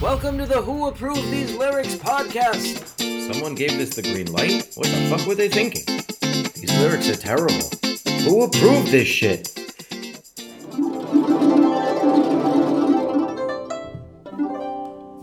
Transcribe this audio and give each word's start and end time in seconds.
Welcome 0.00 0.38
to 0.38 0.46
the 0.46 0.62
Who 0.62 0.86
Approved 0.86 1.28
These 1.28 1.56
Lyrics 1.56 1.96
podcast. 1.96 3.32
Someone 3.32 3.56
gave 3.56 3.76
this 3.78 3.90
the 3.90 4.02
green 4.02 4.30
light? 4.32 4.70
What 4.76 4.86
the 4.86 5.08
fuck 5.10 5.26
were 5.26 5.34
they 5.34 5.48
thinking? 5.48 5.82
These 6.54 6.72
lyrics 6.78 7.08
are 7.08 7.16
terrible. 7.16 7.68
Who 8.22 8.44
approved 8.44 8.92
this 8.92 9.08
shit? 9.08 9.52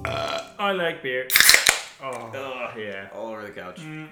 Uh, 0.04 0.44
I 0.60 0.72
like 0.74 1.02
beer. 1.02 1.28
Oh, 2.04 2.74
yeah. 2.78 3.08
All 3.16 3.28
over 3.30 3.44
the 3.44 3.52
couch. 3.52 3.80
Mm. 3.80 4.10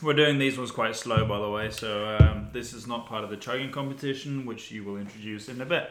We're 0.00 0.14
doing 0.14 0.38
these 0.38 0.56
ones 0.56 0.70
quite 0.70 0.94
slow, 0.94 1.24
by 1.26 1.40
the 1.40 1.50
way, 1.50 1.70
so 1.70 2.16
um, 2.20 2.48
this 2.52 2.72
is 2.72 2.86
not 2.86 3.06
part 3.06 3.24
of 3.24 3.30
the 3.30 3.36
chugging 3.36 3.72
competition, 3.72 4.46
which 4.46 4.70
you 4.70 4.84
will 4.84 4.96
introduce 4.96 5.48
in 5.48 5.60
a 5.60 5.66
bit. 5.66 5.90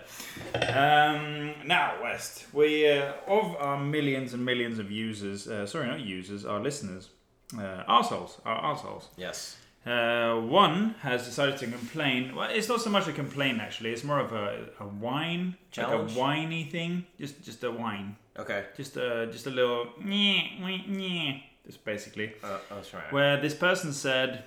Um, 0.55 1.53
now, 1.65 1.95
West, 2.01 2.45
we 2.53 2.89
uh, 2.89 3.11
of 3.27 3.57
our 3.57 3.77
millions 3.77 4.33
and 4.33 4.45
millions 4.45 4.79
of 4.79 4.89
users, 4.89 5.49
uh, 5.49 5.65
sorry, 5.65 5.88
not 5.88 5.99
users, 5.99 6.45
our 6.45 6.62
listeners, 6.62 7.09
uh, 7.55 7.84
arseholes, 7.89 8.39
our 8.45 8.75
arseholes. 8.75 9.07
Yes. 9.17 9.57
Uh, 9.85 10.35
one 10.39 10.95
has 11.01 11.26
decided 11.26 11.57
to 11.57 11.67
complain. 11.67 12.34
Well, 12.34 12.49
it's 12.49 12.70
not 12.70 12.81
so 12.81 12.89
much 12.89 13.07
a 13.09 13.13
complaint 13.13 13.59
actually. 13.59 13.91
It's 13.91 14.03
more 14.05 14.20
of 14.20 14.31
a, 14.31 14.70
a 14.79 14.84
whine, 14.84 15.57
Challenge? 15.71 16.09
like 16.09 16.17
a 16.17 16.20
whiny 16.20 16.63
thing. 16.65 17.05
Just 17.20 17.43
just 17.43 17.63
a 17.63 17.71
whine. 17.71 18.15
Okay. 18.37 18.65
Just 18.76 18.98
a 18.98 19.27
just 19.31 19.48
a 19.48 19.49
little 19.49 19.87
nyeh, 20.01 20.59
nyeh, 20.62 20.87
nyeh. 20.89 21.43
Just 21.67 21.84
basically. 21.85 22.31
Uh, 22.44 22.57
was. 22.71 22.91
Where 23.12 23.39
this 23.39 23.53
person 23.53 23.94
said, 23.94 24.45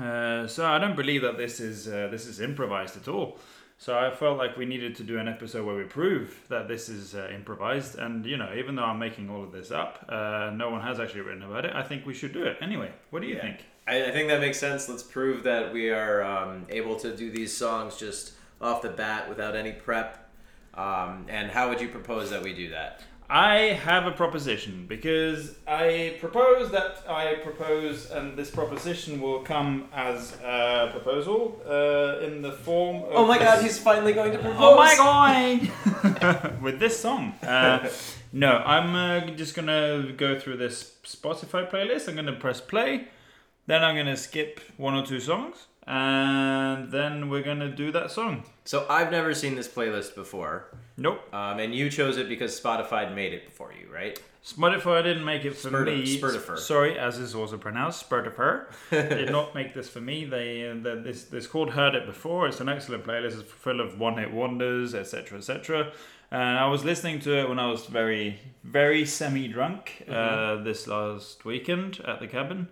uh, 0.00 0.46
"So 0.46 0.64
I 0.66 0.78
don't 0.78 0.96
believe 0.96 1.22
that 1.22 1.36
this 1.36 1.60
is 1.60 1.88
uh, 1.88 2.08
this 2.10 2.26
is 2.26 2.40
improvised 2.40 2.96
at 2.96 3.08
all." 3.08 3.38
So 3.80 3.96
I 3.96 4.10
felt 4.10 4.38
like 4.38 4.56
we 4.56 4.64
needed 4.66 4.96
to 4.96 5.04
do 5.04 5.18
an 5.18 5.28
episode 5.28 5.64
where 5.64 5.76
we 5.76 5.84
prove 5.84 6.36
that 6.48 6.66
this 6.66 6.88
is 6.88 7.14
uh, 7.14 7.30
improvised. 7.32 7.96
And 7.98 8.26
you 8.26 8.36
know, 8.36 8.52
even 8.56 8.74
though 8.74 8.84
I'm 8.84 8.98
making 8.98 9.30
all 9.30 9.42
of 9.44 9.52
this 9.52 9.70
up, 9.70 10.04
uh, 10.08 10.50
no 10.52 10.70
one 10.70 10.80
has 10.80 10.98
actually 10.98 11.20
written 11.20 11.42
about 11.44 11.64
it. 11.64 11.72
I 11.74 11.82
think 11.82 12.04
we 12.06 12.14
should 12.14 12.32
do 12.32 12.42
it 12.44 12.56
anyway. 12.60 12.90
What 13.10 13.22
do 13.22 13.28
you 13.28 13.36
Yeah. 13.36 13.42
think? 13.42 13.58
I, 13.86 14.06
I 14.06 14.10
think 14.10 14.28
that 14.28 14.40
makes 14.40 14.58
sense. 14.58 14.88
Let's 14.88 15.04
prove 15.04 15.44
that 15.44 15.72
we 15.72 15.90
are 15.90 16.22
um, 16.24 16.66
able 16.70 16.96
to 16.96 17.16
do 17.16 17.30
these 17.30 17.56
songs 17.56 17.96
just 17.96 18.32
off 18.60 18.82
the 18.82 18.90
bat 18.90 19.28
without 19.28 19.54
any 19.56 19.72
prep. 19.72 20.28
Um, 20.74 21.26
and 21.28 21.50
how 21.50 21.68
would 21.68 21.80
you 21.80 21.88
propose 21.88 22.30
that 22.30 22.42
we 22.42 22.52
do 22.54 22.70
that? 22.70 23.02
I 23.30 23.78
have 23.84 24.06
a 24.06 24.10
proposition 24.10 24.86
because 24.88 25.54
I 25.66 26.16
propose 26.18 26.70
that 26.70 27.04
I 27.06 27.34
propose, 27.42 28.10
and 28.10 28.38
this 28.38 28.50
proposition 28.50 29.20
will 29.20 29.40
come 29.40 29.88
as 29.92 30.32
a 30.42 30.88
proposal 30.90 31.60
uh, 31.66 32.24
in 32.24 32.40
the 32.40 32.52
form. 32.52 33.02
Of 33.02 33.10
Oh 33.12 33.26
my 33.26 33.38
god, 33.38 33.62
he's 33.62 33.78
finally 33.78 34.14
going 34.14 34.32
to 34.32 34.38
propose! 34.38 34.58
Oh 34.58 34.76
my 34.76 35.70
god! 36.02 36.60
With 36.62 36.80
this 36.80 36.98
song. 36.98 37.34
Uh, 37.42 37.90
no, 38.32 38.62
I'm 38.64 38.94
uh, 38.94 39.30
just 39.36 39.54
gonna 39.54 40.10
go 40.16 40.38
through 40.38 40.56
this 40.56 40.94
Spotify 41.04 41.70
playlist. 41.70 42.08
I'm 42.08 42.16
gonna 42.16 42.32
press 42.32 42.62
play, 42.62 43.08
then 43.66 43.84
I'm 43.84 43.94
gonna 43.94 44.16
skip 44.16 44.58
one 44.78 44.94
or 44.94 45.04
two 45.04 45.20
songs, 45.20 45.66
and 45.86 46.90
then 46.90 47.28
we're 47.28 47.42
gonna 47.42 47.70
do 47.70 47.92
that 47.92 48.10
song. 48.10 48.44
So 48.64 48.86
I've 48.88 49.10
never 49.10 49.34
seen 49.34 49.54
this 49.54 49.68
playlist 49.68 50.14
before. 50.14 50.68
Nope. 50.98 51.32
Um, 51.32 51.60
and 51.60 51.74
you 51.74 51.88
chose 51.90 52.18
it 52.18 52.28
because 52.28 52.60
Spotify 52.60 53.14
made 53.14 53.32
it 53.32 53.46
before 53.46 53.72
you, 53.72 53.92
right? 53.92 54.20
Spotify 54.44 55.02
didn't 55.04 55.24
make 55.24 55.44
it 55.44 55.56
for 55.56 55.70
Spurti- 55.70 56.04
me. 56.04 56.18
Spurtifer. 56.18 56.58
Sorry, 56.58 56.98
as 56.98 57.18
is 57.18 57.34
also 57.34 57.56
pronounced, 57.56 58.08
Spurtifer. 58.08 58.66
did 58.90 59.30
not 59.30 59.54
make 59.54 59.74
this 59.74 59.88
for 59.88 60.00
me. 60.00 60.24
They, 60.24 60.68
uh, 60.68 60.74
the, 60.82 61.00
this, 61.02 61.24
this 61.24 61.46
called 61.46 61.70
Heard 61.70 61.94
It 61.94 62.04
Before. 62.04 62.48
It's 62.48 62.60
an 62.60 62.68
excellent 62.68 63.04
playlist. 63.04 63.40
It's 63.40 63.50
full 63.50 63.80
of 63.80 63.98
one-hit 63.98 64.32
wonders, 64.32 64.94
etc., 64.94 65.38
etc. 65.38 65.92
And 66.30 66.58
I 66.58 66.66
was 66.66 66.84
listening 66.84 67.20
to 67.20 67.38
it 67.38 67.48
when 67.48 67.58
I 67.58 67.70
was 67.70 67.86
very, 67.86 68.38
very 68.64 69.06
semi-drunk 69.06 70.04
uh, 70.08 70.56
this 70.56 70.86
last 70.86 71.44
weekend 71.44 72.00
at 72.06 72.18
the 72.20 72.26
cabin. 72.26 72.68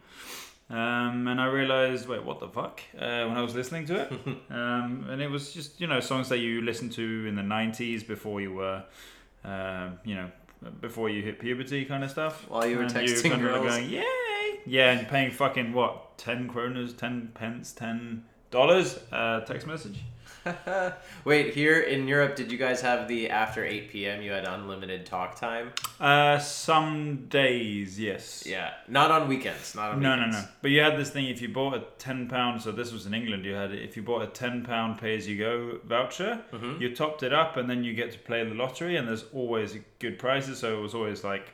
Um, 0.68 1.28
and 1.28 1.40
I 1.40 1.46
realized, 1.46 2.08
wait, 2.08 2.24
what 2.24 2.40
the 2.40 2.48
fuck? 2.48 2.80
Uh, 2.98 3.26
when 3.26 3.36
I 3.36 3.42
was 3.42 3.54
listening 3.54 3.86
to 3.86 4.00
it, 4.02 4.12
um, 4.50 5.06
and 5.08 5.22
it 5.22 5.30
was 5.30 5.52
just 5.52 5.80
you 5.80 5.86
know 5.86 6.00
songs 6.00 6.28
that 6.30 6.38
you 6.38 6.60
listened 6.62 6.92
to 6.92 7.26
in 7.26 7.36
the 7.36 7.42
'90s 7.42 8.04
before 8.06 8.40
you 8.40 8.52
were, 8.52 8.82
um, 9.44 9.98
you 10.04 10.16
know, 10.16 10.28
before 10.80 11.08
you 11.08 11.22
hit 11.22 11.38
puberty, 11.38 11.84
kind 11.84 12.02
of 12.02 12.10
stuff. 12.10 12.48
While 12.48 12.66
you 12.66 12.78
were 12.78 12.82
And 12.82 12.92
texting 12.92 13.30
kind 13.30 13.44
of 13.46 13.52
girls. 13.52 13.66
going, 13.76 13.90
yay, 13.90 14.04
yeah, 14.66 14.90
and 14.90 15.06
paying 15.06 15.30
fucking 15.30 15.72
what, 15.72 16.18
ten 16.18 16.48
kroners, 16.50 16.96
ten 16.96 17.30
pence, 17.34 17.70
ten 17.72 18.24
dollars, 18.50 18.98
uh, 19.12 19.42
text 19.42 19.68
message. 19.68 20.00
Wait, 21.24 21.54
here 21.54 21.80
in 21.80 22.06
Europe, 22.08 22.36
did 22.36 22.52
you 22.52 22.58
guys 22.58 22.80
have 22.80 23.08
the 23.08 23.30
after 23.30 23.64
8 23.64 23.90
p.m. 23.90 24.22
you 24.22 24.30
had 24.30 24.44
unlimited 24.44 25.06
talk 25.06 25.34
time? 25.38 25.72
Uh, 26.00 26.38
some 26.38 27.26
days, 27.28 27.98
yes. 27.98 28.44
Yeah, 28.46 28.72
not 28.88 29.10
on 29.10 29.28
weekends. 29.28 29.74
Not 29.74 29.92
on 29.92 30.00
No, 30.00 30.14
no, 30.16 30.26
weekends. 30.26 30.44
no. 30.46 30.48
But 30.62 30.70
you 30.70 30.80
had 30.80 30.96
this 30.98 31.10
thing. 31.10 31.26
If 31.26 31.40
you 31.42 31.48
bought 31.48 31.74
a 31.74 31.84
ten 31.98 32.28
pound, 32.28 32.62
so 32.62 32.72
this 32.72 32.92
was 32.92 33.06
in 33.06 33.14
England. 33.14 33.44
You 33.44 33.54
had. 33.54 33.72
If 33.72 33.96
you 33.96 34.02
bought 34.02 34.22
a 34.22 34.26
ten 34.28 34.64
pound 34.64 34.98
pay 34.98 35.16
as 35.16 35.26
you 35.28 35.38
go 35.38 35.78
voucher, 35.84 36.40
Mm-hmm. 36.52 36.80
you 36.80 36.94
topped 36.94 37.22
it 37.22 37.32
up, 37.32 37.56
and 37.56 37.68
then 37.68 37.82
you 37.84 37.92
get 37.94 38.12
to 38.12 38.18
play 38.18 38.44
the 38.44 38.54
lottery. 38.54 38.96
And 38.96 39.08
there's 39.08 39.24
always 39.34 39.76
good 39.98 40.18
prizes. 40.18 40.58
So 40.58 40.78
it 40.78 40.80
was 40.80 40.94
always 40.94 41.24
like, 41.24 41.46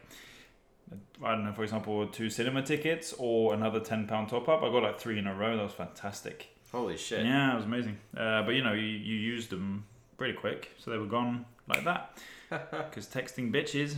I 1.25 1.31
don't 1.33 1.45
know, 1.45 1.53
for 1.53 1.63
example, 1.63 2.07
two 2.09 2.29
cinema 2.31 2.63
tickets 2.63 3.15
or 3.19 3.55
another 3.55 3.81
ten 3.81 4.07
pound 4.07 4.29
top 4.29 4.49
up. 4.49 4.63
I 4.63 4.69
got 4.71 4.83
like 4.83 5.01
three 5.01 5.19
in 5.19 5.27
a 5.27 5.35
row. 5.35 5.57
That 5.57 5.63
was 5.63 5.73
fantastic. 5.73 6.49
Holy 6.73 6.97
shit. 6.97 7.25
Yeah, 7.25 7.53
it 7.53 7.57
was 7.57 7.65
amazing. 7.67 7.99
Uh, 8.17 8.43
but 8.43 8.55
you 8.55 8.63
know, 8.65 8.73
you, 8.73 8.87
you 8.87 9.15
used 9.17 9.51
them 9.51 9.85
pretty 10.17 10.33
quick, 10.35 10.71
so 10.79 10.91
they 10.91 10.97
were 10.99 11.07
gone 11.07 11.45
like 11.69 11.85
that. 11.85 12.19
Because 12.71 13.07
texting 13.07 13.51
bitches, 13.51 13.95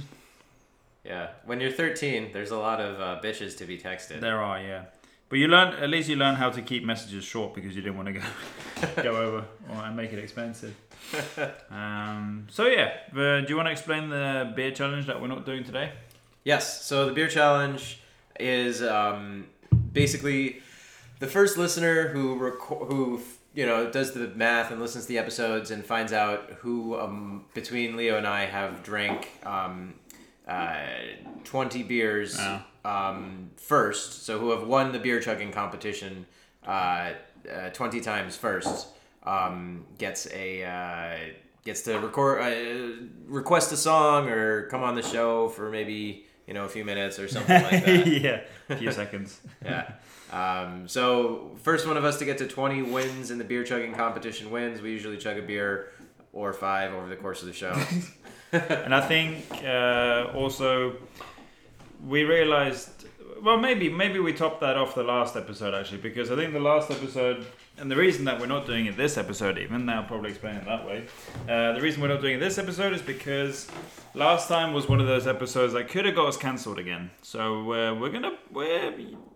Yeah. 1.05 1.29
When 1.45 1.61
you're 1.61 1.73
13, 1.73 2.31
there's 2.33 2.53
a 2.53 2.57
lot 2.57 2.81
of 2.81 3.01
uh, 3.01 3.21
bitches 3.21 3.57
to 3.59 3.65
be 3.65 3.79
texted. 3.79 4.21
There 4.21 4.41
are, 4.41 4.61
yeah. 4.61 4.85
But 5.29 5.39
you 5.39 5.49
learn 5.49 5.75
at 5.75 5.91
least 5.91 6.09
you 6.09 6.15
learn 6.17 6.37
how 6.37 6.51
to 6.51 6.63
keep 6.63 6.85
messages 6.85 7.25
short 7.25 7.55
because 7.55 7.75
you 7.75 7.83
didn't 7.83 7.97
want 7.97 8.09
to 8.09 8.13
go 8.15 8.23
go 9.03 9.17
over 9.17 9.45
or 9.71 9.77
and 9.85 9.97
make 9.97 10.13
it 10.13 10.19
expensive. 10.19 10.75
Um, 11.71 12.47
so 12.51 12.67
yeah, 12.67 12.93
uh, 13.13 13.41
do 13.41 13.47
you 13.49 13.57
want 13.57 13.67
to 13.67 13.73
explain 13.73 14.09
the 14.09 14.53
beer 14.57 14.71
challenge 14.71 15.07
that 15.07 15.21
we're 15.21 15.29
not 15.29 15.45
doing 15.45 15.65
today? 15.65 15.91
Yes. 16.45 16.85
So 16.85 17.07
the 17.07 17.13
beer 17.13 17.29
challenge 17.29 18.01
is 18.39 18.83
um, 18.83 19.47
basically 19.93 20.63
the 21.25 21.31
first 21.31 21.57
listener 21.57 22.09
who 22.09 22.39
reco- 22.39 22.87
who 22.89 23.21
you 23.55 23.65
know 23.67 23.91
does 23.91 24.13
the 24.13 24.29
math 24.45 24.71
and 24.71 24.81
listens 24.81 25.05
to 25.05 25.09
the 25.09 25.19
episodes 25.19 25.71
and 25.71 25.85
finds 25.85 26.13
out 26.13 26.41
who 26.61 26.99
um, 27.01 27.45
between 27.55 27.97
Leo 27.97 28.19
and 28.19 28.27
I 28.27 28.45
have 28.47 28.83
drank 28.83 29.29
um, 29.55 29.95
uh, 30.47 30.77
twenty 31.45 31.83
beers 31.83 32.37
Oh. 32.39 32.61
um, 32.85 33.51
first. 33.57 34.25
So 34.27 34.39
who 34.39 34.51
have 34.51 34.65
won 34.67 34.93
the 34.93 34.99
beer 34.99 35.21
chugging 35.21 35.53
competition 35.53 36.27
uh, 36.67 36.71
uh, 37.51 37.71
twenty 37.73 38.01
times 38.01 38.37
first 38.37 38.89
um, 39.25 39.85
gets 39.99 40.27
a. 40.33 40.65
Uh, 40.65 41.17
Gets 41.67 41.81
to 41.85 41.99
record, 41.99 42.43
uh, 42.43 43.07
request 43.27 43.73
a 43.73 43.77
song, 43.79 44.29
or 44.29 44.67
come 44.69 44.83
on 44.83 44.95
the 44.95 45.01
show 45.03 45.49
for 45.49 45.71
maybe 45.71 46.27
you 46.47 46.53
know 46.53 46.67
a 46.67 46.69
few 46.69 46.85
minutes 46.85 47.19
or 47.19 47.27
something 47.27 47.63
like 47.63 47.83
that. 47.87 48.07
yeah, 48.07 48.41
a 48.69 48.77
few 48.77 48.93
seconds. 48.93 49.41
Yeah. 49.65 49.93
Um, 50.35 50.89
so 50.89 51.53
first 51.63 51.87
one 51.87 51.97
of 51.97 52.05
us 52.05 52.19
to 52.19 52.25
get 52.25 52.39
to 52.39 52.47
20 52.47 52.83
wins 52.83 53.31
in 53.31 53.39
the 53.39 53.45
beer 53.45 53.63
chugging 53.63 53.95
competition 53.95 54.51
wins. 54.51 54.81
We 54.81 54.91
usually 54.91 55.17
chug 55.17 55.39
a 55.39 55.43
beer 55.43 55.93
or 56.33 56.53
five 56.53 56.93
over 56.93 57.09
the 57.09 57.17
course 57.17 57.41
of 57.41 57.47
the 57.47 57.55
show. 57.55 57.75
And 58.85 58.95
I 58.95 59.01
think 59.01 59.45
uh, 59.65 60.31
also 60.35 60.97
we 62.07 62.23
realized, 62.23 63.07
well, 63.43 63.57
maybe 63.57 63.89
maybe 63.89 64.21
we 64.21 64.33
topped 64.33 64.61
that 64.61 64.77
off 64.77 64.95
the 64.95 65.03
last 65.03 65.35
episode 65.37 65.75
actually, 65.75 65.99
because 65.99 66.31
I 66.31 66.37
think 66.37 66.53
the 66.53 66.61
last 66.61 66.91
episode, 66.91 67.47
and 67.79 67.91
the 67.91 67.97
reason 67.97 68.25
that 68.27 68.41
we're 68.41 68.47
not 68.47 68.67
doing 68.67 68.87
it 68.87 68.97
this 68.97 69.19
episode 69.19 69.59
even, 69.59 69.87
now 69.87 70.03
I'll 70.03 70.07
probably 70.07 70.31
explain 70.31 70.55
it 70.57 70.65
that 70.65 70.87
way. 70.87 71.07
Uh, 71.49 71.73
the 71.73 71.81
reason 71.81 72.01
we're 72.01 72.09
not 72.09 72.21
doing 72.21 72.37
it 72.37 72.39
this 72.39 72.57
episode 72.59 72.93
is 72.93 73.03
because 73.03 73.69
last 74.15 74.49
time 74.49 74.73
was 74.73 74.89
one 74.89 75.01
of 75.01 75.07
those 75.07 75.27
episodes 75.27 75.73
that 75.73 75.89
could 75.89 76.05
have 76.05 76.15
got 76.15 76.29
us 76.29 76.37
cancelled 76.37 76.79
again. 76.79 77.11
So 77.23 77.73
uh, 77.73 77.95
we're 77.95 78.11
gonna 78.11 78.39
we're, 78.53 78.95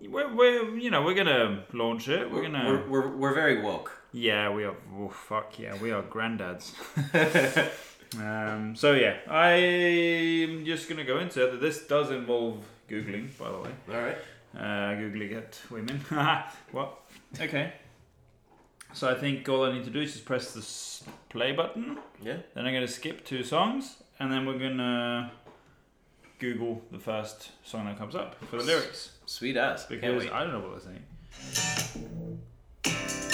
we're 0.09 0.35
we're 0.35 0.79
you 0.79 0.91
know 0.91 1.03
we're 1.03 1.15
gonna 1.15 1.65
launch 1.73 2.09
it. 2.09 2.31
We're 2.31 2.43
gonna 2.43 2.65
We're, 2.89 2.89
we're, 2.89 3.17
we're 3.17 3.35
very 3.35 3.61
woke. 3.61 3.91
yeah, 4.13 4.51
we 4.51 4.65
are. 4.65 4.77
Oh, 4.97 5.09
fuck 5.09 5.59
yeah, 5.59 5.77
we 5.83 5.91
are 5.91 6.03
granddads. 6.03 6.73
um, 8.21 8.77
so 8.77 8.93
yeah, 8.95 9.17
I'm 9.31 10.65
just 10.65 10.89
gonna 10.89 11.05
go 11.05 11.19
into 11.19 11.45
it. 11.47 11.61
This 11.61 11.87
does 11.87 12.11
involve 12.11 12.65
googling, 12.89 13.37
by 13.37 13.51
the 13.51 13.59
way. 13.59 13.71
All 13.93 14.01
right. 14.01 14.19
Uh, 14.57 14.95
googling 14.97 15.37
at 15.37 15.61
women. 15.71 15.99
what? 16.73 17.01
Okay. 17.41 17.73
So 18.93 19.09
I 19.09 19.15
think 19.15 19.49
all 19.49 19.65
I 19.65 19.73
need 19.73 19.85
to 19.85 19.91
do 19.91 20.01
is 20.01 20.13
just 20.13 20.25
press 20.25 20.53
the 20.53 21.11
play 21.29 21.53
button. 21.53 21.99
Yeah. 22.23 22.39
Then 22.55 22.67
I'm 22.67 22.73
gonna 22.73 22.89
skip 22.89 23.25
two 23.25 23.45
songs, 23.45 23.97
and 24.19 24.33
then 24.33 24.47
we're 24.47 24.59
gonna 24.59 25.33
Google 26.39 26.83
the 26.91 26.99
first 26.99 27.51
song 27.65 27.87
that 27.87 27.99
comes 27.99 28.15
up 28.15 28.37
for 28.47 28.57
the 28.57 28.65
lyrics 28.65 29.13
Sweet 29.27 29.57
ass. 29.57 29.85
Because. 29.87 30.27
I 30.27 30.45
don't 30.45 30.53
know 30.53 30.61
what 30.61 30.83
they're 30.83 30.95
saying. 32.85 33.25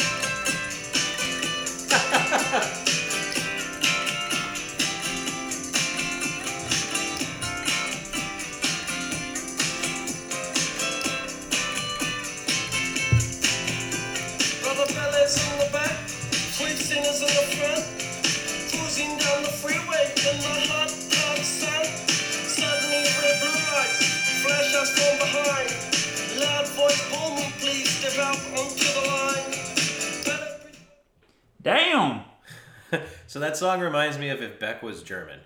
So 33.35 33.41
that 33.41 33.57
song 33.57 33.81
reminds 33.81 34.17
me 34.17 34.29
of 34.29 34.41
if 34.41 34.61
Beck 34.61 34.81
was 34.81 35.03
German. 35.03 35.41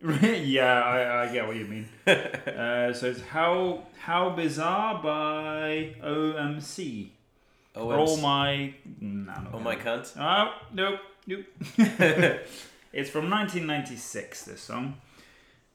yeah, 0.00 0.80
I, 0.80 1.24
I 1.24 1.32
get 1.32 1.44
what 1.44 1.56
you 1.56 1.64
mean. 1.64 1.88
uh, 2.06 2.92
so 2.92 3.06
it's 3.10 3.20
how 3.20 3.82
how 3.98 4.30
bizarre 4.30 5.02
by 5.02 5.96
OMC. 6.04 7.08
Oh, 7.74 7.90
Oh 7.90 8.16
my, 8.18 8.72
no, 9.00 9.32
not 9.32 9.48
oh 9.52 9.58
my 9.58 9.74
cunt. 9.74 10.16
Oh 10.16 10.54
nope, 10.72 11.00
nope. 11.26 11.44
it's 12.92 13.10
from 13.10 13.28
1996. 13.28 14.44
This 14.44 14.60
song. 14.60 14.94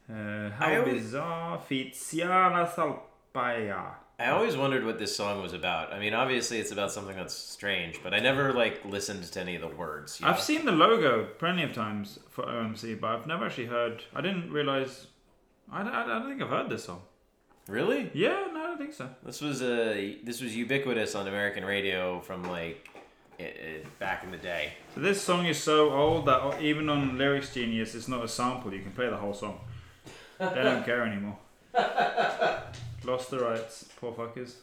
Uh, 0.10 0.52
how 0.52 0.74
always- 0.74 1.04
bizarre, 1.04 1.60
Fiziana 1.70 2.66
Salpaya. 2.74 3.96
I 4.22 4.30
always 4.30 4.56
wondered 4.56 4.86
what 4.86 5.00
this 5.00 5.16
song 5.16 5.42
was 5.42 5.54
about. 5.54 5.92
I 5.92 5.98
mean, 6.00 6.14
obviously 6.14 6.60
it's 6.60 6.72
about 6.72 6.92
something 6.92 7.16
that's 7.16 7.34
strange, 7.34 8.02
but 8.04 8.14
I 8.14 8.20
never 8.20 8.54
like 8.54 8.86
listened 8.86 9.24
to 9.24 9.42
any 9.42 9.56
of 9.56 9.62
the 9.62 9.68
words. 9.68 10.20
you 10.20 10.28
I've 10.28 10.36
know? 10.36 10.42
seen 10.42 10.66
the 10.66 10.72
logo 10.72 11.26
plenty 11.40 11.64
of 11.64 11.74
times 11.74 12.20
for 12.30 12.44
OMC, 12.44 13.00
but 13.02 13.08
I've 13.08 13.26
never 13.26 13.48
actually 13.48 13.66
heard. 13.66 14.04
I 14.14 14.22
didn't 14.22 14.52
realize. 14.52 15.08
I 15.72 15.82
don't, 15.84 15.94
I 15.94 16.06
don't 16.06 16.30
think 16.30 16.40
I've 16.40 16.50
heard 16.50 16.70
this 16.70 16.84
song. 16.84 17.02
Really? 17.68 18.12
Yeah, 18.14 18.48
no, 18.54 18.64
I 18.64 18.68
don't 18.68 18.78
think 18.78 18.94
so. 18.94 19.10
This 19.26 19.42
was 19.42 19.64
a 19.64 20.20
this 20.24 20.40
was 20.40 20.56
ubiquitous 20.56 21.16
on 21.16 21.28
American 21.28 21.66
radio 21.66 22.20
from 22.20 22.44
like 22.44 22.90
i 23.40 23.44
i 23.44 23.84
back 23.98 24.24
in 24.24 24.30
the 24.30 24.38
day. 24.38 24.74
So 24.94 25.02
this 25.02 25.20
song 25.20 25.48
is 25.48 25.58
so 25.58 25.92
old 25.92 26.28
that 26.28 26.62
even 26.62 26.90
on 26.90 27.18
Lyrics 27.18 27.56
Genius, 27.56 27.96
it's 27.96 28.08
not 28.08 28.24
a 28.24 28.28
sample. 28.28 28.72
You 28.72 28.82
can 28.82 28.92
play 28.92 29.10
the 29.10 29.18
whole 29.18 29.34
song. 29.34 29.62
They 30.38 30.64
don't 30.64 30.86
care 30.86 31.04
anymore. 31.08 31.38
Lost 33.04 33.32
the 33.32 33.40
rights, 33.40 33.86
poor 34.00 34.14
fuckers. 34.14 34.54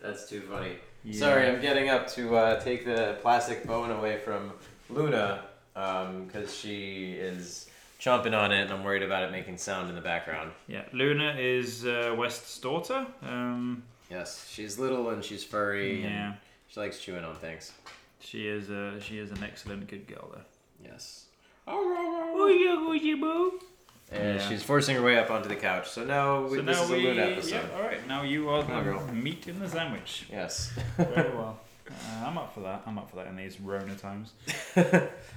That's 0.00 0.28
too 0.28 0.40
funny. 0.42 0.76
Yeah. 1.04 1.18
Sorry, 1.18 1.46
I'm 1.48 1.60
getting 1.60 1.88
up 1.88 2.08
to 2.12 2.36
uh, 2.36 2.60
take 2.60 2.84
the 2.84 3.16
plastic 3.22 3.66
bone 3.66 3.90
away 3.90 4.18
from 4.18 4.52
Luna 4.90 5.42
because 5.74 6.54
she 6.54 7.12
is 7.12 7.68
chomping 8.00 8.36
on 8.36 8.52
it, 8.52 8.62
and 8.62 8.72
I'm 8.72 8.84
worried 8.84 9.02
about 9.02 9.22
it 9.24 9.32
making 9.32 9.58
sound 9.58 9.88
in 9.88 9.94
the 9.94 10.00
background. 10.00 10.50
Yeah, 10.66 10.82
Luna 10.92 11.36
is 11.38 11.84
uh, 11.86 12.14
West's 12.16 12.58
daughter. 12.58 13.06
Um, 13.22 13.82
Yes, 14.10 14.48
she's 14.50 14.78
little 14.78 15.10
and 15.10 15.22
she's 15.22 15.44
furry, 15.44 16.02
yeah, 16.02 16.28
and 16.28 16.34
she 16.68 16.80
likes 16.80 16.98
chewing 16.98 17.24
on 17.24 17.34
things. 17.36 17.72
she 18.20 18.48
is. 18.48 18.70
Uh, 18.70 18.98
she 19.00 19.18
is 19.18 19.30
an 19.30 19.44
excellent 19.44 19.86
good 19.86 20.06
girl 20.06 20.30
though. 20.32 20.40
Yes. 20.82 21.26
Yeah. 21.68 21.74
And 24.10 24.40
she's 24.40 24.62
forcing 24.62 24.96
her 24.96 25.02
way 25.02 25.18
up 25.18 25.30
onto 25.30 25.48
the 25.48 25.56
couch. 25.56 25.90
So 25.90 26.04
now, 26.04 26.44
we, 26.44 26.56
So 26.56 26.62
this 26.62 26.76
now 26.78 26.84
is 26.84 26.90
a 26.90 26.94
we, 26.94 27.02
Luna 27.02 27.22
episode. 27.22 27.50
yeah, 27.70 27.76
all 27.76 27.82
right. 27.82 28.08
Now 28.08 28.22
you 28.22 28.48
are 28.48 28.62
the 28.62 28.80
girl. 28.80 29.06
meat 29.12 29.46
in 29.48 29.58
the 29.60 29.68
sandwich. 29.68 30.26
Yes. 30.30 30.72
Very 30.96 31.30
well. 31.36 31.58
Uh, 31.90 32.26
I'm 32.26 32.36
up 32.38 32.54
for 32.54 32.60
that. 32.60 32.82
I'm 32.86 32.96
up 32.98 33.10
for 33.10 33.16
that 33.16 33.26
in 33.26 33.36
these 33.36 33.60
Rona 33.60 33.94
times. 33.96 34.32
All 34.76 34.84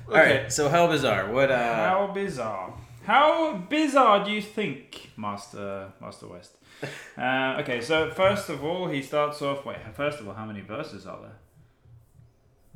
right. 0.09 0.51
So 0.51 0.67
how 0.67 0.87
bizarre? 0.87 1.31
What? 1.31 1.49
Uh, 1.49 1.57
How 1.89 2.11
bizarre. 2.13 2.73
How 3.05 3.55
bizarre 3.69 4.25
do 4.25 4.31
you 4.31 4.41
think, 4.41 5.11
Master 5.17 5.91
Master 6.01 6.27
West? 6.27 6.51
uh, 7.17 7.57
okay, 7.61 7.79
so 7.79 8.11
first 8.11 8.49
of 8.49 8.63
all, 8.65 8.87
he 8.89 9.01
starts 9.01 9.41
off. 9.41 9.65
Wait, 9.65 9.77
first 9.95 10.19
of 10.19 10.27
all, 10.27 10.33
how 10.33 10.45
many 10.45 10.59
verses 10.61 11.05
are 11.07 11.19
there? 11.21 11.37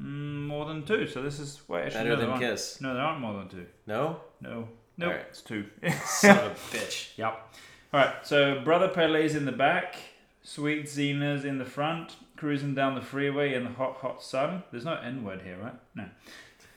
Mm, 0.01 0.45
more 0.47 0.65
than 0.65 0.83
two. 0.85 1.07
So 1.07 1.21
this 1.21 1.39
is 1.39 1.61
wait. 1.67 1.87
Actually, 1.87 1.99
better 1.99 2.09
no, 2.09 2.15
than 2.21 2.29
aren't. 2.29 2.41
Kiss? 2.41 2.81
No, 2.81 2.93
there 2.93 3.03
aren't 3.03 3.19
more 3.21 3.33
than 3.33 3.49
two. 3.49 3.65
No. 3.87 4.19
No, 4.41 4.67
no, 4.97 5.07
Alright. 5.07 5.25
it's 5.29 5.41
two. 5.41 5.65
Son 6.05 6.37
of 6.37 6.51
a 6.51 6.75
bitch. 6.75 7.17
Yep. 7.17 7.55
All 7.93 7.99
right. 7.99 8.15
So 8.23 8.61
brother 8.63 8.87
Pele's 8.87 9.35
in 9.35 9.45
the 9.45 9.51
back. 9.51 9.95
Sweet 10.43 10.87
Zina's 10.87 11.43
in 11.43 11.57
the 11.57 11.65
front, 11.65 12.17
cruising 12.37 12.75
down 12.75 12.93
the 12.93 13.01
freeway 13.01 13.55
in 13.55 13.63
the 13.63 13.71
hot, 13.71 13.97
hot 13.97 14.21
sun. 14.21 14.61
There's 14.71 14.85
no 14.85 14.93
N 14.93 15.23
word 15.23 15.41
here, 15.41 15.57
right? 15.61 15.73
No. 15.95 16.05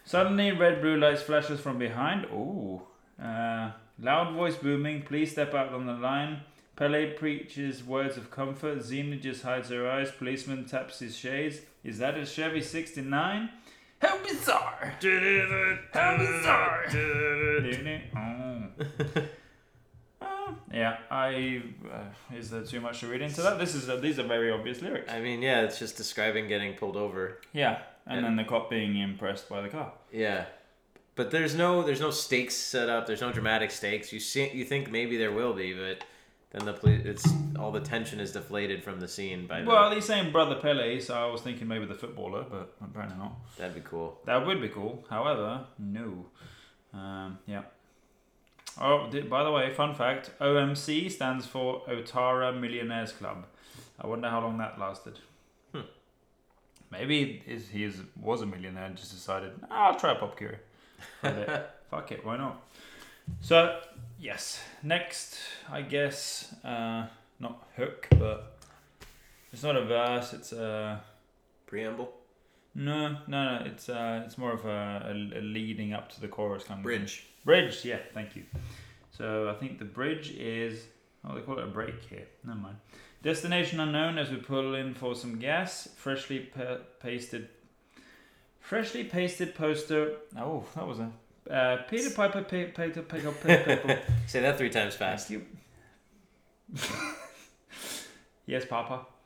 Suddenly, 0.05 0.53
red 0.53 0.81
blue 0.81 0.97
lights 0.97 1.21
flashes 1.21 1.61
from 1.61 1.79
behind. 1.79 2.25
Ooh. 2.33 2.81
Uh, 3.23 3.73
loud 4.01 4.33
voice 4.33 4.57
booming. 4.57 5.03
Please 5.03 5.31
step 5.33 5.53
out 5.53 5.75
on 5.75 5.85
the 5.85 5.93
line. 5.93 6.41
Pele 6.77 7.13
preaches 7.13 7.85
words 7.85 8.17
of 8.17 8.31
comfort. 8.31 8.83
Zina 8.83 9.17
just 9.17 9.43
hides 9.43 9.69
her 9.69 9.87
eyes. 9.91 10.11
Policeman 10.11 10.65
taps 10.65 11.01
his 11.01 11.15
shades. 11.15 11.59
Is 11.85 11.99
that 11.99 12.17
a 12.17 12.25
Chevy 12.25 12.63
69? 12.63 13.51
How 14.01 14.19
bizarre! 14.23 14.95
How 15.93 16.17
bizarre! 16.19 16.87
oh. 18.17 18.63
Uh, 20.21 20.53
yeah, 20.73 20.97
I. 21.11 21.63
Uh, 21.93 22.35
is 22.37 22.51
there 22.51 22.63
too 22.65 22.81
much 22.81 23.01
to 23.01 23.07
read 23.07 23.23
into 23.23 23.41
that? 23.43 23.59
This 23.59 23.75
is 23.77 23.89
uh, 23.89 23.97
these 23.97 24.19
are 24.19 24.25
very 24.27 24.51
obvious 24.51 24.83
lyrics. 24.83 25.11
I 25.13 25.21
mean, 25.21 25.43
yeah, 25.43 25.61
it's 25.63 25.79
just 25.79 25.97
describing 25.97 26.49
getting 26.49 26.75
pulled 26.75 26.97
over. 26.97 27.39
Yeah, 27.53 27.79
and 28.07 28.17
Yeah. 28.17 28.23
then 28.27 28.37
the 28.37 28.45
cop 28.45 28.69
being 28.69 28.97
impressed 28.97 29.49
by 29.49 29.61
the 29.61 29.69
car. 29.69 29.93
Yeah. 30.13 30.47
But 31.15 31.31
there's 31.31 31.55
no 31.55 31.83
there's 31.83 32.01
no 32.01 32.11
stakes 32.11 32.57
set 32.57 32.89
up. 32.89 33.07
There's 33.07 33.21
no 33.21 33.31
dramatic 33.33 33.71
stakes. 33.71 34.13
You 34.13 34.19
see, 34.21 34.51
you 34.53 34.65
think 34.65 34.91
maybe 34.91 35.17
there 35.17 35.33
will 35.33 35.53
be, 35.55 35.73
but 35.73 36.03
then 36.51 36.65
the 36.65 36.73
police 36.73 37.03
it's 37.05 37.29
all 37.59 37.71
the 37.73 37.81
tension 37.81 38.21
is 38.21 38.33
deflated 38.33 38.83
from 38.83 39.01
the 39.01 39.09
scene 39.09 39.47
by 39.47 39.61
the, 39.61 39.67
Well, 39.67 39.91
he's 39.91 40.05
saying 40.07 40.33
brother 40.33 40.55
Pele, 40.57 40.99
so 41.01 41.15
I 41.15 41.27
was 41.31 41.41
thinking 41.43 41.69
maybe 41.69 41.85
the 41.87 41.95
footballer, 41.95 42.45
but 42.51 42.75
apparently 42.83 43.19
not. 43.19 43.33
that'd 43.59 43.75
be 43.75 43.83
cool. 43.83 44.19
That 44.25 44.47
would 44.47 44.61
be 44.61 44.69
cool. 44.69 45.05
However, 45.11 45.67
no. 45.79 46.27
Um, 46.95 47.39
yeah. 47.47 47.63
Oh, 48.81 49.09
di- 49.11 49.23
by 49.23 49.43
the 49.45 49.51
way, 49.51 49.73
fun 49.75 49.95
fact: 49.95 50.31
OMC 50.41 51.11
stands 51.11 51.47
for 51.47 51.83
Otara 51.89 52.59
Millionaires 52.59 53.13
Club. 53.13 53.45
I 54.01 54.07
wonder 54.07 54.29
how 54.31 54.41
long 54.41 54.57
that 54.59 54.79
lasted. 54.79 55.19
Hmm. 55.73 55.81
Maybe 56.91 57.43
he 57.45 57.85
is 57.85 57.97
was 58.21 58.41
a 58.43 58.47
millionaire 58.47 58.85
and 58.85 58.97
just 58.97 59.13
decided 59.13 59.53
"Ah, 59.71 59.89
I'll 59.89 59.99
try 59.99 60.15
Pop 60.15 60.37
Curie. 60.39 60.59
For 61.21 61.29
a 61.29 61.33
bit. 61.33 61.71
Fuck 61.91 62.13
it, 62.13 62.25
why 62.25 62.37
not? 62.37 62.63
So 63.41 63.81
yes, 64.19 64.61
next 64.83 65.39
I 65.71 65.83
guess 65.83 66.55
uh, 66.65 67.07
not 67.41 67.67
hook, 67.77 68.09
but 68.19 68.59
it's 69.53 69.63
not 69.63 69.77
a 69.77 69.85
verse. 69.85 70.33
It's 70.33 70.53
a 70.53 71.03
Preamble. 71.67 72.11
no, 72.75 73.09
no, 73.27 73.59
no. 73.59 73.63
It's 73.67 73.89
uh, 73.89 74.23
it's 74.25 74.39
more 74.39 74.53
of 74.53 74.65
a, 74.65 75.07
a, 75.09 75.39
a 75.39 75.43
leading 75.43 75.93
up 75.93 76.11
to 76.13 76.21
the 76.21 76.29
chorus 76.29 76.65
kind 76.65 76.81
of 76.81 76.87
thing. 76.87 76.99
Bridge. 76.99 77.27
Bridge, 77.45 77.85
yeah, 77.85 77.99
thank 78.15 78.37
you. 78.37 78.45
So 79.11 79.49
I 79.49 79.55
think 79.55 79.79
the 79.79 79.85
bridge 79.85 80.31
is. 80.33 80.85
Oh, 81.25 81.35
they 81.35 81.41
call 81.41 81.59
it 81.59 81.65
a 81.65 81.69
break 81.69 82.03
here. 82.09 82.27
Never 82.45 82.59
mind. 82.59 82.77
Destination 83.23 83.81
unknown 83.81 84.17
as 84.17 84.31
we 84.31 84.37
pull 84.37 84.75
in 84.75 84.95
for 84.95 85.15
some 85.15 85.39
gas. 85.39 85.89
Freshly 85.97 86.39
pa- 86.41 86.79
pasted. 87.01 87.49
Freshly 88.61 89.05
pasted 89.05 89.55
poster. 89.55 90.17
Oh, 90.37 90.65
that 90.75 90.87
was 90.87 90.99
a. 91.01 91.11
Uh, 91.51 91.79
Peter 91.89 92.11
Piper, 92.11 92.43
Peter 92.43 92.71
Piper, 92.75 93.03
Piper, 93.03 93.33
Piper. 93.33 94.01
Say 94.27 94.41
that 94.41 94.59
three 94.59 94.71
times 94.71 94.95
fast. 94.95 95.29
Thank 95.29 95.45
you. 96.75 96.89
yes, 98.47 98.65
Papa. 98.65 99.07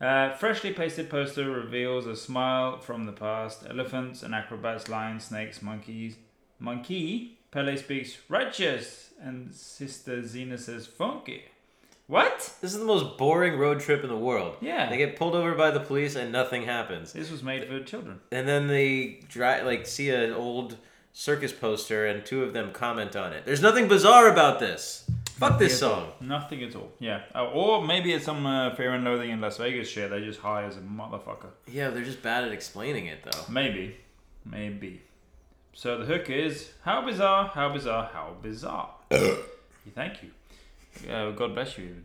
Uh, 0.00 0.34
freshly 0.34 0.72
pasted 0.72 1.08
poster 1.08 1.48
reveals 1.48 2.06
a 2.06 2.16
smile 2.16 2.76
from 2.76 3.06
the 3.06 3.12
past. 3.12 3.62
Elephants 3.70 4.24
and 4.24 4.34
acrobats, 4.34 4.88
lions, 4.88 5.22
snakes, 5.22 5.62
monkeys. 5.62 6.16
Monkey. 6.58 7.38
Pele 7.52 7.76
speaks 7.76 8.18
righteous, 8.28 9.10
and 9.20 9.54
Sister 9.54 10.26
Zina 10.26 10.58
says 10.58 10.88
funky. 10.88 11.44
What? 12.06 12.38
This 12.60 12.74
is 12.74 12.80
the 12.80 12.84
most 12.84 13.16
boring 13.16 13.58
road 13.58 13.80
trip 13.80 14.02
in 14.02 14.08
the 14.08 14.16
world. 14.16 14.56
Yeah. 14.60 14.90
They 14.90 14.96
get 14.96 15.16
pulled 15.16 15.34
over 15.34 15.54
by 15.54 15.70
the 15.70 15.80
police 15.80 16.16
and 16.16 16.32
nothing 16.32 16.64
happens. 16.64 17.12
This 17.12 17.30
was 17.30 17.42
made 17.42 17.66
for 17.66 17.80
children. 17.82 18.20
And 18.30 18.46
then 18.46 18.66
they 18.66 19.20
dri 19.28 19.62
like 19.62 19.86
see 19.86 20.10
an 20.10 20.32
old 20.32 20.76
circus 21.12 21.52
poster 21.52 22.06
and 22.06 22.24
two 22.24 22.42
of 22.42 22.52
them 22.52 22.72
comment 22.72 23.16
on 23.16 23.32
it. 23.32 23.44
There's 23.44 23.62
nothing 23.62 23.88
bizarre 23.88 24.28
about 24.28 24.58
this. 24.58 25.04
Fuck 25.36 25.58
this 25.58 25.78
song. 25.78 26.12
Nothing 26.20 26.62
at 26.62 26.76
all. 26.76 26.92
Yeah. 27.00 27.22
Uh, 27.34 27.46
or 27.50 27.84
maybe 27.84 28.12
it's 28.12 28.24
some 28.24 28.46
uh, 28.46 28.74
Fear 28.76 28.94
and 28.94 29.04
Loathing 29.04 29.30
in 29.30 29.40
Las 29.40 29.56
Vegas 29.56 29.88
shit. 29.88 30.10
They're 30.10 30.20
just 30.20 30.40
high 30.40 30.64
as 30.64 30.76
a 30.76 30.80
motherfucker. 30.80 31.50
Yeah, 31.66 31.90
they're 31.90 32.04
just 32.04 32.22
bad 32.22 32.44
at 32.44 32.52
explaining 32.52 33.06
it 33.06 33.24
though. 33.24 33.52
Maybe. 33.52 33.96
Maybe. 34.44 35.02
So 35.74 35.98
the 35.98 36.04
hook 36.04 36.28
is 36.30 36.70
how 36.82 37.04
bizarre, 37.04 37.46
how 37.54 37.72
bizarre, 37.72 38.10
how 38.12 38.36
bizarre. 38.40 38.90
Thank 39.94 40.18
you. 40.22 41.10
Uh, 41.10 41.30
God 41.30 41.54
bless 41.54 41.78
you. 41.78 41.96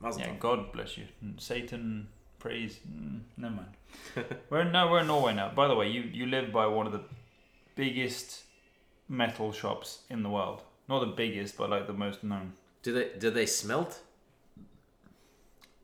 Mazel 0.00 0.22
Yeah, 0.22 0.28
tov. 0.28 0.38
God 0.40 0.72
bless 0.72 0.96
you. 0.96 1.04
Mm, 1.24 1.40
Satan 1.40 2.08
praise. 2.38 2.80
Mm, 2.90 3.20
never 3.36 3.54
mind. 3.54 4.26
we're 4.50 4.64
no, 4.64 4.90
we're 4.90 5.00
in 5.00 5.06
Norway 5.06 5.34
now. 5.34 5.50
By 5.54 5.68
the 5.68 5.74
way, 5.74 5.88
you 5.88 6.02
you 6.02 6.26
live 6.26 6.50
by 6.52 6.66
one 6.66 6.86
of 6.86 6.92
the 6.92 7.02
biggest 7.84 8.28
metal 9.08 9.50
shops 9.60 9.88
in 10.14 10.22
the 10.22 10.30
world. 10.36 10.60
Not 10.88 11.00
the 11.00 11.12
biggest, 11.22 11.56
but 11.58 11.70
like 11.74 11.86
the 11.86 11.98
most 12.06 12.22
known. 12.30 12.46
Do 12.84 12.90
they 12.96 13.06
do 13.18 13.30
they 13.38 13.46
smelt? 13.46 13.92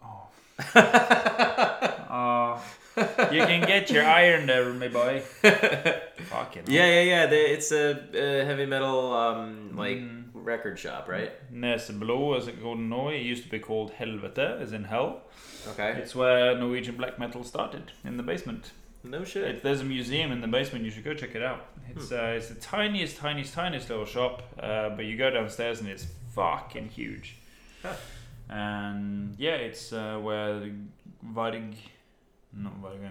Oh. 0.02 0.28
Uh, 2.08 2.58
you 3.32 3.42
can 3.50 3.60
get 3.66 3.90
your 3.90 4.04
iron 4.04 4.46
there, 4.46 4.72
my 4.72 4.88
boy. 4.88 5.20
Fucking. 6.32 6.64
Yeah, 6.66 6.86
yeah, 6.86 7.02
yeah. 7.02 7.26
They, 7.26 7.44
it's 7.56 7.70
a, 7.72 7.86
a 8.14 8.44
heavy 8.44 8.66
metal 8.66 9.12
um 9.12 9.76
like 9.76 9.98
Mm. 9.98 10.22
record 10.34 10.78
shop, 10.78 11.08
right? 11.08 11.32
Neseblod, 11.52 12.38
as 12.38 12.48
it 12.48 12.56
called 12.62 12.78
in 12.78 12.88
Norway, 12.88 13.20
it 13.20 13.26
used 13.32 13.44
to 13.44 13.50
be 13.50 13.58
called 13.58 13.92
Helvete, 13.98 14.60
as 14.62 14.72
in 14.72 14.84
hell. 14.84 15.22
Okay. 15.72 15.90
It's 16.00 16.14
where 16.14 16.56
Norwegian 16.58 16.96
black 16.96 17.18
metal 17.18 17.42
started, 17.44 17.92
in 18.04 18.16
the 18.16 18.22
basement. 18.22 18.70
No 19.06 19.24
shit. 19.24 19.44
It, 19.44 19.62
there's 19.62 19.80
a 19.80 19.84
museum 19.84 20.32
in 20.32 20.40
the 20.40 20.48
basement. 20.48 20.84
You 20.84 20.90
should 20.90 21.04
go 21.04 21.14
check 21.14 21.34
it 21.34 21.42
out. 21.42 21.66
It's 21.90 22.10
uh, 22.12 22.34
it's 22.36 22.48
the 22.48 22.54
tiniest, 22.56 23.16
tiniest, 23.16 23.54
tiniest 23.54 23.88
little 23.88 24.04
shop. 24.04 24.42
Uh, 24.60 24.90
but 24.90 25.04
you 25.04 25.16
go 25.16 25.30
downstairs 25.30 25.80
and 25.80 25.88
it's 25.88 26.06
fucking 26.34 26.88
huge. 26.88 27.36
Huh. 27.82 27.94
And 28.48 29.34
yeah, 29.38 29.54
it's 29.54 29.92
uh, 29.92 30.18
where 30.22 30.70
Varg, 31.34 31.74
not 32.52 32.80
Varg, 32.82 33.10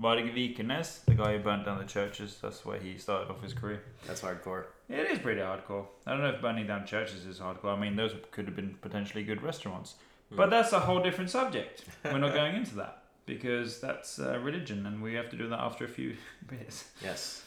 Varg 0.00 0.34
Vikenes, 0.34 1.04
the 1.04 1.14
guy 1.14 1.36
who 1.36 1.42
burnt 1.42 1.64
down 1.66 1.78
the 1.78 1.84
churches. 1.84 2.38
That's 2.40 2.64
where 2.64 2.78
he 2.78 2.96
started 2.98 3.30
off 3.30 3.42
his 3.42 3.52
career. 3.54 3.82
That's 4.06 4.22
hardcore. 4.22 4.64
It 4.88 5.10
is 5.10 5.18
pretty 5.18 5.40
hardcore. 5.40 5.86
I 6.06 6.12
don't 6.12 6.22
know 6.22 6.30
if 6.30 6.40
burning 6.40 6.66
down 6.66 6.86
churches 6.86 7.26
is 7.26 7.38
hardcore. 7.38 7.76
I 7.76 7.80
mean, 7.80 7.96
those 7.96 8.14
could 8.30 8.46
have 8.46 8.56
been 8.56 8.76
potentially 8.80 9.22
good 9.24 9.42
restaurants. 9.42 9.94
But 10.32 10.44
Hmm. 10.44 10.50
that's 10.50 10.72
a 10.72 10.80
whole 10.80 11.00
different 11.02 11.30
subject. 11.30 11.84
We're 12.04 12.18
not 12.18 12.34
going 12.40 12.54
into 12.56 12.76
that 12.76 12.99
because 13.26 13.80
that's 13.80 14.18
uh, 14.18 14.38
religion, 14.40 14.86
and 14.86 15.02
we 15.02 15.14
have 15.14 15.30
to 15.30 15.36
do 15.36 15.48
that 15.48 15.60
after 15.60 15.84
a 15.84 15.88
few 15.88 16.16
beers. 16.48 16.84
Yes. 17.02 17.44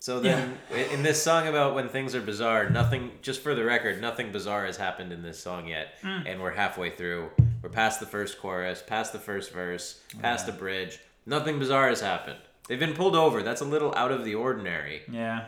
So 0.00 0.20
then, 0.20 0.58
i 0.70 0.80
in 0.92 1.02
this 1.02 1.22
song 1.22 1.48
about 1.48 1.74
when 1.74 1.88
things 1.88 2.14
are 2.14 2.20
bizarre, 2.20 2.68
nothing. 2.68 3.12
Just 3.22 3.40
for 3.40 3.54
the 3.54 3.64
record, 3.64 4.02
nothing 4.02 4.32
bizarre 4.32 4.66
has 4.66 4.76
happened 4.76 5.12
in 5.12 5.22
this 5.22 5.38
song 5.42 5.66
yet, 5.66 5.94
Mm. 6.02 6.30
and 6.30 6.42
we're 6.42 6.50
halfway 6.52 6.90
through. 6.90 7.30
We're 7.62 7.70
past 7.70 8.00
the 8.00 8.06
first 8.06 8.38
chorus, 8.38 8.82
past 8.86 9.14
the 9.14 9.18
first 9.18 9.50
verse, 9.52 10.00
past 10.20 10.46
Yeah. 10.46 10.52
the 10.52 10.58
bridge. 10.58 10.98
Nothing 11.24 11.58
bizarre 11.58 11.88
has 11.88 12.02
happened. 12.02 12.36
They've 12.68 12.78
been 12.78 12.92
pulled 12.92 13.16
over. 13.16 13.42
That's 13.42 13.62
a 13.62 13.64
little 13.64 13.94
out 13.96 14.12
of 14.12 14.24
the 14.26 14.34
ordinary. 14.34 15.02
Yeah. 15.10 15.46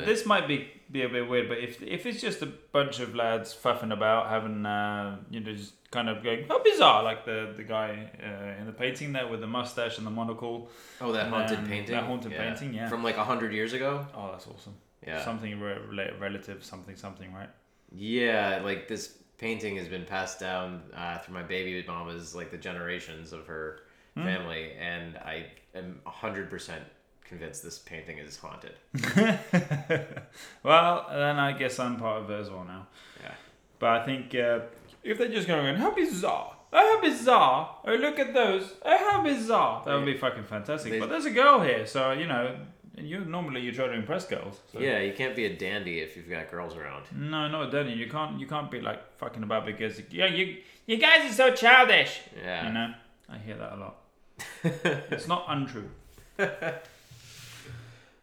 So 0.00 0.04
this 0.04 0.24
might 0.26 0.46
be 0.48 0.68
be 0.90 1.02
a 1.02 1.08
bit 1.08 1.28
weird, 1.28 1.48
but 1.48 1.58
if 1.58 1.82
if 1.82 2.06
it's 2.06 2.20
just 2.20 2.42
a 2.42 2.46
bunch 2.46 3.00
of 3.00 3.14
lads 3.14 3.52
fuffing 3.54 3.92
about, 3.92 4.28
having 4.28 4.64
uh, 4.66 5.18
you 5.30 5.40
know, 5.40 5.52
just 5.52 5.74
kind 5.90 6.08
of 6.08 6.22
going, 6.22 6.46
how 6.48 6.62
bizarre, 6.62 7.02
like 7.02 7.24
the 7.24 7.52
the 7.56 7.62
guy 7.64 8.10
uh, 8.22 8.60
in 8.60 8.66
the 8.66 8.72
painting 8.72 9.12
there 9.12 9.26
with 9.28 9.40
the 9.40 9.46
mustache 9.46 9.98
and 9.98 10.06
the 10.06 10.10
monocle. 10.10 10.68
Oh, 11.00 11.12
that 11.12 11.28
haunted 11.28 11.58
Um, 11.58 11.66
painting. 11.66 11.94
that 11.94 12.04
haunted 12.04 12.32
painting, 12.32 12.74
yeah. 12.74 12.88
From 12.88 13.02
like 13.04 13.16
a 13.16 13.24
hundred 13.24 13.52
years 13.52 13.72
ago. 13.72 14.06
Oh, 14.14 14.30
that's 14.32 14.46
awesome. 14.46 14.74
Yeah. 15.06 15.24
Something 15.24 15.58
re- 15.60 16.12
relative, 16.20 16.64
something, 16.64 16.96
something, 16.96 17.32
right? 17.34 17.50
Yeah, 17.94 18.60
like 18.64 18.88
this 18.88 19.18
painting 19.38 19.76
has 19.76 19.88
been 19.88 20.04
passed 20.04 20.38
down 20.40 20.82
uh, 20.94 21.18
through 21.18 21.34
my 21.34 21.42
baby 21.42 21.84
mama's 21.86 22.34
like 22.34 22.50
the 22.50 22.58
generations 22.58 23.32
of 23.32 23.46
her 23.46 23.80
Hmm. 24.14 24.24
family, 24.24 24.72
and 24.78 25.16
I 25.16 25.46
am 25.74 26.00
hundred 26.04 26.50
percent 26.50 26.84
convinced 27.32 27.62
this 27.62 27.78
painting 27.78 28.18
is 28.18 28.36
haunted. 28.36 28.74
well, 30.62 31.06
then 31.10 31.38
I 31.38 31.52
guess 31.52 31.78
I'm 31.78 31.96
part 31.96 32.22
of 32.22 32.30
it 32.30 32.40
as 32.40 32.50
well 32.50 32.64
now. 32.64 32.86
Yeah. 33.22 33.32
But 33.78 33.88
I 34.00 34.04
think 34.04 34.34
uh, 34.34 34.60
if 35.02 35.16
they're 35.16 35.28
just 35.28 35.48
going, 35.48 35.76
how 35.76 35.92
bizarre! 35.92 36.56
Oh, 36.74 37.00
how 37.00 37.00
bizarre! 37.08 37.78
Oh, 37.86 37.94
look 37.94 38.18
at 38.18 38.34
those! 38.34 38.74
Oh, 38.84 38.98
how 38.98 39.22
bizarre! 39.22 39.82
That 39.86 39.94
would 39.94 40.04
be 40.04 40.16
fucking 40.18 40.44
fantastic. 40.44 40.92
They- 40.92 41.00
but 41.00 41.08
there's 41.08 41.24
a 41.24 41.30
girl 41.30 41.60
here, 41.60 41.86
so 41.86 42.12
you 42.12 42.26
know, 42.26 42.54
you 42.98 43.24
normally 43.24 43.62
you 43.62 43.72
try 43.72 43.86
to 43.86 43.94
impress 43.94 44.26
girls. 44.26 44.60
So. 44.70 44.78
Yeah, 44.78 44.98
you 45.00 45.14
can't 45.14 45.34
be 45.34 45.46
a 45.46 45.56
dandy 45.56 46.00
if 46.00 46.14
you've 46.16 46.28
got 46.28 46.50
girls 46.50 46.76
around. 46.76 47.04
No, 47.16 47.48
no, 47.48 47.70
Danny, 47.70 47.94
you 47.94 48.10
can't. 48.10 48.38
You 48.38 48.46
can't 48.46 48.70
be 48.70 48.80
like 48.80 49.16
fucking 49.16 49.42
about 49.42 49.64
because 49.64 50.02
yeah, 50.10 50.26
you 50.26 50.58
you 50.86 50.98
guys 50.98 51.30
are 51.30 51.34
so 51.34 51.54
childish. 51.54 52.20
Yeah. 52.36 52.66
You 52.66 52.72
know, 52.74 52.94
I 53.30 53.38
hear 53.38 53.56
that 53.56 53.72
a 53.72 53.76
lot. 53.76 53.96
it's 54.64 55.28
not 55.28 55.46
untrue. 55.48 55.88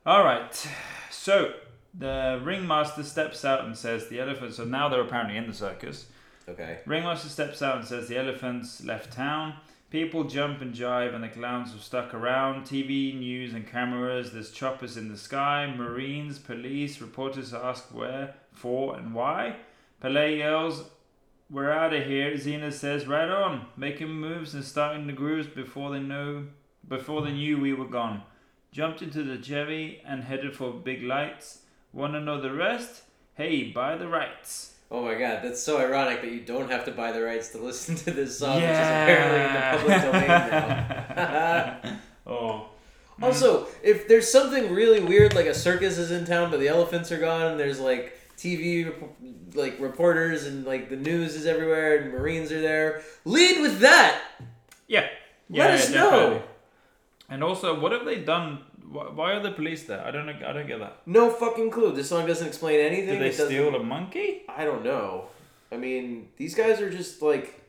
All 0.10 0.24
right, 0.24 0.68
so 1.12 1.54
the 1.94 2.42
ringmaster 2.44 3.04
steps 3.04 3.46
out 3.46 3.66
and 3.66 3.78
says 3.78 4.08
the 4.08 4.20
elephants. 4.20 4.58
So 4.58 4.64
now 4.64 4.90
they're 4.90 5.04
apparently 5.04 5.38
in 5.38 5.46
the 5.46 5.54
circus. 5.54 6.08
Okay. 6.48 6.80
Ringmaster 6.88 7.30
steps 7.30 7.62
out 7.62 7.78
and 7.78 7.86
says 7.86 8.08
the 8.08 8.18
elephants 8.18 8.84
left 8.84 9.14
town. 9.14 9.54
People 9.92 10.24
jump 10.24 10.64
and 10.64 10.74
jive, 10.74 11.14
and 11.14 11.24
the 11.24 11.28
clowns 11.28 11.76
are 11.76 11.78
stuck 11.78 12.16
around. 12.16 12.64
TV, 12.64 13.20
news, 13.20 13.54
and 13.54 13.68
cameras. 13.68 14.32
There's 14.32 14.50
choppers 14.50 14.98
in 14.98 15.10
the 15.10 15.16
sky. 15.16 15.72
Marines, 15.78 16.40
police, 16.40 17.00
reporters 17.02 17.54
ask 17.54 17.94
where, 17.94 18.34
for, 18.52 18.98
and 18.98 19.14
why. 19.14 19.58
Pele 20.02 20.38
yells, 20.38 20.86
"We're 21.52 21.72
out 21.72 21.94
of 21.94 22.08
here!" 22.08 22.36
Zina 22.36 22.72
says, 22.72 23.06
"Right 23.06 23.30
on, 23.30 23.68
making 23.78 24.10
moves 24.10 24.56
and 24.56 24.64
starting 24.66 25.06
the 25.06 25.14
grooves 25.14 25.46
before 25.46 25.92
they 25.92 26.00
know, 26.00 26.46
before 26.88 27.22
they 27.22 27.34
knew 27.34 27.60
we 27.60 27.74
were 27.74 27.86
gone." 27.86 28.24
Jumped 28.72 29.02
into 29.02 29.24
the 29.24 29.42
Chevy 29.42 30.02
and 30.06 30.24
headed 30.24 30.56
for 30.56 30.72
big 30.72 31.04
lights. 31.04 31.60
Wanna 31.92 32.20
know 32.22 32.40
the 32.40 32.54
rest? 32.54 33.02
Hey, 33.36 33.64
buy 33.72 33.96
the 33.98 34.08
rights. 34.08 34.76
Oh 34.92 35.04
my 35.04 35.16
god, 35.16 35.40
that's 35.44 35.62
so 35.62 35.78
ironic 35.80 36.22
that 36.22 36.32
you 36.32 36.40
don't 36.42 36.70
have 36.70 36.86
to 36.86 36.92
buy 36.92 37.12
the 37.12 37.22
rights 37.22 37.50
to 37.50 37.58
listen 37.60 37.96
to 37.96 38.12
this 38.12 38.38
song, 38.40 38.60
Yeah. 38.62 39.76
which 39.76 39.86
is 39.86 39.86
apparently 39.86 39.90
in 39.90 39.98
the 40.02 40.02
public 40.02 40.02
domain 40.12 41.16
now. 41.16 42.00
oh. 42.28 42.66
Also, 43.22 43.68
if 43.84 44.08
there's 44.08 44.32
something 44.32 44.74
really 44.74 45.02
weird, 45.02 45.36
like 45.36 45.46
a 45.46 45.54
circus 45.54 45.98
is 45.98 46.10
in 46.10 46.24
town, 46.26 46.50
but 46.50 46.62
the 46.62 46.70
elephants 46.70 47.12
are 47.12 47.20
gone, 47.20 47.48
and 47.52 47.60
there's 47.60 47.78
like 47.78 48.18
TV 48.38 48.94
like 49.56 49.78
reporters 49.78 50.46
and 50.46 50.66
like 50.66 50.90
the 50.90 50.96
news 50.96 51.36
is 51.36 51.46
everywhere, 51.46 51.98
and 51.98 52.14
Marines 52.14 52.50
are 52.50 52.62
there, 52.62 53.02
lead 53.26 53.60
with 53.60 53.80
that. 53.80 54.22
Yeah. 54.88 55.06
Let 55.50 55.72
us 55.72 55.92
know. 55.92 56.42
And 57.30 57.44
also, 57.44 57.80
what 57.80 57.92
have 57.92 58.06
they 58.06 58.20
done? 58.20 58.60
Why, 58.92 59.34
are 59.34 59.40
the 59.40 59.52
police 59.52 59.84
there? 59.84 60.04
I 60.04 60.10
don't 60.10 60.26
know. 60.26 60.34
I 60.48 60.52
don't 60.52 60.66
get 60.68 60.80
that. 60.80 61.02
No 61.06 61.30
fucking 61.30 61.70
clue. 61.70 61.92
This 61.94 62.10
song 62.10 62.26
doesn't 62.26 62.48
explain 62.48 62.80
anything. 62.80 63.20
Did 63.20 63.22
they 63.22 63.32
steal 63.32 63.76
a 63.76 63.84
monkey? 63.84 64.42
I 64.50 64.66
don't 64.66 64.84
know. 64.84 65.26
I 65.72 65.78
mean, 65.78 66.30
these 66.38 66.56
guys 66.56 66.82
are 66.82 66.90
just 66.90 67.22
like, 67.22 67.62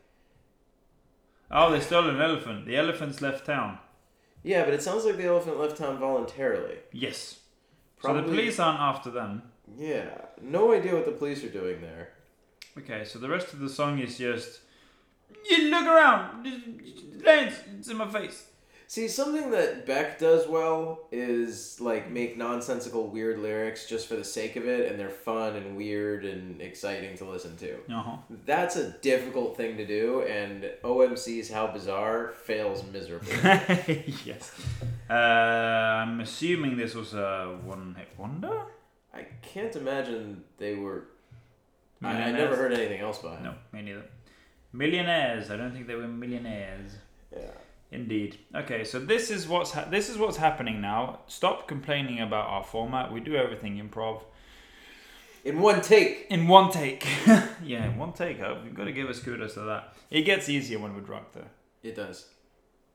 Oh, 1.50 1.70
they 1.70 1.80
stole 1.80 2.08
an 2.08 2.20
elephant. 2.20 2.64
The 2.64 2.76
elephants 2.76 3.20
left 3.20 3.44
town. 3.44 3.78
yeah, 4.42 4.64
but 4.64 4.72
it 4.72 4.82
sounds 4.82 5.04
like 5.04 5.16
the 5.16 5.26
elephant 5.26 5.58
left 5.58 5.76
town 5.76 5.98
voluntarily. 5.98 6.76
Yes. 6.92 7.40
So 8.00 8.14
the 8.14 8.22
police 8.22 8.58
aren't 8.58 8.80
after 8.80 9.10
them. 9.10 9.42
Yeah, 9.76 10.08
no 10.40 10.72
idea 10.72 10.94
what 10.94 11.04
the 11.04 11.12
police 11.12 11.44
are 11.44 11.50
doing 11.50 11.82
there. 11.82 12.10
Okay, 12.78 13.04
so 13.04 13.18
the 13.18 13.28
rest 13.28 13.52
of 13.52 13.58
the 13.60 13.68
song 13.68 13.98
is 13.98 14.16
just. 14.16 14.60
You 15.50 15.70
look 15.70 15.84
around. 15.86 16.46
Lance, 17.24 17.54
it's 17.78 17.88
in 17.88 17.96
my 17.98 18.08
face. 18.08 18.46
See, 18.90 19.06
something 19.06 19.52
that 19.52 19.86
Beck 19.86 20.18
does 20.18 20.48
well 20.48 21.06
is 21.12 21.80
like 21.80 22.10
make 22.10 22.36
nonsensical, 22.36 23.06
weird 23.06 23.38
lyrics 23.38 23.86
just 23.86 24.08
for 24.08 24.16
the 24.16 24.24
sake 24.24 24.56
of 24.56 24.66
it, 24.66 24.90
and 24.90 24.98
they're 24.98 25.08
fun 25.08 25.54
and 25.54 25.76
weird 25.76 26.24
and 26.24 26.60
exciting 26.60 27.16
to 27.18 27.24
listen 27.24 27.56
to. 27.58 27.74
Uh 27.88 28.02
huh. 28.02 28.16
That's 28.44 28.74
a 28.74 28.90
difficult 28.98 29.56
thing 29.56 29.76
to 29.76 29.86
do, 29.86 30.22
and 30.22 30.64
OMC's 30.82 31.48
How 31.48 31.68
Bizarre 31.68 32.32
fails 32.42 32.82
miserably. 32.92 33.32
yes. 34.24 34.50
Uh, 35.08 35.12
I'm 35.12 36.18
assuming 36.18 36.76
this 36.76 36.96
was 36.96 37.14
a 37.14 37.60
one 37.62 37.94
hit 37.96 38.08
wonder? 38.18 38.62
I 39.14 39.22
can't 39.40 39.76
imagine 39.76 40.42
they 40.58 40.74
were. 40.74 41.04
I, 42.02 42.10
I 42.10 42.32
never 42.32 42.56
heard 42.56 42.72
anything 42.72 43.00
else 43.00 43.18
by 43.18 43.36
him. 43.36 43.44
No, 43.44 43.54
me 43.72 43.82
neither. 43.82 44.06
Millionaires. 44.72 45.48
I 45.48 45.56
don't 45.56 45.70
think 45.70 45.86
they 45.86 45.94
were 45.94 46.08
millionaires. 46.08 46.90
Yeah. 47.32 47.52
Indeed. 47.92 48.38
Okay, 48.54 48.84
so 48.84 48.98
this 49.00 49.30
is 49.30 49.48
what's 49.48 49.72
ha- 49.72 49.86
this 49.90 50.08
is 50.08 50.16
what's 50.16 50.36
happening 50.36 50.80
now. 50.80 51.20
Stop 51.26 51.66
complaining 51.66 52.20
about 52.20 52.46
our 52.46 52.62
format. 52.62 53.12
We 53.12 53.18
do 53.20 53.34
everything 53.34 53.78
improv 53.78 54.22
In 55.44 55.60
one 55.60 55.80
take. 55.80 56.26
in 56.30 56.46
one 56.46 56.70
take. 56.70 57.04
yeah, 57.64 57.86
in 57.86 57.96
one 57.98 58.12
take. 58.12 58.40
Uh, 58.40 58.56
You've 58.64 58.74
got 58.74 58.84
to 58.84 58.92
give 58.92 59.08
us 59.08 59.18
kudos 59.20 59.54
to 59.54 59.60
that. 59.62 59.94
It 60.10 60.22
gets 60.22 60.48
easier 60.48 60.78
when 60.78 60.94
we're 60.94 61.00
drunk, 61.00 61.32
though. 61.32 61.48
It 61.82 61.96
does. 61.96 62.26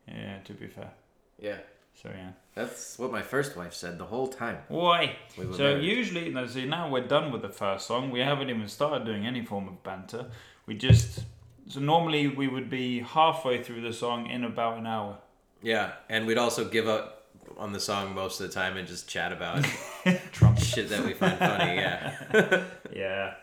Yeah, 0.07 0.39
to 0.45 0.53
be 0.53 0.67
fair. 0.67 0.91
Yeah. 1.39 1.57
So 2.01 2.09
yeah. 2.09 2.31
That's 2.53 2.97
what 2.99 3.11
my 3.11 3.21
first 3.21 3.57
wife 3.57 3.73
said 3.73 3.97
the 3.97 4.05
whole 4.05 4.27
time. 4.27 4.57
Why? 4.69 5.15
We 5.37 5.43
So 5.53 5.63
married. 5.63 5.83
usually, 5.83 6.29
no, 6.29 6.45
see 6.45 6.65
now 6.65 6.89
we're 6.89 7.07
done 7.07 7.31
with 7.33 7.41
the 7.41 7.49
first 7.49 7.85
song. 7.87 8.11
We 8.11 8.19
haven't 8.21 8.49
even 8.49 8.67
started 8.67 9.05
doing 9.05 9.25
any 9.25 9.43
form 9.45 9.67
of 9.67 9.81
banter. 9.83 10.27
We 10.67 10.75
just 10.75 11.23
so 11.67 11.79
normally 11.79 12.27
we 12.27 12.47
would 12.47 12.69
be 12.69 12.99
halfway 12.99 13.63
through 13.63 13.81
the 13.81 13.93
song 13.93 14.29
in 14.29 14.43
about 14.43 14.77
an 14.77 14.87
hour. 14.87 15.17
Yeah, 15.61 15.93
and 16.09 16.27
we'd 16.27 16.37
also 16.37 16.65
give 16.65 16.87
up 16.87 17.23
on 17.57 17.73
the 17.73 17.79
song 17.79 18.13
most 18.13 18.39
of 18.39 18.47
the 18.47 18.53
time 18.53 18.77
and 18.77 18.87
just 18.87 19.07
chat 19.07 19.31
about 19.31 19.63
Trump. 20.31 20.59
shit 20.59 20.89
that 20.89 21.05
we 21.05 21.13
find 21.13 21.37
funny. 21.37 21.75
Yeah. 21.75 22.63
Yeah. 22.93 23.33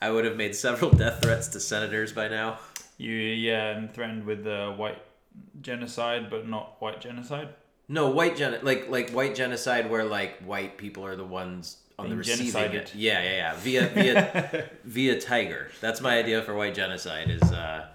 I 0.00 0.10
would 0.10 0.24
have 0.24 0.36
made 0.36 0.54
several 0.54 0.90
death 0.90 1.22
threats 1.22 1.48
to 1.48 1.60
senators 1.60 2.12
by 2.12 2.28
now. 2.28 2.58
You 2.98 3.12
yeah, 3.12 3.76
and 3.76 3.92
threatened 3.94 4.26
with 4.26 4.46
uh, 4.46 4.72
white 4.72 5.00
genocide, 5.60 6.28
but 6.28 6.46
not 6.46 6.80
white 6.80 7.00
genocide. 7.00 7.48
No, 7.88 8.10
white 8.10 8.36
gen 8.36 8.58
like 8.62 8.88
like 8.90 9.10
white 9.10 9.34
genocide 9.34 9.90
where 9.90 10.04
like 10.04 10.40
white 10.40 10.76
people 10.76 11.04
are 11.06 11.16
the 11.16 11.24
ones 11.24 11.78
on 12.04 12.10
the 12.10 12.16
receiving 12.16 12.52
genocided. 12.52 12.90
Yeah, 12.94 13.22
yeah, 13.22 13.30
yeah. 13.30 13.54
Via 13.56 13.86
via 13.88 14.68
via 14.84 15.20
tiger. 15.20 15.70
That's 15.80 16.00
my 16.00 16.18
idea 16.18 16.42
for 16.42 16.54
white 16.54 16.74
genocide 16.74 17.30
is 17.30 17.42
uh 17.42 17.86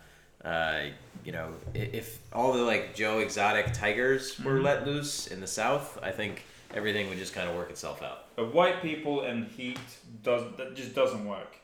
uh 0.43 0.79
you 1.23 1.33
know, 1.33 1.49
if 1.73 2.19
all 2.31 2.53
the 2.53 2.63
like 2.63 2.95
Joe 2.95 3.19
exotic 3.19 3.73
tigers 3.73 4.39
were 4.39 4.53
Mm-hmm. 4.53 4.63
let 4.63 4.87
loose 4.87 5.27
in 5.27 5.41
the 5.41 5.47
south, 5.47 5.99
I 6.01 6.11
think 6.11 6.45
everything 6.73 7.09
would 7.09 7.17
just 7.17 7.33
kind 7.33 7.49
of 7.49 7.55
work 7.55 7.69
itself 7.69 8.01
out. 8.01 8.35
But 8.35 8.53
white 8.53 8.81
people 8.81 9.21
and 9.21 9.45
heat 9.47 9.79
does 10.23 10.43
that 10.57 10.75
just 10.75 10.95
doesn't 10.95 11.25
work. 11.25 11.57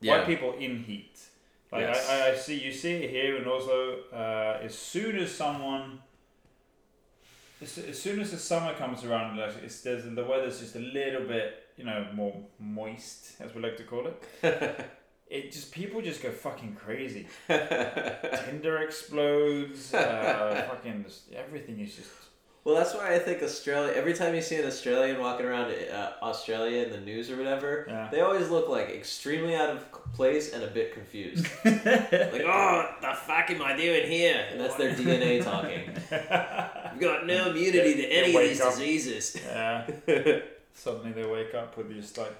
Yeah. 0.00 0.18
White 0.18 0.26
people 0.26 0.54
in 0.54 0.78
heat 0.82 1.18
Like 1.72 1.82
Yes. 1.82 2.08
I, 2.10 2.30
I, 2.32 2.34
see 2.36 2.58
you 2.58 2.72
see 2.72 2.92
it 2.92 3.10
here, 3.10 3.36
and 3.36 3.46
also 3.46 3.98
uh, 4.12 4.58
as 4.62 4.76
soon 4.76 5.16
as 5.16 5.30
someone, 5.34 6.00
as, 7.62 7.78
as 7.78 8.00
soon 8.00 8.20
as 8.20 8.30
the 8.32 8.38
summer 8.38 8.74
comes 8.74 9.04
around, 9.04 9.38
like 9.38 9.54
it's 9.62 9.80
there's, 9.82 10.04
the 10.04 10.24
weather's 10.24 10.60
just 10.60 10.74
a 10.76 10.80
little 10.80 11.22
bit 11.26 11.68
you 11.80 11.86
know 11.86 12.06
more 12.14 12.34
moist, 12.58 13.40
as 13.40 13.54
we 13.54 13.60
like 13.62 13.76
to 13.78 13.84
call 13.84 14.04
it. 14.06 14.18
It 15.38 15.52
just 15.52 15.70
people 15.70 16.02
just 16.02 16.20
go 16.24 16.30
fucking 16.32 16.74
crazy. 16.74 17.28
Tinder 17.46 18.78
explodes. 18.78 19.94
Uh, 19.94 20.66
fucking 20.70 21.04
just, 21.04 21.32
everything 21.32 21.78
is 21.78 21.94
just 21.94 22.10
Well, 22.64 22.74
that's 22.74 22.94
why 22.94 23.14
I 23.14 23.20
think 23.20 23.40
Australia. 23.40 23.92
Every 23.94 24.12
time 24.20 24.34
you 24.34 24.42
see 24.42 24.56
an 24.56 24.66
Australian 24.66 25.20
walking 25.20 25.46
around 25.46 25.70
uh, 25.70 26.14
Australia 26.20 26.82
in 26.82 26.90
the 26.90 26.98
news 27.00 27.30
or 27.30 27.36
whatever, 27.36 27.84
Yeah. 27.88 28.08
they 28.10 28.22
always 28.22 28.48
look 28.50 28.68
like 28.68 28.88
extremely 28.90 29.54
out 29.54 29.70
of 29.70 29.78
place 30.14 30.52
and 30.52 30.64
a 30.64 30.70
bit 30.78 30.94
confused. 30.98 31.46
like, 31.64 32.42
oh, 32.56 32.90
the 33.00 33.14
fuck 33.28 33.46
am 33.52 33.62
I 33.62 33.76
doing 33.76 34.10
here? 34.10 34.44
And 34.50 34.60
that's 34.60 34.74
their 34.74 34.92
DNA 34.96 35.44
talking. 35.44 35.82
You've 36.10 37.00
got 37.00 37.24
no 37.26 37.50
immunity 37.50 37.94
to 38.02 38.06
any 38.20 38.34
of 38.34 38.42
these 38.42 38.60
up. 38.60 38.70
diseases. 38.72 39.36
yeah. 39.46 39.86
Suddenly 40.74 41.12
they 41.12 41.26
wake 41.26 41.54
up 41.54 41.76
with 41.76 41.92
just 41.92 42.16
like, 42.18 42.34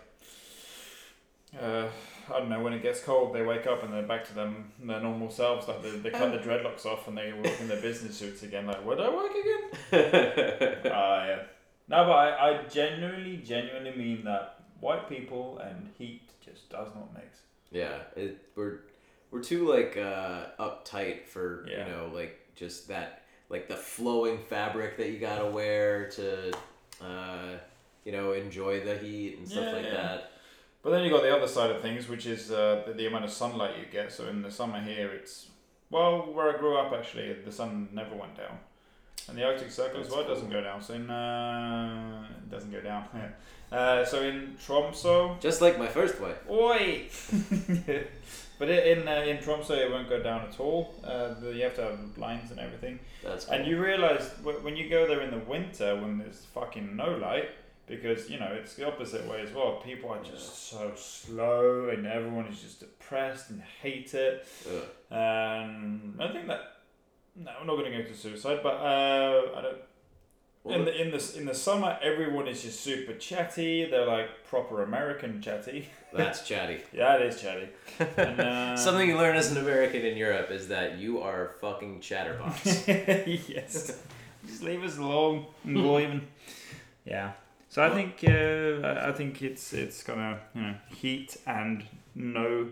uh, 1.61 1.89
I 2.33 2.39
don't 2.39 2.49
know. 2.49 2.61
When 2.63 2.73
it 2.73 2.83
gets 2.83 3.01
cold, 3.01 3.35
they 3.35 3.43
wake 3.43 3.67
up 3.67 3.83
and 3.83 3.93
they're 3.93 4.03
back 4.03 4.25
to 4.29 4.35
them 4.35 4.71
their 4.83 5.01
normal 5.01 5.31
selves. 5.31 5.67
Like 5.69 5.83
they, 5.83 5.91
they 5.91 6.11
cut 6.11 6.31
the 6.33 6.39
dreadlocks 6.39 6.87
off 6.87 7.09
and 7.09 7.19
they 7.19 7.33
walk 7.33 7.61
in 7.61 7.69
their 7.69 7.81
business 7.81 8.17
suits 8.17 8.43
again. 8.43 8.67
Like, 8.67 8.85
would 8.87 9.01
I 9.01 9.09
work 9.11 9.33
again? 9.33 10.81
Ah, 10.93 11.27
yeah. 11.27 11.43
No, 11.89 12.05
but 12.05 12.13
I, 12.13 12.51
I 12.51 12.63
genuinely, 12.69 13.39
genuinely 13.39 13.95
mean 13.97 14.25
that 14.25 14.61
white 14.81 15.09
people 15.09 15.59
and 15.59 15.89
heat 15.99 16.23
just 16.45 16.71
does 16.71 16.89
not 16.95 17.13
mix. 17.15 17.41
yeah, 17.73 17.99
it, 18.17 18.39
we're 18.55 18.81
we're 19.33 19.43
too 19.43 19.69
like 19.69 19.97
uh, 19.97 20.47
uptight 20.59 21.27
for 21.27 21.67
Yeah. 21.69 21.85
you 21.87 21.93
know 21.93 22.11
like 22.15 22.39
just 22.55 22.89
that 22.89 23.23
like 23.49 23.69
the 23.69 23.77
flowing 23.77 24.39
fabric 24.49 24.97
that 24.99 25.11
you 25.11 25.19
gotta 25.19 25.47
wear 25.47 26.09
to 26.11 26.53
uh, 27.03 27.57
you 28.05 28.13
know 28.13 28.33
enjoy 28.33 28.81
the 28.85 28.97
heat 28.99 29.39
and 29.39 29.49
stuff 29.49 29.65
Yeah, 29.67 29.73
like 29.73 29.85
yeah. 29.85 29.91
that. 30.03 30.33
But 30.83 30.91
then 30.91 31.03
you 31.05 31.11
got 31.11 31.23
the 31.23 31.37
other 31.37 31.47
side 31.49 31.71
of 31.71 31.83
things, 31.83 32.09
which 32.09 32.25
is 32.27 32.51
uh, 32.51 32.83
the, 32.87 32.95
the 32.95 33.07
amount 33.07 33.25
of 33.27 33.31
sunlight 33.31 33.75
you 33.79 33.85
get. 33.93 34.11
So 34.13 34.29
in 34.29 34.41
the 34.43 34.51
summer 34.51 34.81
here, 34.81 35.11
it's 35.11 35.49
well, 35.91 36.33
where 36.33 36.55
I 36.55 36.59
grew 36.59 36.77
up 36.79 36.93
actually, 36.93 37.33
the 37.45 37.53
sun 37.53 37.89
never 37.93 38.15
went 38.15 38.37
down, 38.37 38.59
and 39.29 39.37
the 39.37 39.45
Arctic 39.45 39.71
Circle 39.71 40.01
as 40.01 40.09
well 40.11 40.25
cool. 40.25 40.35
doesn't 40.35 40.51
go 40.51 40.63
down. 40.63 40.81
So 40.83 40.95
in 40.95 41.11
uh, 41.11 42.27
it 42.45 42.51
doesn't 42.51 42.71
go 42.73 42.81
down. 42.81 43.05
uh, 43.73 44.05
so 44.05 44.23
in 44.23 44.57
Tromso, 44.65 45.37
Just 45.41 45.61
like 45.61 45.79
my 45.79 45.87
first 45.89 46.19
wife. 46.21 46.39
oi. 46.49 47.09
but 48.59 48.69
in 48.71 49.07
uh, 49.09 49.13
in 49.27 49.39
Tromso, 49.43 49.75
it 49.75 49.91
won't 49.91 50.09
go 50.09 50.23
down 50.23 50.43
at 50.49 50.59
all. 50.61 50.95
Uh, 51.05 51.35
you 51.53 51.63
have 51.63 51.75
to 51.77 51.83
have 51.83 52.15
blinds 52.15 52.51
and 52.51 52.61
everything. 52.61 52.99
That's 53.23 53.45
cool. 53.45 53.55
And 53.55 53.67
you 53.67 53.83
realize 53.83 54.29
wh- 54.45 54.63
when 54.65 54.77
you 54.77 54.89
go 54.89 55.07
there 55.07 55.21
in 55.21 55.31
the 55.31 55.39
winter 55.45 55.97
when 56.01 56.19
there's 56.19 56.45
fucking 56.55 56.97
no 56.97 57.17
light, 57.17 57.51
because 57.91 58.31
you 58.31 58.39
know 58.39 58.49
it's 58.53 58.75
the 58.75 58.87
opposite 58.87 59.27
way 59.27 59.43
as 59.43 59.53
well. 59.53 59.83
People 59.85 60.11
are 60.11 60.23
just 60.23 60.71
so 60.71 60.93
slow, 60.97 61.91
and 61.91 62.07
everyone 62.07 62.47
is 62.47 62.61
just 62.61 62.81
depressed 62.81 63.51
and 63.51 63.61
hate 63.83 64.15
it. 64.15 64.47
And 65.11 66.15
I 66.21 66.33
think 66.33 66.47
that 66.47 66.81
no, 67.37 67.51
I'm 67.61 67.67
not 67.67 67.77
going 67.77 67.91
to 67.91 68.03
go 68.03 68.09
to 68.09 68.15
suicide, 68.15 68.61
but 68.63 68.75
uh, 68.75 69.43
I 69.57 69.63
don't. 69.63 69.77
Well, 70.63 70.79
in 70.79 70.85
the 70.85 71.01
in 71.01 71.11
the 71.11 71.35
in 71.39 71.47
the 71.47 71.55
summer, 71.55 71.99
everyone 72.03 72.47
is 72.47 72.63
just 72.63 72.81
super 72.81 73.15
chatty. 73.15 73.87
They're 73.91 74.07
like 74.07 74.45
proper 74.47 74.83
American 74.83 75.41
chatty. 75.41 75.89
That's 76.13 76.47
chatty. 76.47 76.81
yeah, 76.93 77.17
it 77.17 77.23
is 77.23 77.41
chatty. 77.41 77.69
And, 78.17 78.41
uh, 78.41 78.77
Something 78.77 79.09
you 79.09 79.17
learn 79.17 79.37
as 79.37 79.51
an 79.51 79.57
American 79.59 80.03
in 80.03 80.19
Europe 80.19 80.51
is 80.51 80.69
that 80.69 80.99
you 80.99 81.21
are 81.23 81.53
fucking 81.61 82.01
chatterbox. 82.01 82.87
yes. 82.89 84.03
Just 84.47 84.63
leave 84.63 84.83
us 84.83 84.99
alone 84.99 85.47
go 85.65 85.99
even. 85.99 86.27
Yeah. 87.07 87.33
So 87.71 87.83
I 87.85 87.91
think 87.91 88.25
uh, 88.29 89.09
I- 89.09 89.13
think 89.13 89.43
it's 89.43 89.73
it's 89.73 90.03
gonna 90.03 90.41
you 90.55 90.61
know 90.63 90.75
heat 90.89 91.37
and 91.47 91.85
no 92.17 92.69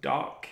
dark 0.00 0.48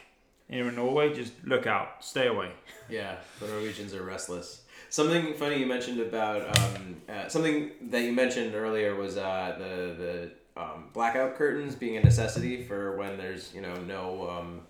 here 0.51 0.69
in 0.69 0.75
Norway. 0.75 1.15
Just 1.15 1.33
look 1.45 1.67
out, 1.67 2.05
stay 2.05 2.27
away. 2.27 2.51
yeah, 2.91 3.17
the 3.41 3.47
Norwegians 3.47 3.95
are 3.95 4.03
restless. 4.03 4.63
Something 4.91 5.35
funny 5.35 5.59
you 5.59 5.67
mentioned 5.67 6.01
about 6.01 6.41
um, 6.59 6.97
uh, 7.09 7.29
something 7.29 7.71
that 7.91 8.03
you 8.03 8.13
mentioned 8.13 8.55
earlier 8.55 8.95
was 8.97 9.17
uh, 9.17 9.55
the 9.59 9.73
the 10.03 10.61
um, 10.61 10.91
blackout 10.93 11.37
curtains 11.37 11.75
being 11.77 11.97
a 11.97 12.03
necessity 12.03 12.65
for 12.65 12.97
when 12.97 13.17
there's 13.17 13.55
you 13.55 13.61
know 13.61 13.75
no 13.87 14.29
um, 14.29 14.61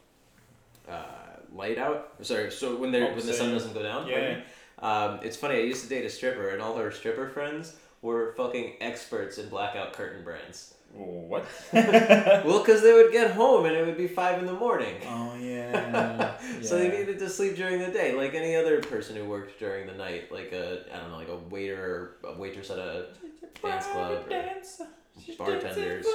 uh, 0.86 1.40
light 1.54 1.78
out. 1.78 2.12
Sorry, 2.20 2.50
so 2.50 2.76
when 2.76 2.92
there 2.92 3.06
when 3.14 3.26
the 3.26 3.32
sun 3.32 3.52
doesn't 3.52 3.72
go 3.72 3.82
down. 3.82 4.06
Yeah. 4.06 4.40
Um, 4.80 5.20
it's 5.22 5.36
funny. 5.36 5.56
I 5.56 5.60
used 5.62 5.82
to 5.84 5.88
date 5.88 6.04
a 6.04 6.10
stripper, 6.10 6.50
and 6.50 6.60
all 6.60 6.76
her 6.76 6.90
stripper 6.90 7.28
friends 7.28 7.74
were 8.04 8.34
fucking 8.36 8.74
experts 8.82 9.38
in 9.38 9.48
blackout 9.48 9.94
curtain 9.94 10.22
brands. 10.22 10.74
What? 10.92 11.46
Well, 11.72 12.60
because 12.60 12.82
they 12.82 12.92
would 12.92 13.10
get 13.10 13.32
home 13.32 13.64
and 13.64 13.74
it 13.74 13.84
would 13.84 13.96
be 13.96 14.06
five 14.06 14.38
in 14.38 14.46
the 14.46 14.52
morning. 14.52 14.94
Oh 15.08 15.34
yeah. 15.40 16.36
So 16.60 16.78
they 16.78 16.88
needed 16.96 17.18
to 17.18 17.28
sleep 17.28 17.56
during 17.56 17.78
the 17.80 17.88
day, 17.88 18.14
like 18.14 18.34
any 18.34 18.54
other 18.54 18.80
person 18.82 19.16
who 19.16 19.24
worked 19.24 19.58
during 19.58 19.86
the 19.86 19.94
night, 19.94 20.30
like 20.30 20.52
a 20.52 20.84
I 20.94 20.98
don't 21.00 21.10
know, 21.10 21.16
like 21.16 21.28
a 21.30 21.36
waiter 21.36 22.16
or 22.22 22.30
a 22.30 22.38
waitress 22.38 22.70
at 22.70 22.78
a 22.78 23.06
dance 23.62 23.86
club. 23.86 24.24
Or, 24.30 24.54
bartenders. 25.38 26.06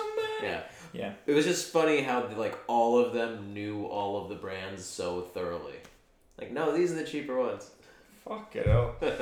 yeah, 0.43 0.61
Yeah. 0.93 1.13
it 1.25 1.31
was 1.33 1.45
just 1.45 1.71
funny 1.73 2.01
how 2.01 2.27
like 2.37 2.57
all 2.67 2.99
of 2.99 3.13
them 3.13 3.53
knew 3.53 3.85
all 3.85 4.21
of 4.21 4.29
the 4.29 4.35
brands 4.35 4.85
so 4.85 5.21
thoroughly. 5.21 5.75
Like, 6.37 6.51
no, 6.51 6.71
these 6.75 6.91
are 6.91 6.95
the 6.95 7.03
cheaper 7.03 7.37
ones. 7.37 7.71
Fuck 8.23 8.55
it 8.55 8.67
up. 8.67 9.03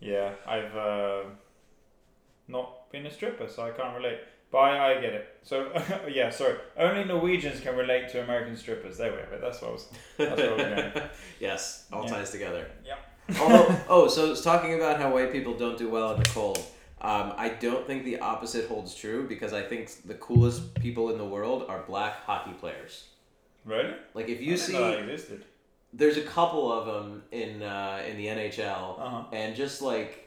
Yeah, 0.00 0.32
I've 0.46 0.76
uh, 0.76 1.20
not 2.48 2.90
been 2.92 3.06
a 3.06 3.10
stripper, 3.10 3.48
so 3.48 3.62
I 3.64 3.70
can't 3.70 3.94
relate. 3.96 4.18
But 4.50 4.58
I, 4.58 4.92
I 4.92 5.00
get 5.00 5.12
it. 5.14 5.28
So 5.42 5.72
yeah, 6.08 6.30
sorry. 6.30 6.56
Only 6.76 7.04
Norwegians 7.04 7.60
can 7.60 7.76
relate 7.76 8.08
to 8.10 8.22
American 8.22 8.56
strippers. 8.56 8.98
There 8.98 9.12
we 9.12 9.18
have 9.18 9.32
it. 9.32 9.40
That's 9.40 9.60
what 9.60 9.70
I 9.70 9.72
was. 9.72 9.88
That's 10.16 10.30
what 10.40 10.40
I 10.40 10.52
was 10.54 10.92
going. 10.92 11.08
yes, 11.40 11.86
all 11.92 12.04
Yeah. 12.04 12.10
ties 12.10 12.30
together. 12.30 12.70
Yep. 12.86 12.98
Although, 13.40 13.76
oh, 13.88 14.08
so 14.08 14.30
it's 14.30 14.42
talking 14.42 14.74
about 14.74 15.00
how 15.00 15.12
white 15.12 15.32
people 15.32 15.54
don't 15.56 15.78
do 15.78 15.88
well 15.90 16.12
in 16.14 16.22
the 16.22 16.28
cold. 16.28 16.58
Um, 17.00 17.32
I 17.36 17.48
don't 17.48 17.86
think 17.86 18.04
the 18.04 18.20
opposite 18.20 18.68
holds 18.68 18.94
true 18.94 19.26
because 19.28 19.52
I 19.52 19.60
think 19.62 19.90
the 20.06 20.14
coolest 20.14 20.74
people 20.74 21.10
in 21.10 21.18
the 21.18 21.24
world 21.24 21.66
are 21.68 21.82
black 21.86 22.22
hockey 22.24 22.52
players. 22.52 23.08
Really? 23.64 23.94
Like 24.14 24.28
if 24.28 24.40
you 24.40 24.56
see, 24.56 24.74
there's 25.92 26.16
a 26.16 26.22
couple 26.22 26.70
of 26.72 26.86
them 26.86 27.22
in 27.32 27.62
uh, 27.62 28.02
in 28.08 28.16
the 28.16 28.26
NHL, 28.26 29.00
Uh 29.00 29.08
huh. 29.10 29.24
and 29.32 29.56
just 29.56 29.82
like 29.82 30.23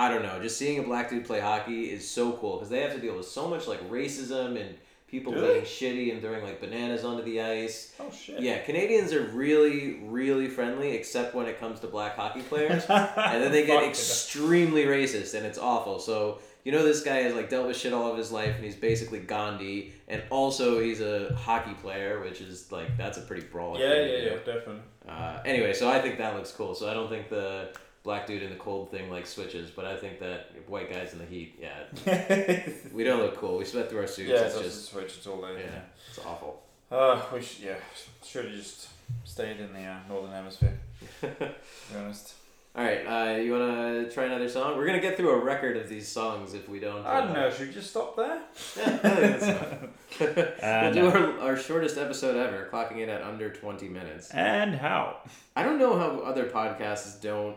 I 0.00 0.08
don't 0.08 0.22
know, 0.22 0.40
just 0.40 0.56
seeing 0.56 0.78
a 0.78 0.82
black 0.82 1.10
dude 1.10 1.26
play 1.26 1.40
hockey 1.40 1.90
is 1.90 2.08
so 2.08 2.32
cool 2.32 2.56
because 2.56 2.70
they 2.70 2.80
have 2.80 2.94
to 2.94 2.98
deal 2.98 3.14
with 3.14 3.26
so 3.28 3.46
much 3.46 3.66
like 3.68 3.86
racism 3.90 4.58
and 4.58 4.74
people 5.08 5.30
Do 5.30 5.42
being 5.42 5.62
shitty 5.62 6.10
and 6.10 6.22
throwing 6.22 6.42
like 6.42 6.58
bananas 6.58 7.04
onto 7.04 7.22
the 7.22 7.42
ice. 7.42 7.92
Oh 8.00 8.10
shit. 8.10 8.40
Yeah, 8.40 8.60
Canadians 8.60 9.12
are 9.12 9.24
really, 9.24 10.00
really 10.04 10.48
friendly, 10.48 10.92
except 10.92 11.34
when 11.34 11.44
it 11.44 11.60
comes 11.60 11.80
to 11.80 11.86
black 11.86 12.16
hockey 12.16 12.40
players. 12.40 12.86
and 12.88 13.42
then 13.42 13.52
they 13.52 13.66
get 13.66 13.84
extremely 13.84 14.84
racist, 14.84 15.34
and 15.34 15.44
it's 15.44 15.58
awful. 15.58 15.98
So 15.98 16.38
you 16.64 16.72
know 16.72 16.82
this 16.82 17.02
guy 17.02 17.16
has 17.16 17.34
like 17.34 17.50
dealt 17.50 17.66
with 17.66 17.76
shit 17.76 17.92
all 17.92 18.10
of 18.10 18.16
his 18.16 18.32
life, 18.32 18.54
and 18.56 18.64
he's 18.64 18.76
basically 18.76 19.18
Gandhi, 19.18 19.92
and 20.08 20.22
also 20.30 20.80
he's 20.80 21.02
a 21.02 21.34
hockey 21.34 21.74
player, 21.74 22.20
which 22.20 22.40
is 22.40 22.72
like 22.72 22.96
that's 22.96 23.18
a 23.18 23.20
pretty 23.20 23.42
brawling. 23.42 23.82
Yeah, 23.82 24.02
yeah, 24.02 24.16
yeah, 24.16 24.36
definitely. 24.36 24.80
Uh, 25.06 25.40
anyway, 25.44 25.74
so 25.74 25.90
I 25.90 26.00
think 26.00 26.16
that 26.16 26.36
looks 26.36 26.52
cool. 26.52 26.74
So 26.74 26.90
I 26.90 26.94
don't 26.94 27.10
think 27.10 27.28
the 27.28 27.74
black 28.02 28.26
dude 28.26 28.42
in 28.42 28.50
the 28.50 28.56
cold 28.56 28.90
thing 28.90 29.10
like 29.10 29.26
switches, 29.26 29.70
but 29.70 29.84
I 29.84 29.96
think 29.96 30.20
that 30.20 30.52
white 30.66 30.90
guys 30.90 31.12
in 31.12 31.18
the 31.18 31.26
heat, 31.26 31.58
yeah, 31.60 31.80
yeah, 32.06 32.68
we 32.92 33.04
don't 33.04 33.20
look 33.20 33.36
cool. 33.36 33.58
We 33.58 33.64
sweat 33.64 33.90
through 33.90 34.00
our 34.00 34.06
suits. 34.06 34.30
Yeah, 34.30 34.36
it's 34.40 34.54
doesn't 34.54 34.62
just 34.62 34.90
switch 34.90 35.18
at 35.18 35.26
all. 35.26 35.40
There. 35.42 35.52
yeah, 35.52 35.66
Yeah. 35.66 35.80
it's 36.08 36.18
awful. 36.18 36.62
Uh, 36.90 37.20
we 37.32 37.40
should, 37.42 37.64
yeah, 37.64 37.76
should 38.24 38.46
have 38.46 38.54
just 38.54 38.88
stayed 39.24 39.60
in 39.60 39.72
the 39.72 39.84
uh, 39.84 39.98
northern 40.08 40.32
hemisphere. 40.32 40.78
to 41.20 41.28
be 41.28 41.98
honest. 41.98 42.34
All 42.74 42.84
right, 42.84 43.04
uh, 43.04 43.36
you 43.36 43.50
wanna 43.52 44.08
try 44.10 44.26
another 44.26 44.48
song? 44.48 44.76
We're 44.76 44.86
gonna 44.86 45.00
get 45.00 45.16
through 45.16 45.30
a 45.30 45.44
record 45.44 45.76
of 45.76 45.88
these 45.88 46.06
songs 46.06 46.54
if 46.54 46.68
we 46.68 46.78
don't. 46.78 47.04
I 47.04 47.20
don't 47.20 47.30
uh, 47.30 47.34
know. 47.34 47.50
Should 47.50 47.68
we 47.68 47.74
just 47.74 47.90
stop 47.90 48.16
there? 48.16 48.42
Yeah, 48.76 48.96
that's 49.02 49.44
fine. 49.44 50.28
Uh, 50.28 50.90
we'll 50.92 50.92
do 50.94 51.06
our, 51.08 51.40
our 51.40 51.56
shortest 51.56 51.98
episode 51.98 52.36
ever, 52.36 52.68
clocking 52.72 52.98
in 52.98 53.08
at 53.08 53.22
under 53.22 53.50
20 53.50 53.88
minutes. 53.88 54.30
And 54.30 54.76
how? 54.76 55.16
I 55.56 55.64
don't 55.64 55.80
know 55.80 55.98
how 55.98 56.20
other 56.20 56.44
podcasts 56.44 57.20
don't 57.20 57.56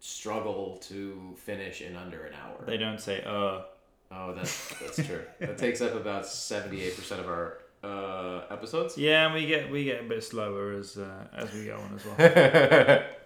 struggle 0.00 0.78
to 0.88 1.34
finish 1.36 1.82
in 1.82 1.96
under 1.96 2.24
an 2.24 2.34
hour. 2.34 2.64
They 2.66 2.76
don't 2.76 3.00
say 3.00 3.22
uh. 3.24 3.62
Oh, 4.12 4.34
that's 4.34 4.74
that's 4.80 5.06
true. 5.06 5.22
that 5.38 5.56
takes 5.56 5.80
up 5.80 5.94
about 5.94 6.24
78% 6.24 7.20
of 7.20 7.28
our 7.28 7.58
uh, 7.84 8.42
episodes. 8.50 8.98
Yeah, 8.98 9.26
and 9.26 9.34
we 9.34 9.46
get 9.46 9.70
we 9.70 9.84
get 9.84 10.00
a 10.00 10.08
bit 10.08 10.24
slower 10.24 10.72
as 10.72 10.96
uh, 10.96 11.26
as 11.32 11.52
we 11.52 11.66
go 11.66 11.76
on 11.76 11.94
as 11.94 12.04
well. 12.04 13.04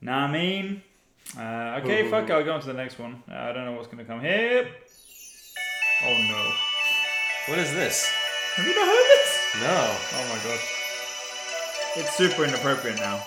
Nah, 0.00 0.26
I 0.26 0.30
mean, 0.30 0.80
uh, 1.36 1.80
okay, 1.82 2.08
fuck. 2.08 2.30
it, 2.30 2.32
I'll 2.32 2.44
go 2.44 2.52
on 2.52 2.60
to 2.60 2.68
the 2.68 2.72
next 2.72 3.00
one. 3.00 3.20
Uh, 3.28 3.34
I 3.34 3.52
don't 3.52 3.64
know 3.64 3.72
what's 3.72 3.88
gonna 3.88 4.04
come 4.04 4.20
here. 4.20 4.68
Oh 6.04 6.16
no! 6.28 6.52
what 7.48 7.58
is 7.58 7.72
this? 7.72 8.08
Have 8.54 8.64
you 8.64 8.76
not 8.76 8.86
heard 8.86 8.94
this? 8.94 9.46
No. 9.60 9.96
Oh 10.14 10.28
my 10.28 10.38
god! 10.44 10.60
It's 11.96 12.16
super 12.16 12.44
inappropriate 12.44 12.98
now. 12.98 13.20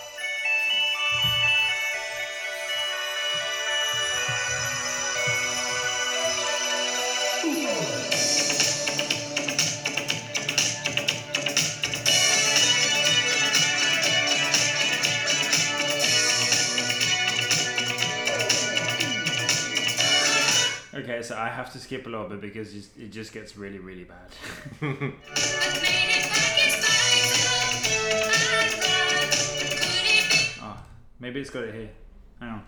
I 21.41 21.49
have 21.49 21.73
to 21.73 21.79
skip 21.79 22.05
a 22.05 22.09
little 22.09 22.29
bit 22.29 22.39
because 22.39 22.71
it 22.75 23.09
just 23.09 23.33
gets 23.33 23.57
really, 23.57 23.79
really 23.79 24.03
bad. 24.03 24.29
Oh, 30.61 30.77
maybe 31.19 31.39
it's 31.39 31.49
got 31.49 31.63
it 31.63 31.73
here. 31.73 31.89
Hang 32.39 32.49
on. 32.49 32.63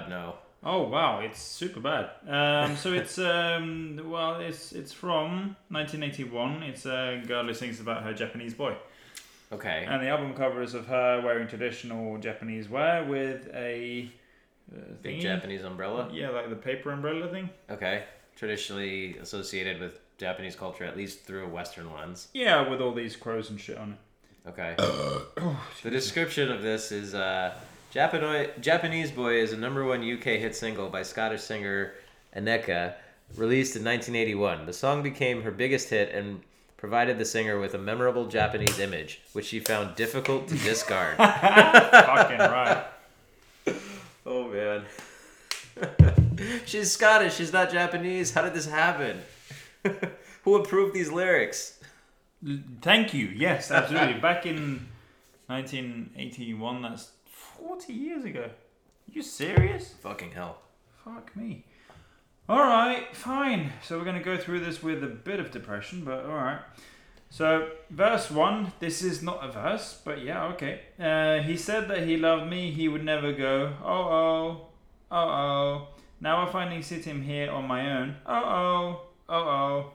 God, 0.00 0.10
no. 0.10 0.34
Oh 0.64 0.88
wow, 0.88 1.20
it's 1.20 1.40
super 1.40 1.80
bad. 1.80 2.10
Um, 2.26 2.76
so 2.76 2.92
it's 2.92 3.18
um, 3.18 4.00
well, 4.04 4.40
it's 4.40 4.72
it's 4.72 4.92
from 4.92 5.56
1981. 5.68 6.62
It's 6.64 6.86
a 6.86 7.22
girl 7.26 7.44
who 7.44 7.54
sings 7.54 7.80
about 7.80 8.02
her 8.02 8.12
Japanese 8.12 8.54
boy, 8.54 8.76
Okay. 9.52 9.86
and 9.88 10.02
the 10.02 10.08
album 10.08 10.34
cover 10.34 10.62
is 10.62 10.74
of 10.74 10.86
her 10.86 11.20
wearing 11.24 11.46
traditional 11.48 12.18
Japanese 12.18 12.68
wear 12.68 13.04
with 13.04 13.48
a 13.54 14.10
uh, 14.74 14.80
Big. 15.00 15.20
Japanese 15.20 15.62
umbrella. 15.64 16.10
Yeah, 16.12 16.30
like 16.30 16.50
the 16.50 16.56
paper 16.56 16.90
umbrella 16.90 17.28
thing. 17.28 17.50
Okay. 17.70 18.04
Traditionally 18.36 19.16
associated 19.18 19.80
with 19.80 20.00
Japanese 20.18 20.54
culture, 20.54 20.84
at 20.84 20.96
least 20.96 21.24
through 21.24 21.44
a 21.44 21.48
Western 21.48 21.92
lens. 21.92 22.28
Yeah, 22.34 22.68
with 22.68 22.80
all 22.80 22.92
these 22.92 23.16
crows 23.16 23.50
and 23.50 23.60
shit 23.60 23.78
on 23.78 23.92
it. 23.92 23.98
Okay. 24.48 24.74
the 25.82 25.90
description 25.90 26.50
of 26.50 26.62
this 26.62 26.92
is 26.92 27.14
uh, 27.14 27.54
Japano- 27.92 28.60
Japanese 28.60 29.10
Boy 29.10 29.40
is 29.40 29.52
a 29.52 29.56
number 29.56 29.84
one 29.84 30.00
UK 30.00 30.24
hit 30.38 30.54
single 30.54 30.88
by 30.88 31.02
Scottish 31.02 31.40
singer 31.40 31.94
Aneka, 32.36 32.94
released 33.36 33.76
in 33.76 33.84
1981. 33.84 34.66
The 34.66 34.72
song 34.72 35.02
became 35.02 35.42
her 35.42 35.50
biggest 35.50 35.88
hit 35.88 36.12
and 36.12 36.42
provided 36.76 37.18
the 37.18 37.24
singer 37.24 37.58
with 37.58 37.74
a 37.74 37.78
memorable 37.78 38.26
Japanese 38.26 38.78
image, 38.78 39.22
which 39.32 39.46
she 39.46 39.58
found 39.60 39.96
difficult 39.96 40.48
to 40.48 40.54
discard. 40.56 41.16
Fucking 41.16 42.38
right. 42.38 42.84
oh 44.26 44.48
man. 44.48 44.84
she's 46.66 46.92
Scottish, 46.92 47.36
she's 47.36 47.52
not 47.52 47.70
Japanese. 47.70 48.32
How 48.32 48.42
did 48.42 48.54
this 48.54 48.66
happen? 48.66 49.22
Who 50.44 50.56
approved 50.56 50.94
these 50.94 51.10
lyrics? 51.10 51.80
Thank 52.82 53.14
you. 53.14 53.26
Yes, 53.26 53.70
absolutely. 53.70 54.20
Back 54.20 54.46
in 54.46 54.86
1981, 55.46 56.82
that's 56.82 57.10
40 57.68 57.92
years 57.92 58.24
ago. 58.24 58.48
you 59.12 59.20
serious? 59.22 59.92
Fucking 60.00 60.30
hell. 60.30 60.56
Fuck 61.04 61.36
me. 61.36 61.66
Alright, 62.48 63.14
fine. 63.14 63.74
So 63.82 63.98
we're 63.98 64.04
going 64.04 64.16
to 64.16 64.24
go 64.24 64.38
through 64.38 64.60
this 64.60 64.82
with 64.82 65.04
a 65.04 65.08
bit 65.08 65.38
of 65.38 65.50
depression, 65.50 66.02
but 66.02 66.24
alright. 66.24 66.60
So, 67.28 67.72
verse 67.90 68.30
1, 68.30 68.72
this 68.80 69.02
is 69.02 69.22
not 69.22 69.44
a 69.44 69.52
verse, 69.52 70.00
but 70.02 70.24
yeah, 70.24 70.46
okay. 70.46 70.80
Uh, 70.98 71.42
he 71.42 71.58
said 71.58 71.88
that 71.88 72.06
he 72.06 72.16
loved 72.16 72.48
me, 72.48 72.70
he 72.70 72.88
would 72.88 73.04
never 73.04 73.32
go. 73.34 73.74
Oh 73.84 73.92
oh, 73.92 74.66
oh 75.10 75.18
oh. 75.18 75.88
Now 76.22 76.48
I 76.48 76.50
finally 76.50 76.80
sit 76.80 77.04
him 77.04 77.20
here 77.20 77.50
on 77.50 77.68
my 77.68 77.98
own. 77.98 78.16
Oh 78.24 78.32
oh, 78.32 79.00
oh 79.28 79.34
oh. 79.34 79.92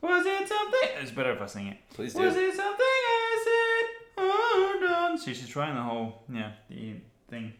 Was 0.00 0.24
it 0.24 0.48
something? 0.48 0.88
It's 1.02 1.10
better 1.10 1.32
if 1.32 1.42
I 1.42 1.46
sing 1.46 1.66
it. 1.66 1.76
Please 1.92 2.14
Was 2.14 2.32
do. 2.32 2.40
it 2.40 2.54
something 2.56 2.74
I 2.80 3.44
said 3.44 4.24
or 4.24 4.80
done? 4.80 5.09
See, 5.24 5.34
she's 5.34 5.48
trying 5.48 5.74
the 5.74 5.82
whole, 5.82 6.22
yeah, 6.32 6.52
the 6.68 6.94
thing. 7.28 7.52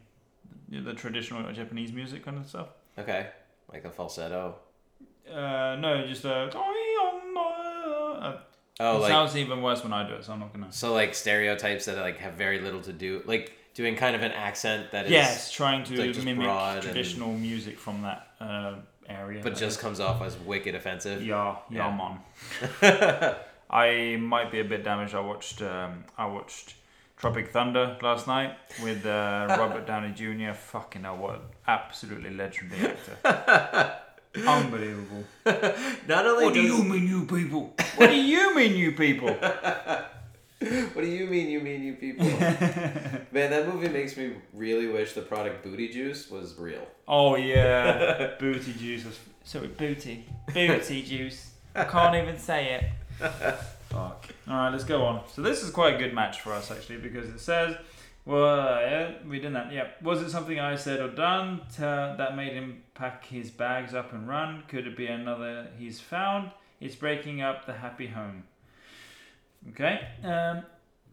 The 0.68 0.80
the 0.80 0.94
traditional 0.94 1.52
Japanese 1.52 1.92
music 1.92 2.24
kind 2.24 2.38
of 2.38 2.46
stuff. 2.48 2.68
Okay. 2.98 3.28
Like 3.72 3.84
a 3.84 3.90
falsetto. 3.90 4.56
Uh, 5.30 5.76
no, 5.78 6.04
just 6.06 6.24
uh, 6.26 6.48
uh 8.20 8.38
Oh, 8.82 8.96
it 8.96 9.00
like 9.00 9.10
sounds 9.10 9.36
even 9.36 9.60
worse 9.60 9.82
when 9.82 9.92
I 9.92 10.08
do 10.08 10.14
it, 10.14 10.24
so 10.24 10.32
I'm 10.32 10.40
not 10.40 10.52
gonna. 10.54 10.72
So 10.72 10.94
like 10.94 11.14
stereotypes 11.14 11.84
that 11.84 11.98
like 11.98 12.16
have 12.18 12.34
very 12.34 12.60
little 12.60 12.80
to 12.82 12.92
do, 12.94 13.22
like 13.26 13.52
doing 13.74 13.94
kind 13.94 14.16
of 14.16 14.22
an 14.22 14.32
accent 14.32 14.92
that 14.92 15.04
is, 15.04 15.10
Yes, 15.12 15.50
trying 15.52 15.84
to 15.84 15.96
like, 16.06 16.24
mimic 16.24 16.44
broad 16.46 16.76
and- 16.76 16.82
traditional 16.84 17.32
music 17.34 17.78
from 17.78 18.02
that 18.02 18.28
uh, 18.40 18.76
area. 19.08 19.42
but 19.42 19.54
just 19.54 19.80
comes 19.80 20.00
off 20.00 20.22
as 20.22 20.36
wicked 20.38 20.74
offensive. 20.74 21.22
yeah, 21.22 21.56
yeah, 21.70 21.88
Yeah. 21.88 22.16
man. 22.80 23.34
I 23.70 24.16
might 24.16 24.50
be 24.50 24.60
a 24.60 24.64
bit 24.64 24.82
damaged. 24.82 25.14
I 25.14 25.20
watched 25.20 25.60
um, 25.60 26.04
I 26.16 26.24
watched 26.26 26.74
Tropic 27.20 27.50
Thunder 27.50 27.98
last 28.00 28.26
night 28.26 28.56
with 28.82 29.04
uh, 29.04 29.44
Robert 29.58 29.86
Downey 29.86 30.14
Jr. 30.14 30.54
Fucking 30.54 31.02
hell, 31.02 31.18
what 31.18 31.42
absolutely 31.68 32.30
legendary 32.30 32.86
actor. 32.86 33.92
Unbelievable. 34.48 35.24
Not 36.08 36.24
only 36.24 36.46
What 36.46 36.54
do 36.54 36.62
you 36.62 36.82
mean, 36.82 37.06
you 37.06 37.26
people? 37.26 37.74
What 37.96 38.08
do 38.08 38.16
you 38.16 38.54
mean, 38.54 38.74
you 38.74 38.92
people? 38.92 39.28
what 39.34 41.02
do 41.02 41.06
you 41.06 41.26
mean 41.26 41.50
you 41.50 41.60
mean 41.60 41.82
you 41.82 41.92
people? 41.92 42.24
Man, 42.24 43.50
that 43.50 43.68
movie 43.68 43.88
makes 43.88 44.16
me 44.16 44.36
really 44.54 44.86
wish 44.86 45.12
the 45.12 45.20
product 45.20 45.62
Booty 45.62 45.88
Juice 45.88 46.30
was 46.30 46.56
real. 46.56 46.86
Oh 47.06 47.36
yeah, 47.36 48.30
booty 48.38 48.72
juice. 48.72 49.04
Was, 49.04 49.18
sorry, 49.44 49.66
booty, 49.66 50.24
booty 50.54 51.02
juice. 51.02 51.50
I 51.74 51.84
can't 51.84 52.14
even 52.14 52.38
say 52.38 52.80
it. 53.20 53.30
Fuck. 53.90 54.26
All 54.48 54.54
right, 54.54 54.70
let's 54.70 54.84
go 54.84 55.02
on. 55.02 55.22
So 55.28 55.42
this 55.42 55.62
is 55.62 55.70
quite 55.70 55.96
a 55.96 55.98
good 55.98 56.14
match 56.14 56.40
for 56.40 56.52
us 56.52 56.70
actually 56.70 56.98
because 56.98 57.28
it 57.28 57.40
says, 57.40 57.76
well, 58.24 58.80
yeah, 58.80 59.12
we 59.28 59.40
did 59.40 59.54
that. 59.54 59.72
Yeah, 59.72 59.88
was 60.00 60.22
it 60.22 60.30
something 60.30 60.60
I 60.60 60.76
said 60.76 61.00
or 61.00 61.08
done 61.08 61.62
to, 61.76 62.14
that 62.16 62.36
made 62.36 62.52
him 62.52 62.82
pack 62.94 63.26
his 63.26 63.50
bags 63.50 63.92
up 63.92 64.12
and 64.12 64.28
run? 64.28 64.62
Could 64.68 64.86
it 64.86 64.96
be 64.96 65.06
another 65.06 65.68
he's 65.76 66.00
found? 66.00 66.52
It's 66.80 66.94
breaking 66.94 67.42
up 67.42 67.66
the 67.66 67.72
happy 67.72 68.06
home. 68.06 68.44
Okay. 69.70 70.06
Um, 70.22 70.62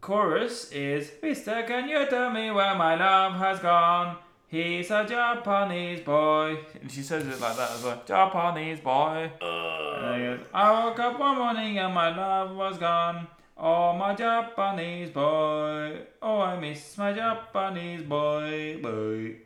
chorus 0.00 0.70
is, 0.70 1.10
Mister, 1.20 1.64
can 1.64 1.88
you 1.88 2.06
tell 2.06 2.30
me 2.30 2.50
where 2.50 2.74
my 2.76 2.94
love 2.94 3.34
has 3.38 3.58
gone? 3.58 4.18
He's 4.50 4.90
a 4.90 5.04
Japanese 5.04 6.00
boy. 6.00 6.58
And 6.80 6.90
she 6.90 7.02
says 7.02 7.26
it 7.26 7.38
like 7.40 7.56
that 7.56 7.70
as 7.72 7.84
well. 7.84 8.02
Japanese 8.06 8.80
boy. 8.80 9.30
And 9.42 10.22
he 10.22 10.26
goes, 10.28 10.40
I 10.54 10.84
woke 10.84 10.98
up 11.00 11.18
one 11.20 11.36
morning 11.36 11.78
and 11.78 11.92
my 11.92 12.14
love 12.16 12.56
was 12.56 12.78
gone. 12.78 13.26
Oh, 13.58 13.92
my 13.92 14.14
Japanese 14.14 15.10
boy. 15.10 16.00
Oh, 16.22 16.40
I 16.40 16.58
miss 16.58 16.96
my 16.96 17.12
Japanese 17.12 18.02
boy. 18.02 18.78
Boy. 18.80 19.36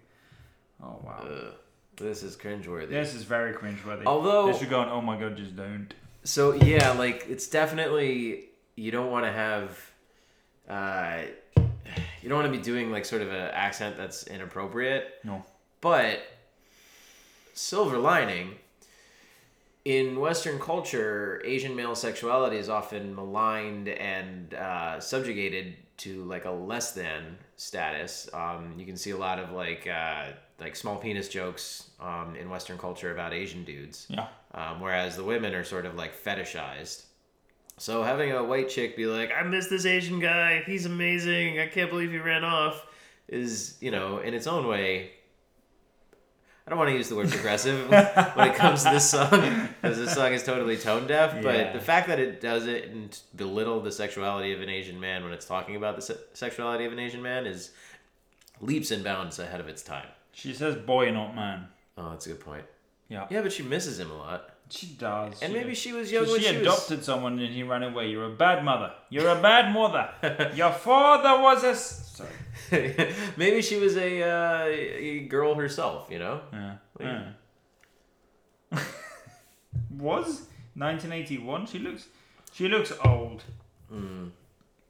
Oh, 0.83 1.01
wow. 1.05 1.27
Ugh, 1.29 1.55
this 1.97 2.23
is 2.23 2.37
cringeworthy. 2.37 2.91
This 2.91 3.15
is 3.15 3.25
very 3.25 3.55
cringeworthy. 3.55 4.05
Although- 4.07 4.53
They 4.53 4.59
should 4.59 4.71
go 4.71 4.81
on, 4.81 4.89
oh 4.89 5.01
my 5.01 5.19
god, 5.19 5.37
just 5.37 5.57
don't. 5.57 5.93
So 6.25 6.53
yeah, 6.55 6.93
like 6.93 7.27
it's 7.29 7.49
definitely 7.49 8.45
you 8.77 8.93
don't 8.93 9.11
want 9.11 9.25
to 9.25 9.33
have, 9.33 9.91
uh, 10.69 11.23
you 12.23 12.29
don't 12.29 12.39
want 12.41 12.53
to 12.53 12.57
be 12.59 12.63
doing 12.63 12.91
like 12.91 13.05
sort 13.05 13.21
of 13.23 13.29
an 13.29 13.51
accent 13.53 13.97
that's 13.97 14.27
inappropriate. 14.27 15.15
No. 15.25 15.45
But 15.81 16.21
silver 17.55 17.99
lining. 17.99 18.57
In 19.85 20.21
Western 20.21 20.61
culture, 20.61 21.43
Asian 21.45 21.75
male 21.75 21.97
sexuality 21.97 22.57
is 22.57 22.69
often 22.69 23.15
maligned 23.17 23.89
and 23.89 24.55
uh, 24.55 25.01
subjugated 25.01 25.75
to 25.99 26.23
like 26.25 26.45
a 26.45 26.51
less 26.51 26.93
than 26.93 27.37
status. 27.57 28.31
Um, 28.33 28.75
you 28.79 28.87
can 28.87 28.97
see 28.97 29.11
a 29.11 29.17
lot 29.17 29.41
of 29.41 29.51
like 29.51 29.89
uh, 29.89 30.27
like 30.61 30.77
small 30.77 30.97
penis 30.97 31.29
jokes 31.29 31.91
um, 32.01 32.37
in 32.39 32.49
Western 32.49 32.79
culture 32.79 33.13
about 33.13 33.33
Asian 33.33 33.65
dudes 33.65 34.07
Yeah. 34.09 34.29
um, 34.55 34.81
whereas 34.81 35.17
the 35.17 35.25
women 35.25 35.53
are 35.53 35.65
sort 35.65 35.85
of 35.85 35.97
like 35.97 36.13
fetishized. 36.17 37.07
So 37.83 38.05
having 38.05 38.31
a 38.31 38.45
white 38.45 38.69
chick 38.69 38.97
be 38.97 39.07
like, 39.07 39.33
"I 39.33 39.43
miss 39.43 39.67
this 39.67 39.87
Asian 39.87 40.21
guy. 40.21 40.63
He's 40.65 40.87
amazing. 40.87 41.59
I 41.59 41.67
can't 41.67 41.91
believe 41.91 42.13
he 42.13 42.19
ran 42.19 42.45
off," 42.45 42.87
is 43.27 43.77
you 43.81 43.91
know 43.91 44.19
in 44.19 44.35
its 44.35 44.47
own 44.47 44.69
way. 44.69 45.11
I 46.65 46.71
don't 46.71 46.79
want 46.79 46.91
to 46.91 46.97
use 46.97 47.09
the 47.09 47.17
word 47.17 47.29
progressive 47.33 47.91
when 47.91 48.49
it 48.49 48.55
comes 48.55 48.85
to 48.85 48.91
this 48.91 49.11
song 49.11 49.69
because 49.81 49.99
this 49.99 50.15
song 50.15 50.33
is 50.33 50.45
totally 50.45 50.77
tone 50.77 51.09
deaf. 51.09 51.35
Yeah. 51.35 51.43
But 51.43 51.73
the 51.73 51.81
fact 51.81 52.07
that 52.07 52.21
it 52.21 52.41
doesn't 52.41 53.25
belittle 53.35 53.81
the 53.81 53.91
sexuality 53.91 54.53
of 54.53 54.61
an 54.61 54.69
Asian 54.69 55.01
man 55.01 55.25
when 55.25 55.33
it's 55.33 55.47
talking 55.47 55.75
about 55.75 55.97
the 55.97 56.03
se- 56.03 56.21
sexuality 56.35 56.85
of 56.85 56.93
an 56.93 57.01
Asian 57.01 57.21
man 57.21 57.47
is 57.47 57.73
leaps 58.61 58.93
and 58.93 59.03
bounds 59.03 59.41
ahead 59.41 59.59
of 59.59 59.67
its 59.67 59.83
time. 59.83 60.07
She 60.31 60.55
says 60.55 60.77
boy, 60.77 61.11
not 61.11 61.35
man. 61.35 61.67
Oh, 61.99 62.11
that's 62.11 62.27
a 62.27 62.29
good 62.29 62.41
point. 62.41 62.65
Yeah. 63.09 63.27
Yeah, 63.29 63.43
but 63.43 63.53
she 63.53 63.65
misses 63.65 63.99
him 63.99 64.13
a 64.13 64.17
lot. 64.17 64.52
She 64.73 64.87
does. 64.87 65.43
And 65.43 65.53
she 65.53 65.59
maybe 65.59 65.71
does. 65.71 65.79
she 65.79 65.93
was 65.93 66.09
So 66.09 66.15
young 66.15 66.31
when 66.31 66.41
she 66.41 66.47
she 66.47 66.57
adopted 66.57 67.05
someone 67.05 67.39
and 67.39 67.53
he 67.53 67.63
ran 67.63 67.83
away. 67.83 68.09
You're 68.09 68.25
a 68.25 68.31
bad 68.31 68.65
mother. 68.65 68.93
You're 69.11 69.29
a 69.29 69.41
bad 69.51 69.73
mother. 69.73 70.09
Your 70.55 70.73
father 70.73 71.43
was 71.43 71.63
a. 71.63 71.75
Sorry. 71.77 73.15
maybe 73.37 73.61
she 73.61 73.77
was 73.77 73.97
a, 73.99 74.23
uh, 74.23 74.65
a 74.67 75.21
girl 75.29 75.55
herself. 75.57 76.09
You 76.11 76.21
know. 76.21 76.41
Yeah. 76.53 76.75
Yeah. 77.01 77.25
yeah. 78.73 78.79
was 79.91 80.47
1981? 80.75 81.67
She 81.67 81.79
looks. 81.79 82.09
She 82.55 82.69
looks 82.69 82.93
old. 83.05 83.45
Mm. 83.93 84.31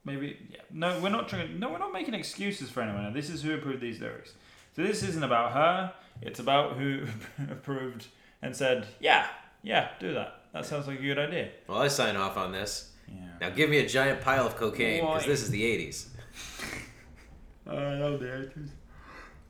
Maybe. 0.05 0.37
Yeah. 0.49 0.61
No, 0.71 0.97
we're 1.01 1.09
not 1.09 1.27
trying. 1.27 1.59
No, 1.59 1.69
we're 1.69 1.77
not 1.77 1.91
making 1.91 2.13
excuses 2.13 2.69
for 2.69 2.81
anyone. 2.81 3.11
This 3.13 3.29
is 3.29 3.41
who 3.41 3.53
approved 3.53 3.81
these 3.81 3.99
lyrics. 3.99 4.33
So 4.75 4.81
this 4.81 5.03
isn't 5.03 5.23
about 5.23 5.51
her. 5.51 5.93
It's 6.21 6.39
about 6.39 6.77
who 6.77 7.03
approved 7.51 8.07
and 8.41 8.55
said, 8.55 8.87
"Yeah, 8.99 9.27
yeah, 9.63 9.89
do 9.99 10.13
that. 10.13 10.41
That 10.53 10.65
sounds 10.65 10.87
like 10.87 10.99
a 10.99 11.01
good 11.01 11.17
idea." 11.17 11.49
Well, 11.67 11.81
I 11.81 11.87
sign 11.87 12.15
off 12.15 12.37
on 12.37 12.51
this. 12.51 12.91
Yeah. 13.07 13.15
Now 13.41 13.49
give 13.49 13.69
me 13.69 13.79
a 13.79 13.87
giant 13.87 14.21
pile 14.21 14.45
of 14.45 14.55
cocaine 14.55 15.01
because 15.01 15.25
this 15.25 15.41
is 15.41 15.49
the 15.49 15.63
'80s. 15.63 16.07
I 17.67 17.71
know 17.95 18.17
the 18.17 18.49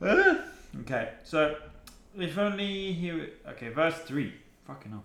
80s. 0.00 0.40
okay, 0.80 1.10
so 1.24 1.56
if 2.16 2.38
only 2.38 2.92
he 2.92 3.12
would. 3.12 3.32
Okay, 3.48 3.68
verse 3.68 3.96
3. 4.00 4.32
Fucking 4.66 4.92
hell. 4.92 5.04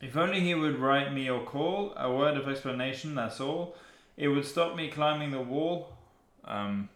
If 0.00 0.16
only 0.16 0.40
he 0.40 0.54
would 0.54 0.78
write 0.78 1.12
me 1.12 1.30
or 1.30 1.44
call 1.44 1.92
a 1.96 2.12
word 2.12 2.36
of 2.36 2.48
explanation, 2.48 3.14
that's 3.14 3.40
all. 3.40 3.76
It 4.16 4.28
would 4.28 4.44
stop 4.44 4.74
me 4.74 4.88
climbing 4.88 5.30
the 5.30 5.40
wall. 5.40 5.92
Um, 6.44 6.88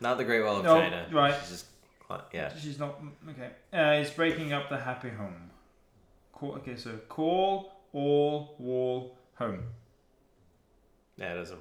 Not 0.00 0.16
the 0.16 0.24
Great 0.24 0.42
Wall 0.42 0.58
of 0.58 0.64
No, 0.64 0.80
China. 0.80 1.06
right. 1.12 1.34
She's 1.40 1.50
just, 1.50 1.66
yeah. 2.32 2.52
she's 2.56 2.78
not. 2.78 2.98
Okay. 3.28 3.50
Uh, 3.72 4.00
it's 4.00 4.10
breaking 4.10 4.52
up 4.52 4.68
the 4.70 4.78
happy 4.78 5.10
home. 5.10 5.45
Call, 6.46 6.56
okay, 6.56 6.76
so 6.76 6.92
call, 7.08 7.72
all, 7.92 8.54
wall, 8.58 9.16
home. 9.34 9.62
Yeah, 11.16 11.32
it 11.32 11.36
doesn't. 11.36 11.60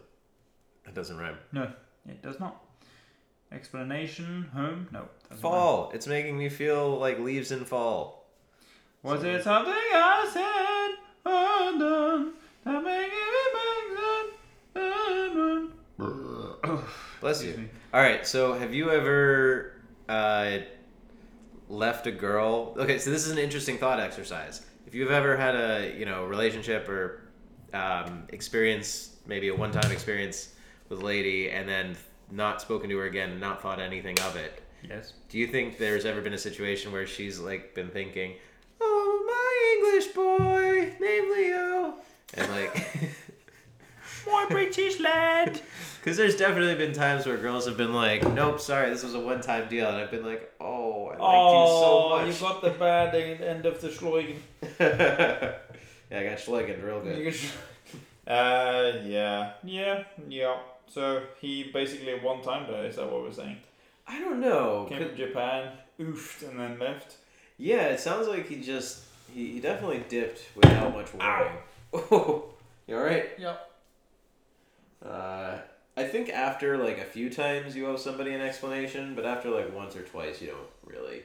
It 0.88 0.94
doesn't 0.94 1.18
rhyme. 1.18 1.38
No, 1.52 1.72
it 2.08 2.22
does 2.22 2.40
not. 2.40 2.62
Explanation, 3.52 4.50
home, 4.54 4.88
no. 4.92 5.08
doesn't 5.30 5.32
rhyme. 5.32 5.40
Fall. 5.42 5.92
It's 5.94 6.06
making 6.08 6.38
me 6.38 6.50
feel 6.50 7.00
like 7.00 7.20
leaves 7.20 7.52
in 7.52 7.66
fall. 7.66 8.28
Was 9.02 9.24
it 9.24 9.44
something 9.44 9.74
I 9.74 10.30
said 10.32 11.32
or 11.32 11.80
done 11.80 12.34
that 12.64 12.84
made 12.84 13.08
you 13.12 13.32
Bless 17.22 17.38
Excuse 17.42 17.58
you. 17.58 17.64
me. 17.64 17.70
All 17.92 18.02
right. 18.02 18.28
So, 18.28 18.54
have 18.54 18.74
you 18.74 18.92
ever 18.92 19.74
uh, 20.08 20.60
left 21.70 22.06
a 22.06 22.12
girl? 22.12 22.76
Okay, 22.78 23.00
so 23.00 23.10
this 23.10 23.26
is 23.26 23.32
an 23.32 23.40
interesting 23.40 23.80
thought 23.80 24.00
exercise. 24.00 24.62
If 24.86 24.94
you've 24.94 25.12
ever 25.12 25.36
had 25.36 25.56
a 25.56 25.96
you 25.98 26.06
know 26.06 26.26
relationship 26.26 26.88
or 26.90 27.22
um, 27.74 28.24
experience, 28.30 29.16
maybe 29.26 29.50
a 29.50 29.56
one-time 29.56 29.92
experience 29.92 30.54
with 30.90 31.02
a 31.02 31.06
lady, 31.06 31.50
and 31.50 31.68
then 31.68 31.96
not 32.32 32.62
spoken 32.62 32.90
to 32.90 32.98
her 32.98 33.06
again, 33.06 33.32
and 33.32 33.42
not 33.42 33.62
thought 33.62 33.80
anything 33.80 34.20
of 34.20 34.36
it. 34.36 34.62
Yes. 34.88 35.14
Do 35.30 35.38
you 35.38 35.48
think 35.48 35.78
there's 35.78 36.06
ever 36.06 36.22
been 36.22 36.34
a 36.34 36.38
situation 36.38 36.92
where 36.92 37.08
she's 37.08 37.40
like 37.40 37.74
been 37.74 37.90
thinking, 37.90 38.36
"Oh, 38.80 39.24
my 39.28 39.90
English 39.92 40.14
boy 40.14 40.94
named 41.00 41.32
Leo," 41.32 41.96
and 42.36 42.52
like, 42.52 42.88
My 44.28 44.46
British 44.50 45.00
lad. 45.00 45.62
because 46.00 46.18
there's 46.18 46.36
definitely 46.36 46.76
been 46.76 46.94
times 46.94 47.26
where 47.26 47.38
girls 47.38 47.66
have 47.68 47.78
been 47.78 47.94
like, 47.94 48.28
"Nope, 48.34 48.60
sorry, 48.60 48.90
this 48.90 49.04
was 49.04 49.14
a 49.14 49.20
one-time 49.20 49.68
deal," 49.70 49.88
and 49.88 49.98
I've 49.98 50.12
been 50.12 50.26
like, 50.26 50.52
"Oh, 50.60 51.08
I 51.08 51.18
Oh, 51.20 52.08
liked 52.10 52.28
you 52.28 52.34
you 52.34 52.40
got 52.40 52.62
the 52.62 52.70
bad 52.72 53.16
end 53.42 53.66
of 53.66 53.80
the 53.82 53.90
schloigen. 53.90 54.38
yeah, 54.80 56.20
I 56.20 56.24
got 56.24 56.38
schlegged 56.40 56.84
real 56.84 57.02
good. 57.02 57.36
Uh, 58.28 58.94
yeah, 59.04 59.54
yeah, 59.64 60.04
yeah. 60.28 60.58
So 60.88 61.22
he 61.40 61.72
basically 61.74 62.14
one 62.20 62.42
time 62.42 62.66
though. 62.68 62.82
Is 62.84 62.96
that 62.96 63.12
what 63.12 63.22
we're 63.24 63.32
saying? 63.34 63.58
I 64.08 64.20
don't 64.20 64.40
know. 64.40 64.88
Came 64.90 65.08
from 65.08 65.18
Japan, 65.18 65.72
oofed, 66.00 66.48
and 66.50 66.60
then 66.60 66.80
left. 66.80 67.18
yeah, 67.58 67.88
it 67.88 68.00
sounds 68.00 68.28
like 68.28 68.48
he 68.48 68.62
just 68.62 69.04
he, 69.34 69.54
he 69.54 69.60
definitely 69.60 70.04
dipped 70.10 70.42
without 70.56 70.94
much 70.96 71.14
warning. 71.14 71.54
Oh, 71.94 72.46
you 72.88 72.98
all 72.98 73.04
right? 73.04 73.30
Yep. 73.38 73.72
Uh, 75.06 75.58
I 75.98 76.04
think 76.04 76.30
after 76.30 76.78
like 76.78 76.98
a 76.98 77.06
few 77.06 77.30
times 77.30 77.76
you 77.76 77.88
owe 77.88 77.96
somebody 77.98 78.34
an 78.34 78.42
explanation, 78.42 79.16
but 79.16 79.26
after 79.26 79.50
like 79.50 79.74
once 79.76 79.96
or 79.96 80.02
twice 80.02 80.42
you 80.42 80.48
don't 80.48 80.68
really 80.84 81.22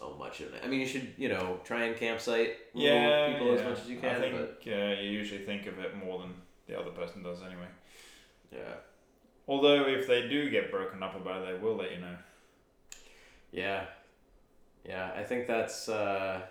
owe 0.00 0.14
much 0.18 0.40
of 0.40 0.52
it. 0.54 0.62
I 0.64 0.68
mean, 0.68 0.80
you 0.80 0.86
should 0.86 1.14
you 1.16 1.28
know 1.28 1.60
try 1.64 1.84
and 1.84 1.96
campsite 1.96 2.56
Yeah, 2.74 3.32
people 3.32 3.48
yeah. 3.48 3.60
as 3.60 3.64
much 3.64 3.80
as 3.80 3.88
you 3.88 3.98
can, 3.98 4.16
I 4.16 4.20
think 4.20 4.34
but 4.34 4.62
uh, 4.66 5.00
you 5.00 5.10
usually 5.10 5.40
think 5.44 5.66
of 5.66 5.78
it 5.78 5.96
more 5.96 6.18
than 6.20 6.34
the 6.66 6.78
other 6.78 6.90
person 6.90 7.22
does 7.22 7.40
anyway. 7.42 7.68
yeah, 8.52 8.74
Although 9.46 9.86
if 9.86 10.06
they 10.06 10.28
do 10.28 10.50
get 10.50 10.70
broken 10.70 11.02
up 11.02 11.16
about 11.16 11.42
it, 11.42 11.46
they 11.54 11.58
will 11.64 11.76
let 11.76 11.92
you 11.92 12.00
know. 12.00 12.16
yeah, 13.52 13.84
yeah. 14.84 15.12
I 15.16 15.22
think 15.22 15.46
that's 15.46 15.88
uh, 15.88 16.42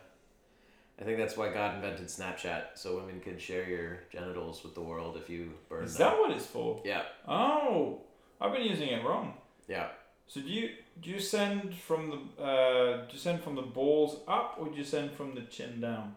I 1.00 1.04
think 1.04 1.18
that's 1.20 1.38
why 1.38 1.54
God 1.54 1.76
invented 1.76 2.08
Snapchat 2.08 2.62
so 2.76 2.96
women 2.98 3.20
can 3.20 3.38
share 3.38 3.68
your 3.70 4.00
genitals 4.12 4.64
with 4.64 4.74
the 4.74 4.82
world 4.82 5.16
if 5.22 5.30
you 5.30 5.52
burn 5.70 5.84
Is 5.86 5.96
them. 5.96 6.10
that 6.10 6.20
what 6.20 6.32
it's 6.32 6.46
for? 6.46 6.82
Yeah, 6.84 7.04
Oh, 7.28 8.02
I've 8.42 8.52
been 8.54 8.64
using 8.64 8.90
it 8.90 9.04
wrong. 9.06 9.34
yeah. 9.68 9.88
So 10.30 10.42
do 10.42 10.48
you 10.48 10.72
do 11.02 11.10
you 11.12 11.20
send 11.22 11.74
from 11.74 12.10
the 12.38 12.44
uh, 12.44 12.98
do 13.08 13.14
you 13.14 13.18
send 13.20 13.42
from 13.42 13.56
the 13.56 13.62
balls 13.62 14.20
up 14.28 14.58
or 14.60 14.68
do 14.70 14.76
you 14.78 14.84
send 14.84 15.12
from 15.12 15.34
the 15.36 15.42
chin 15.42 15.80
down? 15.80 16.16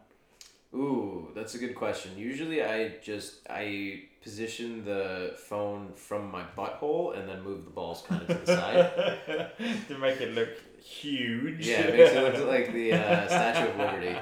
Ooh, 0.75 1.29
that's 1.35 1.55
a 1.55 1.59
good 1.59 1.75
question. 1.77 2.13
Usually, 2.17 2.63
I 2.65 2.95
just 3.03 3.41
I 3.49 4.03
position 4.23 4.85
the 4.85 5.35
phone 5.49 5.93
from 5.95 6.31
my 6.31 6.43
butthole 6.59 7.17
and 7.17 7.29
then 7.29 7.43
move 7.43 7.65
the 7.65 7.71
balls 7.71 8.03
kind 8.09 8.21
of 8.23 8.27
to 8.29 8.35
the 8.35 8.47
side. 8.57 9.51
to 9.89 9.99
make 9.99 10.21
it 10.21 10.35
look 10.35 10.51
huge. 10.83 11.67
Yeah, 11.67 11.81
it 11.83 11.97
makes 11.97 12.13
it 12.13 12.39
look 12.39 12.49
like 12.49 12.73
the 12.73 12.93
uh, 12.93 13.27
Statue 13.29 13.71
of 13.71 13.77
Liberty. 13.79 14.17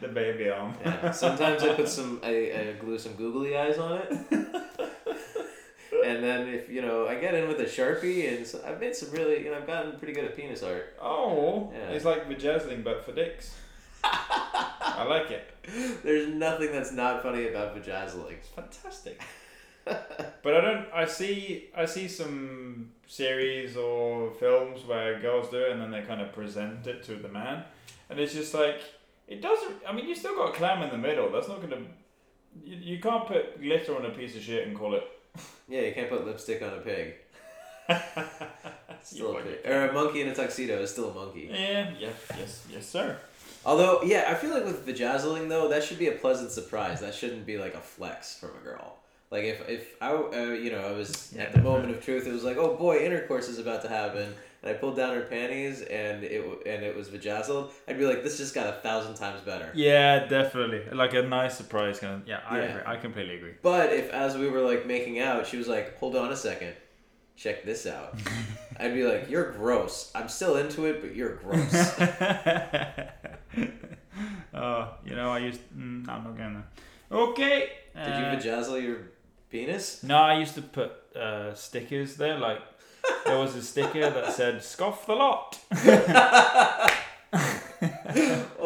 the 0.00 0.08
baby 0.08 0.50
arm. 0.50 0.74
Yeah. 0.84 1.10
Sometimes 1.10 1.62
I 1.62 1.74
put 1.74 1.88
some 1.88 2.20
I, 2.22 2.28
I 2.28 2.72
glue 2.80 2.98
some 2.98 3.14
googly 3.14 3.56
eyes 3.56 3.78
on 3.78 3.98
it. 4.02 4.12
And 6.04 6.22
then 6.22 6.48
if 6.48 6.68
you 6.68 6.82
know 6.82 7.06
I 7.08 7.14
get 7.14 7.32
in 7.34 7.48
with 7.48 7.58
a 7.60 7.64
sharpie 7.64 8.36
and 8.36 8.46
so 8.46 8.60
I've 8.66 8.78
made 8.78 8.94
some 8.94 9.10
really 9.12 9.42
you 9.44 9.50
know 9.50 9.56
I've 9.56 9.66
gotten 9.66 9.96
pretty 9.98 10.12
good 10.12 10.24
at 10.26 10.36
penis 10.36 10.62
art. 10.62 10.94
Oh, 11.00 11.72
Yeah. 11.72 11.90
it's 11.90 12.04
like 12.04 12.28
vajazzling 12.28 12.84
but 12.84 13.04
for 13.06 13.12
dicks. 13.12 13.54
I 14.04 15.06
like 15.08 15.30
it. 15.30 15.50
There's 16.02 16.28
nothing 16.28 16.72
that's 16.72 16.92
not 16.92 17.22
funny 17.22 17.48
about 17.48 17.74
vajazzling. 17.74 18.32
It's 18.32 18.48
fantastic. 18.48 19.22
But 19.84 20.54
I 20.54 20.60
don't. 20.60 20.86
I 20.92 21.04
see. 21.04 21.70
I 21.76 21.84
see 21.84 22.08
some 22.08 22.90
series 23.06 23.76
or 23.76 24.30
films 24.32 24.84
where 24.86 25.20
girls 25.20 25.50
do 25.50 25.58
it, 25.58 25.72
and 25.72 25.80
then 25.80 25.90
they 25.90 26.02
kind 26.02 26.20
of 26.20 26.32
present 26.32 26.86
it 26.86 27.02
to 27.04 27.16
the 27.16 27.28
man, 27.28 27.64
and 28.10 28.18
it's 28.18 28.32
just 28.32 28.54
like 28.54 28.80
it 29.28 29.40
doesn't. 29.42 29.76
I 29.86 29.92
mean, 29.92 30.08
you 30.08 30.14
still 30.14 30.36
got 30.36 30.50
a 30.50 30.52
clam 30.52 30.82
in 30.82 30.90
the 30.90 30.98
middle. 30.98 31.30
That's 31.30 31.48
not 31.48 31.60
gonna. 31.60 31.82
You, 32.64 32.76
you 32.76 33.00
can't 33.00 33.26
put 33.26 33.60
glitter 33.60 33.96
on 33.96 34.04
a 34.06 34.10
piece 34.10 34.36
of 34.36 34.42
shit 34.42 34.66
and 34.66 34.76
call 34.76 34.94
it. 34.94 35.04
Yeah, 35.66 35.80
you 35.80 35.94
can't 35.94 36.10
put 36.10 36.26
lipstick 36.26 36.60
on 36.60 36.74
a 36.74 36.80
pig. 36.82 37.14
Still 39.02 39.30
a 39.30 39.34
fucking 39.34 39.52
pig. 39.62 39.66
Or 39.66 39.88
a 39.88 39.92
monkey 39.94 40.20
in 40.20 40.28
a 40.28 40.34
tuxedo 40.34 40.80
is 40.82 40.90
still 40.90 41.10
a 41.10 41.14
monkey. 41.14 41.48
Yeah. 41.50 41.90
Yeah. 41.98 42.10
Yes. 42.38 42.66
Yes, 42.70 42.86
sir. 42.86 43.18
Although, 43.64 44.02
yeah, 44.02 44.26
I 44.28 44.34
feel 44.34 44.50
like 44.50 44.64
with 44.64 44.84
the 44.84 44.92
vajazzling 44.92 45.48
though, 45.48 45.68
that 45.68 45.82
should 45.82 45.98
be 45.98 46.08
a 46.08 46.12
pleasant 46.12 46.50
surprise. 46.50 47.00
That 47.00 47.14
shouldn't 47.14 47.46
be 47.46 47.56
like 47.56 47.74
a 47.74 47.80
flex 47.80 48.38
from 48.38 48.50
a 48.60 48.62
girl. 48.62 48.98
Like 49.34 49.44
if 49.46 49.68
if 49.68 49.96
I 50.00 50.12
uh, 50.14 50.52
you 50.64 50.70
know 50.70 50.78
I 50.78 50.92
was 50.92 51.34
at 51.36 51.52
the 51.52 51.60
moment 51.60 51.90
of 51.90 52.04
truth, 52.04 52.24
it 52.28 52.32
was 52.32 52.44
like 52.44 52.56
oh 52.56 52.76
boy, 52.76 52.98
intercourse 53.04 53.48
is 53.48 53.58
about 53.58 53.82
to 53.82 53.88
happen, 53.88 54.32
and 54.62 54.70
I 54.70 54.74
pulled 54.74 54.94
down 54.96 55.12
her 55.12 55.22
panties 55.22 55.82
and 55.82 56.22
it 56.22 56.40
and 56.66 56.84
it 56.84 56.94
was 56.94 57.08
vajazzled. 57.08 57.72
I'd 57.88 57.98
be 57.98 58.06
like, 58.06 58.22
this 58.22 58.38
just 58.38 58.54
got 58.54 58.68
a 58.68 58.74
thousand 58.80 59.14
times 59.16 59.40
better. 59.40 59.72
Yeah, 59.74 60.26
definitely. 60.28 60.82
Like 60.92 61.14
a 61.14 61.22
nice 61.22 61.56
surprise 61.56 61.98
kind 61.98 62.22
of. 62.22 62.28
Yeah, 62.28 62.42
I 62.48 62.58
Yeah. 62.60 62.64
agree. 62.66 62.82
I 62.86 62.96
completely 62.96 63.34
agree. 63.34 63.54
But 63.60 63.92
if 63.92 64.08
as 64.10 64.36
we 64.36 64.48
were 64.48 64.60
like 64.60 64.86
making 64.86 65.18
out, 65.18 65.48
she 65.48 65.56
was 65.56 65.66
like, 65.66 65.98
hold 65.98 66.14
on 66.14 66.30
a 66.30 66.36
second, 66.36 66.74
check 67.34 67.64
this 67.64 67.88
out. 67.88 68.16
I'd 68.78 68.94
be 68.94 69.02
like, 69.02 69.28
you're 69.28 69.50
gross. 69.50 70.12
I'm 70.14 70.28
still 70.28 70.54
into 70.58 70.84
it, 70.84 71.00
but 71.00 71.16
you're 71.16 71.34
gross. 71.42 71.74
uh, 74.54 74.88
you 75.04 75.16
know, 75.16 75.30
I 75.32 75.38
used. 75.38 75.60
Mm, 75.76 76.08
I'm 76.08 76.22
not 76.22 76.36
there. 76.36 76.64
Okay. 77.10 77.70
Did 77.96 78.14
uh, 78.14 78.18
you 78.18 78.24
vajazzle 78.38 78.80
your 78.82 78.98
penis? 79.54 80.02
No, 80.02 80.16
I 80.16 80.38
used 80.38 80.56
to 80.56 80.62
put 80.62 80.92
uh, 81.14 81.54
stickers 81.54 82.16
there. 82.16 82.38
Like 82.38 82.60
there 83.24 83.38
was 83.38 83.54
a 83.54 83.62
sticker 83.62 84.10
that 84.10 84.32
said 84.32 84.62
"Scoff 84.62 85.06
the 85.06 85.14
lot." 85.14 85.58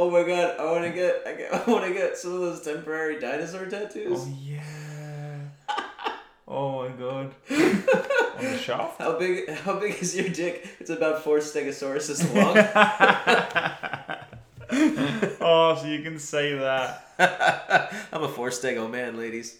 Oh 0.01 0.11
my 0.11 0.23
god, 0.23 0.55
I 0.61 0.65
want 0.71 0.85
to 0.85 0.91
get 0.91 1.23
I, 1.27 1.33
get, 1.35 1.53
I 1.69 1.71
want 1.71 1.85
to 1.85 1.93
get 1.93 2.17
some 2.17 2.35
of 2.35 2.41
those 2.41 2.63
temporary 2.63 3.19
dinosaur 3.19 3.67
tattoos. 3.67 4.21
Oh 4.21 4.33
yeah. 4.41 4.63
Oh 6.47 6.83
my 6.83 6.89
god. 6.95 7.35
on 7.51 8.45
the 8.45 8.59
shaft. 8.59 8.99
How 9.03 9.19
big? 9.19 9.51
How 9.51 9.81
big 9.81 10.01
is 10.01 10.17
your 10.17 10.29
dick? 10.29 10.69
It's 10.79 10.91
about 10.91 11.25
four 11.25 11.39
stegosauruses 11.39 12.23
long. 12.33 12.57
oh, 15.41 15.77
so 15.81 15.87
you 15.89 16.03
can 16.03 16.21
say 16.21 16.55
that. 16.55 18.09
I'm 18.13 18.23
a 18.23 18.29
four 18.29 18.51
stego 18.51 18.89
man, 18.89 19.19
ladies. 19.19 19.59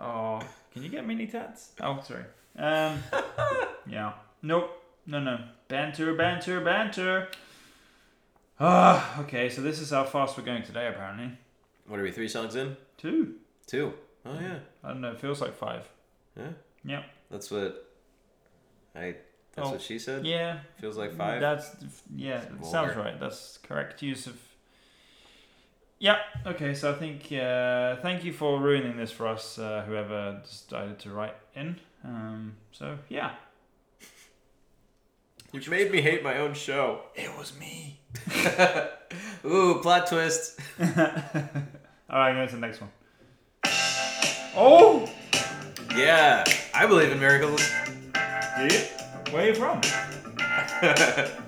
Oh, 0.00 0.40
can 0.72 0.82
you 0.82 0.88
get 0.88 1.06
mini 1.06 1.26
tats? 1.26 1.72
Oh, 1.80 2.00
sorry. 2.04 2.24
Um, 2.58 3.02
yeah. 3.88 4.12
Nope. 4.42 4.70
No, 5.06 5.20
no. 5.20 5.38
Banter, 5.68 6.14
banter, 6.14 6.60
banter. 6.60 7.28
Ah, 8.58 9.20
okay. 9.20 9.48
So 9.48 9.62
this 9.62 9.80
is 9.80 9.90
how 9.90 10.04
fast 10.04 10.36
we're 10.38 10.44
going 10.44 10.62
today, 10.62 10.88
apparently. 10.88 11.30
What 11.86 12.00
are 12.00 12.02
we? 12.02 12.10
Three 12.12 12.28
songs 12.28 12.56
in? 12.56 12.76
Two. 12.96 13.34
Two. 13.66 13.92
Oh 14.26 14.34
yeah. 14.40 14.58
I 14.82 14.88
don't 14.88 15.00
know. 15.00 15.12
It 15.12 15.20
feels 15.20 15.40
like 15.40 15.54
five. 15.54 15.88
Yeah. 16.36 16.48
Yeah. 16.84 17.02
That's 17.30 17.50
what. 17.50 17.90
I. 18.94 19.16
That's 19.54 19.68
Oh. 19.68 19.72
what 19.72 19.82
she 19.82 19.98
said. 19.98 20.26
Yeah. 20.26 20.58
Feels 20.80 20.96
like 20.96 21.14
five. 21.14 21.40
That's 21.40 21.70
yeah. 22.14 22.40
Vulgar. 22.50 22.64
sounds 22.70 22.96
right. 22.96 23.20
That's 23.20 23.58
correct 23.58 24.02
use 24.02 24.26
of. 24.26 24.40
Yeah. 25.98 26.18
Okay. 26.46 26.74
So 26.74 26.90
I 26.92 26.94
think 26.94 27.32
uh, 27.32 27.96
thank 28.02 28.24
you 28.24 28.32
for 28.32 28.60
ruining 28.60 28.96
this 28.96 29.10
for 29.10 29.26
us. 29.26 29.58
Uh, 29.58 29.84
whoever 29.86 30.40
decided 30.44 30.98
to 31.00 31.10
write 31.10 31.34
in. 31.54 31.76
Um, 32.04 32.56
so 32.72 32.98
yeah. 33.08 33.32
Which 35.52 35.68
made 35.70 35.90
me 35.92 36.00
hate 36.00 36.22
my 36.24 36.38
own 36.38 36.52
show. 36.54 37.02
It 37.14 37.30
was 37.38 37.56
me. 37.58 38.00
Ooh, 39.46 39.78
plot 39.82 40.08
twist. 40.08 40.58
All 40.80 40.86
right, 42.18 42.34
go 42.34 42.44
to 42.46 42.54
the 42.54 42.60
next 42.60 42.80
one. 42.80 42.90
Oh, 44.56 45.08
Yeah, 45.96 46.44
I 46.74 46.86
believe 46.86 47.12
in 47.12 47.20
miracles. 47.20 47.62
do 48.58 48.64
you? 48.74 48.80
Where 49.30 49.44
are 49.44 49.48
you 49.48 49.54
from? 49.54 49.80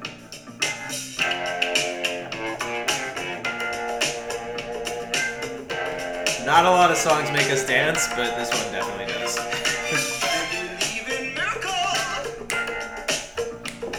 Not 6.46 6.64
a 6.64 6.70
lot 6.70 6.92
of 6.92 6.96
songs 6.96 7.28
make 7.32 7.50
us 7.50 7.66
dance, 7.66 8.06
but 8.10 8.36
this 8.36 8.50
one 8.50 8.72
definitely 8.72 9.12
does. 9.12 9.36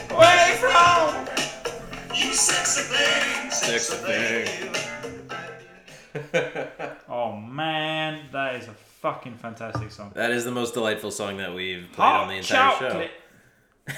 Where 0.10 0.26
are 0.26 0.50
you 0.50 0.56
from? 0.56 1.28
Six 3.52 3.94
thing. 3.96 4.48
Oh 7.10 7.36
man, 7.36 8.28
that 8.32 8.56
is 8.56 8.68
a 8.70 8.74
fucking 9.02 9.36
fantastic 9.36 9.92
song. 9.92 10.14
That 10.16 10.32
is 10.32 10.46
the 10.46 10.52
most 10.52 10.74
delightful 10.74 11.12
song 11.12 11.38
that 11.38 11.54
we've 11.54 11.92
played 11.92 12.06
on 12.06 12.30
the 12.30 12.36
entire 12.36 12.72
chocolate, 12.80 13.12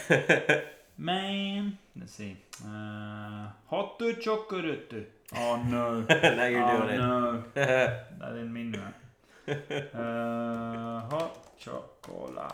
show. 0.07 0.61
man. 0.99 1.77
Let's 1.95 2.13
see. 2.13 2.37
Uh, 2.63 3.47
hot 3.67 4.01
chocolate. 4.19 5.11
Oh 5.35 5.55
no. 5.63 6.01
now 6.01 6.45
you're 6.45 6.63
oh 6.63 6.81
doing 6.81 6.97
no. 6.97 7.43
it. 7.55 7.99
I 8.21 8.29
didn't 8.29 8.53
mean 8.53 8.71
that. 8.73 9.95
Uh, 9.95 11.01
hot 11.09 11.57
chocolate. 11.57 12.53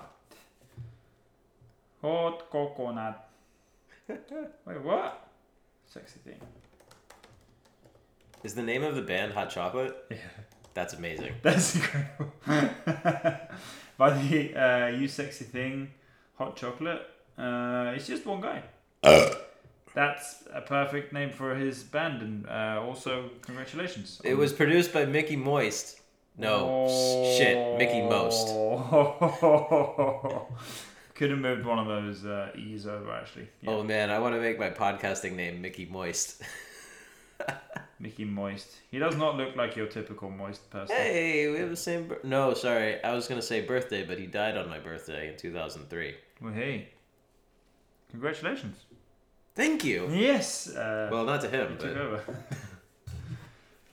Hot 2.01 2.49
coconut. 2.51 3.29
Wait, 4.07 4.81
what? 4.83 5.27
Sexy 5.87 6.19
thing. 6.19 6.39
is 8.43 8.53
the 8.53 8.61
name 8.61 8.83
of 8.83 8.95
the 8.95 9.01
band 9.01 9.33
Hot 9.33 9.49
Chocolate? 9.49 9.95
Yeah. 10.11 10.17
That's 10.75 10.93
amazing. 10.93 11.33
That's 11.41 11.75
incredible. 11.75 12.33
By 13.97 14.09
the 14.09 14.53
uh, 14.55 14.87
you 14.87 15.07
sexy 15.07 15.45
thing, 15.45 15.91
hot 16.37 16.57
chocolate. 16.57 17.01
Uh, 17.37 17.93
it's 17.95 18.07
just 18.07 18.25
one 18.25 18.41
guy. 18.41 18.63
That's 19.93 20.43
a 20.53 20.59
perfect 20.61 21.13
name 21.13 21.29
for 21.31 21.55
his 21.55 21.83
band, 21.83 22.21
and 22.21 22.45
uh, 22.47 22.81
also 22.85 23.29
congratulations. 23.41 24.19
It 24.25 24.35
was 24.35 24.51
produced 24.51 24.91
by 24.93 25.05
Mickey 25.05 25.37
Moist. 25.37 26.01
No, 26.37 26.85
s- 26.85 27.37
shit, 27.37 27.77
Mickie 27.77 28.01
Most. 28.01 28.47
Could 31.15 31.29
have 31.29 31.39
moved 31.39 31.65
one 31.65 31.79
of 31.79 31.87
those 31.87 32.25
uh, 32.25 32.51
E's 32.57 32.85
over 32.87 33.09
actually. 33.13 33.47
Yeah. 33.61 33.69
Oh 33.71 33.83
man, 33.83 34.09
I 34.09 34.19
want 34.19 34.35
to 34.35 34.41
make 34.41 34.59
my 34.59 34.69
podcasting 34.69 35.35
name 35.37 35.61
Mickey 35.61 35.85
Moist. 35.85 36.41
Mickey 37.99 38.25
Moist. 38.25 38.67
He 38.91 38.99
does 38.99 39.15
not 39.15 39.37
look 39.37 39.55
like 39.55 39.77
your 39.77 39.87
typical 39.87 40.29
moist 40.29 40.69
person. 40.69 40.93
hey, 40.93 41.49
we 41.49 41.57
have 41.59 41.69
the 41.69 41.77
same. 41.77 42.09
Bir- 42.09 42.19
no, 42.25 42.53
sorry, 42.53 43.01
I 43.01 43.13
was 43.13 43.29
gonna 43.29 43.41
say 43.41 43.61
birthday, 43.61 44.05
but 44.05 44.19
he 44.19 44.25
died 44.25 44.57
on 44.57 44.67
my 44.67 44.79
birthday 44.79 45.29
in 45.31 45.37
2003. 45.37 46.15
Well, 46.41 46.51
hey. 46.51 46.89
Congratulations. 48.11 48.77
Thank 49.55 49.83
you. 49.83 50.09
Yes. 50.11 50.67
Uh, 50.75 51.09
Well, 51.11 51.25
not 51.25 51.41
to 51.41 51.49
him, 51.49 51.77
but 51.79 51.95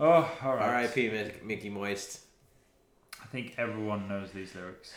oh, 0.01 0.31
all 0.42 0.55
right. 0.57 0.87
R.I.P. 0.87 1.11
Mickey 1.44 1.70
Moist. 1.70 2.20
I 3.22 3.27
think 3.27 3.55
everyone 3.59 4.09
knows 4.09 4.31
these 4.33 4.55
lyrics. 4.55 4.92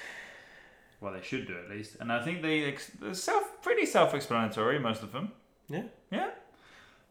Well, 1.01 1.13
they 1.13 1.21
should 1.21 1.45
do 1.47 1.55
at 1.57 1.69
least, 1.69 1.97
and 1.99 2.11
I 2.11 2.23
think 2.23 2.41
they 2.41 2.63
ex- 2.65 2.91
they're 2.99 3.13
self 3.13 3.61
pretty 3.61 3.85
self-explanatory. 3.85 4.79
Most 4.79 5.03
of 5.03 5.11
them. 5.11 5.31
Yeah. 5.69 5.83
Yeah. 6.11 6.29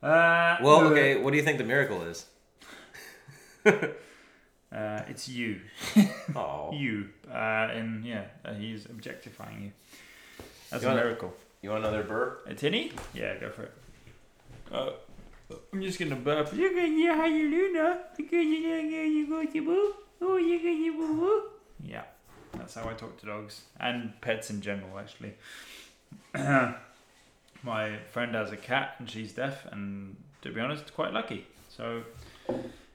Uh, 0.02 0.56
Well, 0.62 0.84
okay. 0.88 1.20
What 1.22 1.30
do 1.30 1.36
you 1.36 1.44
think 1.44 1.58
the 1.58 1.64
miracle 1.64 2.02
is? 2.02 2.26
Uh, 4.74 5.02
it's 5.08 5.28
you, 5.28 5.60
Oh, 6.34 6.72
you, 6.74 7.08
uh, 7.30 7.68
and 7.72 8.04
yeah, 8.04 8.24
uh, 8.44 8.54
he's 8.54 8.86
objectifying 8.86 9.62
you. 9.62 9.72
That's 10.68 10.82
You 10.82 10.88
a 10.88 10.92
wanna- 10.92 11.04
miracle. 11.04 11.32
You 11.64 11.70
want 11.70 11.82
another 11.82 12.02
burp? 12.02 12.46
A 12.46 12.54
tinny? 12.54 12.92
Yeah, 13.14 13.38
go 13.38 13.48
for 13.48 13.62
it. 13.62 13.72
Uh, 14.70 14.90
I'm 15.72 15.80
just 15.80 15.98
gonna 15.98 16.14
burp. 16.14 16.52
You're 16.52 16.74
gonna 16.74 16.88
yeah, 16.88 17.16
how 17.16 17.24
you 17.24 17.50
do 17.50 17.72
now? 17.72 18.00
Because 18.14 18.44
you 18.44 18.60
know 18.60 19.02
you 19.02 19.26
go 19.26 19.44
to 19.46 19.64
boo. 19.64 19.94
Oh, 20.20 20.36
you 20.36 20.58
gonna 20.58 20.98
boo 20.98 21.16
boo. 21.16 21.42
Yeah, 21.82 22.02
that's 22.52 22.74
how 22.74 22.86
I 22.86 22.92
talk 22.92 23.18
to 23.20 23.26
dogs 23.26 23.62
and 23.80 24.12
pets 24.20 24.50
in 24.50 24.60
general, 24.60 24.98
actually. 24.98 25.34
My 27.62 27.96
friend 28.12 28.34
has 28.34 28.52
a 28.52 28.58
cat 28.58 28.96
and 28.98 29.08
she's 29.08 29.32
deaf, 29.32 29.64
and 29.72 30.16
to 30.42 30.52
be 30.52 30.60
honest, 30.60 30.92
quite 30.94 31.14
lucky. 31.14 31.46
So 31.74 32.02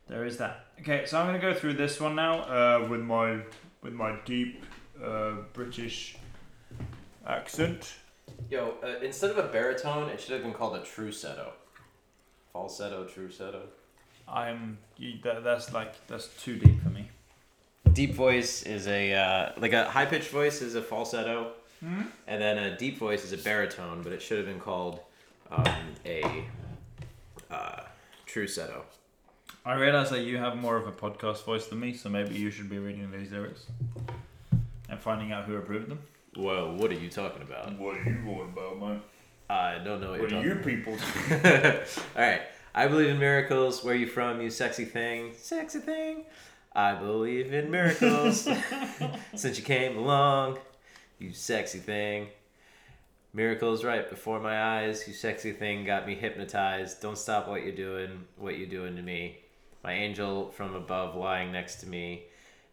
there 0.08 0.25
is 0.25 0.38
that. 0.38 0.67
Okay, 0.82 1.08
so 1.08 1.19
I'm 1.19 1.25
gonna 1.25 1.39
go 1.39 1.55
through 1.55 1.73
this 1.73 1.99
one 1.99 2.15
now 2.15 2.41
uh, 2.41 2.88
with 2.88 3.01
my 3.01 3.39
with 3.82 3.93
my 3.93 4.19
deep 4.25 4.63
uh, 5.03 5.38
British 5.53 6.17
accent. 7.25 7.95
Yo, 8.50 8.76
uh, 8.84 9.04
instead 9.04 9.30
of 9.32 9.38
a 9.38 9.48
baritone, 9.48 10.10
it 10.10 10.20
should 10.20 10.32
have 10.32 10.44
been 10.44 10.54
called 10.54 10.76
a 10.76 10.82
trusetto. 10.82 11.52
Falsetto, 12.54 13.06
trusetto. 13.06 13.62
I'm 14.28 14.78
you, 14.98 15.20
that, 15.24 15.44
that's 15.44 15.74
like 15.74 16.06
that's 16.08 16.28
too 16.42 16.58
deep 16.58 16.82
for 16.84 16.89
me. 16.89 17.10
Deep 17.94 18.13
voice 18.13 18.63
is 18.63 18.88
a 18.88 19.13
uh, 19.13 19.52
like 19.58 19.74
a 19.74 19.86
high 19.86 20.06
pitched 20.06 20.30
voice 20.30 20.62
is 20.62 20.76
a 20.76 20.82
falsetto, 20.82 21.54
Hmm? 21.80 22.02
and 22.28 22.42
then 22.42 22.58
a 22.58 22.78
deep 22.78 22.98
voice 22.98 23.24
is 23.24 23.32
a 23.34 23.38
baritone, 23.38 24.02
but 24.04 24.12
it 24.12 24.22
should 24.22 24.38
have 24.38 24.48
been 24.48 24.60
called 24.60 25.00
um, 25.52 25.65
a 26.06 26.46
uh, 27.50 27.82
trusetto. 28.27 28.82
I 29.65 29.73
realize 29.75 30.10
that 30.10 30.21
you 30.21 30.38
have 30.38 30.58
more 30.58 30.77
of 30.77 30.88
a 30.88 30.92
podcast 30.92 31.44
voice 31.46 31.67
than 31.67 31.80
me, 31.80 31.94
so 31.94 32.10
maybe 32.10 32.36
you 32.36 32.50
should 32.52 32.69
be 32.69 32.80
reading 32.80 33.12
these 33.12 33.32
lyrics 33.32 33.65
and 34.90 35.00
finding 35.00 35.32
out 35.32 35.46
who 35.46 35.56
approved 35.56 35.90
them. 35.90 36.00
Whoa, 36.36 36.75
what 36.77 36.92
are 36.92 36.96
you 36.96 37.10
talking 37.10 37.42
about? 37.42 37.77
What 37.77 37.98
are 37.98 38.04
you 38.04 38.15
going 38.23 38.50
about, 38.52 38.80
man? 38.80 39.02
I 39.50 39.80
don't 39.84 40.00
know 40.00 40.12
what, 40.12 40.21
What 40.21 40.32
you're 40.32 40.42
are 40.42 40.46
you 40.46 40.56
people? 40.63 40.94
All 42.15 42.21
right, 42.21 42.42
I 42.75 42.88
believe 42.88 43.10
in 43.10 43.19
miracles. 43.19 43.84
Where 43.84 43.96
you 43.96 44.06
from, 44.06 44.42
you 44.42 44.52
sexy 44.52 44.86
thing? 44.86 45.34
Sexy 45.36 45.80
thing. 45.80 46.25
I 46.73 46.94
believe 46.94 47.52
in 47.52 47.71
miracles 47.71 48.48
since 49.36 49.58
you 49.58 49.63
came 49.63 49.98
along, 49.98 50.60
you 51.17 51.34
sexy 51.34 51.80
thing. 51.80 52.27
Miracles 53.34 53.84
right 53.84 54.08
before 54.08 54.40
my 54.40 54.62
eyes, 54.62 55.08
you 55.08 55.13
sexy 55.13 55.52
thing 55.52 55.84
got 55.84 56.06
me 56.06 56.13
hypnotized. 56.13 57.02
Don't 57.02 57.17
stop 57.17 57.48
what 57.48 57.63
you're 57.63 57.75
doing, 57.75 58.25
what 58.38 58.58
you're 58.58 58.69
doing 58.69 58.96
to 58.96 59.02
me. 59.02 59.40
My 59.84 59.94
angel 59.94 60.52
from 60.52 60.75
above 60.75 61.15
lying 61.15 61.52
next 61.52 61.77
to 61.77 61.88
me. 61.88 62.25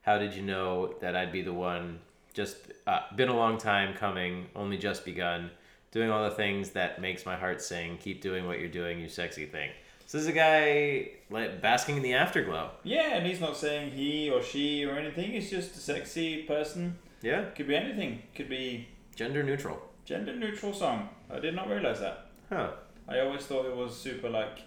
How 0.03 0.19
did 0.19 0.35
you 0.35 0.43
know 0.43 0.95
that 1.01 1.17
I'd 1.17 1.33
be 1.33 1.43
the 1.43 1.53
one? 1.53 2.01
Just 2.37 2.57
uh, 2.87 3.01
been 3.17 3.29
a 3.31 3.35
long 3.37 3.57
time 3.59 3.95
coming, 3.95 4.47
only 4.55 4.77
just 4.77 5.05
begun. 5.05 5.51
Doing 5.91 6.11
all 6.11 6.23
the 6.29 6.35
things 6.37 6.71
that 6.73 7.01
makes 7.01 7.25
my 7.25 7.35
heart 7.37 7.63
sing. 7.63 7.97
Keep 7.97 8.21
doing 8.21 8.47
what 8.47 8.59
you're 8.61 8.69
doing, 8.69 9.01
you 9.01 9.09
sexy 9.09 9.47
thing. 9.47 9.71
So 10.05 10.19
this 10.19 10.27
is 10.27 10.29
a 10.29 10.33
guy 10.33 11.11
like 11.31 11.63
basking 11.63 11.97
in 11.97 12.03
the 12.03 12.13
afterglow. 12.15 12.71
yeah, 12.85 13.17
and 13.17 13.27
he's 13.27 13.41
not 13.41 13.57
saying 13.57 13.93
he 13.93 14.31
or 14.31 14.43
she 14.43 14.85
or 14.85 14.97
anything. 14.99 15.31
He's 15.33 15.51
just 15.51 15.75
a 15.75 15.79
sexy 15.81 16.43
person. 16.43 16.99
Yeah, 17.23 17.47
Could 17.57 17.67
be 17.69 17.75
anything. 17.75 18.23
Could 18.35 18.49
be 18.51 18.87
gender 19.17 19.43
neutral. 19.43 19.81
gender 20.05 20.37
neutral 20.37 20.73
song. 20.75 21.09
I 21.31 21.41
did 21.41 21.55
not 21.57 21.69
realize 21.69 22.01
that. 22.01 22.27
Huh. 22.51 22.73
I 23.09 23.21
always 23.21 23.47
thought 23.47 23.65
it 23.67 23.75
was 23.75 23.97
super 23.99 24.29
like 24.29 24.59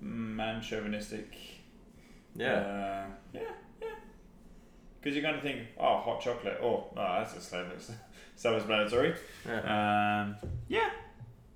man 0.00 0.62
chauvinistic. 0.62 1.36
Yeah. 2.34 2.54
Uh, 2.54 3.06
yeah. 3.34 3.40
Because 5.04 5.16
you're 5.16 5.22
going 5.22 5.34
to 5.34 5.42
think, 5.42 5.68
oh, 5.78 5.98
hot 5.98 6.22
chocolate. 6.22 6.58
Oh, 6.62 6.86
no, 6.96 7.02
that's 7.02 7.36
a 7.36 7.40
self 7.42 7.66
self-explanatory. 8.36 9.14
Yeah. 9.46 10.22
Um, 10.22 10.36
yeah, 10.66 10.88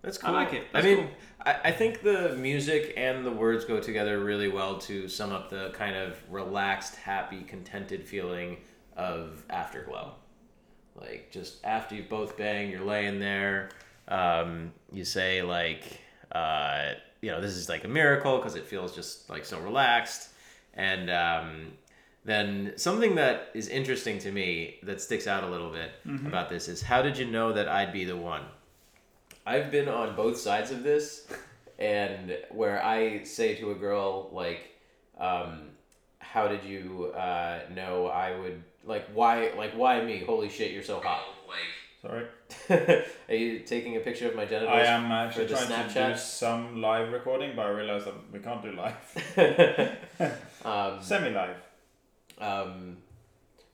That's 0.02 0.22
I 0.22 0.26
cool. 0.26 0.34
like 0.34 0.52
it. 0.52 0.66
I 0.74 0.82
mean, 0.82 0.96
cool. 0.98 1.08
I, 1.46 1.56
I 1.64 1.72
think 1.72 2.02
the 2.02 2.36
music 2.36 2.92
and 2.98 3.24
the 3.24 3.30
words 3.30 3.64
go 3.64 3.80
together 3.80 4.18
really 4.22 4.48
well 4.48 4.76
to 4.80 5.08
sum 5.08 5.32
up 5.32 5.48
the 5.48 5.70
kind 5.70 5.96
of 5.96 6.18
relaxed, 6.30 6.96
happy, 6.96 7.40
contented 7.40 8.04
feeling 8.04 8.58
of 8.98 9.42
Afterglow. 9.48 10.12
Like, 10.94 11.30
just 11.30 11.64
after 11.64 11.94
you've 11.94 12.10
both 12.10 12.36
banged, 12.36 12.70
you're 12.70 12.84
laying 12.84 13.18
there. 13.18 13.70
Um, 14.08 14.72
you 14.92 15.06
say, 15.06 15.40
like, 15.40 15.84
uh, 16.32 16.90
you 17.22 17.30
know, 17.30 17.40
this 17.40 17.52
is 17.52 17.70
like 17.70 17.84
a 17.84 17.88
miracle 17.88 18.36
because 18.36 18.56
it 18.56 18.66
feels 18.66 18.94
just 18.94 19.30
like 19.30 19.46
so 19.46 19.58
relaxed. 19.58 20.28
And 20.74 21.08
um, 21.10 21.72
then 22.28 22.72
something 22.76 23.14
that 23.14 23.50
is 23.54 23.68
interesting 23.68 24.18
to 24.20 24.30
me 24.30 24.76
that 24.82 25.00
sticks 25.00 25.26
out 25.26 25.44
a 25.44 25.46
little 25.46 25.70
bit 25.70 25.90
about 26.26 26.48
this 26.48 26.68
is 26.68 26.82
how 26.82 27.02
did 27.02 27.16
you 27.16 27.24
know 27.24 27.52
that 27.52 27.68
I'd 27.68 27.92
be 27.92 28.04
the 28.04 28.16
one? 28.16 28.42
I've 29.46 29.70
been 29.70 29.88
on 29.88 30.14
both 30.14 30.36
sides 30.36 30.70
of 30.70 30.82
this, 30.82 31.26
and 31.78 32.36
where 32.50 32.84
I 32.84 33.22
say 33.24 33.54
to 33.56 33.70
a 33.70 33.74
girl 33.74 34.28
like, 34.32 34.76
um, 35.18 35.70
"How 36.18 36.48
did 36.48 36.64
you 36.64 37.12
uh, 37.16 37.60
know 37.74 38.08
I 38.08 38.38
would 38.38 38.62
like 38.84 39.06
why 39.14 39.52
like 39.56 39.72
why 39.72 40.04
me? 40.04 40.18
Holy 40.24 40.50
shit, 40.50 40.72
you're 40.72 40.82
so 40.82 41.00
hot!" 41.00 41.24
sorry. 42.02 42.26
Are 43.28 43.34
you 43.34 43.60
taking 43.60 43.96
a 43.96 44.00
picture 44.00 44.28
of 44.28 44.34
my 44.34 44.44
genitals? 44.44 44.74
I 44.74 44.82
am 44.82 45.10
actually 45.10 45.46
for 45.46 45.54
the 45.54 45.66
trying 45.66 45.88
to 45.88 46.12
do 46.12 46.18
some 46.18 46.80
live 46.80 47.12
recording, 47.12 47.54
but 47.56 47.66
I 47.66 47.70
realised 47.70 48.06
that 48.06 48.14
we 48.32 48.38
can't 48.38 48.62
do 48.62 48.72
live. 48.72 48.96
um, 50.64 51.02
Semi-live. 51.02 51.56
Um, 52.40 52.96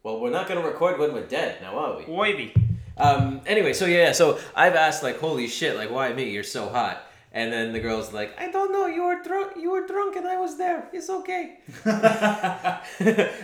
well, 0.02 0.20
we're 0.20 0.30
not 0.30 0.48
gonna 0.48 0.62
record 0.62 0.98
when 0.98 1.12
we're 1.12 1.26
dead, 1.26 1.60
now 1.60 1.78
are 1.78 1.98
we? 1.98 2.04
Wavy. 2.12 2.54
Um, 2.96 3.40
anyway, 3.46 3.72
so 3.72 3.86
yeah, 3.86 4.12
so 4.12 4.38
I've 4.54 4.74
asked 4.74 5.02
like, 5.02 5.18
"Holy 5.18 5.48
shit! 5.48 5.76
Like, 5.76 5.90
why 5.90 6.12
me? 6.12 6.30
You're 6.30 6.44
so 6.44 6.68
hot." 6.68 7.06
And 7.36 7.52
then 7.52 7.72
the 7.72 7.80
girl's 7.80 8.12
like, 8.12 8.32
"I 8.40 8.48
don't 8.48 8.70
know. 8.70 8.86
You 8.86 9.02
were 9.02 9.20
drunk. 9.20 9.56
You 9.56 9.72
were 9.72 9.84
drunk, 9.88 10.14
and 10.14 10.24
I 10.24 10.36
was 10.36 10.56
there. 10.56 10.88
It's 10.92 11.10
okay." 11.10 11.58
and 11.84 11.90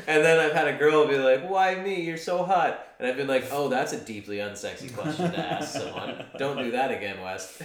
then 0.07 0.39
I've 0.39 0.53
had 0.53 0.69
a 0.69 0.79
girl 0.79 1.09
be 1.09 1.19
like, 1.19 1.43
"Why 1.51 1.75
me? 1.75 2.01
You're 2.03 2.17
so 2.17 2.45
hot." 2.45 2.87
And 3.01 3.09
I've 3.09 3.17
been 3.17 3.27
like, 3.27 3.47
"Oh, 3.51 3.69
that's 3.69 3.93
a 3.93 3.99
deeply 3.99 4.37
unsexy 4.37 4.95
question 4.95 5.33
to 5.33 5.39
ask 5.41 5.73
someone. 5.73 6.25
Don't 6.39 6.57
do 6.59 6.71
that 6.71 6.93
again, 6.93 7.21
West." 7.21 7.63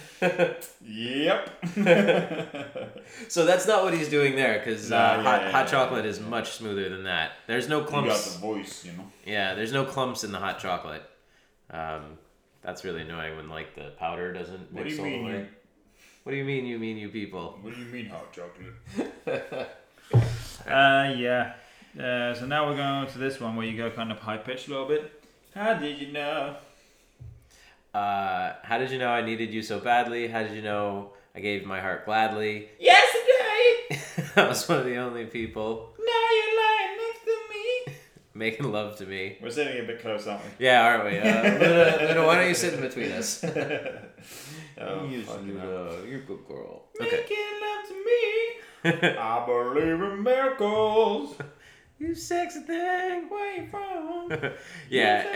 Yep. 0.83 1.49
so 3.27 3.45
that's 3.45 3.67
not 3.67 3.83
what 3.83 3.93
he's 3.93 4.09
doing 4.09 4.35
there, 4.35 4.57
because 4.57 4.91
uh, 4.91 4.97
Nah, 4.97 5.15
yeah, 5.17 5.23
hot, 5.23 5.41
yeah, 5.41 5.51
hot 5.51 5.65
yeah, 5.65 5.71
chocolate 5.71 6.05
is 6.07 6.19
much 6.19 6.53
smoother 6.53 6.89
than 6.89 7.03
that. 7.03 7.33
There's 7.45 7.69
no 7.69 7.83
clumps. 7.83 8.07
you 8.07 8.13
got 8.13 8.23
the 8.23 8.39
voice, 8.39 8.83
you 8.83 8.93
know. 8.93 9.11
Yeah, 9.27 9.53
there's 9.53 9.71
no 9.71 9.85
clumps 9.85 10.23
in 10.23 10.31
the 10.31 10.39
hot 10.39 10.57
chocolate. 10.57 11.03
Um, 11.69 12.17
that's 12.63 12.83
really 12.83 13.01
annoying 13.01 13.35
when 13.35 13.47
like 13.47 13.75
the 13.75 13.91
powder 13.99 14.33
doesn't 14.33 14.73
mix 14.73 14.97
you 14.97 15.03
all 15.03 15.09
the 15.11 15.23
way. 15.23 15.47
You, 16.25 16.29
What 16.29 16.31
do 16.31 16.37
you 16.37 16.45
mean? 16.45 16.65
You 16.65 16.79
mean 16.79 16.97
you 16.97 17.09
people? 17.09 17.59
what 17.61 17.75
do 17.75 17.79
you 17.79 17.85
mean 17.85 18.07
hot 18.07 18.33
chocolate? 18.33 19.67
Uh, 20.67 21.13
yeah. 21.15 21.53
Uh, 21.99 22.33
so 22.33 22.47
now 22.47 22.67
we're 22.67 22.75
going 22.75 23.05
to 23.05 23.19
this 23.19 23.39
one 23.39 23.55
where 23.55 23.67
you 23.67 23.77
go 23.77 23.91
kind 23.91 24.11
of 24.11 24.17
high 24.17 24.37
pitched 24.37 24.67
a 24.67 24.71
little 24.71 24.87
bit. 24.87 25.23
How 25.53 25.75
did 25.75 25.99
you 25.99 26.11
know? 26.11 26.55
Uh, 27.93 28.53
how 28.63 28.79
did 28.79 28.89
you 28.89 28.97
know 28.97 29.09
I 29.09 29.21
needed 29.21 29.53
you 29.53 29.61
so 29.61 29.79
badly? 29.79 30.27
How 30.27 30.41
did 30.41 30.53
you 30.53 30.63
know 30.63 31.11
I 31.35 31.39
gave 31.39 31.67
my 31.67 31.79
heart 31.79 32.05
gladly? 32.05 32.69
Yesterday, 32.79 34.31
I 34.41 34.47
was 34.47 34.67
one 34.67 34.79
of 34.79 34.85
the 34.85 34.95
only 34.97 35.25
people 35.25 35.93
now 35.99 36.27
you're 36.35 36.57
lying 36.63 36.97
next 36.97 37.23
to 37.25 37.37
me. 37.51 37.95
making 38.33 38.71
love 38.71 38.97
to 38.97 39.05
me. 39.05 39.37
We're 39.39 39.51
sitting 39.51 39.83
a 39.83 39.85
bit 39.85 40.01
close, 40.01 40.25
aren't 40.25 40.43
we? 40.43 40.65
Yeah, 40.65 40.81
aren't 40.81 41.05
we? 41.05 41.19
Uh, 41.19 41.43
Luna, 41.43 42.07
Luna, 42.07 42.25
why 42.25 42.35
don't 42.39 42.47
you 42.49 42.55
sit 42.55 42.73
in 42.73 42.81
between 42.81 43.11
us? 43.11 43.45
Oh, 44.79 45.05
You, 45.05 45.21
fucking 45.23 45.57
hell. 45.57 45.67
Luna, 45.69 46.07
you're 46.09 46.19
a 46.19 46.23
good 46.23 46.47
girl. 46.47 46.83
Okay. 47.01 47.11
Making 47.17 47.37
love 47.61 47.87
to 47.87 49.01
me. 49.03 49.15
I 49.17 49.43
believe 49.45 50.01
in 50.01 50.23
miracles. 50.23 51.35
you 51.99 52.13
sexy 52.15 52.61
thing. 52.61 53.29
Where 53.29 53.55
you 53.61 53.67
from? 53.67 54.27
yeah, 54.89 55.23
Yes, 55.23 55.27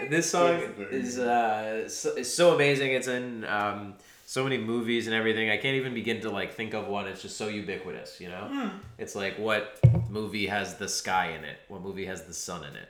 and 0.00 0.12
this 0.12 0.30
song 0.30 0.62
is 0.90 1.18
uh, 1.18 1.88
so, 1.88 2.14
is 2.14 2.32
so 2.32 2.54
amazing. 2.54 2.92
It's 2.92 3.08
in 3.08 3.44
um, 3.44 3.94
so 4.26 4.44
many 4.44 4.58
movies 4.58 5.06
and 5.06 5.14
everything. 5.14 5.50
I 5.50 5.56
can't 5.56 5.76
even 5.76 5.92
begin 5.92 6.20
to 6.22 6.30
like 6.30 6.54
think 6.54 6.72
of 6.72 6.86
one. 6.86 7.06
It's 7.08 7.20
just 7.22 7.36
so 7.36 7.48
ubiquitous, 7.48 8.20
you 8.20 8.28
know. 8.28 8.70
It's 8.98 9.14
like 9.14 9.38
what 9.38 9.78
movie 10.08 10.46
has 10.46 10.76
the 10.76 10.88
sky 10.88 11.32
in 11.32 11.44
it? 11.44 11.58
What 11.68 11.82
movie 11.82 12.06
has 12.06 12.22
the 12.24 12.34
sun 12.34 12.64
in 12.64 12.74
it? 12.76 12.88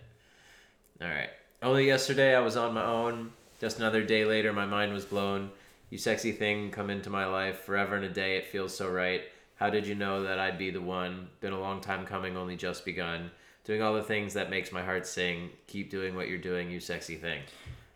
All 1.02 1.09
right. 1.09 1.30
Only 1.62 1.86
yesterday 1.86 2.36
I 2.36 2.40
was 2.40 2.57
on 2.57 2.74
my 2.74 2.84
own. 2.84 3.32
Just 3.61 3.78
another 3.78 4.05
day 4.05 4.24
later, 4.24 4.52
my 4.52 4.66
mind 4.66 4.92
was 4.92 5.05
blown. 5.05 5.50
You 5.95 5.99
sexy 5.99 6.32
thing, 6.32 6.72
come 6.72 6.90
into 6.90 7.09
my 7.09 7.24
life 7.24 7.61
forever 7.61 7.95
and 7.95 8.05
a 8.05 8.09
day. 8.09 8.36
It 8.36 8.47
feels 8.47 8.76
so 8.76 8.90
right. 8.90 9.22
How 9.55 9.70
did 9.70 9.86
you 9.86 9.95
know 9.95 10.24
that 10.24 10.40
I'd 10.40 10.59
be 10.59 10.72
the 10.72 10.80
one? 10.80 11.28
Been 11.38 11.53
a 11.53 11.61
long 11.61 11.80
time 11.80 12.05
coming, 12.05 12.36
only 12.36 12.57
just 12.57 12.84
begun. 12.84 13.30
Doing 13.62 13.80
all 13.80 13.95
the 13.95 14.03
things 14.03 14.34
that 14.34 14.51
makes 14.51 14.72
my 14.72 14.82
heart 14.82 15.07
sing. 15.07 15.51
Keep 15.68 15.92
doing 15.92 16.16
what 16.16 16.26
you're 16.28 16.38
doing, 16.38 16.68
you 16.68 16.80
sexy 16.80 17.14
thing. 17.14 17.42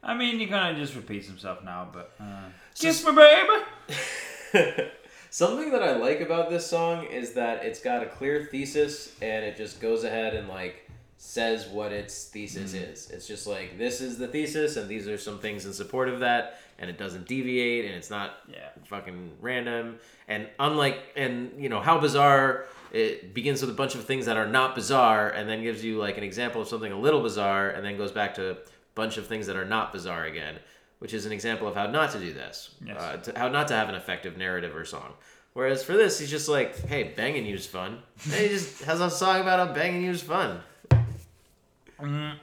I 0.01 0.15
mean, 0.15 0.39
he 0.39 0.47
kind 0.47 0.77
of 0.77 0.81
just 0.81 0.95
repeats 0.95 1.27
himself 1.27 1.65
now, 1.65 1.89
but. 1.93 2.13
Uh, 2.21 2.43
So- 2.73 2.87
Kiss 2.87 3.05
me, 3.05 3.11
baby! 3.17 4.83
Something 5.31 5.73
that 5.73 5.83
I 5.83 5.97
like 5.97 6.21
about 6.21 6.51
this 6.51 6.69
song 6.69 7.05
is 7.07 7.33
that 7.33 7.65
it's 7.65 7.81
got 7.81 8.05
a 8.05 8.07
clear 8.07 8.45
thesis 8.45 9.13
and 9.21 9.45
it 9.45 9.57
just 9.57 9.81
goes 9.81 10.05
ahead 10.05 10.35
and 10.35 10.47
like 10.47 10.89
says 11.17 11.67
what 11.67 11.91
its 11.91 12.27
thesis 12.27 12.75
is. 12.75 13.11
It's 13.11 13.27
just 13.27 13.49
like 13.49 13.77
this 13.77 14.01
is 14.01 14.19
the 14.19 14.29
thesis 14.29 14.77
and 14.77 14.89
these 14.89 15.09
are 15.09 15.19
some 15.19 15.41
things 15.41 15.67
in 15.67 15.73
support 15.73 16.09
of 16.09 16.21
that 16.21 16.61
and 16.79 16.89
it 16.89 16.97
doesn't 16.99 17.27
deviate 17.27 17.85
and 17.85 17.95
it's 17.95 18.11
not 18.11 18.35
Yeah. 18.49 18.69
fucking 18.87 19.33
random 19.41 19.99
and 20.29 20.47
unlike 20.61 20.99
and 21.17 21.53
you 21.63 21.69
know 21.69 21.81
how 21.81 21.99
bizarre 21.99 22.67
it 22.93 23.35
begins 23.35 23.61
with 23.61 23.71
a 23.71 23.75
bunch 23.75 23.95
of 23.95 24.05
things 24.05 24.27
that 24.27 24.37
are 24.37 24.47
not 24.47 24.75
bizarre 24.75 25.29
and 25.31 25.49
then 25.49 25.63
gives 25.63 25.85
you 25.85 25.99
like 25.99 26.17
an 26.17 26.25
example 26.25 26.63
of 26.63 26.69
something 26.69 26.93
a 26.93 26.99
little 26.99 27.21
bizarre 27.23 27.71
and 27.71 27.85
then 27.85 27.97
goes 27.97 28.13
back 28.13 28.35
to 28.35 28.53
a 28.53 28.57
bunch 28.95 29.17
of 29.19 29.27
things 29.27 29.47
that 29.47 29.57
are 29.57 29.65
not 29.65 29.93
bizarre 29.93 30.25
again 30.25 30.57
which 31.01 31.13
is 31.15 31.27
an 31.27 31.33
example 31.33 31.69
of 31.69 31.75
how 31.75 31.87
not 31.87 32.11
to 32.13 32.19
do 32.19 32.33
this 32.33 32.75
Yes. 32.85 32.97
uh, 33.01 33.17
to, 33.19 33.39
how 33.39 33.49
not 33.49 33.69
to 33.69 33.75
have 33.75 33.89
an 33.89 33.95
effective 33.95 34.37
narrative 34.37 34.75
or 34.77 34.85
song 34.85 35.13
whereas 35.55 35.83
for 35.85 35.95
this 35.95 36.19
he's 36.19 36.31
just 36.31 36.49
like 36.49 36.77
hey 36.87 37.13
banging 37.17 37.45
you's 37.47 37.67
fun 37.67 37.99
and 38.25 38.35
he 38.35 38.49
just 38.49 38.83
has 38.91 39.01
a 39.01 39.11
song 39.11 39.41
about 39.41 39.67
how 39.69 39.75
banging 39.75 40.03
you's 40.05 40.23
fun 40.23 40.61
Mm. 42.01 42.35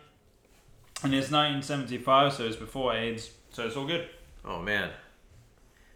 And 1.03 1.13
it's 1.13 1.31
1975, 1.31 2.33
so 2.33 2.43
it's 2.45 2.55
before 2.55 2.93
AIDS, 2.93 3.31
so 3.51 3.65
it's 3.65 3.75
all 3.77 3.85
good. 3.85 4.09
Oh 4.45 4.61
man 4.61 4.91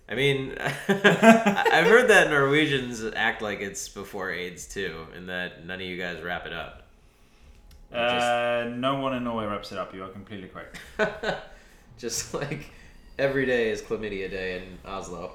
I 0.10 0.16
mean, 0.16 0.56
I've 0.88 1.86
heard 1.86 2.08
that 2.08 2.32
Norwegians 2.32 3.04
act 3.16 3.44
like 3.44 3.62
it's 3.62 3.88
before 3.88 4.32
AIDS 4.32 4.68
too, 4.68 5.06
and 5.16 5.30
that 5.30 5.68
none 5.68 5.80
of 5.80 5.86
you 5.86 5.98
guys 5.98 6.20
wrap 6.24 6.48
it 6.48 6.54
up. 6.54 6.88
Uh, 7.94 8.70
no 8.76 9.00
one 9.00 9.16
in 9.16 9.24
Norway 9.24 9.46
wraps 9.46 9.72
it 9.72 9.78
up. 9.78 9.94
You 9.94 10.04
are 10.04 10.10
completely 10.10 10.48
correct. 10.48 10.80
Just 12.00 12.34
like 12.34 12.72
every 13.20 13.46
day 13.46 13.70
is 13.70 13.84
chlamydia 13.84 14.32
day 14.32 14.58
in 14.58 14.80
Oslo. 14.84 15.34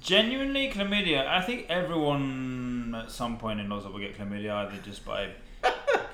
Genuinely, 0.00 0.70
chlamydia. 0.70 1.26
I 1.26 1.40
think 1.40 1.66
everyone 1.70 2.94
at 2.94 3.10
some 3.10 3.38
point 3.38 3.60
in 3.60 3.72
Oslo 3.72 3.92
will 3.92 3.98
get 3.98 4.18
chlamydia 4.18 4.52
either 4.52 4.76
just 4.82 5.04
by 5.04 5.30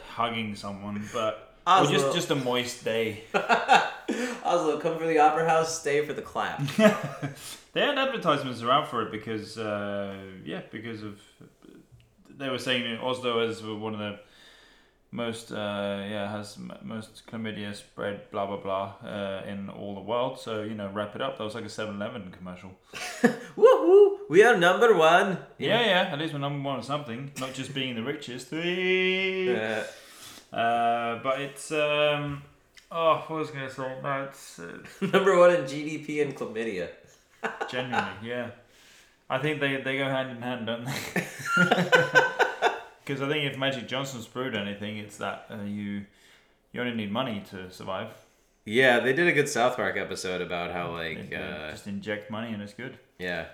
hugging 0.09 0.55
someone, 0.55 1.09
but 1.13 1.48
or 1.69 1.87
just 1.87 2.15
just 2.15 2.31
a 2.31 2.35
moist 2.35 2.85
day. 2.85 3.25
Oslo, 4.45 4.79
come 4.79 4.99
for 4.99 5.07
the 5.07 5.19
opera 5.19 5.49
house, 5.49 5.81
stay 5.81 6.05
for 6.07 6.15
the 6.15 6.23
clap. 6.23 6.61
they 7.73 7.81
had 7.81 7.99
advertisements 7.99 8.63
around 8.63 8.87
for 8.87 9.03
it 9.03 9.13
because, 9.13 9.59
uh, 9.59 10.15
yeah, 10.45 10.63
because 10.71 11.03
of 11.03 11.21
they 12.31 12.49
were 12.49 12.59
saying 12.59 12.99
Oslo 12.99 13.41
is 13.41 13.63
one 13.63 13.93
of 13.95 13.99
the 13.99 14.19
most, 15.11 15.53
uh, 15.53 16.05
yeah, 16.09 16.31
has 16.31 16.57
m- 16.59 16.73
most 16.83 17.27
chlamydia 17.27 17.75
spread, 17.75 18.31
blah 18.31 18.47
blah 18.47 18.57
blah, 18.57 18.95
uh, 19.05 19.43
in 19.47 19.69
all 19.69 19.95
the 19.95 20.01
world. 20.01 20.39
So 20.39 20.63
you 20.63 20.75
know, 20.75 20.89
wrap 20.93 21.15
it 21.15 21.21
up. 21.23 21.39
That 21.39 21.45
was 21.45 21.55
like 21.55 21.65
a 21.65 21.69
7-Eleven 21.69 22.31
commercial. 22.31 22.71
Woohoo! 23.57 24.19
We 24.31 24.43
are 24.43 24.57
number 24.57 24.95
one. 24.95 25.39
Yeah, 25.59 25.81
yeah. 25.81 26.13
At 26.13 26.19
least 26.19 26.33
we're 26.33 26.41
number 26.41 26.67
one 26.67 26.79
or 26.79 26.83
something, 26.83 27.33
not 27.41 27.55
just 27.55 27.75
being 27.75 27.95
the 27.95 28.03
richest. 28.03 28.53
Uh, 28.53 29.83
Uh, 30.53 31.19
but 31.23 31.41
it's 31.41 31.71
um. 31.73 32.43
Oh, 32.91 33.23
what 33.27 33.41
was 33.41 33.51
I 33.51 33.55
gonna 33.55 33.71
say? 33.71 33.97
No, 34.03 34.23
it's 34.25 34.59
uh, 34.59 34.79
number 35.13 35.39
one 35.39 35.51
in 35.51 35.63
GDP 35.65 36.23
and 36.23 36.35
chlamydia. 36.35 36.89
genuinely, 37.71 38.11
yeah. 38.23 38.51
I 39.31 39.39
think 39.39 39.61
they, 39.61 39.77
they 39.77 39.99
go 39.99 40.05
hand 40.05 40.31
in 40.31 40.41
hand, 40.43 40.67
don't 40.67 40.85
they? 40.87 40.93
Because 43.05 43.23
I 43.23 43.29
think 43.29 43.51
if 43.51 43.57
Magic 43.59 43.89
Johnson's 43.89 44.27
brewed 44.27 44.55
anything, 44.55 44.99
it's 44.99 45.17
that 45.17 45.47
uh, 45.51 45.63
you 45.65 46.05
you 46.73 46.81
only 46.81 46.95
need 46.95 47.11
money 47.11 47.43
to 47.51 47.71
survive. 47.71 48.09
Yeah, 48.67 49.01
they 49.01 49.15
did 49.15 49.27
a 49.27 49.33
good 49.33 49.49
South 49.49 49.77
Park 49.77 49.97
episode 49.97 50.43
about 50.43 50.73
how 50.73 50.93
like 50.93 51.33
uh, 51.35 51.71
just 51.71 51.87
inject 51.87 52.31
money 52.31 52.53
and 52.53 52.63
it's 52.63 52.75
good. 52.75 52.99
yeah. 53.19 53.47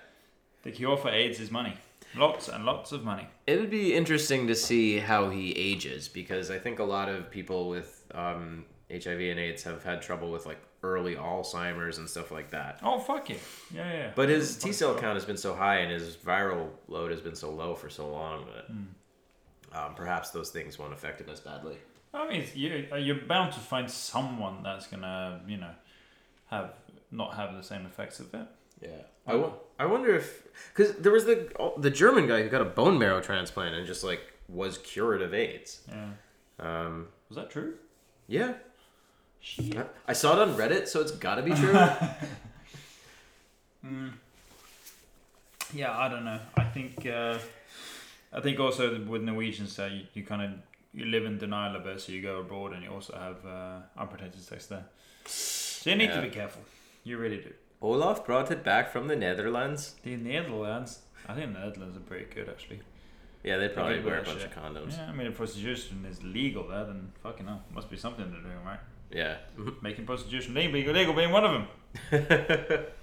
The 0.64 0.72
cure 0.72 0.97
for 0.97 1.11
AIDS 1.11 1.40
is 1.40 1.51
money. 1.51 1.74
Lots 2.17 2.49
and 2.49 2.65
lots 2.65 2.93
of 2.93 3.05
money. 3.05 3.27
It 3.47 3.59
would 3.59 3.71
be 3.71 3.95
interesting 3.95 4.47
to 4.47 4.55
see 4.55 4.99
how 4.99 5.31
he 5.31 5.53
ages 5.53 6.09
because 6.09 6.51
I 6.51 6.59
think 6.59 6.79
a 6.79 6.85
lot 6.85 7.09
of 7.09 7.31
people 7.31 7.69
with 7.69 8.05
um, 8.15 8.65
HIV 8.91 9.21
and 9.21 9.41
AIDS 9.41 9.62
have 9.65 9.83
had 9.83 10.03
trouble 10.03 10.31
with 10.31 10.47
like 10.47 10.59
early 10.83 11.17
Alzheimer's 11.17 11.99
and 11.99 12.09
stuff 12.09 12.31
like 12.31 12.51
that. 12.51 12.79
Oh 12.83 12.99
fuck 12.99 13.29
yeah, 13.31 13.37
yeah, 13.75 13.93
yeah. 13.93 14.11
But 14.15 14.29
his 14.29 14.57
T 14.57 14.73
cell 14.73 14.95
count 14.95 15.15
has 15.15 15.25
been 15.25 15.37
so 15.37 15.55
high 15.55 15.79
and 15.79 15.91
his 15.91 16.17
viral 16.17 16.69
load 16.89 17.11
has 17.11 17.21
been 17.21 17.35
so 17.35 17.51
low 17.51 17.75
for 17.75 17.89
so 17.89 18.09
long 18.09 18.47
that 18.55 18.71
um, 19.75 19.95
perhaps 19.95 20.31
those 20.31 20.51
things 20.51 20.79
won't 20.79 20.93
affect 20.93 21.21
him 21.21 21.29
as 21.31 21.41
badly. 21.41 21.77
I 22.12 22.29
mean, 22.29 22.45
you 22.55 22.87
uh, 22.93 22.97
you're 22.97 23.17
bound 23.17 23.53
to 23.55 23.61
find 23.61 23.91
someone 23.91 24.62
that's 24.62 24.87
gonna, 24.87 25.41
you 25.49 25.57
know, 25.57 25.73
have 26.47 26.75
not 27.11 27.35
have 27.35 27.55
the 27.57 27.62
same 27.62 27.87
effects 27.87 28.21
of 28.21 28.33
it. 28.35 28.47
Yeah, 28.85 28.91
I, 29.26 29.35
wo- 29.37 29.55
I 29.78 29.87
wonder 29.87 30.14
if 30.14 30.47
because 30.74 30.95
there 30.97 31.11
was 31.12 31.24
the 31.24 31.51
oh, 31.59 31.74
the 31.78 31.91
German 31.91 32.26
guy 32.28 32.43
who 32.43 32.49
got 32.49 32.61
a 32.61 32.66
bone 32.66 32.99
marrow 32.99 33.20
transplant 33.20 33.74
and 33.74 33.87
just 33.87 34.05
like 34.05 34.20
was 34.49 34.78
cured 34.78 35.22
of 35.22 35.32
AIDS. 35.35 35.80
Yeah. 35.89 36.07
Um, 36.61 37.09
Was 37.28 37.37
that 37.37 37.51
true? 37.51 37.74
yeah, 38.28 38.55
Shit. 39.41 39.89
I 40.07 40.12
saw 40.12 40.35
it 40.41 40.49
on 40.49 40.55
Reddit, 40.57 40.87
so 40.89 41.01
it's 41.01 41.12
got 41.12 41.35
to 41.37 41.43
be 41.43 41.53
true. 41.55 41.74
Yeah, 45.74 45.97
I 45.99 46.09
don't 46.09 46.24
know. 46.24 46.39
I 46.57 46.64
think 46.64 47.07
uh, 47.07 47.39
I 48.32 48.41
think 48.41 48.61
also 48.61 49.01
with 49.05 49.22
Norwegians, 49.22 49.78
uh, 49.78 49.87
you, 49.93 50.03
you 50.14 50.22
kind 50.22 50.43
of 50.43 50.51
you 50.93 51.07
live 51.07 51.24
in 51.24 51.39
denial 51.39 51.74
of 51.76 51.87
it, 51.87 52.01
so 52.01 52.12
you 52.12 52.22
go 52.22 52.39
abroad 52.39 52.72
and 52.74 52.82
you 52.85 52.91
also 52.91 53.14
have 53.16 53.45
uh, 53.45 53.80
unprotected 53.99 54.41
sex 54.43 54.66
there. 54.66 54.85
So 55.26 55.91
you 55.91 55.97
need 55.97 56.11
Yeah. 56.11 56.16
to 56.20 56.22
be 56.22 56.30
careful. 56.30 56.62
You 57.03 57.18
really 57.18 57.39
do. 57.39 57.53
Olaf 57.85 58.24
brought 58.24 58.51
it 58.51 58.64
back 58.64 58.91
from 58.91 59.09
the 59.09 59.16
Netherlands. 59.16 59.97
The 60.03 60.16
Netherlands, 60.16 61.01
I 61.28 61.35
think 61.35 61.53
the 61.53 61.61
Netherlands 61.61 61.97
are 61.97 62.01
pretty 62.01 62.26
good 62.35 62.49
actually. 62.49 62.80
Yeah, 63.43 63.59
they'd 63.59 63.74
probably 63.74 64.01
wear 64.01 64.20
a 64.20 64.22
bunch 64.22 64.43
of 64.43 64.55
condoms. 64.55 64.97
Yeah, 64.97 65.11
I 65.11 65.12
mean 65.12 65.26
if 65.26 65.37
prostitution 65.37 66.07
is 66.11 66.22
legal 66.22 66.66
there, 66.66 66.87
then 66.87 67.12
fucking 67.22 67.47
hell, 67.47 67.62
must 67.74 67.91
be 67.91 67.99
something 67.99 68.24
they're 68.30 68.41
doing 68.41 68.64
right. 68.64 68.80
Yeah. 69.11 69.37
Making 69.82 70.07
prostitution 70.07 70.55
legal, 70.55 70.95
legal 70.95 71.12
being 71.12 71.30
one 71.30 71.45
of 71.45 71.53
them. 71.53 72.87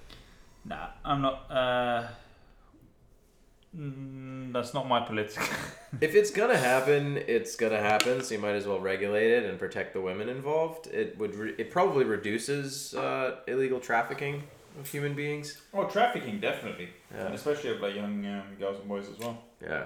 Nah, 0.64 0.90
I'm 1.04 1.22
not. 1.24 1.50
Uh, 1.50 2.08
mm, 3.76 4.54
that's 4.54 4.76
not 4.76 4.88
my 4.88 5.00
political. 5.00 5.44
if 6.02 6.14
it's 6.14 6.30
gonna 6.30 6.58
happen, 6.58 7.18
it's 7.18 7.56
gonna 7.56 7.80
happen. 7.80 8.24
So 8.24 8.36
you 8.36 8.40
might 8.40 8.54
as 8.54 8.68
well 8.68 8.80
regulate 8.80 9.32
it 9.32 9.44
and 9.44 9.58
protect 9.58 9.94
the 9.94 10.02
women 10.02 10.30
involved. 10.30 10.86
It 10.86 11.18
would. 11.18 11.34
Re- 11.34 11.56
it 11.58 11.72
probably 11.72 12.06
reduces 12.06 12.94
uh, 12.94 13.38
illegal 13.48 13.80
trafficking 13.80 14.44
of 14.80 14.88
human 14.90 15.14
beings. 15.16 15.62
Oh, 15.74 15.86
trafficking 15.86 16.40
definitely, 16.40 16.90
Yeah. 17.14 17.26
and 17.28 17.36
especially 17.36 17.72
of 17.72 17.82
like 17.82 17.96
young 17.96 18.26
um, 18.26 18.44
girls 18.60 18.80
and 18.80 18.88
boys 18.88 19.08
as 19.10 19.18
well. 19.20 19.38
Yeah. 19.62 19.86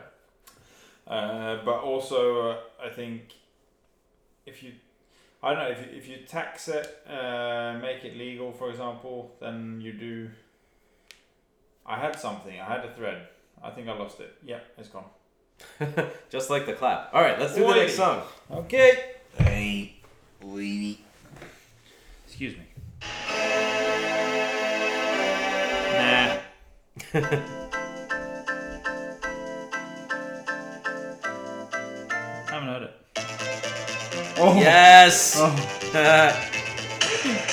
Uh, 1.08 1.64
but 1.64 1.80
also, 1.82 2.50
uh, 2.52 2.58
I 2.84 2.90
think 2.90 3.34
if 4.46 4.64
you, 4.64 4.72
I 5.44 5.54
don't 5.54 5.60
know, 5.64 5.70
if 5.70 5.80
you, 5.80 5.98
if 5.98 6.08
you 6.08 6.18
tax 6.26 6.68
it, 6.68 6.88
uh, 7.08 7.78
make 7.82 8.04
it 8.04 8.18
legal, 8.18 8.52
for 8.52 8.70
example, 8.70 9.36
then 9.40 9.80
you 9.82 9.94
do. 9.94 10.30
I 11.86 11.98
had 12.00 12.20
something. 12.20 12.60
I 12.60 12.66
had 12.66 12.84
a 12.86 12.92
thread. 12.96 13.28
I 13.64 13.70
think 13.70 13.88
I 13.88 13.94
lost 13.94 14.20
it. 14.20 14.34
Yeah, 14.44 14.60
it's 14.78 14.90
gone. 14.90 15.06
Just 16.30 16.50
like 16.50 16.66
the 16.66 16.74
clap. 16.74 17.12
All 17.14 17.22
right, 17.22 17.40
let's 17.40 17.54
do 17.54 17.62
the 17.62 17.68
Oi. 17.68 17.76
next 17.76 17.96
song. 17.96 18.24
Okay. 18.52 19.12
Hey, 19.38 19.96
lady. 20.42 21.00
Excuse 22.28 22.56
me. 22.58 23.55
I 26.98 27.02
haven't 32.50 32.70
heard 32.70 32.84
it. 32.84 32.92
Oh. 34.38 34.56
Yes. 34.58 35.36
Oh. 35.38 35.52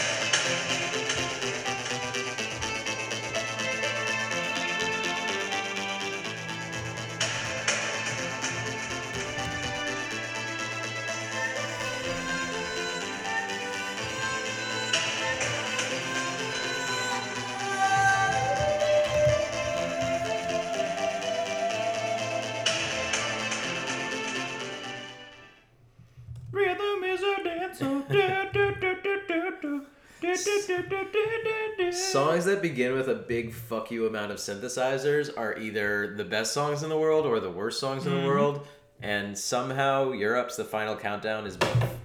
begin 32.73 32.95
with 32.95 33.09
a 33.09 33.14
big 33.14 33.53
fuck 33.53 33.91
you 33.91 34.07
amount 34.07 34.33
of 34.33 34.39
synthesizers 34.39 35.29
are 35.37 35.59
either 35.59 36.14
the 36.16 36.25
best 36.25 36.55
songs 36.55 36.83
in 36.83 36.89
the 36.89 36.97
world 36.97 37.27
or 37.27 37.39
the 37.39 37.51
worst 37.51 37.79
songs 37.79 38.07
in 38.07 38.14
the 38.14 38.20
hmm. 38.20 38.27
world, 38.27 38.66
and 39.03 39.37
somehow 39.37 40.11
Europe's 40.11 40.57
the 40.57 40.64
final 40.64 40.97
countdown 40.97 41.47
is 41.47 41.55
both. 41.55 41.99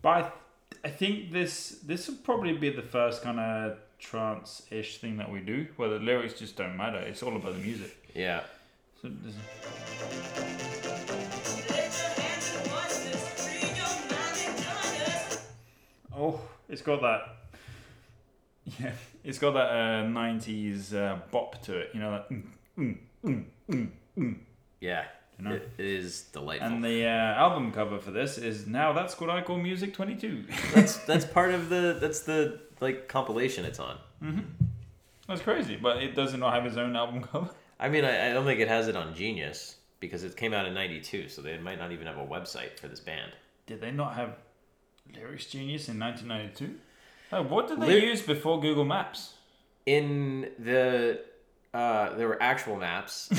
But 0.00 0.08
I, 0.08 0.32
I 0.86 0.88
think 0.88 1.30
this 1.30 1.80
this 1.84 2.08
will 2.08 2.16
probably 2.24 2.54
be 2.54 2.70
the 2.70 2.80
first 2.80 3.22
kind 3.22 3.38
of 3.38 3.76
trance-ish 3.98 4.96
thing 4.96 5.18
that 5.18 5.30
we 5.30 5.40
do, 5.40 5.66
where 5.76 5.90
the 5.90 5.98
lyrics 5.98 6.38
just 6.38 6.56
don't 6.56 6.78
matter. 6.78 6.96
It's 6.96 7.22
all 7.22 7.36
about 7.36 7.52
the 7.52 7.60
music. 7.60 7.94
Yeah. 8.14 8.40
So 9.02 9.10
this- 9.10 9.34
oh, 16.16 16.40
it's 16.70 16.80
got 16.80 17.02
that. 17.02 17.41
Yeah, 18.64 18.92
it's 19.24 19.38
got 19.38 19.52
that 19.52 19.70
uh, 19.70 20.04
'90s 20.06 20.94
uh, 20.94 21.18
bop 21.30 21.60
to 21.62 21.78
it. 21.78 21.90
You 21.94 22.00
know 22.00 22.12
that. 22.12 22.30
mm, 22.30 22.42
mm, 22.78 22.98
mm, 23.24 23.44
mm, 23.70 23.88
mm. 24.16 24.36
Yeah. 24.80 25.04
You 25.38 25.44
know? 25.44 25.54
It 25.54 25.70
is 25.78 26.22
delightful. 26.32 26.68
And 26.68 26.84
the 26.84 27.04
uh, 27.04 27.08
album 27.08 27.72
cover 27.72 27.98
for 27.98 28.10
this 28.10 28.38
is 28.38 28.66
now 28.66 28.92
that's 28.92 29.18
what 29.20 29.30
I 29.30 29.40
call 29.42 29.58
music 29.58 29.94
22. 29.94 30.44
that's 30.74 30.98
that's 30.98 31.24
part 31.24 31.52
of 31.52 31.68
the 31.68 31.96
that's 32.00 32.20
the 32.20 32.60
like 32.80 33.08
compilation 33.08 33.64
it's 33.64 33.78
on. 33.80 33.96
that's 35.26 35.40
crazy, 35.40 35.76
but 35.76 36.02
it 36.02 36.14
does 36.14 36.34
not 36.34 36.52
have 36.52 36.66
its 36.66 36.76
own 36.76 36.94
album 36.94 37.22
cover. 37.32 37.50
I 37.80 37.88
mean, 37.88 38.04
I, 38.04 38.30
I 38.30 38.32
don't 38.32 38.44
think 38.44 38.60
it 38.60 38.68
has 38.68 38.88
it 38.88 38.94
on 38.96 39.14
Genius 39.14 39.76
because 39.98 40.22
it 40.22 40.36
came 40.36 40.52
out 40.52 40.66
in 40.66 40.74
'92, 40.74 41.28
so 41.28 41.42
they 41.42 41.58
might 41.58 41.78
not 41.78 41.92
even 41.92 42.06
have 42.06 42.18
a 42.18 42.26
website 42.26 42.78
for 42.78 42.88
this 42.88 43.00
band. 43.00 43.32
Did 43.66 43.80
they 43.80 43.90
not 43.90 44.14
have 44.14 44.36
Lyrics 45.14 45.46
Genius 45.46 45.88
in 45.88 45.98
1992? 45.98 46.78
Oh, 47.32 47.42
what 47.42 47.68
did 47.68 47.80
they 47.80 47.86
Lyr- 47.86 47.98
use 47.98 48.22
before 48.22 48.60
Google 48.60 48.84
Maps? 48.84 49.34
In 49.86 50.50
the 50.58 51.20
uh, 51.74 52.14
there 52.16 52.28
were 52.28 52.40
actual 52.42 52.76
maps, 52.76 53.30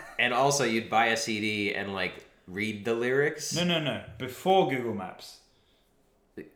and 0.18 0.32
also 0.32 0.64
you'd 0.64 0.88
buy 0.90 1.06
a 1.06 1.16
CD 1.16 1.74
and 1.74 1.92
like 1.92 2.24
read 2.46 2.84
the 2.84 2.94
lyrics. 2.94 3.54
No, 3.54 3.64
no, 3.64 3.78
no. 3.80 4.02
Before 4.18 4.68
Google 4.68 4.94
Maps. 4.94 5.38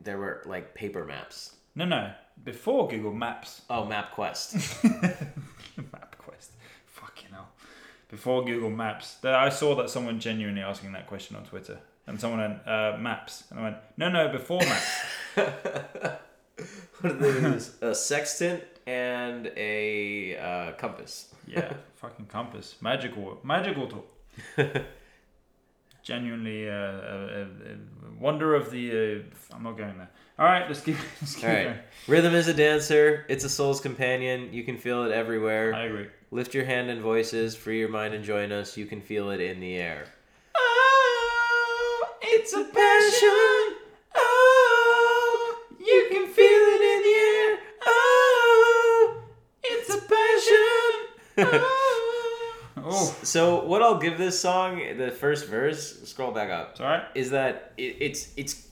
There 0.01 0.19
were 0.19 0.43
like 0.45 0.75
paper 0.75 1.05
maps. 1.05 1.55
No, 1.77 1.85
no. 1.85 2.13
Before 2.43 2.89
Google 2.89 3.13
Maps. 3.13 3.63
Oh, 3.71 3.85
MapQuest. 3.89 4.55
MapQuest. 5.77 6.49
Fucking 6.87 7.31
hell. 7.31 7.49
Before 8.09 8.45
Google 8.45 8.71
Maps. 8.71 9.19
I 9.25 9.49
saw 9.51 9.77
that 9.77 9.89
someone 9.91 10.19
genuinely 10.19 10.63
asking 10.63 10.93
that 10.93 11.07
question 11.07 11.37
on 11.37 11.45
Twitter. 11.45 11.79
And 12.09 12.19
someone 12.21 12.41
went, 12.41 12.67
uh, 12.67 12.97
Maps. 12.99 13.45
And 13.51 13.61
I 13.61 13.63
went, 13.63 13.77
no, 13.97 14.09
no, 14.09 14.29
before 14.29 14.61
Maps. 14.61 15.01
what 17.01 17.13
are 17.13 17.17
they 17.17 17.41
use? 17.49 17.75
A 17.81 17.95
sextant 17.95 18.63
and 18.87 19.51
a 19.57 20.37
uh, 20.39 20.73
compass. 20.73 21.35
yeah, 21.47 21.73
fucking 21.97 22.27
compass. 22.27 22.77
Magical, 22.81 23.39
magical 23.43 23.87
tool. 23.89 24.07
Genuinely 26.03 26.69
uh, 26.69 26.73
a, 26.73 26.77
a, 26.77 27.43
a 27.43 27.47
wonder 28.19 28.55
of 28.55 28.71
the. 28.71 28.91
Uh, 28.91 29.55
I'm 29.55 29.63
not 29.63 29.77
going 29.77 29.99
there. 29.99 30.09
All 30.39 30.47
right, 30.47 30.67
let's 30.69 30.81
keep, 30.81 30.97
let's 31.21 31.35
keep 31.35 31.45
All 31.45 31.51
right. 31.51 31.65
going. 31.65 31.79
Rhythm 32.07 32.35
is 32.35 32.49
a 32.49 32.55
dancer. 32.55 33.27
It's 33.29 33.45
a 33.45 33.49
soul's 33.51 33.81
companion. 33.81 34.53
You 34.53 34.63
can 34.65 34.79
feel 34.79 35.05
it 35.05 35.13
everywhere. 35.13 35.75
I 35.75 35.83
agree. 35.85 36.07
Lift 36.31 36.55
your 36.55 36.65
hand 36.65 36.89
and 36.91 37.03
voices. 37.03 37.57
Free 37.57 37.79
your 37.81 37.89
mind 37.89 38.15
and 38.15 38.25
join 38.25 38.53
us. 38.53 38.77
You 38.77 38.87
can 38.87 39.01
feel 39.01 39.31
it 39.31 39.41
in 39.41 39.61
the 39.61 39.75
air. 39.77 40.07
Oh, 40.57 42.09
it's 42.23 42.53
a 42.53 42.63
passion. 42.65 43.77
Oh, 44.15 45.59
you 45.81 46.07
can 46.11 46.27
feel 46.29 46.45
it 46.45 46.81
in 46.81 47.03
the 47.03 47.17
air. 47.19 47.59
Oh, 47.87 49.23
it's 49.65 49.91
a 49.91 49.99
passion. 51.47 51.69
Oh, 52.91 53.17
So 53.29 53.65
what 53.65 53.83
I'll 53.83 53.99
give 53.99 54.17
this 54.19 54.39
song, 54.39 54.81
the 54.97 55.11
first 55.11 55.47
verse, 55.47 56.03
scroll 56.09 56.33
back 56.33 56.51
up, 56.51 56.71
it's 56.73 56.81
all 56.81 56.87
right. 56.87 57.05
is 57.15 57.31
that 57.31 57.73
it, 57.77 57.97
it's 58.01 58.33
it's 58.37 58.69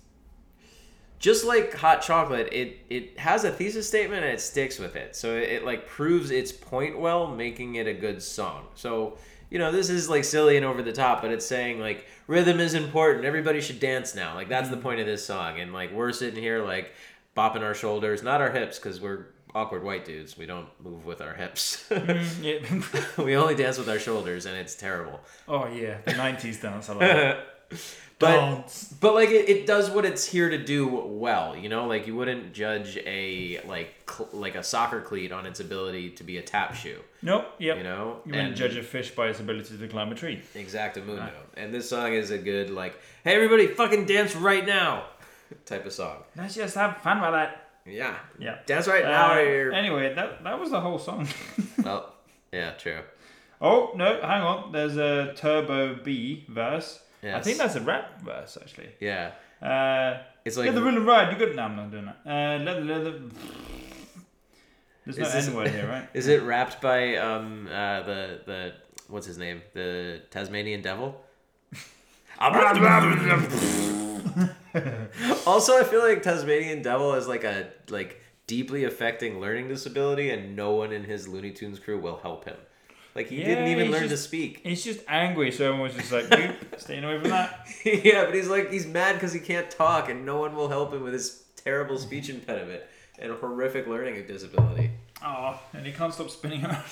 just 1.19 1.45
like 1.45 1.75
hot 1.75 2.03
chocolate. 2.03 2.49
It 2.53 2.79
it 2.89 3.19
has 3.19 3.45
a 3.45 3.51
thesis 3.51 3.87
statement 3.87 4.25
and 4.25 4.33
it 4.33 4.41
sticks 4.41 4.79
with 4.79 4.97
it. 4.97 5.15
So 5.15 5.37
it, 5.37 5.65
like 5.65 5.87
proves 5.87 6.31
its 6.31 6.53
point 6.53 6.99
well, 6.99 7.27
making 7.27 7.75
it 7.77 7.87
a 7.87 7.95
good 7.95 8.23
song. 8.23 8.67
So 8.75 9.19
you 9.51 9.59
know, 9.59 9.71
this 9.71 9.91
is 9.91 10.09
like 10.09 10.25
silly 10.25 10.57
and 10.57 10.67
over 10.67 10.83
the 10.83 10.93
top, 10.93 11.23
but 11.23 11.31
it's 11.31 11.47
saying 11.47 11.79
like 11.79 12.07
rhythm 12.27 12.59
is 12.59 12.75
important. 12.75 13.25
Everybody 13.25 13.61
should 13.61 13.79
dance 13.79 14.15
now. 14.15 14.35
Like 14.35 14.49
that's 14.49 14.69
the 14.69 14.77
mm-hmm. 14.77 14.83
point 14.83 15.01
of 15.01 15.07
this 15.07 15.25
song. 15.25 15.61
And 15.61 15.73
like 15.73 15.93
we're 15.93 16.13
sitting 16.13 16.43
here 16.43 16.65
like 16.65 16.93
bopping 17.37 17.63
our 17.63 17.75
shoulders, 17.75 18.23
not 18.23 18.41
our 18.41 18.51
hips, 18.51 18.79
because 18.79 19.01
we're 19.01 19.27
awkward 19.57 19.83
white 19.83 20.05
dudes. 20.05 20.37
We 20.39 20.47
don't 20.47 20.69
move 20.83 21.05
with 21.07 21.21
our 21.21 21.35
hips. 21.35 21.85
Mm, 21.91 23.25
we 23.25 23.37
only 23.37 23.55
dance 23.55 23.79
with 23.79 23.89
our 23.89 23.99
shoulders, 23.99 24.47
and 24.47 24.57
it's 24.57 24.75
terrible. 24.75 25.19
oh 25.49 25.67
yeah, 25.69 25.99
the 26.05 26.13
'90s 26.25 26.61
dance. 26.63 26.89
I 26.91 26.95
like. 26.95 27.39
But 28.19 28.31
Dance. 28.41 28.95
but 28.99 29.13
like 29.15 29.29
it, 29.29 29.47
it 29.51 29.67
does 29.67 29.91
what 29.91 30.07
it's 30.07 30.25
here 30.25 30.49
to 30.49 30.57
do 30.57 30.87
well. 30.89 31.55
You 31.55 31.69
know, 31.69 31.87
like 31.87 32.07
you 32.07 32.17
wouldn't 32.17 32.55
judge 32.55 32.97
a 33.05 33.61
like 33.67 33.91
cl- 34.09 34.31
like 34.33 34.55
a 34.55 34.63
soccer 34.63 35.03
cleat 35.03 35.33
on 35.33 35.45
its 35.45 35.61
ability 35.61 36.11
to 36.13 36.25
be 36.25 36.39
a 36.39 36.43
tap 36.43 36.75
shoe. 36.75 37.01
Nope. 37.21 37.45
Yep. 37.59 37.77
You 37.77 37.83
know, 37.83 38.21
You 38.25 38.33
wouldn't 38.33 38.57
judge 38.57 38.75
a 38.77 38.83
fish 38.83 39.11
by 39.11 39.27
its 39.29 39.41
ability 39.41 39.77
to 39.77 39.89
climb 39.89 40.11
a 40.13 40.15
tree. 40.15 40.41
Exactamundo. 40.55 41.29
And 41.59 41.75
this 41.75 41.91
song 41.91 42.15
is 42.15 42.31
a 42.31 42.39
good 42.39 42.71
like, 42.71 42.99
hey 43.25 43.35
everybody, 43.35 43.67
fucking 43.67 44.07
dance 44.07 44.35
right 44.35 44.65
now, 44.67 45.05
type 45.67 45.85
of 45.85 45.93
song. 45.93 46.17
Let's 46.37 46.55
just 46.55 46.75
have 46.75 46.97
fun 46.99 47.21
with 47.21 47.33
that. 47.33 47.66
Yeah, 47.87 48.17
Yeah. 48.39 48.59
dance 48.67 48.89
right 48.89 49.05
now. 49.05 49.33
Uh, 49.33 49.39
you're- 49.41 49.75
anyway, 49.77 50.15
that 50.15 50.43
that 50.45 50.59
was 50.59 50.71
the 50.71 50.81
whole 50.81 50.99
song. 50.99 51.29
well, 51.85 52.15
yeah, 52.53 52.73
true. 52.73 53.01
oh 53.61 53.93
no, 53.95 54.21
hang 54.21 54.43
on. 54.43 54.73
There's 54.73 54.97
a 54.97 55.33
Turbo 55.35 55.95
B 56.03 56.45
verse. 56.49 57.01
I 57.23 57.41
think 57.41 57.59
that's 57.59 57.75
a 57.77 57.81
rap 57.81 58.21
verse 58.23 58.57
actually. 58.61 58.91
Yeah, 59.01 59.33
Uh, 59.63 60.19
it's 60.45 60.57
like 60.57 60.67
let 60.67 60.75
the 60.75 60.83
rhythm 60.83 61.07
ride. 61.07 61.33
You 61.33 61.39
got 61.47 61.55
no, 61.57 61.63
I'm 61.63 61.77
not 61.77 61.91
doing 61.91 62.05
that. 62.07 62.19
Uh, 62.25 62.59
let, 62.65 62.75
the- 62.77 62.85
let 62.85 63.05
the. 63.05 63.31
There's 65.05 65.19
no 65.19 65.25
this- 65.31 65.49
N 65.49 65.55
word 65.55 65.69
here, 65.69 65.87
right? 65.89 66.09
Is 66.15 66.27
it 66.29 66.43
rapped 66.43 66.81
by 66.81 67.17
um 67.17 67.67
uh 67.69 68.03
the 68.03 68.41
the 68.47 68.73
what's 69.09 69.27
his 69.27 69.39
name 69.39 69.63
the 69.75 70.21
Tasmanian 70.31 70.83
Devil? 70.83 71.21
also, 75.47 75.79
I 75.79 75.85
feel 75.85 76.01
like 76.01 76.23
Tasmanian 76.23 76.83
Devil 76.83 77.15
is 77.15 77.29
like 77.29 77.45
a 77.45 77.69
like 77.89 78.23
deeply 78.47 78.85
affecting 78.85 79.41
learning 79.41 79.69
disability, 79.69 80.31
and 80.31 80.57
no 80.57 80.73
one 80.73 80.93
in 80.93 81.05
his 81.05 81.29
Looney 81.29 81.51
Tunes 81.53 81.79
crew 81.79 81.99
will 81.99 82.19
help 82.19 82.45
him. 82.45 82.57
Like 83.15 83.29
he 83.29 83.43
didn't 83.43 83.69
even 83.69 83.91
learn 83.91 84.11
to 84.11 84.17
speak. 84.17 84.61
He's 84.63 84.85
just 84.85 85.01
angry, 85.09 85.51
so 85.51 85.69
everyone's 85.69 85.95
just 85.95 86.13
like, 86.13 86.29
"Nope, 86.29 86.57
staying 86.77 87.03
away 87.03 87.19
from 87.19 87.31
that. 87.31 87.67
yeah, 87.85 88.27
but 88.27 88.35
he's 88.35 88.49
like 88.49 88.71
he's 88.71 88.87
mad 88.87 89.15
because 89.15 89.33
he 89.33 89.41
can't 89.41 89.71
talk, 89.71 90.11
and 90.11 90.27
no 90.27 90.39
one 90.39 90.55
will 90.55 90.69
help 90.69 90.93
him 90.93 91.03
with 91.03 91.15
his 91.15 91.45
terrible 91.57 91.99
speech 91.99 92.29
impediment 92.29 92.83
and 93.19 93.33
horrific 93.33 93.87
learning 93.87 94.27
disability. 94.27 94.91
Oh, 95.25 95.59
and 95.73 95.87
he 95.87 95.93
can't 95.93 96.13
stop 96.13 96.29
spinning 96.29 96.65
around. 96.65 96.85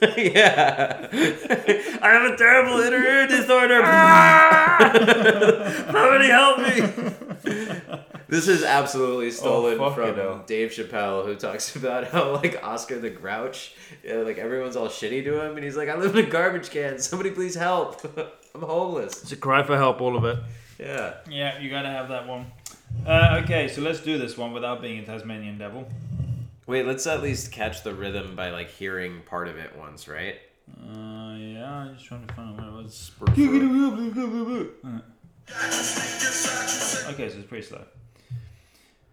yeah. 0.16 1.08
I 1.12 2.08
have 2.10 2.32
a 2.32 2.36
terrible 2.36 2.80
inner 2.80 3.26
disorder. 3.26 3.82
Somebody 5.86 6.28
help 6.28 6.58
me. 6.58 6.80
This 8.28 8.48
is 8.48 8.64
absolutely 8.64 9.30
stolen 9.30 9.78
Oh, 9.78 9.90
fucking 9.90 10.14
from 10.14 10.16
hell. 10.16 10.42
Dave 10.46 10.70
Chappelle, 10.70 11.24
who 11.24 11.36
talks 11.36 11.76
about 11.82 12.08
how 12.08 12.32
like 12.34 12.58
Oscar 12.64 12.98
the 12.98 13.10
Grouch, 13.10 13.74
yeah, 14.02 14.16
like 14.16 14.38
everyone's 14.38 14.76
all 14.76 14.88
shitty 14.88 15.22
to 15.24 15.40
him, 15.44 15.54
and 15.56 15.64
he's 15.64 15.76
like, 15.76 15.88
"I 15.88 15.96
live 15.96 16.16
in 16.16 16.24
a 16.24 16.28
garbage 16.28 16.70
can. 16.70 16.98
Somebody 16.98 17.30
please 17.30 17.54
help. 17.54 18.00
I'm 18.54 18.62
homeless." 18.62 19.22
It's 19.22 19.32
a 19.32 19.36
cry 19.36 19.62
for 19.62 19.76
help, 19.76 20.00
all 20.00 20.16
of 20.16 20.24
it. 20.24 20.38
Yeah. 20.78 21.14
Yeah, 21.30 21.58
you 21.60 21.70
gotta 21.70 21.90
have 21.90 22.08
that 22.08 22.26
one. 22.26 22.46
Uh, 23.06 23.40
okay, 23.44 23.68
so 23.68 23.82
let's 23.82 24.00
do 24.00 24.18
this 24.18 24.36
one 24.36 24.52
without 24.52 24.82
being 24.82 24.98
a 24.98 25.04
Tasmanian 25.06 25.58
devil. 25.58 25.86
Wait, 26.66 26.86
let's 26.86 27.06
at 27.06 27.22
least 27.22 27.52
catch 27.52 27.82
the 27.82 27.94
rhythm 27.94 28.34
by 28.34 28.50
like 28.50 28.70
hearing 28.70 29.22
part 29.26 29.48
of 29.48 29.56
it 29.58 29.76
once, 29.76 30.08
right? 30.08 30.36
Uh, 30.80 31.34
yeah, 31.36 31.70
I'm 31.70 31.94
just 31.94 32.06
trying 32.06 32.26
to 32.26 32.34
find 32.34 32.58
out 32.58 32.72
what 32.72 32.80
it 32.80 32.84
was. 32.84 33.10
Okay, 37.10 37.28
so 37.28 37.38
it's 37.38 37.46
pretty 37.46 37.64
slow. 37.66 37.82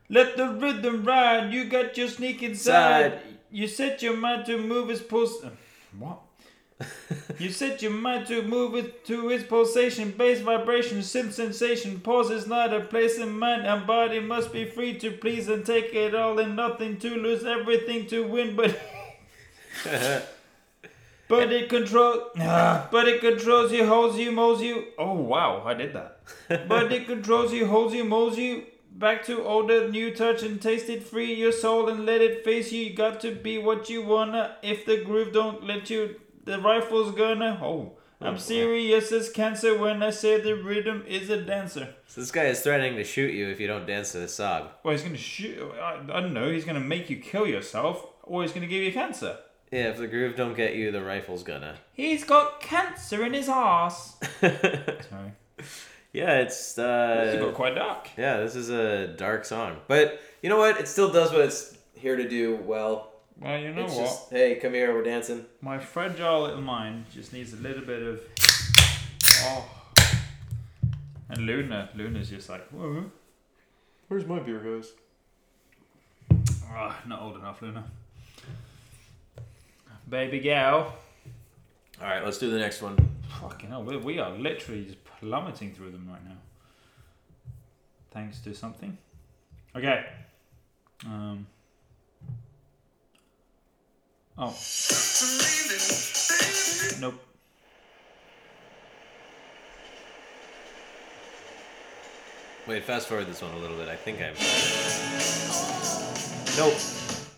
Let 0.09 0.37
the 0.37 0.47
rhythm 0.49 1.03
ride. 1.03 1.51
You 1.53 1.65
got 1.65 1.97
your 1.97 2.07
sneak 2.07 2.41
inside. 2.43 3.11
Side. 3.13 3.19
You 3.51 3.67
set 3.67 4.01
your 4.01 4.15
mind 4.15 4.45
to 4.45 4.57
move 4.57 4.89
its 4.89 5.01
pulse. 5.01 5.43
uh, 5.43 5.49
What? 5.99 6.19
You 7.39 7.49
set 7.49 7.81
your 7.81 7.91
mind 7.91 8.27
to 8.27 8.41
move 8.41 8.75
it 8.75 9.05
to 9.05 9.29
its 9.29 9.43
pulsation, 9.43 10.11
bass 10.11 10.39
vibration, 10.41 11.03
sim 11.03 11.31
sensation. 11.31 11.99
Pause 11.99 12.31
is 12.31 12.47
not 12.47 12.73
a 12.73 12.81
place 12.81 13.17
in 13.17 13.37
mind, 13.37 13.65
and 13.65 13.87
body 13.87 14.19
must 14.19 14.51
be 14.51 14.65
free 14.65 14.97
to 14.99 15.11
please 15.11 15.47
and 15.47 15.65
take 15.65 15.93
it 15.93 16.15
all 16.15 16.39
and 16.39 16.55
nothing 16.55 16.97
to 16.99 17.09
lose, 17.09 17.43
everything 17.43 18.07
to 18.07 18.27
win, 18.27 18.55
but. 18.55 18.79
But 21.31 21.53
it 21.53 21.69
control, 21.69 22.23
ah, 22.39 22.89
but 22.91 23.07
it 23.07 23.21
controls 23.21 23.71
you, 23.71 23.87
holds 23.87 24.17
you, 24.17 24.33
molds 24.33 24.61
you. 24.61 24.87
Oh 24.97 25.13
wow, 25.13 25.63
I 25.65 25.73
did 25.73 25.93
that. 25.93 26.19
but 26.67 26.91
it 26.91 27.07
controls 27.07 27.53
you, 27.53 27.67
holds 27.67 27.93
you, 27.93 28.03
molds 28.03 28.37
you. 28.37 28.65
Back 28.91 29.23
to 29.27 29.41
older, 29.41 29.89
new 29.89 30.13
touch 30.13 30.43
and 30.43 30.61
taste 30.61 30.89
it. 30.89 31.03
Free 31.03 31.33
your 31.33 31.53
soul 31.53 31.87
and 31.87 32.05
let 32.05 32.19
it 32.19 32.43
face 32.43 32.73
you. 32.73 32.83
You 32.83 32.93
got 32.93 33.21
to 33.21 33.33
be 33.33 33.57
what 33.57 33.89
you 33.89 34.01
wanna. 34.01 34.57
If 34.61 34.85
the 34.85 35.05
groove 35.05 35.31
don't 35.31 35.63
let 35.63 35.89
you, 35.89 36.15
the 36.51 36.59
rifle's 36.59 37.15
gonna. 37.15 37.57
Oh, 37.63 37.93
I'm 38.19 38.37
serious 38.37 39.11
as 39.11 39.29
cancer 39.29 39.77
when 39.77 40.03
I 40.03 40.09
say 40.11 40.39
the 40.39 40.55
rhythm 40.55 41.03
is 41.07 41.29
a 41.29 41.41
dancer. 41.41 41.95
so 42.07 42.21
this 42.21 42.29
guy 42.29 42.43
is 42.45 42.59
threatening 42.61 42.95
to 42.97 43.03
shoot 43.03 43.33
you 43.33 43.47
if 43.47 43.59
you 43.59 43.67
don't 43.67 43.87
dance 43.87 44.11
to 44.11 44.19
this 44.19 44.35
song. 44.35 44.67
Well, 44.83 44.91
he's 44.91 45.01
gonna 45.01 45.17
shoot. 45.17 45.57
I, 45.81 45.99
I 46.11 46.19
don't 46.21 46.33
know. 46.33 46.51
He's 46.51 46.65
gonna 46.65 46.79
make 46.81 47.09
you 47.09 47.17
kill 47.17 47.47
yourself, 47.47 48.05
or 48.23 48.41
he's 48.43 48.51
gonna 48.51 48.67
give 48.67 48.83
you 48.83 48.91
cancer. 48.91 49.37
Yeah, 49.71 49.87
if 49.91 49.97
the 49.97 50.07
groove 50.07 50.35
don't 50.35 50.53
get 50.53 50.75
you, 50.75 50.91
the 50.91 51.01
rifle's 51.01 51.43
gonna. 51.43 51.75
He's 51.93 52.25
got 52.25 52.59
cancer 52.59 53.23
in 53.25 53.33
his 53.33 53.47
ass. 53.47 54.17
Sorry. 54.41 55.31
yeah, 56.11 56.39
it's 56.39 56.73
This 56.73 56.79
uh 56.79 57.37
got 57.39 57.53
quite 57.53 57.75
dark. 57.75 58.09
yeah, 58.17 58.37
this 58.41 58.55
is 58.55 58.69
a 58.69 59.07
dark 59.07 59.45
song. 59.45 59.77
But 59.87 60.19
you 60.43 60.49
know 60.49 60.57
what? 60.57 60.79
It 60.79 60.87
still 60.89 61.11
does 61.11 61.31
what 61.31 61.41
it's 61.41 61.77
here 61.93 62.17
to 62.17 62.27
do 62.27 62.57
well. 62.57 63.10
Well, 63.41 63.59
you 63.59 63.73
know 63.73 63.85
it's 63.85 63.95
what? 63.95 64.05
just 64.05 64.29
hey, 64.29 64.55
come 64.55 64.73
here, 64.73 64.93
we're 64.93 65.03
dancing. 65.03 65.45
My 65.61 65.79
fragile 65.79 66.43
little 66.43 66.61
mind 66.61 67.05
just 67.11 67.33
needs 67.33 67.53
a 67.53 67.57
little 67.57 67.83
bit 67.83 68.03
of. 68.03 68.21
Oh. 69.43 69.67
And 71.27 71.47
Luna, 71.47 71.89
Luna's 71.95 72.29
just 72.29 72.49
like, 72.49 72.67
whoa. 72.69 73.05
Where's 74.09 74.25
my 74.27 74.39
beer 74.39 74.59
hose? 74.59 74.91
Oh, 76.31 76.95
not 77.07 77.21
old 77.21 77.37
enough, 77.37 77.61
Luna. 77.63 77.83
Baby 80.07 80.39
gal. 80.39 80.93
Alright, 81.99 82.23
let's 82.23 82.37
do 82.37 82.51
the 82.51 82.59
next 82.59 82.81
one. 82.81 82.97
Fucking 83.39 83.69
hell, 83.69 83.83
we, 83.83 83.97
we 83.97 84.19
are 84.19 84.31
literally 84.31 84.85
just 84.85 85.03
plummeting 85.03 85.73
through 85.73 85.91
them 85.91 86.07
right 86.07 86.23
now. 86.23 86.37
Thanks 88.11 88.39
to 88.41 88.53
something. 88.53 88.97
Okay. 89.75 90.05
Um. 91.05 91.47
Oh. 94.37 94.55
Nope. 96.99 97.21
Wait, 102.67 102.83
fast 102.83 103.07
forward 103.07 103.27
this 103.27 103.41
one 103.41 103.51
a 103.51 103.57
little 103.57 103.77
bit. 103.77 103.89
I 103.89 103.95
think 103.95 104.19
I'm. 104.19 104.33
Nope. 106.57 106.73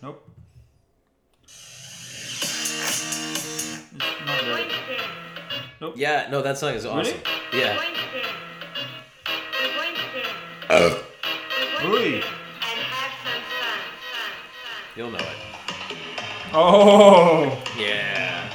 Nope. 0.01 0.29
Not 4.25 4.43
really. 4.43 4.67
Nope. 5.81 5.93
Yeah, 5.97 6.27
no, 6.29 6.41
that 6.41 6.57
song 6.57 6.73
is 6.73 6.85
awesome. 6.85 7.17
Uh. 7.17 7.29
Really? 7.53 7.63
Yeah. 7.63 7.93
Oi. 11.85 12.23
You'll 14.95 15.11
know 15.11 15.17
it. 15.17 15.42
Oh. 16.55 17.63
Yeah. 17.79 18.47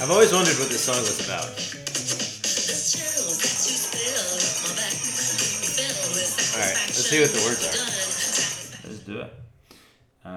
I've 0.00 0.10
always 0.10 0.32
wondered 0.32 0.58
what 0.58 0.70
this 0.70 0.80
song 0.80 0.96
was 0.96 1.26
about. 1.26 1.44
Alright, 6.54 6.76
let's 6.86 7.04
see 7.04 7.20
what 7.20 7.30
the 7.30 7.44
words 7.44 7.66
are. 7.66 8.88
Let's 8.88 9.00
do 9.00 9.20
it. 9.20 9.34
Uh, 10.24 10.28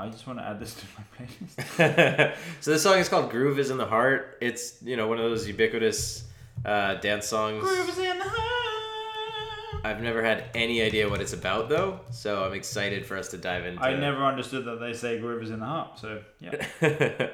I 0.00 0.08
just 0.12 0.26
want 0.26 0.38
to 0.38 0.44
add 0.44 0.60
this 0.60 0.74
to 0.74 0.84
my 0.98 1.04
playlist. 1.16 2.36
so 2.60 2.72
this 2.72 2.82
song 2.82 2.98
is 2.98 3.08
called 3.08 3.30
Groove 3.30 3.58
is 3.58 3.70
in 3.70 3.78
the 3.78 3.86
Heart. 3.86 4.36
It's, 4.42 4.82
you 4.82 4.98
know, 4.98 5.08
one 5.08 5.16
of 5.16 5.24
those 5.24 5.48
ubiquitous 5.48 6.24
uh, 6.64 6.94
dance 6.96 7.26
songs. 7.26 7.62
Grooves 7.62 7.98
in 7.98 8.18
the 8.18 8.24
heart. 8.24 9.84
I've 9.84 10.00
never 10.00 10.22
had 10.24 10.44
any 10.54 10.80
idea 10.80 11.08
what 11.10 11.20
it's 11.20 11.34
about 11.34 11.68
though, 11.68 12.00
so 12.10 12.42
I'm 12.44 12.54
excited 12.54 13.04
for 13.04 13.18
us 13.18 13.28
to 13.28 13.36
dive 13.36 13.66
into 13.66 13.82
I 13.82 13.94
never 13.94 14.24
understood 14.24 14.64
that 14.64 14.80
they 14.80 14.94
say 14.94 15.18
groove 15.18 15.42
is 15.42 15.50
in 15.50 15.60
the 15.60 15.66
heart. 15.66 15.98
So 15.98 16.22
yeah. 16.40 16.66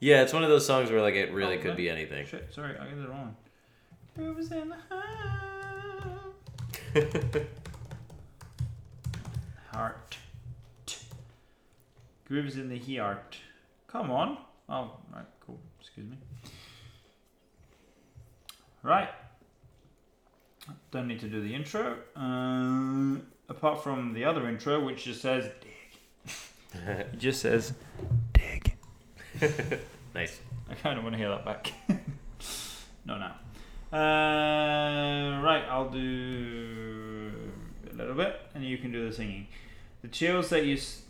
yeah, 0.00 0.22
it's 0.22 0.32
one 0.32 0.42
of 0.44 0.48
those 0.48 0.66
songs 0.66 0.90
where 0.90 1.02
like 1.02 1.14
it 1.14 1.30
really 1.32 1.58
Oh, 1.58 1.60
could 1.60 1.70
no. 1.72 1.76
be 1.76 1.90
anything. 1.90 2.24
Shit, 2.26 2.52
sorry, 2.54 2.74
I 2.78 2.84
got 2.86 2.96
it 2.98 3.08
wrong. 3.08 3.36
Groove 4.16 4.38
is 4.38 4.50
in 4.50 4.70
the 4.70 4.76
heart. 4.88 5.04
heart. 9.72 10.16
Grooves 12.26 12.56
in 12.56 12.68
the 12.70 12.78
heart. 12.96 13.36
Come 13.88 14.10
on. 14.10 14.38
Oh, 14.68 14.92
right, 15.14 15.24
cool. 15.46 15.58
Excuse 15.80 16.06
me. 16.08 16.16
Right. 18.82 19.08
Don't 20.90 21.08
need 21.08 21.20
to 21.20 21.28
do 21.28 21.40
the 21.42 21.54
intro. 21.54 21.96
Uh, 22.16 23.18
apart 23.48 23.82
from 23.82 24.12
the 24.14 24.24
other 24.24 24.48
intro, 24.48 24.84
which 24.84 25.04
just 25.04 25.20
says 25.22 25.48
dig. 25.60 26.34
it 26.88 27.18
just 27.18 27.40
says 27.42 27.74
dig. 28.32 28.74
Nice. 30.14 30.40
I 30.68 30.74
kind 30.74 30.98
of 30.98 31.04
want 31.04 31.14
to 31.14 31.18
hear 31.18 31.30
that 31.30 31.44
back. 31.44 31.72
no, 33.06 33.16
now. 33.18 33.36
Uh, 33.90 35.40
right, 35.42 35.64
I'll 35.70 35.88
do 35.88 37.32
a 37.90 37.96
little 37.96 38.14
bit, 38.14 38.38
and 38.54 38.62
you 38.62 38.76
can 38.76 38.92
do 38.92 39.08
the 39.08 39.14
singing. 39.14 39.46
The 40.02 40.08
chills 40.08 40.50
that 40.50 40.66
you, 40.66 40.74
s- 40.74 41.00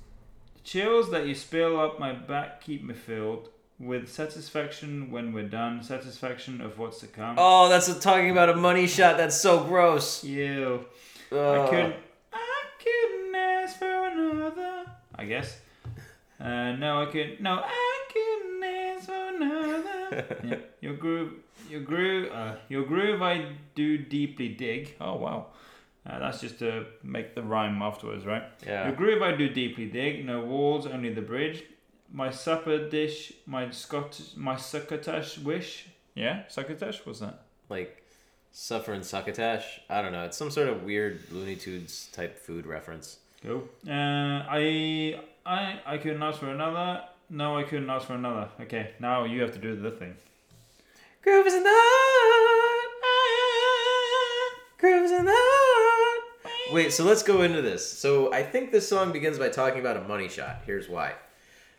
the 0.55 0.61
chills 0.63 1.11
that 1.11 1.27
you 1.27 1.35
spill 1.35 1.81
up 1.81 1.99
my 1.99 2.13
back 2.13 2.61
keep 2.61 2.85
me 2.85 2.95
filled 2.95 3.49
with 3.83 4.09
satisfaction 4.09 5.11
when 5.11 5.33
we're 5.33 5.49
done. 5.49 5.83
Satisfaction 5.83 6.61
of 6.61 6.79
what's 6.79 7.01
to 7.01 7.09
come. 7.09 7.35
Oh, 7.37 7.69
that's 7.69 7.93
talking 7.99 8.31
about 8.31 8.49
a 8.49 8.55
money 8.55 8.87
shot. 8.87 9.17
That's 9.17 9.39
so 9.39 9.65
gross. 9.65 10.23
You. 10.25 10.87
I 11.33 11.35
Ugh. 11.35 11.71
couldn't. 11.71 11.97
I 12.33 12.63
couldn't 12.83 13.35
ask 13.35 13.79
for 13.79 14.07
another. 14.07 14.85
I 15.17 15.25
guess. 15.25 15.59
Uh, 16.41 16.73
no, 16.73 17.03
I 17.03 17.07
could. 17.07 17.41
No, 17.41 17.61
I 17.65 18.05
couldn't 18.13 18.65
ask 18.65 19.07
for 19.07 19.29
another. 19.35 20.37
yeah. 20.45 20.57
Your 20.81 20.95
groove, 20.95 21.33
your 21.69 21.81
groove, 21.81 22.33
uh, 22.33 22.55
your 22.69 22.85
groove. 22.85 23.21
I 23.21 23.47
do 23.75 23.99
deeply 23.99 24.49
dig. 24.49 24.95
Oh 25.01 25.17
wow. 25.17 25.47
Uh, 26.05 26.19
that's 26.19 26.41
just 26.41 26.59
to 26.59 26.85
make 27.05 27.37
the 27.37 27.43
rhyme 27.43 27.81
afterwards, 27.81 28.27
right? 28.27 28.43
Yeah. 28.67 28.89
Your 28.89 28.97
groove 28.97 29.23
I 29.23 29.37
do 29.37 29.49
deeply 29.49 29.87
dig. 29.87 30.27
No 30.27 30.45
walls, 30.45 30.87
only 30.87 31.15
the 31.15 31.21
bridge. 31.21 31.63
My 32.15 32.31
supper 32.31 32.91
dish, 32.91 33.33
my 33.47 33.71
Scottish, 33.71 34.37
my 34.37 34.57
succotash 34.57 35.39
wish. 35.39 35.87
Yeah, 36.15 36.43
succotash. 36.49 37.01
What's 37.07 37.21
that? 37.21 37.41
Like 37.71 38.05
suffer 38.53 38.93
and 38.93 39.05
succotash. 39.05 39.81
I 39.89 40.03
don't 40.03 40.13
know. 40.13 40.25
It's 40.25 40.37
some 40.37 40.51
sort 40.51 40.69
of 40.69 40.83
weird 40.83 41.21
Looney 41.33 41.57
Tunes 41.57 42.11
type 42.13 42.39
food 42.39 42.67
reference. 42.67 43.17
Go. 43.43 43.63
Uh, 43.89 44.45
I 44.47 45.21
I 45.47 45.81
I 45.87 45.97
couldn't 45.97 46.23
ask 46.23 46.39
for 46.39 46.51
another. 46.51 47.03
No, 47.31 47.57
I 47.57 47.63
couldn't 47.63 47.89
ask 47.89 48.07
for 48.07 48.15
another. 48.15 48.51
Okay, 48.61 48.91
now 49.01 49.25
you 49.25 49.41
have 49.41 49.53
to 49.55 49.59
do 49.59 49.75
the 49.75 49.91
thing. 49.91 50.15
Groove 51.23 51.47
is 51.47 51.55
in 51.55 51.63
the 51.63 51.71
heart. 51.73 52.93
Groove 54.79 55.05
is 55.05 55.13
in 55.13 55.25
the 55.25 55.33
heart. 55.35 56.53
Wait, 56.73 56.93
so 56.93 57.05
let's 57.05 57.23
go 57.23 57.41
into 57.41 57.63
this. 57.63 57.91
So 57.91 58.33
I 58.35 58.43
think 58.43 58.71
this 58.71 58.87
song 58.87 59.13
begins 59.13 59.39
by 59.39 59.49
talking 59.49 59.81
about 59.81 59.97
a 59.97 60.03
money 60.03 60.29
shot. 60.29 60.63
Here's 60.67 60.91
why. 60.91 61.15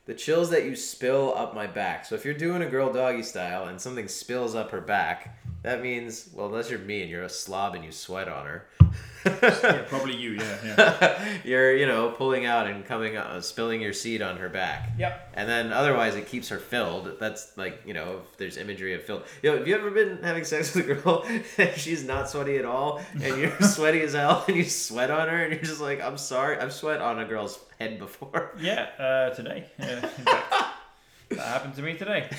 The 0.05 0.13
chills 0.13 0.49
that 0.49 0.65
you 0.65 0.75
spill 0.75 1.33
up 1.33 1.55
my 1.55 1.65
back. 1.65 2.05
So 2.05 2.15
if 2.15 2.25
you're 2.25 2.33
doing 2.33 2.61
a 2.61 2.69
girl 2.69 2.91
doggy 2.91 3.23
style 3.23 3.69
and 3.69 3.79
something 3.79 4.09
spills 4.09 4.53
up 4.53 4.71
her 4.71 4.81
back, 4.81 5.37
that 5.63 5.81
means, 5.81 6.29
well, 6.33 6.47
unless 6.47 6.69
you're 6.69 6.79
me 6.79 7.01
and 7.01 7.09
you're 7.09 7.23
a 7.23 7.29
slob 7.29 7.73
and 7.73 7.83
you 7.83 7.91
sweat 7.91 8.27
on 8.27 8.45
her, 8.45 8.65
yeah, 9.25 9.83
probably 9.87 10.15
you. 10.15 10.31
Yeah, 10.31 10.57
yeah. 10.65 11.37
you're, 11.45 11.75
you 11.75 11.85
know, 11.85 12.09
pulling 12.11 12.45
out 12.45 12.67
and 12.67 12.85
coming, 12.85 13.15
uh, 13.15 13.39
spilling 13.39 13.81
your 13.81 13.93
seed 13.93 14.21
on 14.21 14.35
her 14.37 14.49
back. 14.49 14.91
Yep. 14.97 15.31
And 15.35 15.47
then 15.47 15.71
otherwise 15.71 16.15
it 16.15 16.27
keeps 16.27 16.49
her 16.49 16.59
filled. 16.59 17.17
That's 17.19 17.57
like, 17.57 17.81
you 17.85 17.93
know, 17.93 18.21
if 18.29 18.37
there's 18.37 18.57
imagery 18.57 18.93
of 18.93 19.03
filled. 19.03 19.23
You 19.41 19.51
know, 19.51 19.57
have 19.57 19.67
you 19.67 19.75
ever 19.75 19.89
been 19.89 20.21
having 20.21 20.43
sex 20.43 20.75
with 20.75 20.89
a 20.89 20.95
girl 20.95 21.25
and 21.57 21.71
she's 21.77 22.03
not 22.03 22.29
sweaty 22.29 22.57
at 22.57 22.65
all 22.65 23.01
and 23.13 23.37
you're 23.37 23.61
sweaty 23.61 24.01
as 24.01 24.13
hell 24.13 24.43
and 24.47 24.57
you 24.57 24.65
sweat 24.65 25.09
on 25.11 25.29
her 25.29 25.43
and 25.43 25.53
you're 25.53 25.63
just 25.63 25.81
like, 25.81 26.01
I'm 26.01 26.17
sorry, 26.17 26.57
I've 26.57 26.73
sweat 26.73 27.01
on 27.01 27.19
a 27.19 27.25
girl's 27.25 27.57
head 27.79 27.99
before. 27.99 28.51
Yeah. 28.59 28.89
Uh, 28.99 29.29
today. 29.33 29.67
Yeah, 29.79 30.09
that 31.29 31.39
happened 31.39 31.75
to 31.75 31.81
me 31.81 31.97
today. 31.97 32.29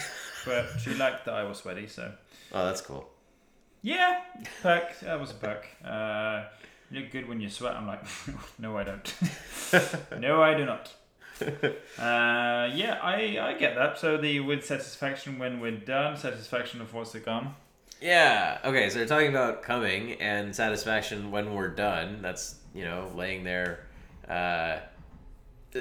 But 0.45 0.67
she 0.79 0.93
liked 0.95 1.25
that 1.25 1.35
I 1.35 1.45
was 1.45 1.59
sweaty, 1.59 1.87
so 1.87 2.13
Oh, 2.53 2.67
that's 2.67 2.81
cool. 2.83 3.09
Yeah, 3.85 4.21
peck. 4.63 4.99
That 5.01 5.21
was 5.21 5.31
a 5.31 5.35
peck. 5.35 5.69
Uh, 5.85 6.45
you 6.91 7.01
look 7.03 7.13
good 7.13 7.29
when 7.29 7.41
you 7.41 7.49
sweat. 7.49 7.77
I'm 7.77 7.87
like, 7.87 8.03
no, 8.59 8.77
I 8.77 8.83
don't. 8.85 9.15
no, 10.19 10.43
I 10.43 10.55
do 10.55 10.65
not. 10.65 10.93
Uh, 11.41 12.71
yeah, 12.75 12.99
I, 13.03 13.39
I 13.41 13.55
get 13.59 13.75
that. 13.77 13.99
So 13.99 14.17
the 14.17 14.41
with 14.41 14.65
satisfaction 14.65 15.39
when 15.39 15.61
we're 15.61 15.73
done, 15.73 16.17
satisfaction 16.17 16.81
of 16.81 16.93
what's 16.95 17.13
to 17.13 17.21
come. 17.21 17.55
Yeah. 18.01 18.59
Okay, 18.65 18.89
so 18.91 18.99
they're 18.99 19.07
talking 19.09 19.29
about 19.29 19.63
coming 19.63 20.13
and 20.21 20.55
satisfaction 20.55 21.31
when 21.31 21.55
we're 21.55 21.69
done. 21.69 22.21
That's, 22.23 22.57
you 22.75 22.85
know, 22.85 23.11
laying 23.15 23.45
there. 23.45 23.81
Uh, 24.29 24.79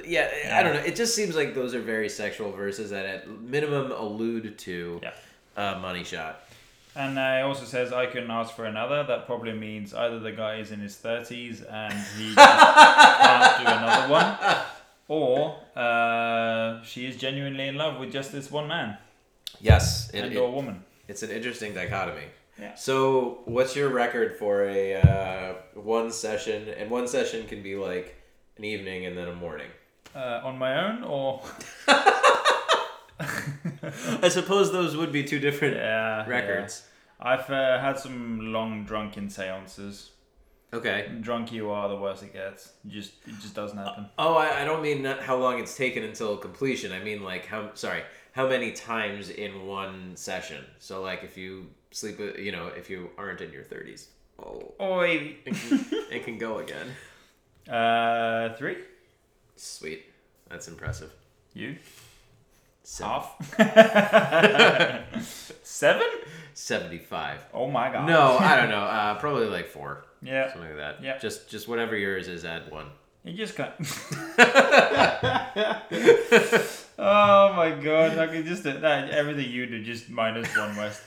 yeah, 0.06 0.30
I 0.54 0.64
don't 0.64 0.74
know. 0.74 0.82
It 0.82 0.96
just 0.96 1.16
seems 1.16 1.36
like 1.36 1.54
those 1.54 1.76
are 1.76 1.82
very 1.82 2.10
sexual 2.10 2.52
verses 2.52 2.90
that 2.92 3.06
at 3.06 3.30
minimum 3.42 3.92
allude 3.92 4.58
to 4.60 5.00
Yeah. 5.04 5.12
a 5.56 5.80
money 5.80 6.04
shot. 6.04 6.44
And 6.96 7.18
uh, 7.18 7.22
it 7.40 7.42
also 7.42 7.66
says 7.66 7.92
I 7.92 8.06
couldn't 8.06 8.30
ask 8.32 8.56
for 8.56 8.66
another. 8.66 9.04
That 9.04 9.26
probably 9.26 9.54
means 9.54 9.94
either 9.94 10.20
the 10.20 10.32
guy 10.32 10.58
is 10.58 10.72
in 10.72 10.80
his 10.80 10.96
thirties 10.96 11.62
and 11.64 11.94
he 12.18 12.36
can't 12.36 13.58
do 13.58 13.66
another 13.66 14.12
one, 14.12 14.38
or 15.08 15.58
uh, 15.76 16.84
she 16.84 17.06
is 17.08 17.18
genuinely 17.18 17.68
in 17.68 17.76
love 17.78 18.00
with 18.00 18.12
just 18.12 18.32
this 18.32 18.52
one 18.52 18.68
man 18.68 18.98
Yes, 19.60 20.10
it, 20.14 20.20
and 20.24 20.34
it- 20.34 20.38
or 20.38 20.52
woman. 20.52 20.84
it's 21.08 21.24
an 21.24 21.32
interesting 21.32 21.74
dichotomy. 21.74 22.26
Yeah. 22.60 22.76
So, 22.76 23.40
what's 23.46 23.76
your 23.76 23.90
record 23.90 24.38
for 24.38 24.64
a 24.66 24.94
uh, 24.96 25.54
one 25.74 26.12
session? 26.12 26.70
And 26.78 26.92
one 26.92 27.08
session 27.08 27.48
can 27.48 27.64
be 27.64 27.76
like 27.76 28.16
an 28.58 28.64
evening 28.64 29.08
and 29.08 29.18
then 29.18 29.28
a 29.28 29.34
morning. 29.34 29.70
Uh, 30.16 30.42
on 30.44 30.60
my 30.60 30.78
own, 30.86 31.04
or 31.04 31.42
I 34.22 34.30
suppose 34.30 34.72
those 34.72 34.96
would 34.96 35.12
be 35.12 35.24
two 35.24 35.40
different 35.40 35.76
yeah, 35.76 36.28
records. 36.28 36.84
yeah. 36.86 37.34
I've 37.34 37.50
uh, 37.50 37.80
had 37.80 37.98
some 38.00 38.52
long 38.52 38.86
drunken 38.86 39.30
seances. 39.30 40.12
Okay. 40.74 41.12
Drunk 41.22 41.52
you 41.52 41.70
are, 41.70 41.88
the 41.88 41.96
worse 41.96 42.24
it 42.24 42.34
gets. 42.34 42.74
Just 42.88 43.14
it 43.28 43.40
just 43.40 43.54
doesn't 43.54 43.78
happen. 43.78 44.08
Oh, 44.18 44.36
I, 44.36 44.62
I 44.62 44.66
don't 44.66 44.82
mean 44.82 45.04
not 45.04 45.22
how 45.22 45.38
long 45.38 45.60
it's 45.60 45.78
taken 45.78 46.04
until 46.04 46.36
completion. 46.36 46.92
I 46.92 47.00
mean 47.04 47.24
like 47.24 47.46
how 47.46 47.74
sorry 47.76 48.04
how 48.32 48.48
many 48.48 48.72
times 48.72 49.30
in 49.30 49.68
one 49.68 50.16
session. 50.16 50.66
So 50.80 51.02
like 51.02 51.24
if 51.24 51.38
you 51.38 51.68
sleep, 51.92 52.20
you 52.20 52.52
know, 52.52 52.68
if 52.68 52.90
you 52.90 53.12
aren't 53.18 53.42
in 53.42 53.52
your 53.52 53.64
thirties, 53.64 54.10
oh, 54.40 54.74
Oi. 54.82 55.38
it 55.46 55.56
can, 55.56 55.86
it 56.12 56.26
can 56.26 56.38
go 56.38 56.60
again. 56.60 56.88
Uh, 57.64 58.54
three. 58.58 58.76
Sweet, 59.56 60.04
that's 60.50 60.68
impressive. 60.68 61.14
You. 61.54 61.78
Half. 63.00 63.56
Seven? 65.64 66.08
Seventy-five. 66.54 67.40
Oh 67.54 67.70
my 67.70 67.92
god. 67.92 68.08
No, 68.08 68.38
I 68.38 68.56
don't 68.58 68.70
know. 68.70 68.84
Uh, 68.84 69.16
probably 69.20 69.48
like 69.48 69.68
four, 69.68 70.06
Yeah. 70.22 70.52
something 70.52 70.70
like 70.70 70.78
that. 70.78 71.04
Yeah. 71.04 71.18
Just 71.18 71.50
just 71.50 71.68
whatever 71.68 71.98
yours 71.98 72.28
is, 72.28 72.46
add 72.46 72.70
one. 72.72 72.86
You 73.24 73.34
just 73.38 73.56
can't. 73.56 73.74
oh 77.00 77.54
my 77.54 77.72
god! 77.82 78.18
I 78.18 78.28
can 78.28 78.46
just 78.46 78.64
that 78.64 79.10
everything 79.12 79.50
you 79.50 79.66
do 79.66 79.82
just 79.84 80.10
minus 80.10 80.56
one 80.56 80.76
west. 80.76 81.02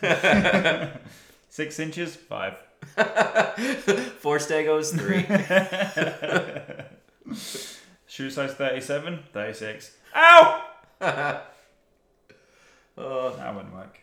Six 1.50 1.78
inches, 1.78 2.16
five. 2.16 2.54
Four 4.20 4.38
stegos, 4.38 4.96
three. 4.98 5.24
Shoe 8.06 8.30
size 8.30 8.54
37, 8.54 9.18
36. 9.32 9.90
Ow! 10.14 10.62
Oh, 12.98 13.34
That 13.36 13.54
wouldn't 13.54 13.74
work. 13.74 13.98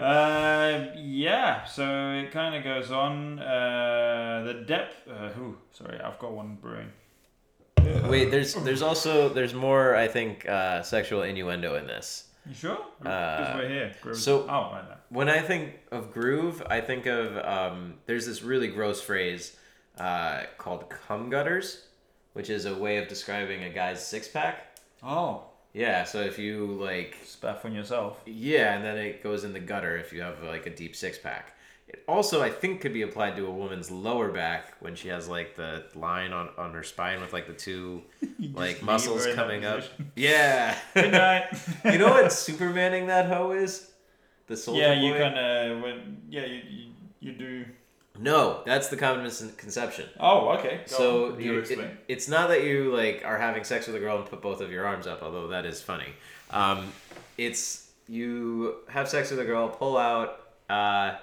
uh, 0.00 0.86
yeah, 0.96 1.64
so 1.64 2.12
it 2.12 2.30
kind 2.32 2.54
of 2.54 2.64
goes 2.64 2.90
on. 2.90 3.38
Uh, 3.38 4.42
the 4.46 4.54
depth. 4.66 4.96
Uh, 5.08 5.28
who? 5.30 5.56
Sorry, 5.72 6.00
I've 6.00 6.18
got 6.18 6.32
one 6.32 6.58
brewing. 6.60 6.90
wait, 8.08 8.30
there's 8.30 8.54
there's 8.54 8.82
also 8.82 9.28
there's 9.28 9.54
more 9.54 9.96
I 9.96 10.08
think 10.08 10.48
uh, 10.48 10.82
sexual 10.82 11.22
innuendo 11.22 11.76
in 11.76 11.86
this. 11.86 12.24
You 12.48 12.54
sure? 12.54 12.78
Because 12.98 13.48
Uh, 13.48 13.54
we're 13.58 13.68
here. 13.68 13.92
Grooves- 14.02 14.24
so- 14.24 14.42
oh, 14.48 14.72
right. 14.72 14.84
When 15.10 15.28
I 15.28 15.40
think 15.40 15.74
of 15.90 16.12
groove, 16.12 16.62
I 16.70 16.80
think 16.80 17.06
of 17.06 17.36
um, 17.38 17.94
there's 18.06 18.26
this 18.26 18.42
really 18.42 18.68
gross 18.68 19.02
phrase 19.02 19.56
uh, 19.98 20.44
called 20.56 20.88
cum 20.88 21.30
gutters, 21.30 21.86
which 22.32 22.48
is 22.48 22.64
a 22.66 22.74
way 22.74 22.96
of 22.98 23.08
describing 23.08 23.64
a 23.64 23.70
guy's 23.70 24.04
six 24.06 24.28
pack. 24.28 24.78
Oh, 25.02 25.44
Yeah, 25.72 26.04
so 26.04 26.20
if 26.20 26.38
you 26.38 26.66
like 26.66 27.16
spaff 27.24 27.64
on 27.64 27.74
yourself. 27.74 28.20
Yeah, 28.26 28.74
and 28.74 28.84
then 28.84 28.98
it 28.98 29.22
goes 29.22 29.44
in 29.44 29.52
the 29.52 29.60
gutter 29.60 29.96
if 29.96 30.12
you 30.12 30.20
have 30.22 30.42
like 30.42 30.66
a 30.66 30.70
deep 30.70 30.96
six 30.96 31.18
pack. 31.18 31.56
It 31.88 32.04
also, 32.06 32.40
I 32.40 32.50
think, 32.50 32.80
could 32.80 32.92
be 32.92 33.02
applied 33.02 33.34
to 33.36 33.46
a 33.46 33.50
woman's 33.50 33.90
lower 33.90 34.30
back 34.30 34.76
when 34.78 34.94
she 34.94 35.08
has 35.08 35.28
like 35.28 35.56
the 35.56 35.84
line 35.96 36.32
on, 36.32 36.50
on 36.56 36.72
her 36.72 36.84
spine 36.84 37.20
with 37.20 37.32
like 37.32 37.48
the 37.48 37.52
two 37.52 38.02
like 38.52 38.82
muscles 38.82 39.24
her 39.24 39.30
in 39.30 39.36
that 39.36 39.42
coming 39.42 39.64
up. 39.64 39.82
Yeah. 40.14 40.76
Good 40.94 41.12
night. 41.12 41.46
you 41.84 41.98
know 41.98 42.10
what 42.10 42.26
Supermaning 42.26 43.08
that 43.08 43.26
hoe 43.26 43.52
is? 43.52 43.90
The 44.46 44.56
soldier 44.56 44.82
yeah, 44.82 44.92
you 44.94 45.14
kind 45.14 45.38
of 45.38 45.82
when 45.82 46.22
yeah 46.28 46.44
you, 46.44 46.62
you 46.68 46.90
you 47.20 47.32
do 47.32 47.64
No, 48.22 48.62
that's 48.66 48.88
the 48.88 48.98
common 48.98 49.24
misconception. 49.24 50.06
Oh, 50.20 50.50
okay. 50.58 50.82
Go 50.90 50.96
So 50.96 51.38
you, 51.38 51.58
it- 51.60 51.90
it's 52.06 52.28
not 52.28 52.48
that 52.50 52.64
you 52.64 52.94
like 52.94 53.22
are 53.24 53.38
having 53.38 53.64
sex 53.64 53.86
with 53.86 53.96
a 53.96 53.98
girl 53.98 54.18
and 54.18 54.26
put 54.26 54.42
both 54.42 54.60
of 54.60 54.70
your 54.70 54.84
arms 54.86 55.06
up, 55.06 55.22
although 55.22 55.48
that 55.48 55.64
is 55.64 55.80
funny. 55.80 56.12
Um, 56.50 56.92
it's 57.38 57.88
you 58.08 58.74
have 58.88 59.08
sex 59.08 59.30
with 59.30 59.40
a 59.40 59.44
girl, 59.44 59.68
pull 59.68 59.96
out, 59.96 60.38
uh, 60.68 61.16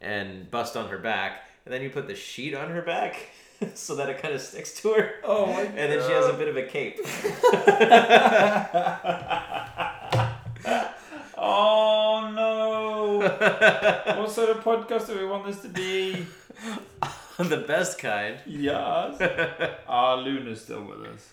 and 0.00 0.48
bust 0.50 0.76
on 0.76 0.88
her 0.90 0.98
back, 0.98 1.42
and 1.64 1.74
then 1.74 1.82
you 1.82 1.90
put 1.90 2.06
the 2.06 2.14
sheet 2.14 2.54
on 2.54 2.70
her 2.70 2.82
back 2.82 3.16
so 3.74 3.96
that 3.96 4.08
it 4.08 4.22
kind 4.22 4.34
of 4.34 4.40
sticks 4.40 4.80
to 4.82 4.92
her. 4.92 5.14
Oh 5.24 5.46
my 5.46 5.62
And 5.62 5.76
then 5.92 6.06
she 6.06 6.12
has 6.12 6.26
a 6.26 6.34
bit 6.34 6.48
of 6.48 6.56
a 6.56 6.66
cape. 6.66 7.00
Oh 11.46 12.30
no! 12.34 13.18
what 14.18 14.30
sort 14.30 14.48
of 14.48 14.64
podcast 14.64 15.08
do 15.08 15.18
we 15.18 15.26
want 15.26 15.44
this 15.44 15.60
to 15.60 15.68
be? 15.68 16.24
the 17.38 17.58
best 17.58 17.98
kind. 17.98 18.36
Yes. 18.46 19.20
Our 19.86 20.16
Luna's 20.16 20.62
still 20.62 20.84
with 20.84 21.00
us. 21.00 21.28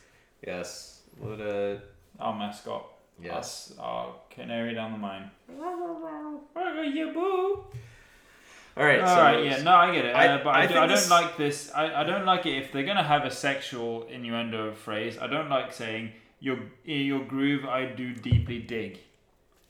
Yes. 0.46 1.02
Luna. 1.22 1.82
Our 2.20 2.38
mascot. 2.38 2.86
yes. 3.24 3.34
Us, 3.34 3.74
our 3.80 4.14
canary 4.30 4.74
down 4.74 4.92
the 4.92 4.98
mine. 4.98 5.32
Yeah, 5.50 7.12
boo. 7.14 7.64
All 8.78 8.84
right. 8.86 9.00
All 9.00 9.08
so 9.16 9.22
right, 9.22 9.46
yeah, 9.46 9.62
no, 9.64 9.72
I 9.76 9.94
get 9.96 10.06
it. 10.06 10.16
I- 10.16 10.28
uh, 10.28 10.44
but 10.44 10.50
I, 10.56 10.64
I 10.64 10.66
do, 10.68 10.74
I 10.76 10.80
don't 10.88 10.90
this- 10.90 11.10
like 11.10 11.38
this. 11.38 11.72
I, 11.74 12.02
I 12.02 12.04
don't 12.04 12.26
like 12.26 12.46
it 12.46 12.58
if 12.58 12.74
they're 12.74 12.84
gonna 12.86 13.02
have 13.04 13.24
a 13.24 13.32
sexual 13.32 14.04
innuendo 14.08 14.74
phrase. 14.74 15.18
I 15.18 15.28
don't 15.28 15.50
like 15.50 15.72
saying 15.72 16.12
your 16.42 16.60
your 16.84 17.24
groove. 17.24 17.64
I 17.66 17.86
do 17.86 18.14
deeply 18.14 18.60
dig. 18.60 19.00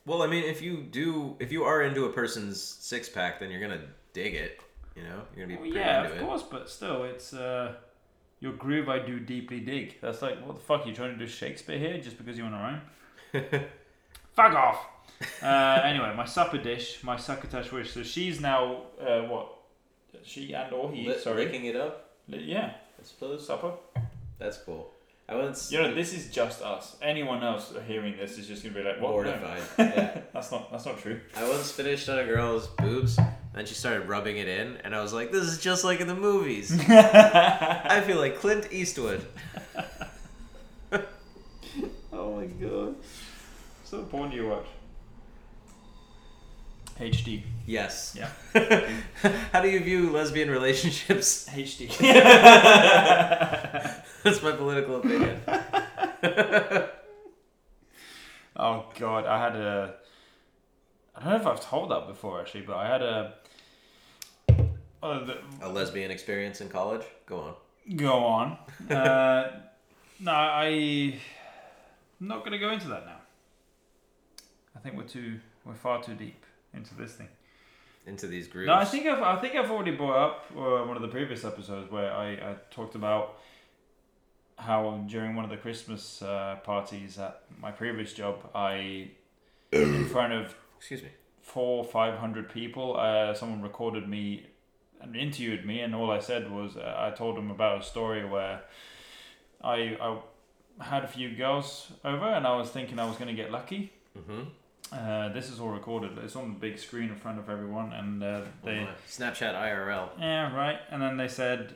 Well, 0.06 0.24
I 0.24 0.28
mean, 0.28 0.44
if 0.44 0.62
you 0.62 0.78
do, 0.78 1.36
if 1.40 1.52
you 1.52 1.64
are 1.64 1.84
into 1.84 2.06
a 2.06 2.10
person's 2.12 2.60
six 2.62 3.08
pack, 3.10 3.40
then 3.40 3.52
you're 3.52 3.62
gonna 3.62 3.82
dig 4.14 4.34
it. 4.36 4.60
You 4.96 5.04
know, 5.04 5.22
you're 5.36 5.46
gonna 5.46 5.48
be 5.48 5.54
Well, 5.56 5.72
pretty 5.72 5.80
yeah, 5.80 6.06
of 6.06 6.12
it. 6.18 6.22
course, 6.22 6.44
but 6.44 6.70
still, 6.70 7.04
it's 7.04 7.34
uh, 7.34 7.74
your 8.40 8.54
groove. 8.54 8.90
I 8.90 9.00
do 9.00 9.20
deeply 9.20 9.60
dig. 9.60 9.98
That's 10.02 10.22
like, 10.22 10.44
what 10.46 10.56
the 10.56 10.62
fuck? 10.62 10.86
You 10.88 10.94
trying 10.94 11.14
to 11.14 11.18
do 11.20 11.28
Shakespeare 11.28 11.78
here 11.78 11.98
just 12.00 12.18
because 12.18 12.38
you 12.38 12.44
want 12.44 12.56
to 12.56 12.60
rhyme? 12.60 13.64
Fuck 14.34 14.54
off. 14.54 14.86
Uh, 15.44 15.82
anyway, 15.84 16.14
my 16.16 16.26
supper 16.26 16.58
dish, 16.58 17.04
my 17.04 17.16
succotash 17.18 17.72
wish. 17.72 17.92
So 17.92 18.02
she's 18.02 18.40
now 18.42 18.84
uh, 19.00 19.22
what? 19.24 19.54
She 20.24 20.54
and 20.54 20.74
or 20.74 20.92
he? 20.92 21.08
Li- 21.08 21.20
sorry. 21.20 21.46
licking 21.46 21.66
it 21.66 21.76
up. 21.76 22.10
Li- 22.28 22.44
Yeah, 22.44 22.72
I 23.00 23.04
suppose 23.04 23.46
supper. 23.46 23.74
that's 24.40 24.58
cool. 24.58 24.92
I 25.32 25.36
once 25.36 25.72
You 25.72 25.82
know, 25.82 25.96
this 25.96 26.14
is 26.14 26.30
just 26.30 26.62
us. 26.62 26.98
Anyone 27.02 27.42
else 27.42 27.74
hearing 27.88 28.18
this 28.18 28.38
is 28.38 28.48
just 28.50 28.64
gonna 28.64 28.76
be 28.76 28.84
like, 28.84 29.00
what? 29.00 29.12
No. 29.12 29.32
mortified. 29.32 29.62
yeah. 29.78 30.22
That's 30.34 30.52
not. 30.52 30.70
That's 30.72 30.86
not 30.86 31.00
true. 31.00 31.22
I 31.38 31.48
once 31.48 31.72
finished 31.72 32.10
on 32.10 32.20
a 32.20 32.26
girl's 32.26 32.68
boobs, 32.68 33.18
and 33.56 33.66
she 33.66 33.74
started 33.74 34.10
rubbing 34.10 34.36
it 34.38 34.50
in, 34.50 34.76
and 34.84 34.94
I 34.94 35.02
was 35.02 35.14
like, 35.14 35.32
"This 35.32 35.44
is 35.44 35.60
just 35.60 35.86
like 35.86 36.02
in 36.02 36.08
the 36.08 36.16
movies." 36.16 36.78
I 36.90 38.04
feel 38.06 38.18
like 38.18 38.40
Clint 38.40 38.68
Eastwood. 38.72 39.26
Oh 42.14 42.36
my 42.36 42.46
god. 42.46 42.96
So 43.86 44.04
porn 44.04 44.30
do 44.30 44.36
you 44.36 44.48
watch? 44.50 44.66
HD. 47.00 47.42
Yes. 47.72 48.18
Yeah. 48.20 48.28
How 49.54 49.62
do 49.62 49.70
you 49.70 49.80
view 49.80 50.10
lesbian 50.10 50.50
relationships? 50.50 51.48
HD. 51.48 51.88
That's 54.24 54.44
my 54.44 54.52
political 54.52 54.98
opinion. 54.98 55.40
oh 58.58 58.88
god, 59.00 59.26
I 59.26 59.42
had 59.42 59.56
a. 59.56 59.96
I 61.16 61.24
don't 61.24 61.30
know 61.30 61.36
if 61.38 61.48
I've 61.48 61.62
told 61.62 61.92
that 61.92 62.08
before 62.08 62.42
actually, 62.42 62.64
but 62.64 62.76
I 62.76 62.88
had 62.90 63.02
a. 63.02 63.36
Oh, 65.02 65.24
the, 65.24 65.38
A 65.62 65.70
lesbian 65.70 66.12
experience 66.12 66.60
in 66.60 66.68
college? 66.68 67.06
Go 67.26 67.40
on. 67.40 67.54
go 67.96 68.26
on. 68.26 68.58
Uh, 68.90 69.62
no, 70.20 70.34
I. 70.34 71.18
I'm 72.20 72.28
not 72.28 72.40
going 72.40 72.52
to 72.52 72.60
go 72.60 72.74
into 72.74 72.90
that 72.90 73.06
now. 73.06 73.22
I 74.76 74.80
think 74.80 74.98
we're 74.98 75.04
too. 75.04 75.40
We're 75.64 75.74
far 75.74 76.04
too 76.04 76.16
deep 76.16 76.46
into 76.74 76.96
this 76.96 77.14
thing. 77.14 77.30
Into 78.06 78.28
these 78.28 78.48
groups. 78.48 78.68
No, 78.68 78.74
I 78.74 78.86
think 78.86 79.06
I've 79.06 79.22
I 79.22 79.40
think 79.40 79.56
I've 79.56 79.70
already 79.70 79.92
brought 79.92 80.18
up 80.18 80.46
uh, 80.56 80.88
one 80.88 80.96
of 80.96 81.04
the 81.04 81.08
previous 81.08 81.46
episodes 81.46 81.92
where 81.92 82.12
I, 82.12 82.32
I 82.32 82.56
talked 82.72 82.96
about 82.96 83.38
how 84.58 85.04
during 85.08 85.36
one 85.36 85.46
of 85.46 85.52
the 85.52 85.58
Christmas 85.58 86.22
uh, 86.22 86.58
parties 86.64 87.20
at 87.20 87.44
my 87.60 87.72
previous 87.72 88.14
job, 88.14 88.50
I 88.56 89.12
in 89.72 90.06
front 90.08 90.34
of 90.34 90.56
Excuse 90.78 91.04
me. 91.04 91.10
four 91.42 91.84
five 91.84 92.18
hundred 92.18 92.50
people, 92.50 92.98
uh, 92.98 93.36
someone 93.36 93.62
recorded 93.62 94.08
me 94.08 94.48
and 95.00 95.16
interviewed 95.16 95.64
me, 95.66 95.82
and 95.82 95.94
all 95.94 96.10
I 96.10 96.20
said 96.20 96.52
was 96.52 96.78
uh, 96.78 96.96
I 96.98 97.16
told 97.16 97.38
them 97.38 97.52
about 97.52 97.82
a 97.82 97.84
story 97.84 98.26
where 98.26 98.62
I 99.64 99.96
I 100.02 100.18
had 100.84 101.04
a 101.04 101.08
few 101.08 101.36
girls 101.36 101.92
over, 102.04 102.26
and 102.26 102.48
I 102.48 102.56
was 102.56 102.70
thinking 102.70 102.98
I 102.98 103.06
was 103.06 103.18
going 103.18 103.28
to 103.28 103.40
get 103.44 103.52
lucky. 103.52 103.94
Mm-hmm. 104.18 104.50
Uh, 104.92 105.30
this 105.30 105.50
is 105.50 105.60
all 105.60 105.70
recorded. 105.70 106.18
It's 106.18 106.36
on 106.36 106.54
the 106.54 106.60
big 106.60 106.78
screen 106.78 107.10
in 107.10 107.16
front 107.16 107.40
of 107.40 107.50
everyone, 107.50 107.94
and 107.94 108.22
uh, 108.22 108.42
they. 108.64 108.88
Snapchat 109.08 109.56
IRL. 109.56 110.10
Yeah, 110.20 110.54
right. 110.54 110.80
And 110.90 111.02
then 111.02 111.16
they 111.16 111.30
said, 111.30 111.76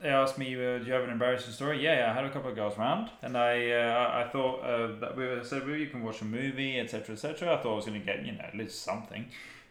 they 0.00 0.08
asked 0.08 0.36
me, 0.36 0.54
uh, 0.54 0.78
"Do 0.78 0.84
you 0.84 0.92
have 0.92 1.04
an 1.04 1.10
embarrassing 1.10 1.52
story?" 1.52 1.82
Yeah, 1.82 1.98
yeah. 1.98 2.10
I 2.10 2.14
had 2.14 2.24
a 2.24 2.30
couple 2.30 2.50
of 2.50 2.56
girls 2.56 2.76
round, 2.76 3.10
and 3.22 3.38
I, 3.38 3.70
uh, 3.70 4.24
I 4.26 4.30
thought 4.30 4.60
uh, 4.60 4.98
that 5.00 5.16
we 5.16 5.26
were, 5.26 5.42
said, 5.44 5.66
"Well, 5.66 5.76
you 5.76 5.86
can 5.86 6.02
watch 6.02 6.20
a 6.20 6.24
movie, 6.24 6.78
etc., 6.78 7.14
etc." 7.14 7.54
I 7.54 7.62
thought 7.62 7.72
I 7.72 7.76
was 7.76 7.86
going 7.86 8.00
to 8.00 8.04
get, 8.04 8.24
you 8.24 8.32
know, 8.32 8.40
at 8.40 8.54
least 8.54 8.82
something. 8.82 9.26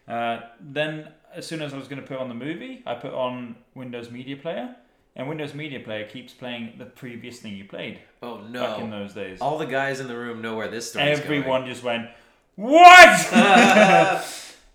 Uh, 0.08 0.40
then, 0.60 1.08
as 1.34 1.46
soon 1.46 1.62
as 1.62 1.72
I 1.72 1.78
was 1.78 1.86
going 1.88 2.00
to 2.00 2.06
put 2.06 2.18
on 2.18 2.28
the 2.28 2.34
movie, 2.34 2.82
I 2.84 2.94
put 2.94 3.14
on 3.14 3.56
Windows 3.74 4.10
Media 4.10 4.36
Player, 4.36 4.74
and 5.16 5.28
Windows 5.28 5.54
Media 5.54 5.80
Player 5.80 6.06
keeps 6.06 6.32
playing 6.32 6.74
the 6.78 6.86
previous 6.86 7.38
thing 7.40 7.56
you 7.56 7.64
played 7.64 8.00
Oh 8.22 8.38
no! 8.38 8.62
back 8.62 8.80
in 8.80 8.90
those 8.90 9.14
days. 9.14 9.40
All 9.40 9.58
the 9.58 9.66
guys 9.66 10.00
in 10.00 10.08
the 10.08 10.16
room 10.16 10.42
know 10.42 10.56
where 10.56 10.68
this 10.68 10.90
story 10.90 11.06
Everyone 11.10 11.66
just 11.66 11.82
went, 11.82 12.08
"What?" 12.56 13.32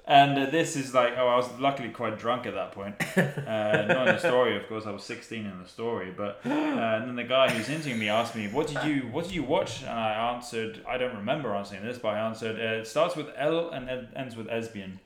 and 0.08 0.38
uh, 0.40 0.50
this 0.50 0.76
is 0.76 0.94
like, 0.94 1.14
oh, 1.18 1.28
I 1.28 1.36
was 1.36 1.48
luckily 1.60 1.90
quite 1.90 2.18
drunk 2.18 2.46
at 2.46 2.54
that 2.56 2.72
point. 2.72 2.96
Uh, 3.18 3.86
not 3.88 4.08
in 4.08 4.16
the 4.16 4.20
story, 4.20 4.56
of 4.58 4.68
course. 4.68 4.86
I 4.86 4.92
was 4.92 5.04
sixteen 5.04 5.46
in 5.46 5.62
the 5.62 5.68
story, 5.68 6.12
but 6.16 6.42
uh, 6.46 6.50
and 6.50 7.08
then 7.08 7.16
the 7.16 7.24
guy 7.24 7.50
who's 7.50 7.70
interviewing 7.70 8.00
me 8.00 8.10
asked 8.10 8.36
me, 8.36 8.48
"What 8.48 8.68
did 8.68 8.84
you 8.84 9.02
What 9.12 9.26
did 9.26 9.34
you 9.34 9.44
watch?" 9.44 9.82
And 9.82 9.92
I 9.92 10.34
answered, 10.34 10.82
I 10.88 10.98
don't 10.98 11.16
remember 11.16 11.54
answering 11.54 11.84
this, 11.84 11.98
but 11.98 12.10
I 12.16 12.20
answered, 12.20 12.56
uh, 12.60 12.82
"It 12.82 12.88
starts 12.88 13.16
with 13.16 13.28
L 13.38 13.70
and 13.70 13.90
it 13.90 14.08
ends 14.16 14.36
with 14.36 14.48
Esbian." 14.48 15.00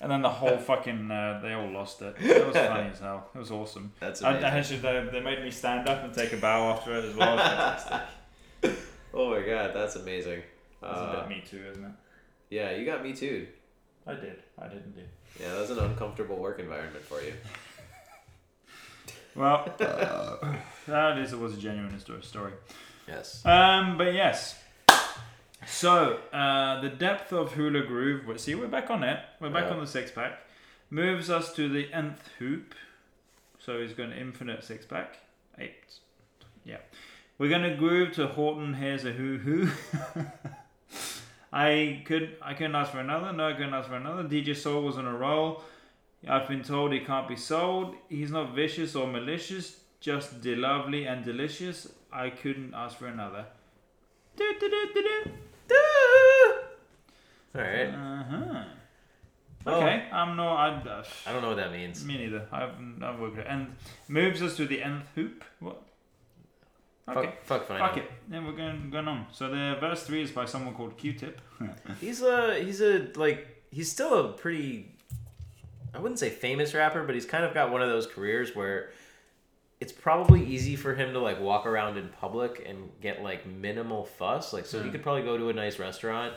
And 0.00 0.10
then 0.10 0.22
the 0.22 0.30
whole 0.30 0.58
fucking, 0.70 1.10
uh, 1.10 1.40
they 1.42 1.52
all 1.54 1.70
lost 1.70 2.02
it. 2.02 2.14
It 2.20 2.46
was 2.46 2.54
funny 2.68 2.90
as 2.90 2.98
hell. 3.00 3.28
It 3.34 3.38
was 3.38 3.50
awesome. 3.50 3.92
That's 4.00 4.20
amazing. 4.20 4.44
I 4.44 4.48
actually, 4.58 4.78
they, 4.80 5.08
they 5.12 5.20
made 5.20 5.42
me 5.42 5.50
stand 5.50 5.88
up 5.88 6.04
and 6.04 6.12
take 6.12 6.32
a 6.32 6.36
bow 6.36 6.70
after 6.72 6.94
it 6.98 7.04
as 7.04 7.14
well. 7.16 7.34
It 7.38 7.42
fantastic. 7.42 8.00
Oh 9.16 9.30
my 9.30 9.42
god, 9.46 9.70
that's 9.72 9.94
amazing. 9.94 10.42
That's 10.82 10.98
a 10.98 11.00
Uh, 11.02 11.20
bit 11.20 11.36
me 11.36 11.44
too, 11.48 11.62
isn't 11.70 11.84
it? 11.84 11.90
yeah, 12.50 12.72
you 12.72 12.84
got 12.84 13.00
me 13.04 13.12
too. 13.12 13.46
I 14.08 14.14
did. 14.14 14.42
I 14.60 14.66
didn't 14.66 14.94
do. 14.96 15.02
Yeah, 15.40 15.50
that 15.52 15.60
was 15.60 15.70
an 15.70 15.78
uncomfortable 15.78 16.34
work 16.36 16.58
environment 16.58 17.04
for 17.04 17.22
you. 17.22 17.32
Well, 19.36 19.72
that 19.78 21.18
is 21.18 21.32
it 21.32 21.38
was 21.38 21.54
a 21.54 21.60
genuine 21.60 21.96
story. 22.22 22.52
Yes. 23.06 23.44
Um, 23.46 23.96
but 23.98 24.12
yes. 24.14 24.58
So 25.66 26.20
uh, 26.32 26.80
the 26.80 26.88
depth 26.88 27.32
of 27.32 27.52
hula 27.52 27.82
groove. 27.86 28.40
See, 28.40 28.54
we're 28.54 28.66
back 28.68 28.90
on 28.90 29.02
it. 29.02 29.18
We're 29.40 29.50
back 29.50 29.64
Yeah. 29.64 29.74
on 29.74 29.80
the 29.80 29.86
six 29.86 30.10
pack. 30.10 30.40
Moves 30.90 31.30
us 31.30 31.54
to 31.54 31.68
the 31.68 31.92
nth 31.92 32.28
hoop. 32.38 32.74
So 33.58 33.80
he's 33.80 33.92
going 33.94 34.12
infinite 34.12 34.62
six 34.64 34.84
pack. 34.84 35.16
Eight. 35.58 35.74
Yeah. 36.64 36.78
We're 37.38 37.50
gonna 37.50 37.76
groove 37.76 38.12
to 38.14 38.26
Horton. 38.28 38.74
Here's 38.74 39.04
a 39.04 39.12
hoo 39.12 39.38
hoo. 39.38 39.70
I 41.52 42.02
could 42.04 42.36
I 42.42 42.54
couldn't 42.54 42.74
ask 42.74 42.92
for 42.92 42.98
another. 43.00 43.32
No, 43.32 43.48
I 43.48 43.52
couldn't 43.52 43.74
ask 43.74 43.88
for 43.88 43.96
another. 43.96 44.24
DJ 44.24 44.56
Soul 44.56 44.82
was 44.82 44.98
on 44.98 45.06
a 45.06 45.16
roll. 45.16 45.62
I've 46.28 46.48
been 46.48 46.62
told 46.62 46.92
he 46.92 47.00
can't 47.00 47.28
be 47.28 47.36
sold. 47.36 47.94
He's 48.08 48.30
not 48.30 48.54
vicious 48.54 48.94
or 48.96 49.06
malicious, 49.06 49.80
just 50.00 50.40
de 50.40 50.54
lovely 50.54 51.06
and 51.06 51.24
delicious. 51.24 51.92
I 52.12 52.30
couldn't 52.30 52.72
ask 52.74 52.96
for 52.98 53.06
another. 53.08 53.46
Do, 54.36 54.54
do, 54.58 54.68
do, 54.70 54.88
do, 54.94 55.02
do. 55.02 55.30
All 57.54 57.60
right. 57.60 57.86
Uh-huh. 57.86 58.64
Okay, 59.66 60.08
I'm 60.12 60.36
not. 60.36 60.56
I, 60.56 60.90
uh, 60.90 61.04
I 61.26 61.32
don't 61.32 61.40
know 61.40 61.48
what 61.48 61.56
that 61.56 61.72
means. 61.72 62.04
me 62.04 62.18
neither. 62.18 62.46
I've 62.52 62.72
I've 63.02 63.18
worked 63.18 63.38
it. 63.38 63.46
And 63.48 63.74
moves 64.08 64.42
us 64.42 64.56
to 64.56 64.66
the 64.66 64.82
nth 64.82 65.08
hoop. 65.14 65.44
What? 65.60 65.82
Okay. 67.08 67.34
Fuck, 67.44 67.66
fuck. 67.66 67.78
Fuck 67.78 67.96
it. 67.98 68.10
Then 68.28 68.44
we're 68.46 68.52
going 68.52 68.90
going 68.90 69.08
on. 69.08 69.26
So 69.32 69.48
the 69.48 69.76
verse 69.80 70.02
three 70.04 70.22
is 70.22 70.30
by 70.30 70.44
someone 70.44 70.74
called 70.74 70.96
Q-Tip. 70.96 71.40
He's 72.00 72.22
a 72.22 72.62
he's 72.62 72.80
a 72.80 73.08
like 73.16 73.46
he's 73.70 73.90
still 73.90 74.14
a 74.20 74.32
pretty 74.32 74.92
I 75.94 75.98
wouldn't 75.98 76.18
say 76.18 76.30
famous 76.30 76.74
rapper, 76.74 77.04
but 77.04 77.14
he's 77.14 77.26
kind 77.26 77.44
of 77.44 77.54
got 77.54 77.70
one 77.70 77.80
of 77.82 77.88
those 77.88 78.06
careers 78.06 78.54
where 78.54 78.90
it's 79.80 79.92
probably 79.92 80.44
easy 80.44 80.76
for 80.76 80.94
him 80.94 81.12
to 81.12 81.20
like 81.20 81.40
walk 81.40 81.66
around 81.66 81.98
in 81.98 82.08
public 82.08 82.64
and 82.66 82.90
get 83.00 83.22
like 83.22 83.46
minimal 83.46 84.04
fuss. 84.04 84.52
Like 84.52 84.66
so 84.66 84.82
he 84.82 84.90
could 84.90 85.02
probably 85.02 85.22
go 85.22 85.38
to 85.38 85.48
a 85.50 85.52
nice 85.52 85.78
restaurant 85.78 86.34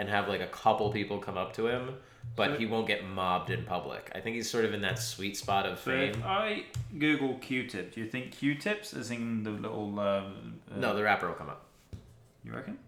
and 0.00 0.08
have 0.08 0.28
like 0.28 0.40
a 0.40 0.46
couple 0.46 0.90
people 0.90 1.18
come 1.18 1.36
up 1.36 1.52
to 1.54 1.66
him, 1.66 1.94
but 2.36 2.58
he 2.58 2.64
won't 2.64 2.86
get 2.86 3.04
mobbed 3.04 3.50
in 3.50 3.64
public. 3.64 4.10
I 4.14 4.20
think 4.20 4.34
he's 4.36 4.48
sort 4.50 4.64
of 4.64 4.72
in 4.72 4.80
that 4.80 4.98
sweet 4.98 5.36
spot 5.36 5.66
of 5.66 5.78
So 5.78 5.90
fame. 5.90 6.10
if 6.14 6.24
I 6.24 6.64
Google 6.98 7.34
Q-tip, 7.34 7.94
do 7.94 8.00
you 8.00 8.06
think 8.08 8.32
Q-tips 8.32 8.94
is 8.94 9.10
in 9.10 9.42
the 9.42 9.50
little? 9.50 10.00
Uh, 10.00 10.02
uh, 10.02 10.76
No, 10.76 10.96
the 10.96 11.02
rapper 11.02 11.26
will 11.28 11.34
come 11.34 11.50
up. 11.50 11.66
You 12.44 12.52
reckon? 12.52 12.78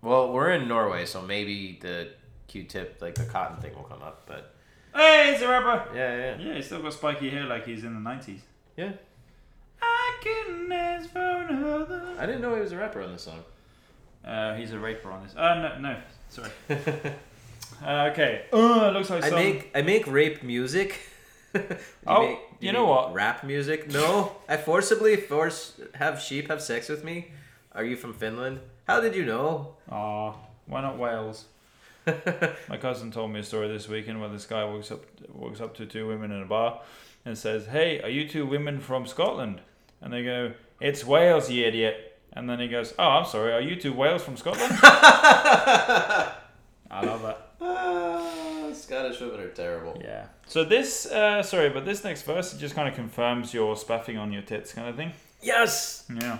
Well, 0.00 0.32
we're 0.32 0.52
in 0.52 0.68
Norway, 0.68 1.06
so 1.06 1.20
maybe 1.22 1.76
the 1.82 2.10
Q-tip, 2.46 2.98
like 3.00 3.16
the 3.16 3.24
cotton 3.24 3.56
thing, 3.60 3.74
will 3.74 3.82
come 3.82 4.02
up. 4.02 4.22
But 4.26 4.54
Hey, 4.94 5.32
it's 5.32 5.42
a 5.42 5.48
rapper. 5.48 5.92
yeah, 5.94 6.16
yeah, 6.16 6.36
Yeah, 6.38 6.54
he's 6.54 6.66
still 6.66 6.80
got 6.82 6.92
spiky 6.92 7.30
hair 7.30 7.46
like 7.46 7.66
he's 7.66 7.82
in 7.82 7.94
the 7.94 8.00
nineties. 8.00 8.42
yeah. 8.76 8.92
I 9.82 10.18
couldn't 10.22 10.70
ask 10.72 11.10
for 11.10 11.18
another. 11.48 12.02
I 12.18 12.26
didn't 12.26 12.42
know 12.42 12.54
he 12.54 12.60
was 12.60 12.72
a 12.72 12.76
rapper 12.76 13.02
on 13.02 13.12
this 13.12 13.22
song. 13.22 13.42
Uh, 14.24 14.54
he's 14.56 14.72
a 14.72 14.78
rapper 14.78 15.10
on 15.10 15.22
this. 15.24 15.34
Uh, 15.36 15.54
no, 15.54 15.78
no, 15.78 15.96
sorry. 16.30 16.50
Uh, 17.80 18.08
okay. 18.10 18.42
Uh, 18.52 18.90
looks 18.90 19.08
like 19.08 19.22
I 19.22 19.28
some. 19.28 19.38
make 19.38 19.70
I 19.72 19.82
make 19.82 20.04
rape 20.08 20.42
music. 20.42 20.98
Do 21.54 21.62
Oh, 22.08 22.22
make- 22.26 22.38
do 22.60 22.66
you 22.66 22.72
know 22.72 22.86
what? 22.86 23.14
Rap 23.14 23.44
music? 23.44 23.88
No, 23.88 24.32
I 24.48 24.56
forcibly 24.56 25.14
force 25.14 25.80
have 25.94 26.20
sheep 26.20 26.48
have 26.48 26.60
sex 26.60 26.88
with 26.88 27.04
me. 27.04 27.28
Are 27.72 27.84
you 27.84 27.94
from 27.96 28.14
Finland? 28.14 28.58
How 28.88 29.00
did 29.00 29.14
you 29.14 29.24
know? 29.24 29.76
Aw, 29.92 30.32
why 30.66 30.80
not 30.80 30.98
Wales? 30.98 31.44
My 32.68 32.78
cousin 32.78 33.12
told 33.12 33.30
me 33.30 33.40
a 33.40 33.44
story 33.44 33.68
this 33.68 33.88
weekend 33.88 34.20
where 34.20 34.30
this 34.30 34.46
guy 34.46 34.64
walks 34.64 34.90
up 34.90 35.04
walks 35.32 35.60
up 35.60 35.76
to 35.76 35.86
two 35.86 36.08
women 36.08 36.32
in 36.32 36.42
a 36.42 36.46
bar 36.46 36.80
and 37.24 37.38
says, 37.38 37.66
"Hey, 37.66 38.00
are 38.02 38.08
you 38.10 38.26
two 38.28 38.44
women 38.44 38.80
from 38.80 39.06
Scotland?" 39.06 39.60
And 40.00 40.12
they 40.12 40.24
go, 40.24 40.52
"It's 40.80 41.04
Wales, 41.04 41.48
you 41.48 41.64
idiot." 41.64 42.07
And 42.38 42.48
then 42.48 42.60
he 42.60 42.68
goes, 42.68 42.94
"Oh, 43.00 43.02
I'm 43.02 43.24
sorry. 43.26 43.52
Are 43.52 43.60
you 43.60 43.74
two 43.74 43.92
Wales 43.92 44.22
from 44.22 44.36
Scotland?" 44.36 44.72
I 44.82 46.34
love 47.02 47.22
that. 47.22 47.48
Ah, 47.60 48.70
Scottish 48.72 49.20
women 49.20 49.40
are 49.40 49.48
terrible. 49.48 50.00
Yeah. 50.00 50.26
So 50.46 50.62
this, 50.62 51.06
uh, 51.06 51.42
sorry, 51.42 51.70
but 51.70 51.84
this 51.84 52.04
next 52.04 52.22
verse 52.22 52.52
just 52.54 52.76
kind 52.76 52.88
of 52.88 52.94
confirms 52.94 53.52
your 53.52 53.76
spaffing 53.76 54.18
on 54.18 54.32
your 54.32 54.42
tits 54.42 54.72
kind 54.72 54.88
of 54.88 54.94
thing. 54.94 55.10
Yes. 55.42 56.04
Yeah. 56.14 56.38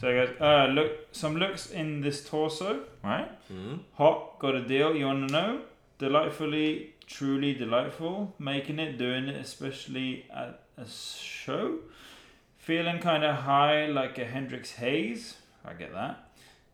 So 0.00 0.08
it 0.08 0.14
goes, 0.14 0.40
uh, 0.40 0.66
look, 0.72 0.90
some 1.12 1.36
looks 1.36 1.70
in 1.70 2.00
this 2.00 2.28
torso, 2.28 2.80
right? 3.04 3.30
Hmm? 3.46 3.76
Hot, 3.94 4.40
got 4.40 4.56
a 4.56 4.62
deal, 4.66 4.96
you 4.96 5.06
wanna 5.06 5.28
know? 5.28 5.60
Delightfully, 5.98 6.94
truly 7.06 7.54
delightful. 7.54 8.34
Making 8.40 8.80
it, 8.80 8.98
doing 8.98 9.28
it, 9.28 9.36
especially 9.36 10.26
at 10.34 10.60
a 10.76 10.86
show. 10.88 11.78
Feeling 12.66 12.98
kind 12.98 13.22
of 13.22 13.36
high 13.36 13.86
like 13.86 14.18
a 14.18 14.24
Hendrix 14.24 14.72
Haze. 14.72 15.36
I 15.64 15.72
get 15.74 15.92
that. 15.92 16.30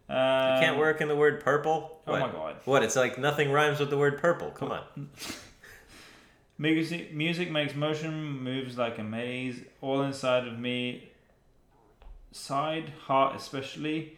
Um, 0.08 0.54
You 0.54 0.66
can't 0.66 0.78
work 0.78 1.02
in 1.02 1.08
the 1.08 1.14
word 1.14 1.44
purple. 1.44 2.00
Oh 2.06 2.12
my 2.18 2.32
god. 2.32 2.56
What? 2.64 2.82
It's 2.82 2.96
like 2.96 3.18
nothing 3.18 3.52
rhymes 3.52 3.78
with 3.78 3.90
the 3.90 3.98
word 3.98 4.16
purple. 4.16 4.52
Come 4.52 4.70
on. 4.70 5.10
Music, 6.56 7.12
music 7.12 7.50
makes 7.50 7.74
motion, 7.74 8.42
moves 8.42 8.78
like 8.78 8.98
a 8.98 9.02
maze. 9.02 9.60
All 9.82 10.00
inside 10.00 10.48
of 10.48 10.58
me, 10.58 11.10
side, 12.30 12.90
heart 13.04 13.36
especially. 13.36 14.16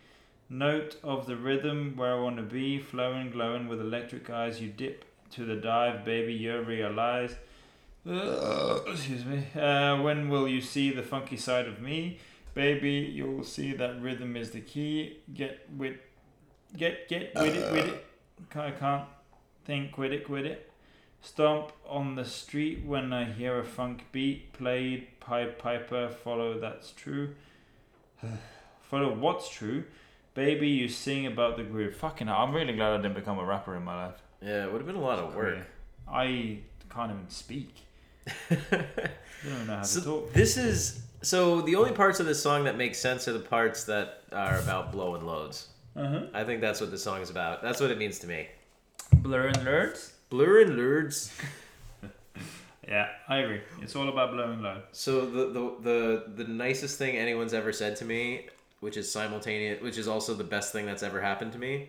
Note 0.48 0.94
of 1.02 1.26
the 1.26 1.34
rhythm 1.34 1.94
where 1.96 2.14
I 2.14 2.20
want 2.20 2.36
to 2.36 2.42
be, 2.44 2.78
flowing, 2.78 3.30
glowing 3.32 3.66
with 3.66 3.80
electric 3.80 4.30
eyes. 4.30 4.60
You 4.60 4.68
dip 4.68 5.04
to 5.30 5.44
the 5.44 5.56
dive, 5.56 6.04
baby. 6.04 6.34
You 6.34 6.60
realize. 6.60 7.34
Uh, 8.08 8.80
excuse 8.86 9.24
me. 9.24 9.46
Uh, 9.58 10.00
when 10.02 10.28
will 10.28 10.46
you 10.46 10.60
see 10.60 10.90
the 10.90 11.02
funky 11.02 11.36
side 11.36 11.66
of 11.66 11.80
me, 11.80 12.18
baby? 12.52 13.10
You'll 13.12 13.44
see 13.44 13.72
that 13.72 14.00
rhythm 14.00 14.36
is 14.36 14.50
the 14.50 14.60
key. 14.60 15.18
Get 15.32 15.66
with, 15.74 15.96
get 16.76 17.08
get 17.08 17.34
with 17.34 17.54
it, 17.54 17.72
with 17.72 17.86
it. 17.86 18.06
I 18.56 18.70
can't 18.72 19.04
think 19.64 19.96
with 19.96 20.12
it, 20.12 20.28
with 20.28 20.44
it. 20.44 20.70
Stomp 21.22 21.72
on 21.88 22.14
the 22.14 22.24
street 22.26 22.84
when 22.84 23.10
I 23.14 23.24
hear 23.24 23.58
a 23.58 23.64
funk 23.64 24.04
beat 24.12 24.52
played. 24.52 25.08
Pipe 25.20 25.58
Piper, 25.58 26.10
follow 26.10 26.60
that's 26.60 26.90
true. 26.90 27.34
follow 28.82 29.14
what's 29.14 29.48
true. 29.48 29.84
Baby, 30.34 30.68
you 30.68 30.88
sing 30.88 31.26
about 31.26 31.56
the 31.56 31.62
groove. 31.62 31.96
Fucking 31.96 32.26
hell, 32.26 32.36
I'm 32.36 32.52
really 32.52 32.74
glad 32.74 32.92
I 32.92 32.96
didn't 32.98 33.14
become 33.14 33.38
a 33.38 33.44
rapper 33.44 33.74
in 33.74 33.84
my 33.84 34.08
life. 34.08 34.22
Yeah, 34.42 34.64
it 34.64 34.72
would 34.72 34.82
have 34.82 34.86
been 34.86 34.96
a 34.96 35.00
lot 35.00 35.18
of 35.18 35.34
work. 35.34 35.60
I 36.06 36.58
can't 36.90 37.10
even 37.10 37.30
speak. 37.30 37.74
Don't 38.50 39.66
know 39.66 39.74
how 39.74 39.80
to 39.80 39.84
So 39.86 40.00
talk. 40.00 40.32
this 40.32 40.56
is 40.56 41.02
so 41.22 41.60
the 41.62 41.76
only 41.76 41.92
parts 41.92 42.20
of 42.20 42.26
this 42.26 42.42
song 42.42 42.64
that 42.64 42.76
make 42.76 42.94
sense 42.94 43.26
are 43.28 43.32
the 43.32 43.38
parts 43.40 43.84
that 43.84 44.22
are 44.32 44.58
about 44.58 44.92
blowing 44.92 45.24
loads. 45.24 45.68
Uh-huh. 45.96 46.26
I 46.34 46.44
think 46.44 46.60
that's 46.60 46.80
what 46.80 46.90
the 46.90 46.98
song 46.98 47.20
is 47.22 47.30
about. 47.30 47.62
That's 47.62 47.80
what 47.80 47.90
it 47.90 47.98
means 47.98 48.18
to 48.20 48.26
me. 48.26 48.48
Blur 49.16 49.46
and 49.48 49.64
lurds? 49.64 50.12
Blur 50.30 50.62
and 50.62 50.76
lurds. 50.76 51.32
Yeah, 52.86 53.08
I 53.30 53.38
agree. 53.38 53.62
It's 53.80 53.96
all 53.96 54.10
about 54.10 54.32
blowing 54.32 54.60
low. 54.60 54.82
So 54.92 55.24
the, 55.24 55.46
the 55.46 55.74
the 56.36 56.44
the 56.44 56.52
nicest 56.52 56.98
thing 56.98 57.16
anyone's 57.16 57.54
ever 57.54 57.72
said 57.72 57.96
to 57.96 58.04
me, 58.04 58.48
which 58.80 58.98
is 58.98 59.10
simultaneous, 59.10 59.80
which 59.82 59.96
is 59.96 60.06
also 60.06 60.34
the 60.34 60.44
best 60.44 60.70
thing 60.72 60.84
that's 60.84 61.02
ever 61.02 61.18
happened 61.18 61.52
to 61.52 61.58
me, 61.58 61.88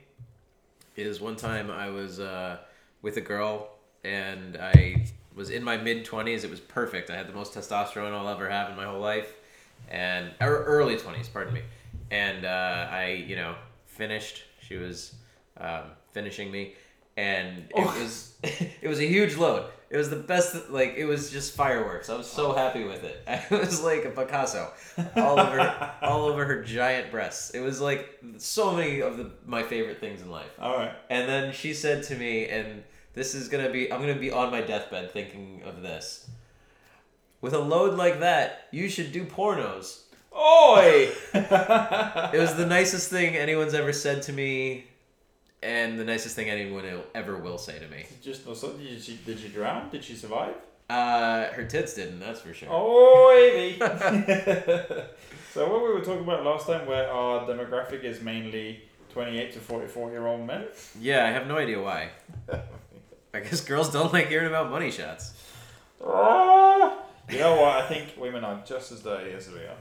is 0.96 1.20
one 1.20 1.36
time 1.36 1.70
I 1.70 1.90
was 1.90 2.22
uh, 2.22 2.60
with 3.02 3.18
a 3.18 3.22
girl 3.22 3.72
and 4.06 4.56
I 4.56 5.06
was 5.36 5.50
in 5.50 5.64
my 5.64 5.78
mid 5.78 6.06
twenties. 6.06 6.44
It 6.44 6.50
was 6.50 6.60
perfect. 6.60 7.10
I 7.10 7.16
had 7.16 7.28
the 7.28 7.34
most 7.34 7.54
testosterone 7.54 8.14
I'll 8.14 8.30
ever 8.30 8.50
have 8.50 8.70
in 8.70 8.76
my 8.76 8.86
whole 8.86 9.02
life, 9.02 9.34
and 9.90 10.32
or 10.42 10.64
early 10.64 10.98
twenties, 10.98 11.28
pardon 11.28 11.54
me. 11.54 11.62
And 12.12 12.46
uh, 12.46 12.88
I, 12.92 13.26
you 13.28 13.36
know, 13.36 13.56
finished. 13.86 14.44
She 14.62 14.78
was 14.78 15.16
um, 15.58 15.84
finishing 16.14 16.52
me, 16.52 16.76
and 17.18 17.66
it 17.76 17.86
was 17.86 18.36
it 18.44 18.88
was 18.88 19.00
a 19.00 19.08
huge 19.08 19.36
load. 19.36 19.70
It 19.90 19.98
was 19.98 20.10
the 20.10 20.16
best. 20.16 20.70
Like 20.70 20.96
it 20.98 21.06
was 21.06 21.32
just 21.32 21.56
fireworks. 21.56 22.10
I 22.10 22.18
was 22.18 22.28
so 22.28 22.54
happy 22.54 22.84
with 22.84 23.04
it. 23.04 23.24
I 23.28 23.44
was 23.52 23.84
like 23.84 24.06
a 24.06 24.10
Picasso, 24.10 24.72
all 25.16 25.40
over 25.40 25.92
all 26.02 26.26
over 26.26 26.46
her 26.46 26.64
giant 26.64 27.12
breasts. 27.12 27.52
It 27.52 27.60
was 27.60 27.80
like 27.82 28.20
so 28.38 28.74
many 28.74 29.02
of 29.02 29.18
the 29.18 29.32
my 29.46 29.64
favorite 29.64 30.00
things 30.00 30.22
in 30.22 30.32
life. 30.32 30.52
All 30.60 30.78
right. 30.78 30.94
And 31.10 31.28
then 31.30 31.54
she 31.54 31.74
said 31.74 32.04
to 32.04 32.16
me, 32.16 32.48
and 32.48 32.84
this 33.16 33.34
is 33.34 33.47
gonna 33.47 33.70
be 33.70 33.91
I'm 33.91 34.01
gonna 34.01 34.16
be 34.16 34.32
on 34.32 34.51
my 34.51 34.61
deathbed 34.61 35.11
thinking 35.11 35.61
of 35.66 35.82
this. 35.82 36.30
With 37.41 37.53
a 37.53 37.59
load 37.59 37.95
like 37.95 38.20
that, 38.20 38.68
you 38.72 38.89
should 38.89 39.11
do 39.11 39.26
pornos. 39.26 40.01
Oi! 40.36 41.09
It 41.34 42.39
was 42.39 42.55
the 42.55 42.66
nicest 42.66 43.09
thing 43.09 43.36
anyone's 43.36 43.74
ever 43.74 43.93
said 43.93 44.22
to 44.24 44.34
me, 44.34 44.86
and 45.63 45.97
the 45.97 46.03
nicest 46.03 46.36
thing 46.36 46.49
anyone 46.49 46.86
ever 47.13 47.38
will 47.38 47.57
say 47.57 47.80
to 47.80 47.88
me. 47.88 48.05
Just 48.22 48.45
also, 48.47 48.74
did 48.74 49.01
she, 49.01 49.18
did 49.26 49.39
she 49.39 49.47
drown? 49.47 49.89
Did 49.89 50.03
she 50.03 50.16
survive? 50.16 50.55
Uh, 50.89 51.45
her 51.53 51.63
tits 51.63 51.93
didn't, 51.93 52.20
that's 52.20 52.41
for 52.41 52.53
sure. 52.53 52.70
Oi! 52.70 53.78
so 55.53 55.70
what 55.70 55.82
we 55.82 55.93
were 55.93 56.01
talking 56.01 56.24
about 56.24 56.43
last 56.43 56.68
time, 56.68 56.86
where 56.86 57.09
our 57.09 57.47
demographic 57.47 58.03
is 58.03 58.22
mainly 58.22 58.82
28 59.13 59.53
to 59.53 59.59
44 59.59 60.11
year 60.11 60.28
old 60.28 60.45
men. 60.45 60.66
Yeah, 60.99 61.26
I 61.26 61.30
have 61.30 61.47
no 61.47 61.57
idea 61.57 61.82
why. 61.82 62.09
I 63.36 63.42
guess 63.42 63.60
girls 63.60 63.92
don't 63.92 64.14
like 64.14 64.30
hearing 64.30 64.48
about 64.48 64.72
money 64.72 64.90
shots. 64.90 65.34
Ah! 66.02 66.98
You 67.30 67.40
know 67.40 67.56
what? 67.56 67.84
I 67.84 67.88
think 67.88 68.14
women 68.18 68.46
are 68.46 68.64
just 68.66 68.94
as 68.94 69.02
dirty 69.02 69.32
as 69.34 69.50
we 69.50 69.60
are. 69.60 69.76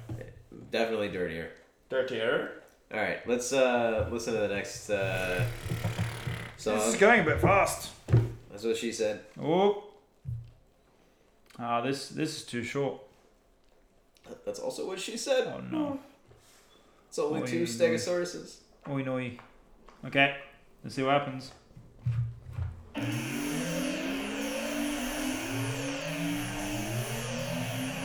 Definitely 0.73 1.11
dirtier. 1.11 1.53
Dirtier. 1.89 2.63
All 2.93 2.99
right, 3.01 3.27
let's 3.29 3.53
uh 3.53 4.09
listen 4.11 4.35
to 4.35 4.41
the 4.41 4.49
next 4.49 4.91
uh 4.91 5.47
song. 6.57 6.79
This 6.79 6.89
is 6.89 6.97
going 6.97 7.21
a 7.21 7.25
bit 7.25 7.41
fast. 7.41 7.93
That's 8.51 8.65
what 8.65 8.77
she 8.77 8.91
said. 8.93 9.21
Oh. 9.41 9.85
Ah, 11.57 11.81
this 11.81 12.09
this 12.09 12.37
is 12.39 12.45
too 12.45 12.65
short. 12.65 13.01
That's 14.45 14.59
also 14.59 14.87
what 14.87 14.99
she 14.99 15.17
said. 15.17 15.47
Oh 15.47 15.61
no. 15.61 16.01
It's 17.09 17.19
only 17.21 17.43
Oi, 17.43 17.47
two 17.47 17.63
oi. 17.63 17.67
stegosauruses. 17.67 18.57
Oi 18.91 19.03
noi. 19.03 19.39
Okay, 20.05 20.37
let's 20.83 20.97
see 20.97 21.05
what 21.05 21.13
happens. 21.13 21.53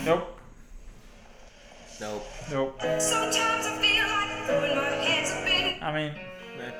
Nope. 0.06 0.40
Nope. 2.00 2.26
Nope. 2.52 2.82
Sometimes 3.00 3.66
I 3.66 3.78
feel 3.82 4.06
like 4.08 4.46
throwing 4.48 4.76
my 4.76 4.90
hands 5.04 5.32
up 5.32 5.48
in 5.48 5.84
I 5.84 5.94
mean, 5.94 6.14
Meh. 6.58 6.72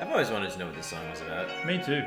I've 0.00 0.10
always 0.10 0.30
wanted 0.30 0.50
to 0.50 0.58
know 0.58 0.66
what 0.66 0.74
this 0.74 0.86
song 0.86 1.08
was 1.10 1.20
about. 1.22 1.48
me 1.66 1.78
too. 1.82 2.04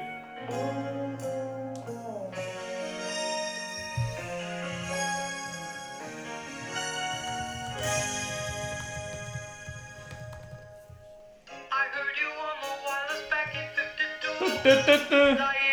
I 11.72 11.88
heard 11.92 12.16
you 12.20 12.30
on 12.30 12.56
the 12.62 12.72
wireless 12.86 13.24
back 13.30 13.56
in 13.56 13.68
52 13.76 14.36
Du-du-du-du. 14.64 15.16
Lying 15.16 15.40
awake 15.40 15.65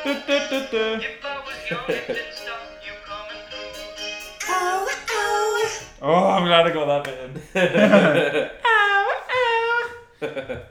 Oh, 6.02 6.28
I'm 6.28 6.46
glad 6.46 6.66
I 6.66 6.70
got 6.72 6.86
that 6.86 7.04
bit 7.04 7.18
in. 7.24 8.50
Ow, 8.64 9.10
ow. 10.24 10.62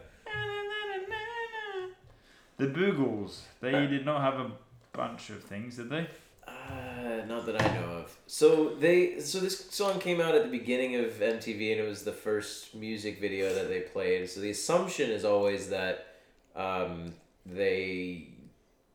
The 2.57 2.65
Buggles. 2.65 3.41
They 3.61 3.85
did 3.85 4.05
not 4.05 4.21
have 4.21 4.39
a 4.39 4.51
bunch 4.91 5.29
of 5.29 5.43
things, 5.43 5.75
did 5.75 5.91
they? 5.91 6.07
Uh, 6.47 7.25
not 7.27 7.45
that 7.45 7.61
I 7.61 7.73
know 7.75 7.97
of. 7.97 8.17
So 8.25 8.69
they 8.69 9.19
so 9.19 9.39
this 9.39 9.69
song 9.69 9.99
came 9.99 10.19
out 10.19 10.33
at 10.33 10.43
the 10.43 10.49
beginning 10.49 10.95
of 10.95 11.11
MTV 11.11 11.73
and 11.73 11.81
it 11.81 11.87
was 11.87 12.03
the 12.03 12.11
first 12.11 12.73
music 12.73 13.21
video 13.21 13.53
that 13.53 13.69
they 13.69 13.81
played. 13.81 14.27
So 14.31 14.39
the 14.39 14.49
assumption 14.49 15.11
is 15.11 15.23
always 15.23 15.69
that 15.69 16.07
um, 16.55 17.13
they 17.45 18.28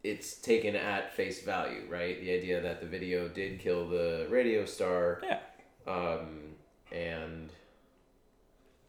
it's 0.04 0.34
taken 0.36 0.76
at 0.76 1.12
face 1.14 1.42
value, 1.42 1.82
right? 1.88 2.20
The 2.20 2.30
idea 2.32 2.60
that 2.60 2.80
the 2.80 2.86
video 2.86 3.26
did 3.26 3.58
kill 3.58 3.88
the 3.88 4.26
radio 4.30 4.64
star. 4.66 5.20
Yeah. 5.24 5.38
Um, 5.86 6.54
and 6.92 7.50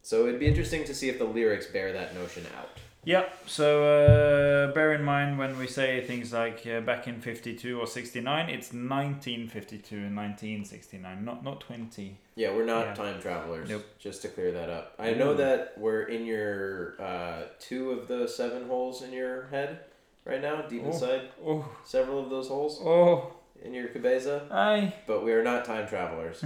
so 0.01 0.27
it'd 0.27 0.39
be 0.39 0.45
interesting 0.47 0.83
to 0.83 0.93
see 0.93 1.09
if 1.09 1.17
the 1.17 1.25
lyrics 1.25 1.67
bear 1.67 1.93
that 1.93 2.13
notion 2.13 2.45
out. 2.57 2.69
Yeah, 3.05 3.25
so 3.45 3.83
uh, 3.85 4.73
bear 4.73 4.93
in 4.93 5.03
mind 5.03 5.37
when 5.37 5.59
we 5.59 5.67
say 5.67 6.01
things 6.05 6.33
like 6.33 6.65
uh, 6.65 6.81
back 6.81 7.07
in 7.07 7.21
52 7.21 7.79
or 7.79 7.85
69, 7.85 8.49
it's 8.49 8.73
1952 8.73 9.95
and 9.95 10.15
1969, 10.17 11.23
not 11.23 11.43
not 11.43 11.61
20. 11.61 12.17
Yeah, 12.35 12.51
we're 12.55 12.65
not 12.65 12.87
Yeah. 12.87 12.93
time 12.95 13.21
travelers. 13.21 13.69
Nope. 13.69 13.85
Just 13.99 14.23
to 14.23 14.27
clear 14.29 14.51
that 14.53 14.71
up. 14.71 14.95
I 14.97 15.11
know 15.13 15.35
that 15.35 15.75
we're 15.77 16.03
in 16.03 16.25
your 16.25 16.99
uh, 16.99 17.43
two 17.59 17.91
of 17.91 18.07
the 18.07 18.27
seven 18.27 18.67
holes 18.67 19.03
in 19.03 19.13
your 19.13 19.45
head 19.47 19.81
right 20.25 20.41
now, 20.41 20.61
deep 20.63 20.81
Oh. 20.83 20.87
inside 20.91 21.29
Oh, 21.45 21.65
several 21.85 22.19
of 22.23 22.29
those 22.29 22.47
holes 22.47 22.79
oh, 22.83 23.33
in 23.63 23.73
your 23.73 23.87
cabeza. 23.87 24.47
aye. 24.51 24.93
But 25.07 25.23
we 25.23 25.31
are 25.33 25.43
not 25.43 25.65
time 25.65 25.87
travelers, 25.87 26.43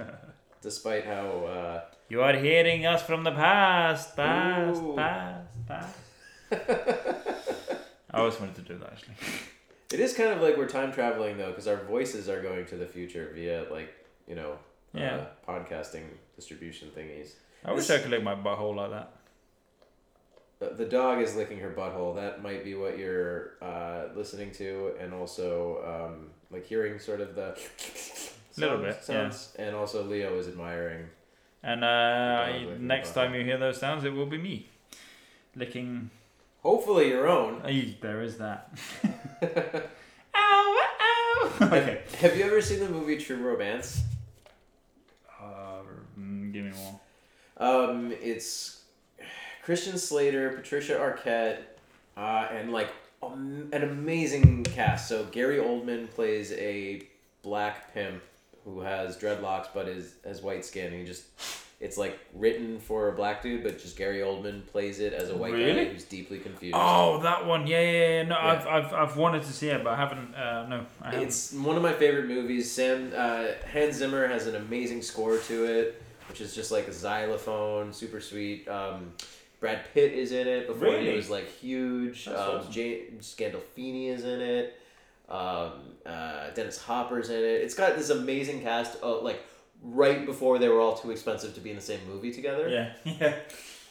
despite 0.62 1.04
how. 1.04 1.26
Uh, 1.46 1.80
You 2.08 2.22
are 2.22 2.34
hearing 2.36 2.86
us 2.86 3.02
from 3.02 3.24
the 3.24 3.32
past, 3.32 4.14
past, 4.16 4.80
Ooh. 4.82 4.94
past, 4.94 5.48
past. 5.66 5.96
I 8.10 8.18
always 8.20 8.38
wanted 8.40 8.54
to 8.56 8.62
do 8.62 8.78
that 8.78 8.92
actually. 8.92 9.14
it 9.92 10.00
is 10.00 10.14
kind 10.14 10.30
of 10.30 10.40
like 10.40 10.56
we're 10.56 10.68
time 10.68 10.92
traveling 10.92 11.36
though, 11.38 11.50
because 11.50 11.66
our 11.66 11.82
voices 11.84 12.28
are 12.28 12.40
going 12.42 12.64
to 12.66 12.76
the 12.76 12.86
future 12.86 13.30
via 13.34 13.66
like 13.70 13.92
you 14.28 14.34
know, 14.34 14.58
Yeah. 14.94 15.16
uh, 15.16 15.52
podcasting 15.52 16.04
distribution 16.36 16.90
thingies. 16.96 17.30
I 17.64 17.72
wish 17.72 17.86
This- 17.86 17.98
I 17.98 18.02
could 18.02 18.10
lick 18.10 18.22
my 18.22 18.34
butthole 18.34 18.74
like 18.76 18.90
that. 18.90 19.10
Uh, 20.60 20.68
The 20.74 20.84
dog 20.86 21.20
is 21.22 21.36
licking 21.36 21.58
her 21.60 21.70
butthole. 21.70 22.14
That 22.16 22.42
might 22.42 22.64
be 22.64 22.74
what 22.74 22.98
you're 22.98 23.52
uh, 23.62 24.04
listening 24.14 24.50
to, 24.52 24.94
and 25.00 25.12
also 25.12 25.82
um, 25.84 26.30
like 26.50 26.64
hearing 26.66 26.98
sort 26.98 27.20
of 27.20 27.34
the 27.34 27.58
Little 28.58 28.78
bit, 28.78 29.04
sounds. 29.04 29.54
And 29.58 29.76
also 29.76 30.02
Leo 30.02 30.38
is 30.38 30.48
admiring. 30.48 31.06
And 31.62 31.84
uh, 31.84 31.86
dog 31.86 32.48
I- 32.48 32.58
licking 32.64 32.86
next 32.86 33.12
time 33.12 33.34
you 33.34 33.44
hear 33.44 33.58
those 33.58 33.78
sounds, 33.78 34.04
it 34.04 34.12
will 34.14 34.26
be 34.26 34.38
me 34.38 34.68
licking. 35.54 36.10
Hopefully 36.62 37.08
your 37.08 37.28
own. 37.28 37.60
Ay, 37.64 37.96
there 38.00 38.22
is 38.22 38.38
that. 38.38 38.72
ow, 40.34 40.76
ow. 41.00 41.50
okay. 41.62 42.00
Have 42.20 42.36
you 42.36 42.44
ever 42.44 42.60
seen 42.62 42.80
the 42.80 42.88
movie 42.88 43.18
True 43.18 43.36
Romance? 43.36 44.00
Uh, 45.40 45.82
mm, 46.18 46.52
give 46.52 46.64
me 46.64 46.72
more. 46.72 47.00
Um, 47.58 48.12
it's 48.20 48.75
Christian 49.66 49.98
Slater, 49.98 50.50
Patricia 50.50 50.94
Arquette, 50.94 51.58
uh, 52.16 52.46
and 52.52 52.72
like 52.72 52.88
um, 53.20 53.68
an 53.72 53.82
amazing 53.82 54.62
cast. 54.62 55.08
So 55.08 55.24
Gary 55.24 55.56
Oldman 55.56 56.08
plays 56.08 56.52
a 56.52 57.02
black 57.42 57.92
pimp 57.92 58.22
who 58.64 58.82
has 58.82 59.16
dreadlocks 59.16 59.66
but 59.74 59.88
is 59.88 60.14
has 60.24 60.40
white 60.40 60.64
skin. 60.64 60.92
He 60.92 61.04
just 61.04 61.24
it's 61.80 61.98
like 61.98 62.16
written 62.32 62.78
for 62.78 63.08
a 63.08 63.12
black 63.12 63.42
dude, 63.42 63.64
but 63.64 63.80
just 63.80 63.96
Gary 63.96 64.20
Oldman 64.20 64.64
plays 64.68 65.00
it 65.00 65.12
as 65.12 65.30
a 65.30 65.36
white 65.36 65.52
Really? 65.52 65.84
guy 65.86 65.90
who's 65.90 66.04
deeply 66.04 66.38
confused. 66.38 66.76
Oh, 66.78 67.18
that 67.22 67.44
one. 67.44 67.66
Yeah, 67.66 67.80
yeah, 67.80 67.90
yeah. 68.18 68.22
No, 68.22 68.36
Yeah. 68.36 68.46
I've, 68.52 68.66
I've, 68.68 68.92
I've 68.94 69.16
wanted 69.16 69.42
to 69.42 69.52
see 69.52 69.66
it, 69.70 69.82
but 69.82 69.94
I 69.94 69.96
haven't. 69.96 70.32
Uh, 70.32 70.66
no, 70.68 70.86
I 71.02 71.06
haven't. 71.10 71.22
It's 71.26 71.52
one 71.52 71.76
of 71.76 71.82
my 71.82 71.92
favorite 71.92 72.28
movies. 72.28 72.70
Sam 72.70 73.12
uh, 73.16 73.46
Hans 73.72 73.96
Zimmer 73.96 74.28
has 74.28 74.46
an 74.46 74.54
amazing 74.54 75.02
score 75.02 75.38
to 75.38 75.64
it, 75.64 76.00
which 76.28 76.40
is 76.40 76.54
just 76.54 76.70
like 76.70 76.86
a 76.86 76.92
xylophone, 76.92 77.92
super 77.92 78.20
sweet. 78.20 78.68
Um, 78.68 79.12
Brad 79.60 79.86
Pitt 79.94 80.12
is 80.12 80.32
in 80.32 80.46
it 80.46 80.66
before 80.66 80.98
he 80.98 81.12
was 81.12 81.30
like 81.30 81.48
huge. 81.48 82.26
That's 82.26 82.40
um, 82.40 82.56
awesome. 82.56 82.72
James 82.72 83.34
Gandolfini 83.38 84.08
is 84.08 84.24
in 84.24 84.40
it. 84.40 84.80
Um, 85.28 85.72
uh, 86.04 86.50
Dennis 86.54 86.78
Hopper's 86.78 87.30
in 87.30 87.38
it. 87.38 87.62
It's 87.62 87.74
got 87.74 87.96
this 87.96 88.10
amazing 88.10 88.62
cast. 88.62 89.02
Uh, 89.02 89.20
like 89.20 89.42
right 89.82 90.24
before 90.24 90.58
they 90.58 90.68
were 90.68 90.80
all 90.80 90.96
too 90.96 91.10
expensive 91.10 91.54
to 91.54 91.60
be 91.60 91.70
in 91.70 91.76
the 91.76 91.82
same 91.82 92.00
movie 92.06 92.32
together. 92.32 92.68
Yeah, 92.68 92.92
yeah. 93.04 93.36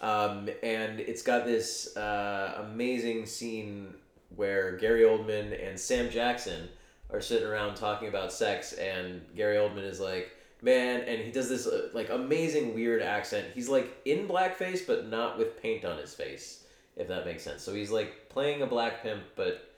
Um, 0.01 0.49
and 0.61 0.99
it's 0.99 1.21
got 1.21 1.45
this 1.45 1.95
uh, 1.97 2.65
amazing 2.65 3.25
scene 3.25 3.93
where 4.35 4.77
Gary 4.77 5.01
Oldman 5.01 5.67
and 5.67 5.79
Sam 5.79 6.09
Jackson 6.09 6.69
are 7.11 7.21
sitting 7.21 7.47
around 7.47 7.75
talking 7.75 8.07
about 8.07 8.33
sex, 8.33 8.73
and 8.73 9.21
Gary 9.35 9.55
Oldman 9.57 9.83
is 9.83 9.99
like, 9.99 10.34
"Man," 10.65 11.01
and 11.01 11.21
he 11.21 11.31
does 11.31 11.47
this 11.49 11.65
uh, 11.67 11.89
like 11.93 12.09
amazing 12.09 12.73
weird 12.75 13.01
accent. 13.01 13.45
He's 13.53 13.69
like 13.69 13.87
in 14.05 14.27
blackface, 14.27 14.85
but 14.85 15.07
not 15.07 15.37
with 15.37 15.61
paint 15.61 15.85
on 15.85 15.97
his 15.97 16.13
face, 16.13 16.63
if 16.97 17.07
that 17.07 17.25
makes 17.25 17.43
sense. 17.43 17.61
So 17.63 17.73
he's 17.73 17.91
like 17.91 18.29
playing 18.29 18.61
a 18.61 18.67
black 18.67 19.03
pimp, 19.03 19.23
but 19.35 19.71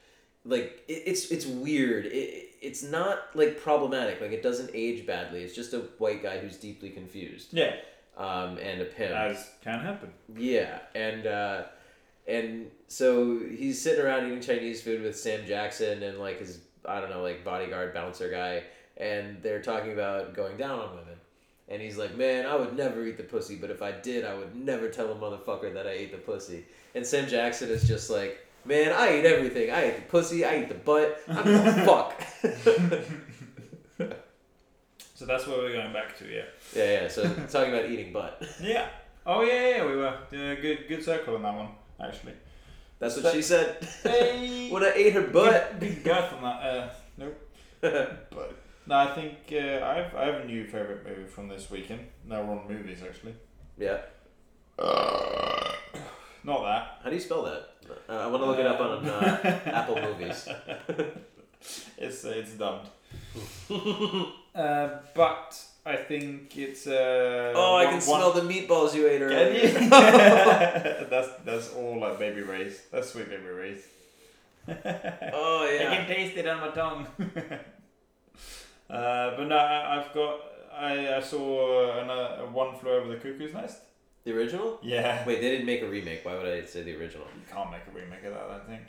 like 0.45 0.83
it, 0.87 1.03
it's 1.05 1.29
it's 1.31 1.45
weird. 1.45 2.05
It, 2.07 2.45
it's 2.61 2.81
not 2.83 3.17
like 3.35 3.61
problematic. 3.61 4.19
Like 4.21 4.31
it 4.31 4.41
doesn't 4.41 4.71
age 4.73 5.05
badly. 5.05 5.43
It's 5.43 5.53
just 5.55 5.73
a 5.73 5.79
white 5.99 6.23
guy 6.23 6.39
who's 6.39 6.57
deeply 6.57 6.89
confused, 6.89 7.53
Yeah, 7.53 7.75
um, 8.17 8.57
and 8.57 8.81
a 8.81 8.85
pimp. 8.85 9.11
as 9.13 9.49
can 9.63 9.79
happen. 9.79 10.09
Yeah, 10.35 10.79
and 10.95 11.27
uh, 11.27 11.63
and 12.27 12.71
so 12.87 13.39
he's 13.39 13.81
sitting 13.81 14.03
around 14.03 14.25
eating 14.27 14.41
Chinese 14.41 14.81
food 14.81 15.01
with 15.03 15.17
Sam 15.19 15.45
Jackson 15.45 16.01
and 16.03 16.17
like 16.19 16.39
his 16.39 16.59
I 16.85 16.99
don't 17.01 17.09
know 17.09 17.21
like 17.21 17.43
bodyguard 17.43 17.93
bouncer 17.93 18.29
guy, 18.31 18.63
and 18.97 19.41
they're 19.41 19.61
talking 19.61 19.93
about 19.93 20.33
going 20.33 20.57
down 20.57 20.79
on 20.79 20.89
women. 20.91 21.15
And 21.69 21.81
he's 21.81 21.97
like, 21.97 22.15
man, 22.15 22.45
I 22.45 22.55
would 22.55 22.75
never 22.77 23.05
eat 23.05 23.17
the 23.17 23.23
pussy, 23.23 23.55
but 23.55 23.69
if 23.69 23.81
I 23.81 23.91
did, 23.91 24.23
I 24.23 24.33
would 24.35 24.55
never 24.55 24.89
tell 24.89 25.11
a 25.11 25.15
motherfucker 25.15 25.73
that 25.73 25.85
I 25.85 25.91
ate 25.91 26.11
the 26.11 26.17
pussy. 26.17 26.65
And 26.95 27.05
Sam 27.05 27.27
Jackson 27.27 27.69
is 27.69 27.85
just 27.85 28.09
like, 28.09 28.45
man, 28.63 28.93
I 28.93 29.19
eat 29.19 29.25
everything. 29.25 29.71
I 29.71 29.89
eat 29.89 29.95
the 29.97 30.01
pussy, 30.03 30.45
I 30.45 30.61
eat 30.61 30.69
the 30.69 30.75
butt. 30.75 31.19
I 31.27 31.43
don't 31.43 31.65
give 31.65 31.77
a 31.77 31.85
fuck. 31.85 32.23
So 35.17 35.25
that's 35.25 35.47
where 35.47 35.57
we're 35.57 35.73
going 35.73 35.91
back 35.91 36.15
to. 36.19 36.27
Yeah. 36.27 36.43
yeah, 36.75 37.01
yeah. 37.01 37.07
So 37.07 37.23
talking 37.49 37.73
about 37.73 37.89
eating 37.89 38.13
butt. 38.13 38.47
Yeah. 38.61 38.87
Oh 39.25 39.41
yeah, 39.41 39.77
yeah. 39.77 39.85
We 39.87 39.95
were 39.95 40.07
uh, 40.09 40.15
good, 40.29 40.87
good 40.87 41.03
circle 41.03 41.35
on 41.35 41.41
that 41.41 41.55
one 41.55 41.69
actually. 41.99 42.33
That's 42.99 43.19
what 43.19 43.33
she 43.33 43.41
said. 43.41 43.83
Hey. 44.03 44.69
when 44.71 44.83
I 44.83 44.91
ate 44.93 45.13
her 45.13 45.23
butt. 45.23 45.79
Good, 45.79 45.89
good 45.89 46.03
girth 46.03 46.33
on 46.33 46.43
that. 46.43 46.61
Uh, 46.61 46.89
nope. 47.17 47.49
But 48.29 48.55
no, 48.87 48.95
I 48.95 49.07
think 49.13 49.35
uh, 49.51 49.85
I've 49.85 50.15
I 50.15 50.25
have 50.25 50.41
a 50.41 50.45
new 50.45 50.63
favorite 50.65 51.05
movie 51.05 51.27
from 51.27 51.47
this 51.49 51.69
weekend. 51.69 52.01
Now 52.25 52.41
we're 52.43 52.57
on 52.59 52.67
movies 52.67 52.99
actually. 53.03 53.35
yeah. 53.77 53.97
Not 56.43 56.61
that. 56.63 56.99
How 57.03 57.09
do 57.09 57.15
you 57.15 57.21
spell 57.21 57.43
that? 57.43 57.69
Uh, 58.07 58.13
I 58.13 58.27
want 58.27 58.41
to 58.41 58.45
look 58.45 58.59
it 58.59 58.65
up 58.65 58.79
on 58.79 59.05
uh, 59.05 59.61
Apple 59.65 59.99
Movies. 60.01 60.47
It's 61.97 62.23
uh, 62.23 62.29
it's 62.29 62.51
dubbed. 62.53 62.87
uh, 64.55 64.89
but 65.15 65.59
I 65.85 65.95
think 65.95 66.55
it's. 66.55 66.85
Uh, 66.87 67.51
Oh, 67.55 67.75
I 67.75 67.85
one- 67.85 67.85
can 67.85 67.93
one- 67.93 68.01
smell 68.01 68.31
the 68.31 68.41
meatballs 68.41 68.93
you 68.93 69.07
ate 69.07 69.19
Can 69.19 69.31
earlier. 69.31 69.79
you? 69.81 69.89
that's 71.09 71.29
that's 71.43 71.73
all 71.73 71.99
like 71.99 72.19
baby 72.19 72.41
rays. 72.41 72.79
That's 72.91 73.09
sweet 73.11 73.27
baby 73.29 73.49
rays. 73.49 73.81
Oh 74.69 75.67
yeah. 75.67 75.91
I 75.91 75.95
can 75.95 76.07
taste 76.07 76.37
it 76.37 76.47
on 76.47 76.61
my 76.61 76.69
tongue. 76.69 77.07
Uh, 78.89 79.35
but 79.35 79.47
no, 79.47 79.57
I, 79.57 79.99
I've 79.99 80.13
got. 80.13 80.41
I, 80.73 81.15
I 81.15 81.19
saw 81.21 81.99
another 81.99 82.45
one 82.51 82.75
flew 82.77 82.91
over 82.91 83.07
the 83.09 83.15
cuckoo's 83.15 83.53
nest. 83.53 83.79
The 84.23 84.33
original? 84.37 84.77
Yeah. 84.83 85.25
Wait, 85.25 85.41
they 85.41 85.49
didn't 85.51 85.65
make 85.65 85.81
a 85.81 85.87
remake. 85.87 86.23
Why 86.23 86.35
would 86.35 86.45
I 86.45 86.63
say 86.65 86.83
the 86.83 86.95
original? 86.97 87.25
You 87.35 87.41
can't 87.51 87.71
make 87.71 87.81
a 87.87 87.97
remake 87.97 88.23
of 88.25 88.33
that. 88.33 88.43
I 88.43 88.57
don't 88.57 88.67
think. 88.67 88.81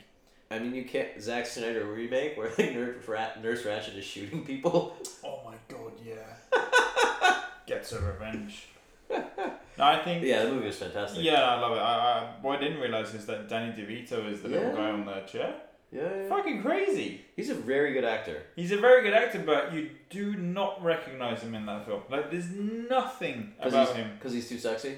I 0.51 0.59
mean, 0.59 0.75
you 0.75 0.83
can't. 0.85 1.09
Zack 1.21 1.45
Snyder 1.45 1.85
remake 1.85 2.37
where 2.37 2.49
like 2.57 2.73
Nurse, 2.73 3.07
Rat, 3.07 3.41
Nurse 3.43 3.63
Ratched 3.63 3.97
is 3.97 4.05
shooting 4.05 4.45
people. 4.45 4.95
Oh 5.23 5.41
my 5.45 5.55
god, 5.67 5.93
yeah. 6.03 7.41
Gets 7.67 7.91
her 7.91 7.99
revenge. 7.99 8.67
No, 9.09 9.85
I 9.85 10.01
think. 10.03 10.23
Yeah, 10.23 10.45
the 10.45 10.51
movie 10.51 10.67
was 10.67 10.77
fantastic. 10.77 11.23
Yeah, 11.23 11.41
I 11.41 11.59
love 11.59 11.73
it. 11.73 11.79
I, 11.79 11.81
I, 11.81 12.33
what 12.41 12.57
I 12.57 12.61
didn't 12.61 12.79
realize 12.79 13.13
is 13.13 13.25
that 13.25 13.47
Danny 13.49 13.73
DeVito 13.73 14.31
is 14.31 14.41
the 14.41 14.49
little 14.49 14.73
guy 14.73 14.91
on 14.91 15.05
the 15.05 15.21
chair. 15.21 15.55
Yeah, 15.91 16.01
yeah. 16.01 16.29
Fucking 16.29 16.61
crazy. 16.61 17.21
He's 17.35 17.49
a 17.49 17.55
very 17.55 17.93
good 17.93 18.03
actor. 18.03 18.43
He's 18.55 18.71
a 18.71 18.77
very 18.77 19.03
good 19.03 19.13
actor, 19.13 19.39
but 19.45 19.73
you 19.73 19.89
do 20.09 20.35
not 20.35 20.83
recognize 20.83 21.41
him 21.41 21.55
in 21.55 21.65
that 21.65 21.85
film. 21.85 22.03
Like, 22.09 22.29
there's 22.31 22.49
nothing 22.49 23.53
about 23.59 23.95
him. 23.95 24.11
Because 24.17 24.33
he's 24.33 24.47
too 24.49 24.59
sexy. 24.59 24.97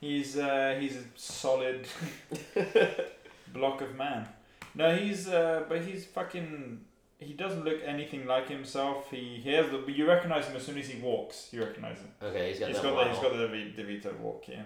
He's 0.00 0.38
uh, 0.38 0.78
he's 0.80 0.96
a 0.96 1.02
solid 1.14 1.86
block 3.52 3.82
of 3.82 3.94
man. 3.96 4.28
No, 4.74 4.94
he's 4.96 5.28
uh, 5.28 5.64
but 5.68 5.82
he's 5.82 6.06
fucking. 6.06 6.80
He 7.18 7.34
doesn't 7.34 7.66
look 7.66 7.80
anything 7.84 8.24
like 8.26 8.48
himself. 8.48 9.10
He, 9.10 9.38
he 9.44 9.52
has 9.52 9.70
the, 9.70 9.76
but 9.76 9.94
you 9.94 10.08
recognize 10.08 10.46
him 10.46 10.56
as 10.56 10.64
soon 10.64 10.78
as 10.78 10.88
he 10.88 10.98
walks. 11.02 11.48
You 11.52 11.62
recognize 11.62 11.98
him. 11.98 12.08
Okay, 12.22 12.48
he's 12.48 12.60
got 12.60 12.68
He's 12.68 12.80
that 12.80 12.82
got 12.82 13.04
the, 13.04 13.10
he's 13.10 13.22
got 13.22 13.32
the 13.32 13.82
DeVito 13.82 14.18
walk. 14.20 14.44
Yeah. 14.48 14.62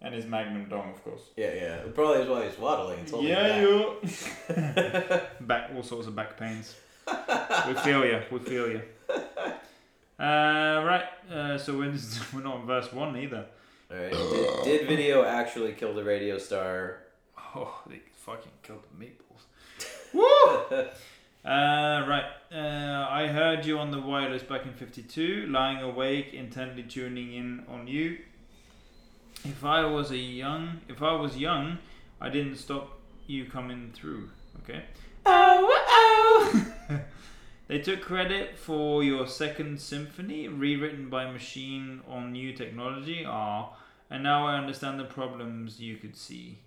And 0.00 0.14
his 0.14 0.26
Magnum 0.26 0.66
dong, 0.68 0.90
of 0.90 1.02
course. 1.04 1.22
Yeah, 1.36 1.54
yeah. 1.54 1.78
Probably 1.94 2.22
is 2.22 2.28
why 2.28 2.46
he's 2.48 2.58
waddling. 2.58 3.00
It's 3.00 3.10
holding 3.10 3.30
Yeah, 3.30 3.60
you. 3.60 3.96
back, 5.46 5.70
all 5.74 5.82
sorts 5.82 6.06
of 6.06 6.14
back 6.14 6.36
pains. 6.38 6.76
we 7.66 7.74
feel 7.74 8.04
you. 8.04 8.20
We 8.30 8.38
feel 8.38 8.68
you. 8.70 8.82
Uh, 10.20 10.82
right. 10.84 11.04
Uh, 11.30 11.58
so 11.58 11.78
we're, 11.78 11.92
we're 12.34 12.42
not 12.42 12.60
in 12.60 12.66
verse 12.66 12.92
one 12.92 13.16
either. 13.16 13.46
All 13.90 13.96
right. 13.96 14.12
Did, 14.12 14.64
did 14.64 14.88
video 14.88 15.24
actually 15.24 15.72
kill 15.72 15.94
the 15.94 16.04
radio 16.04 16.38
star? 16.38 16.98
Oh, 17.54 17.82
they 17.88 18.00
fucking 18.12 18.52
killed 18.62 18.82
the 18.98 19.04
meatballs. 19.04 20.12
Woo! 20.12 20.86
Uh, 21.44 22.04
right. 22.06 22.24
Uh, 22.52 23.06
I 23.10 23.28
heard 23.28 23.64
you 23.64 23.78
on 23.78 23.90
the 23.90 24.00
wireless 24.00 24.42
back 24.42 24.64
in 24.66 24.72
52, 24.74 25.46
lying 25.46 25.78
awake, 25.82 26.34
intently 26.34 26.82
tuning 26.82 27.32
in 27.34 27.64
on 27.68 27.86
you. 27.86 28.18
If 29.44 29.64
I 29.64 29.84
was 29.84 30.10
a 30.10 30.16
young, 30.16 30.80
if 30.88 31.02
I 31.02 31.12
was 31.12 31.36
young, 31.36 31.78
I 32.20 32.28
didn't 32.28 32.56
stop 32.56 32.98
you 33.26 33.44
coming 33.44 33.92
through. 33.94 34.30
Okay. 34.62 34.82
Oh, 35.24 36.64
oh. 36.90 37.00
they 37.68 37.78
took 37.78 38.00
credit 38.00 38.58
for 38.58 39.04
your 39.04 39.26
second 39.26 39.80
symphony, 39.80 40.48
rewritten 40.48 41.08
by 41.08 41.30
machine 41.30 42.00
on 42.08 42.32
new 42.32 42.52
technology. 42.52 43.24
Ah, 43.26 43.70
and 44.10 44.22
now 44.22 44.46
I 44.46 44.58
understand 44.58 44.98
the 44.98 45.04
problems 45.04 45.80
you 45.80 45.96
could 45.96 46.16
see. 46.16 46.58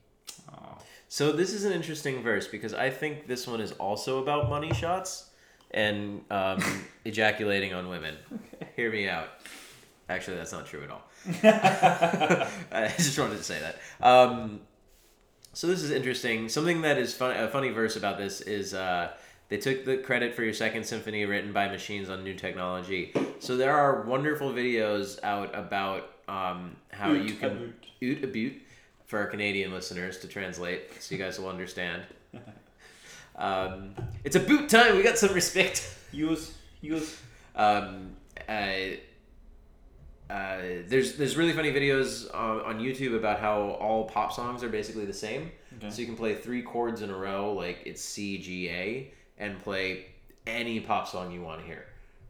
Ah. 0.52 0.78
So 1.10 1.32
this 1.32 1.54
is 1.54 1.66
an 1.66 1.74
interesting 1.74 2.24
verse 2.24 2.48
because 2.48 2.74
I 2.74 2.90
think 2.90 3.28
this 3.28 3.48
one 3.48 3.60
is 3.60 3.74
also 3.74 4.22
about 4.22 4.50
money 4.50 4.74
shots 4.74 5.30
and 5.72 6.22
um, 6.32 6.64
ejaculating 7.06 7.74
on 7.74 7.90
women. 7.90 8.16
Hear 8.76 8.92
me 8.92 9.10
out. 9.10 9.30
Actually, 10.08 10.38
that's 10.38 10.52
not 10.52 10.66
true 10.66 10.84
at 10.84 10.90
all. 10.90 11.04
I 11.44 12.94
just 12.98 13.18
wanted 13.18 13.38
to 13.38 13.44
say 13.44 13.60
that. 13.60 13.80
Um, 14.06 14.62
so 15.54 15.68
this 15.68 15.84
is 15.84 15.92
interesting. 15.92 16.50
Something 16.50 16.82
that 16.82 16.98
is 16.98 17.14
fun, 17.14 17.36
a 17.36 17.48
funny 17.48 17.70
verse 17.70 17.96
about 17.96 18.18
this 18.18 18.42
is 18.42 18.74
uh, 18.74 19.12
they 19.50 19.58
took 19.58 19.86
the 19.86 19.98
credit 19.98 20.34
for 20.34 20.44
your 20.44 20.54
second 20.54 20.86
symphony 20.86 21.26
written 21.26 21.52
by 21.52 21.68
machines 21.68 22.10
on 22.10 22.24
new 22.24 22.34
technology. 22.34 23.14
So 23.40 23.58
there 23.58 23.76
are 23.76 24.02
wonderful 24.04 24.52
videos 24.52 25.20
out 25.24 25.54
about 25.54 26.10
um, 26.28 26.76
how 26.92 27.12
Oot 27.12 27.28
you 27.28 27.36
can 27.36 27.74
oot 28.02 28.24
a 28.24 28.28
boot 28.28 28.54
for 29.06 29.20
our 29.20 29.28
Canadian 29.28 29.74
listeners 29.74 30.20
to 30.20 30.28
translate, 30.28 31.02
so 31.02 31.14
you 31.14 31.22
guys 31.22 31.40
will 31.40 31.50
understand. 31.50 32.04
Um, 33.34 33.96
it's 34.24 34.36
a 34.36 34.40
boot 34.40 34.70
time. 34.70 34.98
We 34.98 35.04
got 35.04 35.18
some 35.18 35.34
respect. 35.34 35.98
Use, 36.12 36.54
use. 36.82 37.20
Um, 37.56 38.12
uh, 38.48 38.72
uh, 40.32 40.84
there's 40.88 41.16
there's 41.18 41.36
really 41.36 41.54
funny 41.54 41.72
videos 41.72 42.34
on, 42.34 42.62
on 42.62 42.80
YouTube 42.80 43.16
about 43.16 43.40
how 43.40 43.62
all 43.82 44.06
pop 44.06 44.32
songs 44.32 44.64
are 44.64 44.70
basically 44.70 45.06
the 45.06 45.14
same. 45.14 45.52
Okay. 45.78 45.90
So 45.90 46.00
you 46.02 46.06
can 46.08 46.16
play 46.16 46.36
three 46.36 46.62
chords 46.62 47.02
in 47.02 47.10
a 47.10 47.18
row, 47.18 47.54
like 47.54 47.80
it's 47.86 48.02
C 48.02 48.38
G 48.38 48.70
A, 48.70 49.12
and 49.38 49.60
play 49.60 50.06
any 50.48 50.80
pop 50.80 51.08
song 51.08 51.32
you 51.32 51.42
want 51.42 51.60
to 51.62 51.66
hear. 51.68 51.86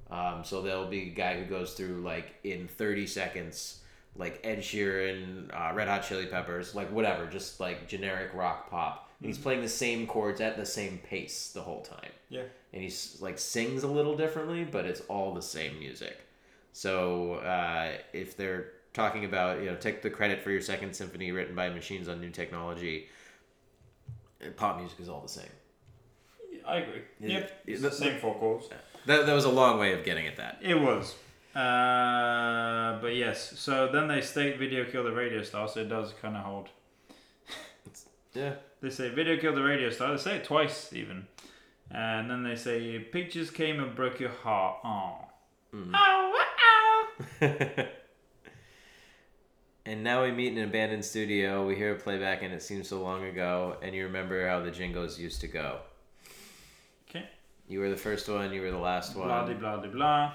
Um, 0.09 0.43
so 0.43 0.61
there'll 0.61 0.87
be 0.87 1.03
a 1.03 1.13
guy 1.13 1.39
who 1.39 1.45
goes 1.45 1.73
through 1.73 2.01
like 2.01 2.33
in 2.43 2.67
30 2.67 3.07
seconds, 3.07 3.79
like 4.17 4.41
Ed 4.43 4.59
Sheeran, 4.59 5.49
uh, 5.53 5.73
Red 5.73 5.87
Hot 5.87 6.03
Chili 6.03 6.25
Peppers, 6.25 6.75
like 6.75 6.91
whatever, 6.91 7.27
just 7.27 7.59
like 7.61 7.87
generic 7.87 8.33
rock 8.33 8.69
pop. 8.69 9.09
And 9.19 9.27
he's 9.27 9.37
playing 9.37 9.61
the 9.61 9.69
same 9.69 10.07
chords 10.07 10.41
at 10.41 10.57
the 10.57 10.65
same 10.65 10.97
pace 10.97 11.51
the 11.53 11.61
whole 11.61 11.83
time 11.83 12.09
Yeah. 12.29 12.41
and 12.73 12.81
he's 12.81 13.19
like 13.21 13.37
sings 13.37 13.83
a 13.83 13.87
little 13.87 14.17
differently, 14.17 14.63
but 14.65 14.85
it's 14.85 15.01
all 15.01 15.33
the 15.33 15.41
same 15.43 15.77
music. 15.79 16.17
So 16.73 17.35
uh, 17.35 17.93
if 18.13 18.37
they're 18.37 18.71
talking 18.93 19.25
about 19.25 19.59
you 19.59 19.65
know 19.67 19.75
take 19.75 20.01
the 20.01 20.09
credit 20.09 20.43
for 20.43 20.51
your 20.51 20.61
second 20.61 20.93
symphony 20.93 21.31
written 21.31 21.55
by 21.55 21.69
machines 21.69 22.07
on 22.07 22.21
new 22.21 22.29
technology, 22.29 23.07
uh, 24.43 24.49
pop 24.55 24.79
music 24.79 24.99
is 24.99 25.09
all 25.09 25.21
the 25.21 25.29
same. 25.29 25.45
I 26.65 26.77
agree. 26.77 27.01
Yeah, 27.19 27.39
Yep. 27.39 27.61
It's 27.67 27.81
the 27.81 27.91
same 27.91 28.19
four 28.19 28.35
chords. 28.35 28.69
That, 29.07 29.25
that 29.25 29.33
was 29.33 29.45
a 29.45 29.49
long 29.49 29.79
way 29.79 29.93
of 29.93 30.03
getting 30.05 30.27
at 30.27 30.37
that. 30.37 30.59
It 30.61 30.75
was. 30.79 31.15
Uh, 31.55 32.99
but 33.01 33.15
yes. 33.15 33.59
So 33.59 33.89
then 33.91 34.07
they 34.07 34.21
state 34.21 34.59
video 34.59 34.85
killed 34.85 35.07
the 35.07 35.11
radio 35.11 35.41
star, 35.43 35.67
so 35.67 35.81
it 35.81 35.89
does 35.89 36.13
kind 36.21 36.37
of 36.37 36.43
hold. 36.43 36.69
Yeah. 38.33 38.53
They 38.81 38.89
say 38.89 39.09
video 39.09 39.37
killed 39.37 39.55
the 39.57 39.63
radio 39.63 39.89
star. 39.89 40.11
They 40.11 40.21
say 40.21 40.35
it 40.37 40.45
twice 40.45 40.93
even, 40.93 41.27
and 41.89 42.29
then 42.29 42.43
they 42.43 42.55
say 42.55 42.99
pictures 42.99 43.51
came 43.51 43.79
and 43.79 43.95
broke 43.95 44.19
your 44.19 44.29
heart. 44.29 44.77
Oh. 44.85 45.15
Mm. 45.75 45.93
Ow, 45.93 46.33
ow. 46.35 46.60
and 49.85 50.03
now 50.03 50.23
we 50.23 50.31
meet 50.31 50.51
in 50.53 50.57
an 50.57 50.69
abandoned 50.69 51.05
studio. 51.05 51.65
We 51.67 51.75
hear 51.75 51.93
a 51.93 51.99
playback, 51.99 52.43
and 52.43 52.53
it 52.53 52.61
seems 52.61 52.87
so 52.89 53.01
long 53.01 53.25
ago. 53.25 53.77
And 53.81 53.95
you 53.95 54.03
remember 54.05 54.47
how 54.47 54.59
the 54.61 54.71
jingles 54.71 55.19
used 55.19 55.41
to 55.41 55.47
go. 55.47 55.79
Okay. 57.09 57.25
You 57.67 57.79
were 57.79 57.89
the 57.89 57.97
first 57.97 58.27
one. 58.29 58.53
You 58.53 58.61
were 58.61 58.71
the 58.71 58.77
last 58.77 59.15
one. 59.15 59.27
Blah 59.27 59.45
de 59.45 59.55
blah 59.55 59.77
de 59.77 59.89
blah. 59.89 60.33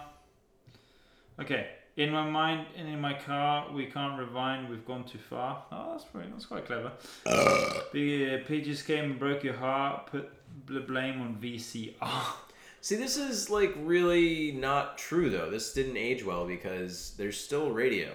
Okay. 1.41 1.69
In 1.97 2.11
my 2.11 2.29
mind 2.29 2.67
and 2.77 2.89
in 2.89 3.01
my 3.01 3.15
car, 3.15 3.73
we 3.73 3.87
can't 3.87 4.19
rewind. 4.19 4.69
We've 4.69 4.85
gone 4.85 5.05
too 5.05 5.19
far. 5.19 5.65
Oh, 5.73 5.93
that's 5.93 6.05
pretty. 6.05 6.29
That's 6.31 6.45
quite 6.45 6.67
clever. 6.67 6.93
The 7.93 8.35
uh, 8.35 8.39
pages 8.47 8.83
came 8.83 9.13
and 9.13 9.19
broke 9.19 9.43
your 9.43 9.55
heart. 9.55 10.07
Put 10.07 10.31
the 10.67 10.81
blame 10.81 11.23
on 11.23 11.37
VCR. 11.41 12.35
See, 12.87 12.95
this 12.95 13.17
is 13.17 13.51
like 13.51 13.75
really 13.79 14.53
not 14.53 14.97
true 14.97 15.29
though. 15.29 15.51
This 15.51 15.73
didn't 15.73 15.97
age 15.97 16.25
well 16.25 16.47
because 16.47 17.15
there's 17.19 17.37
still 17.37 17.73
radio. 17.73 18.13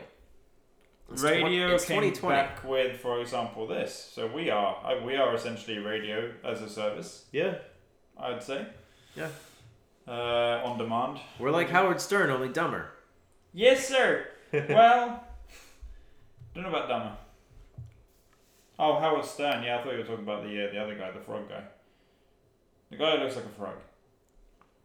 It's 1.11 1.21
radio 1.21 1.75
it's 1.75 1.83
came 1.83 2.13
back 2.13 2.63
with, 2.63 2.95
for 3.01 3.19
example, 3.19 3.67
this. 3.67 4.11
So 4.15 4.27
we 4.27 4.49
are 4.49 5.03
we 5.03 5.17
are 5.17 5.35
essentially 5.35 5.77
radio 5.79 6.31
as 6.45 6.61
a 6.61 6.69
service. 6.69 7.25
Yeah, 7.33 7.55
I'd 8.17 8.41
say. 8.41 8.65
Yeah. 9.13 9.27
Uh, 10.07 10.61
on 10.63 10.77
demand. 10.77 11.19
we're 11.37 11.51
like 11.51 11.69
Howard 11.69 11.99
Stern, 11.99 12.29
only 12.29 12.47
dumber. 12.47 12.91
Yes, 13.51 13.85
sir. 13.85 14.25
well, 14.53 15.21
don't 16.55 16.63
know 16.63 16.69
about 16.69 16.87
Dummer. 16.87 17.17
Oh, 18.79 18.97
Howard 19.01 19.25
Stern. 19.25 19.63
Yeah, 19.63 19.79
I 19.79 19.83
thought 19.83 19.91
you 19.91 19.97
were 19.97 20.05
talking 20.05 20.23
about 20.23 20.43
the 20.43 20.69
uh, 20.69 20.71
the 20.71 20.81
other 20.81 20.95
guy, 20.95 21.11
the 21.11 21.19
frog 21.19 21.49
guy. 21.49 21.63
The 22.89 22.95
guy 22.95 23.17
who 23.17 23.23
looks 23.23 23.35
like 23.35 23.43
a 23.43 23.49
frog. 23.49 23.75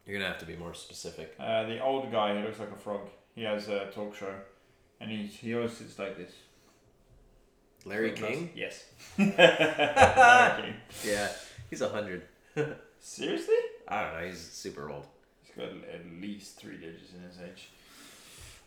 You're 0.06 0.18
gonna 0.18 0.30
have 0.30 0.38
to 0.38 0.46
be 0.46 0.56
more 0.56 0.72
specific. 0.74 1.34
Uh, 1.38 1.64
the 1.64 1.82
old 1.82 2.10
guy 2.12 2.34
who 2.38 2.44
looks 2.46 2.60
like 2.60 2.70
a 2.70 2.76
frog. 2.76 3.08
He 3.34 3.42
has 3.42 3.68
a 3.68 3.86
talk 3.86 4.14
show, 4.14 4.32
and 5.00 5.10
he 5.10 5.26
he 5.26 5.54
always 5.54 5.72
sits 5.72 5.98
like 5.98 6.16
this. 6.16 6.30
Larry 7.84 8.12
King. 8.12 8.50
Yes. 8.54 8.84
Larry 9.18 10.62
King. 10.62 10.74
Yeah, 11.04 11.28
he's 11.70 11.80
a 11.82 11.88
hundred. 11.88 12.22
Seriously? 13.00 13.54
I 13.88 14.02
don't 14.02 14.20
know. 14.20 14.26
He's 14.28 14.40
super 14.40 14.90
old. 14.90 15.06
He's 15.42 15.54
got 15.56 15.68
at 15.92 16.00
least 16.20 16.56
three 16.58 16.76
digits 16.76 17.12
in 17.12 17.22
his 17.22 17.38
age. 17.40 17.68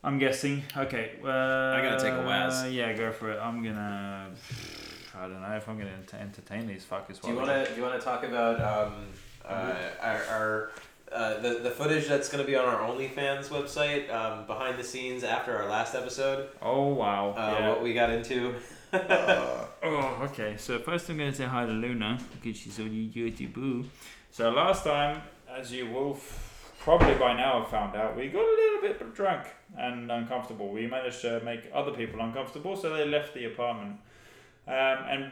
I'm 0.04 0.18
guessing. 0.18 0.64
Okay. 0.76 1.12
Uh, 1.24 1.28
I 1.28 1.82
gotta 1.82 2.00
take 2.02 2.14
a 2.14 2.24
waz. 2.26 2.70
Yeah, 2.72 2.94
go 2.94 3.12
for 3.12 3.32
it. 3.32 3.40
I'm 3.42 3.64
gonna. 3.64 4.30
I 5.16 5.22
don't 5.22 5.42
know 5.42 5.56
if 5.56 5.68
I'm 5.68 5.78
gonna 5.78 5.90
ent- 5.92 6.14
entertain 6.14 6.68
these 6.68 6.86
fuckers. 6.86 7.20
Do 7.22 7.30
you 7.30 7.36
while 7.36 7.48
wanna 7.48 7.66
Do 7.68 7.76
you 7.76 7.82
wanna 7.82 8.00
talk 8.00 8.24
about 8.24 8.62
um 8.62 9.08
uh, 9.44 9.74
our, 10.02 10.24
our 10.26 10.72
uh, 11.12 11.40
the 11.40 11.60
the 11.60 11.72
footage 11.72 12.08
that's 12.08 12.30
gonna 12.30 12.44
be 12.44 12.56
on 12.56 12.66
our 12.66 12.82
OnlyFans 12.90 13.50
website 13.50 14.14
um, 14.14 14.46
behind 14.46 14.78
the 14.78 14.84
scenes 14.84 15.24
after 15.24 15.58
our 15.58 15.68
last 15.70 15.96
episode? 15.96 16.50
Oh 16.62 16.88
wow. 16.94 17.32
Uh, 17.32 17.56
yeah. 17.60 17.70
What 17.70 17.84
we 17.84 17.94
got 17.94 18.10
into. 18.10 18.56
Oh, 19.82 20.20
okay. 20.24 20.56
So 20.58 20.80
first 20.80 21.10
I'm 21.10 21.18
going 21.18 21.32
to 21.32 21.38
say 21.38 21.46
hi 21.46 21.66
to 21.66 21.72
Luna 21.72 22.20
because 22.34 22.60
she's 22.60 22.80
on 22.80 22.90
YouTube. 22.90 23.54
Boo. 23.54 23.86
So 24.32 24.50
last 24.50 24.84
time, 24.84 25.22
as 25.50 25.72
you 25.72 25.88
will 25.90 26.16
f- 26.16 26.74
probably 26.80 27.14
by 27.16 27.34
now 27.34 27.60
have 27.62 27.70
found 27.70 27.96
out, 27.96 28.18
we 28.18 28.28
got 28.28 28.42
a 28.42 28.42
little 28.42 28.82
bit 28.82 29.16
drunk 29.16 29.46
and 29.78 30.12
uncomfortable. 30.12 30.70
We 30.70 30.88
managed 30.88 31.22
to 31.22 31.40
make 31.42 31.70
other 31.74 31.92
people 31.92 32.20
uncomfortable, 32.20 32.76
so 32.76 32.94
they 32.94 33.06
left 33.06 33.34
the 33.34 33.46
apartment. 33.46 33.98
Um, 34.68 34.74
and 34.76 35.32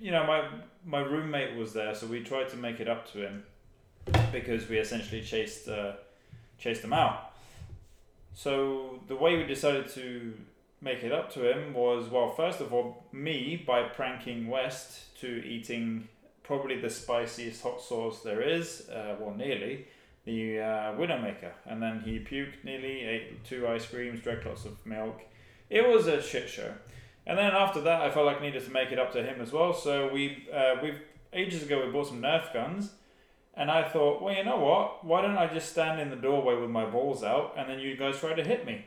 you 0.00 0.10
know, 0.10 0.26
my 0.26 0.48
my 0.84 1.00
roommate 1.00 1.56
was 1.56 1.72
there, 1.72 1.94
so 1.94 2.06
we 2.06 2.22
tried 2.22 2.48
to 2.50 2.56
make 2.56 2.80
it 2.80 2.88
up 2.88 3.10
to 3.12 3.18
him 3.18 3.44
because 4.32 4.68
we 4.68 4.78
essentially 4.78 5.22
chased 5.22 5.68
uh, 5.68 5.92
chased 6.58 6.82
him 6.82 6.92
out. 6.92 7.32
So 8.34 9.00
the 9.08 9.16
way 9.16 9.36
we 9.36 9.44
decided 9.44 9.88
to 9.90 10.34
make 10.80 11.04
it 11.04 11.12
up 11.12 11.32
to 11.34 11.50
him 11.50 11.74
was 11.74 12.08
well, 12.08 12.30
first 12.30 12.60
of 12.60 12.72
all, 12.72 13.04
me 13.12 13.62
by 13.66 13.82
pranking 13.82 14.48
West 14.48 15.14
to 15.20 15.44
eating 15.44 16.08
probably 16.42 16.80
the 16.80 16.90
spiciest 16.90 17.62
hot 17.62 17.80
sauce 17.80 18.20
there 18.22 18.42
is, 18.42 18.88
uh, 18.90 19.16
well, 19.20 19.34
nearly 19.34 19.86
the 20.24 20.60
uh, 20.60 20.92
Widowmaker, 20.94 21.52
and 21.66 21.82
then 21.82 22.00
he 22.00 22.18
puked 22.18 22.64
nearly, 22.64 23.00
ate 23.00 23.44
two 23.44 23.66
ice 23.66 23.86
creams, 23.86 24.20
drank 24.20 24.44
lots 24.44 24.64
of 24.64 24.84
milk. 24.86 25.20
It 25.68 25.88
was 25.88 26.06
a 26.06 26.22
shit 26.22 26.48
show. 26.48 26.72
And 27.26 27.38
then 27.38 27.52
after 27.52 27.80
that, 27.82 28.02
I 28.02 28.10
felt 28.10 28.26
like 28.26 28.38
I 28.38 28.42
needed 28.42 28.64
to 28.64 28.70
make 28.70 28.92
it 28.92 28.98
up 28.98 29.12
to 29.12 29.22
him 29.22 29.40
as 29.40 29.52
well. 29.52 29.72
So 29.72 30.12
we, 30.12 30.48
uh, 30.52 30.76
we've 30.82 31.00
ages 31.32 31.62
ago, 31.62 31.84
we 31.84 31.90
bought 31.90 32.08
some 32.08 32.20
Nerf 32.20 32.52
guns, 32.52 32.90
and 33.54 33.70
I 33.70 33.88
thought, 33.88 34.22
well, 34.22 34.34
you 34.34 34.44
know 34.44 34.58
what? 34.58 35.04
Why 35.04 35.22
don't 35.22 35.36
I 35.36 35.52
just 35.52 35.70
stand 35.70 36.00
in 36.00 36.10
the 36.10 36.16
doorway 36.16 36.56
with 36.56 36.70
my 36.70 36.86
balls 36.86 37.22
out, 37.22 37.54
and 37.56 37.68
then 37.68 37.78
you 37.78 37.96
guys 37.96 38.18
try 38.18 38.34
to 38.34 38.44
hit 38.44 38.66
me? 38.66 38.84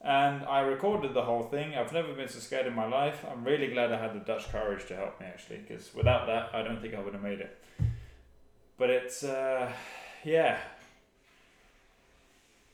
And 0.00 0.44
I 0.46 0.60
recorded 0.60 1.14
the 1.14 1.22
whole 1.22 1.44
thing. 1.44 1.74
I've 1.74 1.92
never 1.92 2.12
been 2.12 2.28
so 2.28 2.40
scared 2.40 2.66
in 2.66 2.74
my 2.74 2.86
life. 2.86 3.24
I'm 3.30 3.44
really 3.44 3.68
glad 3.68 3.92
I 3.92 3.98
had 3.98 4.14
the 4.14 4.24
Dutch 4.24 4.50
courage 4.50 4.86
to 4.88 4.96
help 4.96 5.20
me 5.20 5.26
actually, 5.26 5.58
because 5.58 5.94
without 5.94 6.26
that, 6.26 6.54
I 6.54 6.62
don't 6.62 6.80
think 6.80 6.94
I 6.94 7.00
would 7.00 7.12
have 7.12 7.22
made 7.22 7.40
it. 7.40 7.56
But 8.78 8.90
it's, 8.90 9.22
uh, 9.22 9.70
yeah. 10.24 10.58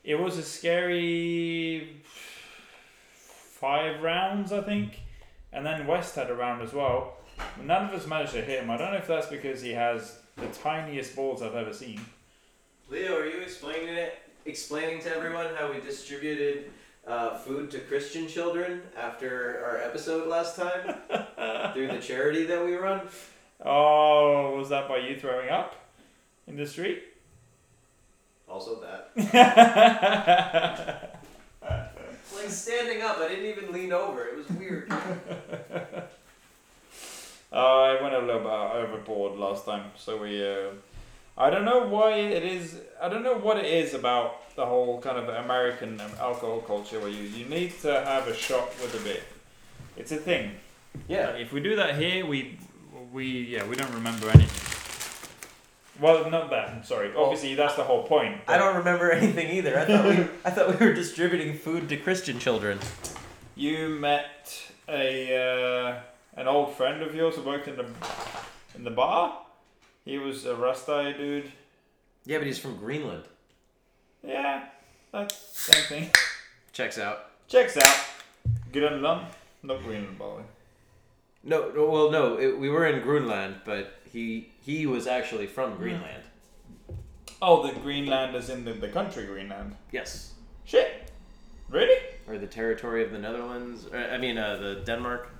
It 0.04 0.18
was 0.18 0.38
a 0.38 0.42
scary 0.42 1.96
five 3.58 4.02
rounds, 4.02 4.52
I 4.52 4.62
think. 4.62 5.00
And 5.52 5.66
then 5.66 5.86
West 5.86 6.14
had 6.14 6.30
a 6.30 6.34
round 6.34 6.62
as 6.62 6.72
well. 6.72 7.16
None 7.62 7.86
of 7.86 7.92
us 7.92 8.06
managed 8.06 8.32
to 8.32 8.40
hit 8.40 8.62
him. 8.62 8.70
I 8.70 8.76
don't 8.78 8.92
know 8.92 8.98
if 8.98 9.06
that's 9.06 9.26
because 9.26 9.60
he 9.60 9.72
has 9.72 10.18
the 10.40 10.46
tiniest 10.48 11.16
balls 11.16 11.42
I've 11.42 11.54
ever 11.54 11.72
seen. 11.72 12.00
Leo, 12.90 13.16
are 13.18 13.26
you 13.26 13.40
explaining 13.40 13.94
it? 13.94 14.18
Explaining 14.46 15.00
to 15.02 15.14
everyone 15.14 15.46
how 15.56 15.72
we 15.72 15.80
distributed 15.80 16.70
uh, 17.06 17.36
food 17.38 17.70
to 17.72 17.80
Christian 17.80 18.26
children 18.28 18.82
after 18.96 19.64
our 19.64 19.78
episode 19.78 20.28
last 20.28 20.56
time 20.56 20.96
through 21.74 21.88
the 21.88 21.98
charity 22.00 22.44
that 22.44 22.64
we 22.64 22.74
run. 22.74 23.02
Oh, 23.64 24.56
was 24.56 24.68
that 24.68 24.88
by 24.88 24.98
you 24.98 25.18
throwing 25.18 25.50
up 25.50 25.74
in 26.46 26.56
the 26.56 26.66
street? 26.66 27.02
Also 28.48 28.80
that. 28.80 29.10
Like 32.38 32.50
standing 32.50 33.02
up, 33.02 33.18
I 33.18 33.28
didn't 33.28 33.46
even 33.46 33.72
lean 33.72 33.92
over. 33.92 34.24
It 34.24 34.36
was 34.36 34.48
weird. 34.50 34.92
Uh, 37.52 37.56
I 37.56 38.02
went 38.02 38.14
a 38.14 38.18
little 38.18 38.40
bit 38.40 38.50
overboard 38.50 39.38
last 39.38 39.64
time, 39.64 39.90
so 39.96 40.18
we. 40.18 40.46
Uh, 40.46 40.70
I 41.36 41.50
don't 41.50 41.64
know 41.64 41.86
why 41.86 42.14
it 42.14 42.42
is. 42.42 42.80
I 43.00 43.08
don't 43.08 43.22
know 43.22 43.36
what 43.38 43.58
it 43.58 43.64
is 43.64 43.94
about 43.94 44.54
the 44.56 44.66
whole 44.66 45.00
kind 45.00 45.16
of 45.18 45.28
American 45.28 46.00
alcohol 46.20 46.60
culture 46.60 46.98
where 46.98 47.08
you, 47.08 47.22
you 47.22 47.44
need 47.46 47.78
to 47.82 47.92
have 48.04 48.26
a 48.26 48.34
shot 48.34 48.68
with 48.82 48.94
a 49.00 49.04
beer. 49.04 49.22
It's 49.96 50.12
a 50.12 50.16
thing. 50.16 50.52
yeah. 51.08 51.30
If 51.30 51.52
we 51.52 51.60
do 51.60 51.76
that 51.76 51.96
here, 51.96 52.26
we 52.26 52.58
we 53.12 53.24
yeah 53.24 53.64
we 53.66 53.76
don't 53.76 53.92
remember 53.94 54.28
anything. 54.30 54.64
Well, 56.00 56.30
not 56.30 56.50
that. 56.50 56.70
I'm 56.70 56.84
sorry. 56.84 57.12
Obviously, 57.16 57.54
that's 57.54 57.74
the 57.76 57.82
whole 57.84 58.04
point. 58.04 58.40
I 58.46 58.58
don't 58.58 58.76
remember 58.76 59.10
anything 59.20 59.48
either. 59.56 59.78
I 59.78 59.84
thought 59.84 60.04
we 60.04 60.26
I 60.44 60.50
thought 60.50 60.78
we 60.78 60.86
were 60.86 60.92
distributing 60.92 61.54
food 61.56 61.88
to 61.88 61.96
Christian 61.96 62.38
children. 62.38 62.78
You 63.54 63.88
met 63.88 64.70
a 64.88 65.36
uh, 65.36 66.00
an 66.38 66.46
old 66.46 66.74
friend 66.74 67.02
of 67.02 67.14
yours 67.14 67.34
who 67.34 67.42
worked 67.42 67.68
in 67.68 67.76
the 67.76 67.86
in 68.74 68.84
the 68.84 68.90
bar. 68.90 69.38
He 70.04 70.18
was 70.18 70.46
a 70.46 70.54
Rasta 70.54 71.12
dude. 71.18 71.52
Yeah, 72.24 72.38
but 72.38 72.46
he's 72.46 72.58
from 72.58 72.76
Greenland. 72.76 73.24
Yeah, 74.22 74.66
that's 75.12 75.34
same 75.36 75.84
thing. 75.84 76.10
Checks 76.72 76.98
out. 76.98 77.26
Checks 77.48 77.76
out. 77.76 77.98
Greenland, 78.72 79.26
not 79.62 79.82
Greenland, 79.82 80.18
by 80.18 80.26
the 80.26 80.34
way. 80.36 80.42
No, 81.42 81.70
no 81.74 81.90
well, 81.90 82.10
no, 82.10 82.38
it, 82.38 82.58
we 82.58 82.70
were 82.70 82.86
in 82.86 83.02
Greenland, 83.02 83.56
but 83.64 83.94
he 84.12 84.52
he 84.64 84.86
was 84.86 85.06
actually 85.06 85.46
from 85.46 85.76
Greenland. 85.76 86.22
Oh, 87.42 87.66
the 87.66 87.72
Greenland 87.80 88.34
is 88.36 88.48
in 88.48 88.64
the, 88.64 88.72
the 88.72 88.88
country 88.88 89.26
Greenland. 89.26 89.76
Yes. 89.92 90.32
Shit. 90.64 91.10
Really? 91.68 91.98
Or 92.26 92.36
the 92.38 92.46
territory 92.46 93.04
of 93.04 93.12
the 93.12 93.18
Netherlands. 93.18 93.86
Or, 93.92 93.98
I 93.98 94.18
mean, 94.18 94.38
uh, 94.38 94.56
the 94.56 94.82
Denmark. 94.84 95.30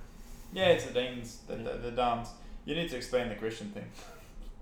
Yeah, 0.53 0.65
it's 0.67 0.85
the 0.85 0.93
Danes, 0.93 1.39
the, 1.47 1.55
the, 1.55 1.77
the 1.77 1.91
Danes. 1.91 2.29
You 2.65 2.75
need 2.75 2.89
to 2.89 2.97
explain 2.97 3.29
the 3.29 3.35
Christian 3.35 3.69
thing. 3.69 3.85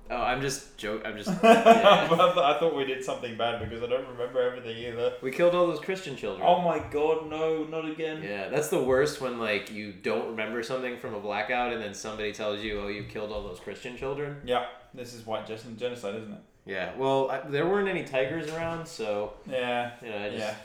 Oh, 0.10 0.16
I'm 0.16 0.40
just 0.40 0.78
joke. 0.78 1.02
I'm 1.06 1.18
just. 1.18 1.30
Yeah. 1.44 2.08
I 2.10 2.58
thought 2.60 2.74
we 2.76 2.86
did 2.86 3.04
something 3.04 3.38
bad 3.38 3.60
because 3.60 3.84
I 3.84 3.88
don't 3.88 4.08
remember 4.08 4.42
everything 4.42 4.78
either. 4.78 5.14
We 5.22 5.32
killed 5.32 5.54
all 5.54 5.68
those 5.68 5.82
Christian 5.82 6.16
children. 6.16 6.48
Oh 6.48 6.62
my 6.62 6.80
god, 6.80 7.30
no, 7.30 7.66
not 7.66 7.90
again. 7.90 8.24
Yeah, 8.24 8.48
that's 8.48 8.70
the 8.70 8.82
worst 8.82 9.20
when 9.20 9.38
like 9.38 9.70
you 9.70 9.92
don't 9.92 10.30
remember 10.30 10.64
something 10.64 10.98
from 10.98 11.14
a 11.14 11.20
blackout 11.20 11.74
and 11.74 11.82
then 11.82 11.94
somebody 11.94 12.32
tells 12.32 12.62
you, 12.62 12.80
"Oh, 12.80 12.88
you 12.88 13.04
killed 13.04 13.34
all 13.34 13.44
those 13.44 13.60
Christian 13.60 13.98
children." 13.98 14.38
Yeah, 14.46 14.68
this 14.94 15.14
is 15.14 15.26
white 15.26 15.46
gen- 15.46 15.76
genocide, 15.78 16.16
isn't 16.16 16.32
it? 16.34 16.40
Yeah. 16.66 16.96
Well, 16.98 17.30
I, 17.30 17.42
there 17.42 17.68
weren't 17.68 17.90
any 17.90 18.06
tigers 18.06 18.50
around, 18.54 18.88
so 18.88 19.34
Yeah. 19.50 19.92
you 20.02 20.10
know, 20.10 20.18
I 20.20 20.30
just 20.30 20.38
Yeah. 20.40 20.56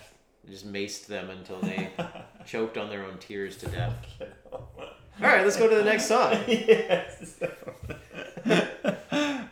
just 0.51 0.73
maced 0.73 1.07
them 1.07 1.31
until 1.31 1.59
they 1.61 1.91
choked 2.47 2.79
on 2.79 2.89
their 2.91 3.05
own 3.05 3.19
tears 3.19 3.57
to 3.59 3.67
death. 3.67 3.95
All 5.33 5.39
right, 5.39 5.47
let's 5.47 5.57
go 5.57 5.67
to 5.67 5.77
the 5.77 5.83
next 5.83 6.09
song. 6.09 6.37
yes. 6.47 7.37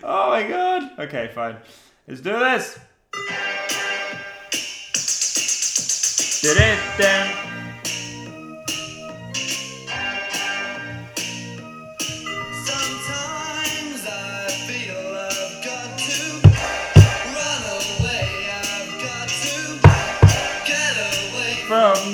oh 0.05 0.29
my 0.29 0.47
god. 0.47 0.91
Okay, 0.99 1.31
fine. 1.35 1.57
Let's 2.07 2.21
do 2.21 2.39
this. 2.39 2.79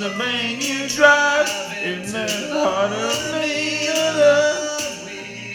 The 0.09 0.17
main 0.17 0.61
you 0.61 0.89
drive 0.89 1.49
in 1.83 2.03
the 2.13 2.29
heart 2.53 2.93
of 2.93 3.33
me. 3.33 3.89
we. 5.05 5.55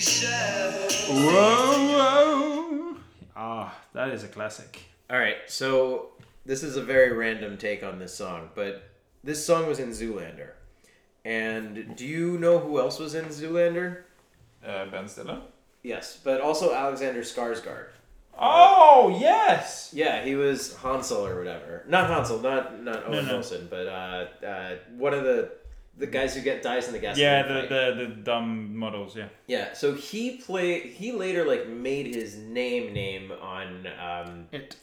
Whoa, 1.26 1.88
whoa. 1.94 2.98
Ah, 3.36 3.74
that 3.94 4.10
is 4.10 4.26
a 4.26 4.28
classic. 4.28 4.84
All 5.10 5.18
right, 5.18 5.38
so 5.48 6.10
this 6.46 6.64
is 6.64 6.76
a 6.76 6.84
very 6.84 7.14
random 7.14 7.58
take 7.58 7.82
on 7.82 7.98
this 8.00 8.14
song, 8.14 8.50
but 8.54 8.90
this 9.24 9.46
song 9.46 9.68
was 9.68 9.80
in 9.80 9.92
Zoolander. 9.92 10.52
And 11.24 11.96
do 11.96 12.06
you 12.06 12.38
know 12.38 12.60
who 12.60 12.78
else 12.80 13.00
was 13.00 13.16
in 13.16 13.26
Zoolander? 13.26 14.02
Uh, 14.66 14.86
ben 14.88 15.08
Stiller. 15.08 15.42
Yes, 15.82 16.20
but 16.22 16.42
also 16.42 16.74
Alexander 16.74 17.22
Skarsgård. 17.22 17.88
Oh 18.44 19.16
yes. 19.20 19.92
Yeah, 19.94 20.24
he 20.24 20.36
was 20.36 20.76
Hansel 20.78 21.26
or 21.28 21.38
whatever. 21.38 21.84
Not 21.88 22.10
Hansel, 22.10 22.40
not 22.40 22.82
not 22.84 23.06
Owen 23.08 23.26
no. 23.28 23.34
Wilson, 23.34 23.68
but 23.70 23.88
uh, 23.88 24.26
uh, 24.46 24.76
one 24.98 25.14
of 25.14 25.24
the 25.24 25.52
the 25.98 26.08
guys 26.08 26.34
who 26.36 26.42
get 26.42 26.64
dies 26.64 26.88
in 26.88 26.94
the 26.94 27.00
gas. 27.00 27.18
Yeah, 27.18 27.44
the, 27.44 27.68
the 27.68 28.04
the 28.08 28.16
dumb 28.16 28.76
models. 28.76 29.16
Yeah. 29.16 29.28
yeah. 29.48 29.74
So 29.74 29.94
he 29.94 30.38
played. 30.38 30.86
He 30.86 31.12
later 31.12 31.46
like 31.46 31.68
made 31.68 32.16
his 32.16 32.36
name 32.38 32.94
name 32.94 33.32
on. 33.32 33.88
Um, 34.00 34.48
It. 34.52 34.76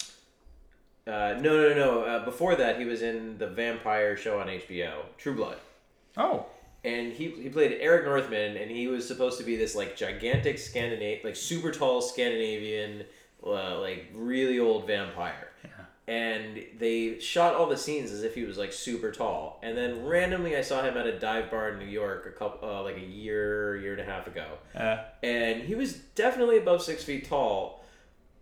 uh, 1.07 1.35
no, 1.41 1.69
no, 1.69 1.75
no. 1.75 2.03
Uh, 2.03 2.25
before 2.25 2.55
that, 2.57 2.79
he 2.79 2.85
was 2.85 3.03
in 3.03 3.39
the 3.39 3.47
vampire 3.49 4.17
show 4.17 4.39
on 4.39 4.47
HBO, 4.47 5.01
True 5.17 5.35
Blood. 5.35 5.57
Oh. 6.17 6.47
and 6.85 7.13
he, 7.13 7.31
he 7.31 7.49
played 7.49 7.79
Eric 7.81 8.05
Northman, 8.05 8.57
and 8.57 8.71
he 8.71 8.87
was 8.89 9.07
supposed 9.07 9.39
to 9.39 9.45
be 9.45 9.57
this 9.57 9.75
like 9.77 9.97
gigantic 9.97 10.59
Scandinavian, 10.59 11.21
like 11.25 11.37
super 11.37 11.71
tall 11.71 12.01
Scandinavian, 12.03 13.05
uh, 13.47 13.79
like 13.81 14.11
really 14.15 14.59
old 14.59 14.87
vampire. 14.87 15.45
And 16.07 16.65
they 16.79 17.21
shot 17.21 17.55
all 17.55 17.67
the 17.67 17.77
scenes 17.77 18.13
as 18.13 18.23
if 18.23 18.35
he 18.35 18.45
was 18.45 18.57
like 18.57 18.73
super 18.73 19.13
tall. 19.13 19.61
And 19.63 19.77
then 19.77 20.07
randomly, 20.07 20.57
I 20.57 20.63
saw 20.63 20.83
him 20.83 20.97
at 20.97 21.07
a 21.07 21.19
dive 21.19 21.51
bar 21.51 21.69
in 21.69 21.79
New 21.79 21.85
York 21.85 22.25
a 22.25 22.31
couple, 22.31 22.67
uh, 22.67 22.83
like 22.83 22.97
a 22.97 23.01
year, 23.05 23.77
year 23.77 23.93
and 23.93 24.01
a 24.01 24.07
half 24.07 24.27
ago, 24.27 24.47
Uh, 24.75 25.05
and 25.23 25.65
he 25.65 25.75
was 25.75 25.93
definitely 26.15 26.57
above 26.57 26.83
six 26.83 27.05
feet 27.05 27.29
tall, 27.29 27.85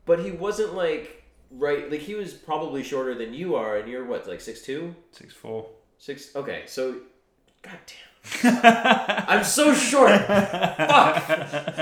but 0.04 0.20
he 0.20 0.30
wasn't 0.30 0.74
like 0.74 1.24
right, 1.50 1.90
like 1.90 2.02
he 2.02 2.14
was 2.14 2.34
probably 2.34 2.84
shorter 2.84 3.16
than 3.16 3.34
you 3.34 3.56
are, 3.56 3.76
and 3.78 3.88
you're 3.90 4.04
what, 4.04 4.28
like 4.28 4.40
six 4.40 4.62
two, 4.62 4.94
six 5.10 5.34
four. 5.34 5.66
six? 5.98 6.36
Okay, 6.36 6.62
so, 6.66 6.92
god 7.62 7.78
damn. 7.84 8.05
I'm 8.42 9.44
so 9.44 9.72
short. 9.74 10.10
Fuck. 10.26 11.28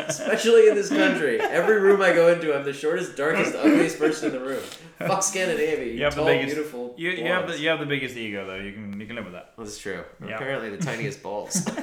Especially 0.08 0.68
in 0.68 0.74
this 0.74 0.88
country. 0.88 1.40
Every 1.40 1.80
room 1.80 2.02
I 2.02 2.12
go 2.12 2.28
into, 2.32 2.54
I'm 2.54 2.64
the 2.64 2.72
shortest, 2.72 3.16
darkest, 3.16 3.54
ugliest 3.58 3.98
person 3.98 4.28
in 4.34 4.40
the 4.40 4.44
room. 4.44 4.62
Fuck 4.98 5.22
Scandinavia. 5.22 5.84
You, 5.86 5.92
You 5.92 6.04
have 6.04 6.14
tall, 6.14 6.24
the 6.26 6.32
biggest. 6.32 6.54
beautiful. 6.54 6.94
You, 6.96 7.10
you 7.10 7.26
have 7.26 7.48
the 7.48 7.58
you 7.58 7.68
have 7.68 7.80
the 7.80 7.86
biggest 7.86 8.16
ego 8.16 8.46
though. 8.46 8.56
You 8.56 8.72
can 8.72 9.00
you 9.00 9.06
can 9.06 9.16
live 9.16 9.24
with 9.24 9.34
that. 9.34 9.52
That's 9.58 9.78
true. 9.78 10.04
Yeah. 10.24 10.36
Apparently, 10.36 10.70
the 10.70 10.78
tiniest 10.84 11.22
balls. 11.22 11.66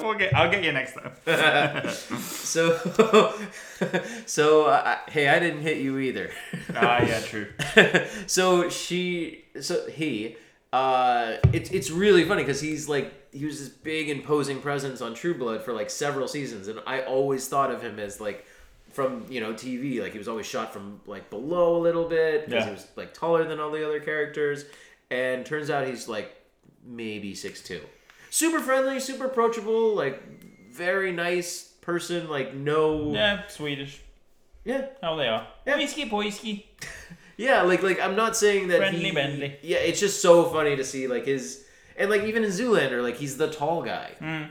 We'll 0.00 0.14
get. 0.14 0.34
I'll 0.34 0.50
get 0.50 0.64
you 0.64 0.72
next 0.72 0.94
time. 0.94 1.12
so, 2.18 3.32
so 4.26 4.66
uh, 4.66 4.96
hey, 5.08 5.28
I 5.28 5.38
didn't 5.38 5.60
hit 5.62 5.78
you 5.78 5.98
either. 5.98 6.30
ah, 6.74 7.02
yeah, 7.02 7.20
true. 7.20 7.46
so 8.26 8.68
she, 8.68 9.44
so 9.60 9.86
he, 9.88 10.36
uh, 10.72 11.36
it's 11.52 11.70
it's 11.70 11.90
really 11.90 12.24
funny 12.24 12.42
because 12.42 12.60
he's 12.60 12.88
like 12.88 13.12
he 13.32 13.44
was 13.44 13.58
this 13.60 13.68
big 13.68 14.08
imposing 14.08 14.60
presence 14.60 15.00
on 15.00 15.14
True 15.14 15.34
Blood 15.34 15.62
for 15.62 15.72
like 15.72 15.90
several 15.90 16.28
seasons, 16.28 16.68
and 16.68 16.80
I 16.86 17.02
always 17.02 17.48
thought 17.48 17.70
of 17.70 17.82
him 17.82 17.98
as 17.98 18.20
like 18.20 18.46
from 18.90 19.26
you 19.28 19.40
know 19.40 19.52
TV, 19.52 20.00
like 20.00 20.12
he 20.12 20.18
was 20.18 20.28
always 20.28 20.46
shot 20.46 20.72
from 20.72 21.00
like 21.06 21.30
below 21.30 21.76
a 21.76 21.80
little 21.82 22.08
bit 22.08 22.46
because 22.46 22.62
Yeah. 22.62 22.66
he 22.66 22.72
was 22.74 22.86
like 22.96 23.12
taller 23.14 23.44
than 23.44 23.60
all 23.60 23.70
the 23.70 23.84
other 23.86 24.00
characters, 24.00 24.64
and 25.10 25.44
turns 25.44 25.68
out 25.70 25.86
he's 25.86 26.08
like 26.08 26.34
maybe 26.84 27.34
six 27.34 27.62
two, 27.62 27.80
super 28.30 28.60
friendly, 28.60 28.98
super 29.00 29.26
approachable, 29.26 29.94
like 29.94 30.22
very 30.70 31.12
nice 31.12 31.64
person, 31.82 32.28
like 32.30 32.54
no 32.54 33.12
Yeah, 33.12 33.46
Swedish. 33.48 34.00
yeah 34.64 34.86
How 35.02 35.16
they 35.16 35.28
are. 35.28 35.46
Yeah. 35.66 35.76
Whiskey, 35.76 36.08
whiskey. 36.08 36.70
Yeah, 37.42 37.62
like 37.62 37.82
like 37.82 38.00
I'm 38.00 38.16
not 38.16 38.36
saying 38.36 38.68
that 38.68 38.78
Friendly 38.78 39.04
he, 39.04 39.10
Bentley. 39.10 39.56
Yeah, 39.62 39.78
it's 39.78 40.00
just 40.00 40.22
so 40.22 40.44
funny 40.44 40.76
to 40.76 40.84
see 40.84 41.06
like 41.08 41.26
his 41.26 41.64
and 41.96 42.08
like 42.10 42.22
even 42.22 42.44
in 42.44 42.50
Zoolander, 42.50 43.02
like 43.02 43.16
he's 43.16 43.36
the 43.36 43.50
tall 43.50 43.82
guy 43.82 44.10
Hmm. 44.18 44.44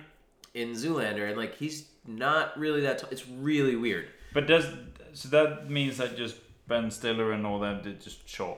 in 0.53 0.73
Zoolander, 0.73 1.27
and 1.27 1.37
like 1.37 1.55
he's 1.55 1.85
not 2.05 2.57
really 2.59 2.81
that. 2.81 2.99
Tall. 2.99 3.09
It's 3.11 3.27
really 3.27 3.75
weird. 3.75 4.07
But 4.33 4.47
does 4.47 4.65
so 5.13 5.29
that 5.29 5.69
means 5.69 5.97
that 5.97 6.17
just 6.17 6.35
Ben 6.67 6.91
Stiller 6.91 7.31
and 7.31 7.45
all 7.45 7.59
that 7.59 7.83
did 7.83 8.01
just 8.01 8.27
short? 8.27 8.57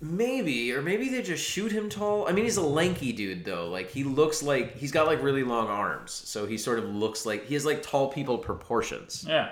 Maybe, 0.00 0.72
or 0.72 0.82
maybe 0.82 1.08
they 1.10 1.22
just 1.22 1.44
shoot 1.44 1.70
him 1.70 1.88
tall. 1.88 2.26
I 2.28 2.32
mean, 2.32 2.44
he's 2.44 2.56
a 2.56 2.62
lanky 2.66 3.12
dude 3.12 3.44
though. 3.44 3.68
Like 3.68 3.88
he 3.90 4.02
looks 4.02 4.42
like 4.42 4.76
he's 4.76 4.90
got 4.90 5.06
like 5.06 5.22
really 5.22 5.44
long 5.44 5.68
arms, 5.68 6.10
so 6.10 6.44
he 6.44 6.58
sort 6.58 6.80
of 6.80 6.86
looks 6.86 7.24
like 7.24 7.46
he 7.46 7.54
has 7.54 7.64
like 7.64 7.82
tall 7.84 8.08
people 8.10 8.36
proportions. 8.38 9.24
Yeah. 9.28 9.50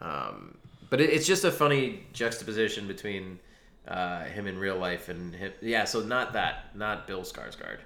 Um, 0.00 0.56
but 0.94 1.00
it, 1.00 1.10
it's 1.10 1.26
just 1.26 1.42
a 1.42 1.50
funny 1.50 2.04
juxtaposition 2.12 2.86
between 2.86 3.40
uh, 3.88 4.22
him 4.26 4.46
in 4.46 4.56
real 4.56 4.76
life 4.76 5.08
and 5.08 5.34
him. 5.34 5.52
Yeah, 5.60 5.86
so 5.86 6.02
not 6.02 6.34
that, 6.34 6.76
not 6.76 7.08
Bill 7.08 7.22
Skarsgård. 7.22 7.78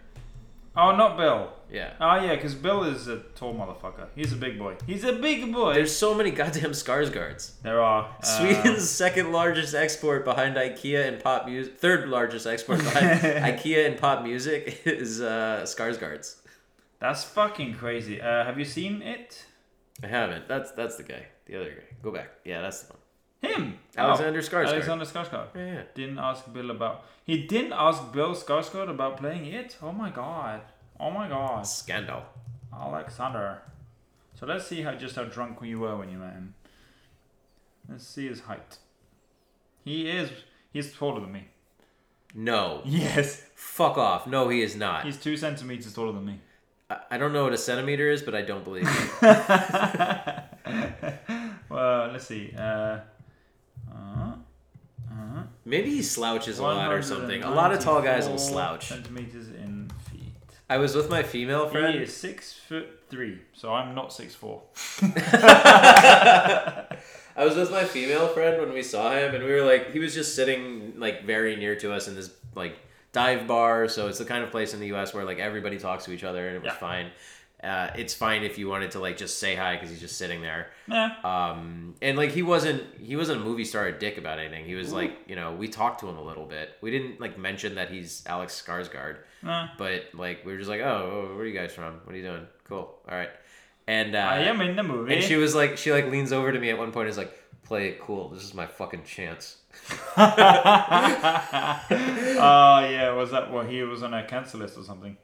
Oh, 0.77 0.95
not 0.95 1.17
Bill. 1.17 1.51
Yeah. 1.73 1.95
Oh 2.03 2.17
yeah, 2.17 2.35
because 2.35 2.55
Bill 2.55 2.85
is 2.85 3.09
a 3.09 3.21
tall 3.35 3.55
motherfucker. 3.55 4.09
He's 4.15 4.35
a 4.35 4.37
big 4.37 4.59
boy. 4.59 4.77
He's 4.87 5.05
a 5.05 5.15
big 5.15 5.51
boy. 5.55 5.73
There's 5.73 5.97
so 5.97 6.13
many 6.13 6.31
goddamn 6.31 6.73
Skarsgårds. 6.73 7.53
there 7.63 7.81
are 7.81 8.15
uh, 8.23 8.27
Sweden's 8.27 8.91
second 8.91 9.33
largest 9.33 9.75
export 9.75 10.27
behind 10.27 10.57
IKEA 10.57 11.09
and 11.09 11.25
pop 11.25 11.47
music, 11.47 11.79
third 11.79 12.11
largest 12.11 12.47
export 12.47 12.81
behind 12.81 13.21
IKEA 13.23 13.87
and 13.87 13.99
pop 13.99 14.23
music 14.23 14.83
is 14.85 15.23
uh, 15.23 15.63
Skarsgårds. 15.63 16.43
That's 16.99 17.25
fucking 17.25 17.73
crazy. 17.73 18.21
Uh, 18.21 18.45
have 18.45 18.59
you 18.59 18.67
seen 18.67 19.01
it? 19.01 19.47
I 20.05 20.09
haven't. 20.09 20.47
That's 20.47 20.73
that's 20.73 20.97
the 20.97 21.05
guy. 21.05 21.25
The 21.47 21.57
other 21.57 21.71
guy. 21.71 21.97
Go 22.03 22.13
back. 22.13 22.29
Yeah, 22.45 22.61
that's 22.61 22.83
the 22.83 22.93
one. 22.93 22.98
Him. 23.41 23.79
Alexander 23.97 24.39
Oh, 24.39 24.43
Skarsgård. 24.43 24.67
Alexander 24.69 25.05
Skarsgård. 25.05 25.47
Yeah, 25.55 25.67
yeah. 25.67 25.83
Didn't 25.95 26.19
ask 26.19 26.53
Bill 26.53 26.71
about. 26.71 27.05
He 27.25 27.47
didn't 27.47 27.73
ask 27.73 28.13
Bill 28.13 28.35
Skarsgård 28.35 28.89
about 28.91 29.17
playing 29.19 29.47
it. 29.47 29.77
Oh 29.83 29.93
my 29.93 30.11
god. 30.11 30.61
Oh 30.99 31.11
my 31.11 31.29
god. 31.29 31.67
Scandal. 31.67 32.23
Alexander. 32.73 33.63
So 34.35 34.47
let's 34.47 34.67
see 34.67 34.83
how 34.83 34.95
just 34.95 35.17
how 35.17 35.25
drunk 35.25 35.59
you 35.63 35.79
were 35.81 35.97
when 35.97 36.11
you 36.11 36.19
met 36.19 36.33
him. 36.35 36.55
Let's 37.89 38.07
see 38.07 38.29
his 38.29 38.41
height. 38.41 38.79
He 39.85 40.09
is. 40.11 40.31
He's 40.73 40.93
taller 40.93 41.21
than 41.21 41.33
me. 41.33 41.45
No. 42.35 42.83
Yes. 42.85 43.43
Fuck 43.55 43.97
off. 43.99 44.27
No, 44.27 44.49
he 44.49 44.63
is 44.63 44.77
not. 44.77 45.05
He's 45.05 45.17
two 45.17 45.37
centimeters 45.37 45.93
taller 45.95 46.13
than 46.13 46.25
me. 46.27 46.41
I, 46.91 46.97
I 47.13 47.19
don't 47.19 47.33
know 47.33 47.45
what 47.45 47.53
a 47.55 47.59
centimeter 47.59 48.11
is, 48.11 48.23
but 48.23 48.35
I 48.35 48.43
don't 48.43 48.65
believe 48.65 48.87
it. 49.23 50.45
Well, 51.71 52.13
let's 52.13 52.27
see. 52.27 52.53
Uh, 52.59 53.01
uh, 53.95 54.33
uh, 55.11 55.43
Maybe 55.65 55.91
he 55.91 56.03
slouches 56.03 56.59
a 56.59 56.63
lot 56.63 56.93
or 56.93 57.03
something. 57.03 57.43
A 57.43 57.51
lot 57.51 57.73
of 57.73 57.81
tall 57.81 58.01
guys 58.03 58.29
will 58.29 58.39
slouch. 58.39 58.89
Centimeters 58.89 59.49
in 59.49 59.91
feet. 60.11 60.33
I 60.71 60.77
was 60.79 60.95
with 60.95 61.09
my 61.11 61.23
female 61.23 61.69
friend. 61.69 61.95
He 61.95 62.03
is 62.03 62.15
six 62.15 62.53
foot 62.53 62.89
three, 63.09 63.41
so 63.55 63.73
I'm 63.73 63.95
not 63.95 64.13
six 64.13 64.35
four. 64.35 64.63
I 67.37 67.45
was 67.45 67.55
with 67.57 67.71
my 67.71 67.85
female 67.85 68.29
friend 68.29 68.61
when 68.61 68.73
we 68.73 68.83
saw 68.83 69.13
him, 69.17 69.35
and 69.35 69.45
we 69.45 69.51
were 69.53 69.63
like, 69.65 69.93
he 69.93 69.99
was 70.01 70.13
just 70.15 70.35
sitting 70.35 70.95
like 70.99 71.25
very 71.25 71.57
near 71.57 71.77
to 71.77 71.93
us 71.93 72.09
in 72.09 72.15
this 72.17 72.31
like 72.55 72.77
dive 73.13 73.47
bar. 73.47 73.89
So 73.89 74.09
it's 74.09 74.19
the 74.19 74.25
kind 74.25 74.43
of 74.43 74.51
place 74.51 74.75
in 74.75 74.81
the 74.81 74.89
U.S. 74.89 75.15
where 75.15 75.25
like 75.25 75.39
everybody 75.39 75.79
talks 75.79 76.05
to 76.07 76.13
each 76.13 76.25
other, 76.25 76.47
and 76.49 76.57
it 76.57 76.63
was 76.63 76.73
Yeah. 76.73 76.79
fine. 76.79 77.11
Uh, 77.63 77.91
it's 77.97 78.15
fine 78.15 78.45
if 78.45 78.57
you 78.57 78.69
wanted 78.69 78.93
to 78.93 79.01
like 79.01 79.17
just 79.17 79.39
say 79.41 79.57
hi 79.57 79.75
because 79.75 79.91
he's 79.91 80.01
just 80.01 80.17
sitting 80.17 80.41
there. 80.43 80.69
Yeah. 80.87 81.11
Um, 81.25 81.95
and 82.01 82.17
like 82.17 82.31
he 82.31 82.43
wasn't 82.43 82.85
he 83.01 83.17
wasn't 83.17 83.41
a 83.41 83.45
movie 83.45 83.65
star 83.65 83.87
or 83.87 83.93
dick 83.93 84.17
about 84.17 84.39
anything. 84.39 84.65
He 84.65 84.75
was 84.77 84.93
like 84.93 85.17
you 85.27 85.35
know 85.35 85.53
we 85.55 85.67
talked 85.69 85.99
to 86.01 86.09
him 86.09 86.17
a 86.19 86.23
little 86.23 86.47
bit. 86.47 86.71
We 86.81 86.91
didn't 86.93 87.21
like 87.21 87.37
mention 87.37 87.75
that 87.75 87.91
he's 87.91 88.23
Alex 88.27 88.63
Skarsgård, 88.65 89.17
Uh, 89.45 89.67
but 89.77 90.05
like 90.15 90.45
we 90.47 90.53
were 90.53 90.59
just 90.59 90.71
like 90.71 90.83
oh, 90.83 91.31
where 91.35 91.43
are 91.43 91.47
you 91.47 91.53
guys 91.59 91.73
from? 91.75 91.95
What 92.05 92.15
are 92.15 92.17
you 92.19 92.23
doing? 92.25 92.47
Cool, 92.65 92.95
all 93.09 93.17
right. 93.17 93.31
And 93.89 94.15
uh, 94.15 94.19
I 94.19 94.39
am 94.41 94.61
in 94.61 94.77
the 94.77 94.83
movie. 94.83 95.15
and 95.15 95.25
she 95.25 95.37
was 95.37 95.55
like, 95.55 95.79
she 95.79 95.91
like 95.93 96.07
leans 96.11 96.31
over 96.33 96.53
to 96.53 96.59
me 96.61 96.69
at 96.71 96.77
one 96.79 96.93
point. 96.93 97.07
and 97.07 97.11
Is 97.11 97.17
like, 97.19 97.33
play 97.65 97.89
it 97.89 98.01
cool. 98.01 98.29
This 98.29 98.45
is 98.45 98.53
my 98.55 98.67
fucking 98.67 99.03
chance. 99.05 99.57
Oh 102.41 102.81
yeah, 102.89 103.13
was 103.13 103.31
that 103.31 103.51
well 103.53 103.65
he 103.65 103.83
was 103.83 104.03
on 104.03 104.15
a 104.15 104.25
cancel 104.25 104.61
list 104.61 104.79
or 104.79 104.85
something? 104.85 105.17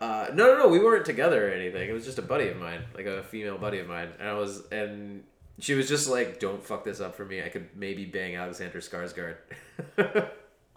Uh, 0.00 0.28
no, 0.32 0.46
no, 0.54 0.58
no. 0.60 0.68
We 0.68 0.78
weren't 0.78 1.04
together 1.04 1.48
or 1.48 1.52
anything. 1.52 1.88
It 1.88 1.92
was 1.92 2.04
just 2.06 2.18
a 2.18 2.22
buddy 2.22 2.48
of 2.48 2.56
mine, 2.56 2.84
like 2.94 3.06
a 3.06 3.22
female 3.22 3.58
buddy 3.58 3.80
of 3.80 3.86
mine. 3.86 4.08
And 4.18 4.28
I 4.28 4.32
was, 4.32 4.62
and 4.72 5.24
she 5.58 5.74
was 5.74 5.88
just 5.88 6.08
like, 6.08 6.40
"Don't 6.40 6.64
fuck 6.64 6.84
this 6.84 7.00
up 7.00 7.14
for 7.14 7.24
me. 7.26 7.42
I 7.42 7.48
could 7.50 7.68
maybe 7.76 8.06
bang 8.06 8.36
Alexander 8.36 8.80
Skarsgård." 8.80 9.36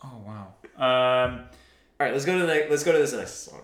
Oh 0.05 0.21
wow. 0.25 0.53
Um, 0.75 1.45
right, 1.97 2.11
let's 2.11 2.25
go 2.25 2.37
to 2.37 2.45
the 2.45 2.53
next. 2.53 2.69
Let's 2.69 2.83
go 2.83 2.91
to 2.91 2.97
this 2.97 3.13
next 3.13 3.45
song. 3.45 3.61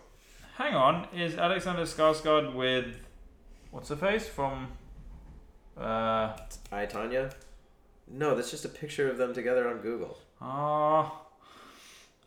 hang 0.55 0.73
on, 0.73 1.05
is 1.13 1.35
Alexander 1.35 1.81
Skarsgård 1.81 2.55
with 2.55 2.95
what's 3.71 3.89
her 3.89 3.97
face 3.97 4.25
from? 4.25 4.69
Uh, 5.77 6.37
I 6.71 6.85
Tonya. 6.85 7.33
No, 8.07 8.35
that's 8.35 8.51
just 8.51 8.63
a 8.63 8.69
picture 8.69 9.09
of 9.11 9.17
them 9.17 9.33
together 9.33 9.67
on 9.69 9.79
Google. 9.79 10.17
oh, 10.41 11.11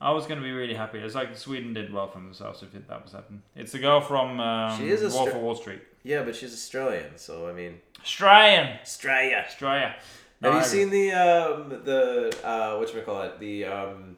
I 0.03 0.11
was 0.11 0.27
gonna 0.27 0.41
be 0.41 0.51
really 0.51 0.74
happy. 0.74 0.99
It's 0.99 1.15
like 1.15 1.37
Sweden 1.37 1.73
did 1.74 1.93
well 1.93 2.09
for 2.09 2.19
themselves 2.19 2.62
if 2.62 2.74
it, 2.74 2.89
that 2.89 3.03
was 3.05 3.12
happening. 3.12 3.43
It's 3.55 3.70
the 3.73 3.79
girl 3.79 4.01
from 4.01 4.41
um, 4.41 4.77
She 4.79 4.89
is 4.91 5.01
Wolf 5.15 5.31
of 5.33 5.41
Wall 5.41 5.55
Street. 5.55 5.81
Yeah, 6.03 6.23
but 6.24 6.35
she's 6.35 6.53
Australian, 6.53 7.16
so 7.16 7.49
I 7.49 7.53
mean, 7.53 7.81
Australian. 8.01 8.79
Australia. 8.83 9.45
Australia. 9.47 9.95
Have 10.43 10.55
you 10.55 10.59
I- 10.61 10.62
seen 10.65 10.91
the 10.91 11.12
um 11.12 11.69
the 11.85 12.37
uh 12.45 12.77
what 12.79 13.05
call 13.07 13.23
it 13.23 13.39
the 13.39 13.65
um 13.66 14.16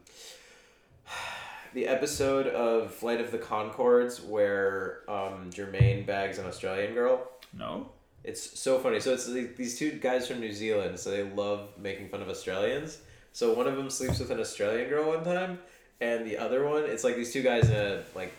the 1.75 1.87
episode 1.87 2.47
of 2.47 2.93
Flight 2.95 3.21
of 3.21 3.31
the 3.31 3.39
Conchords 3.39 4.25
where 4.25 5.01
um 5.09 5.51
Jemaine 5.51 6.07
bags 6.07 6.39
an 6.39 6.47
Australian 6.47 6.95
girl? 6.95 7.31
No. 7.53 7.91
It's 8.25 8.59
so 8.59 8.79
funny. 8.79 9.01
So 9.01 9.13
it's 9.13 9.27
these 9.27 9.79
two 9.79 9.93
guys 9.93 10.27
from 10.27 10.41
New 10.41 10.53
Zealand, 10.53 10.99
so 10.99 11.11
they 11.11 11.25
love 11.25 11.69
making 11.79 12.09
fun 12.09 12.23
of 12.23 12.29
Australians. 12.31 12.99
So 13.35 13.53
one 13.53 13.67
of 13.67 13.77
them 13.77 13.91
sleeps 13.91 14.19
with 14.19 14.31
an 14.31 14.41
Australian 14.41 14.89
girl 14.89 15.09
one 15.09 15.25
time, 15.25 15.59
and 16.05 16.27
the 16.27 16.37
other 16.37 16.69
one, 16.69 16.85
it's 16.85 17.03
like 17.03 17.17
these 17.17 17.33
two 17.33 17.43
guys 17.43 17.71
in 17.71 17.77
a 17.77 18.03
like 18.15 18.33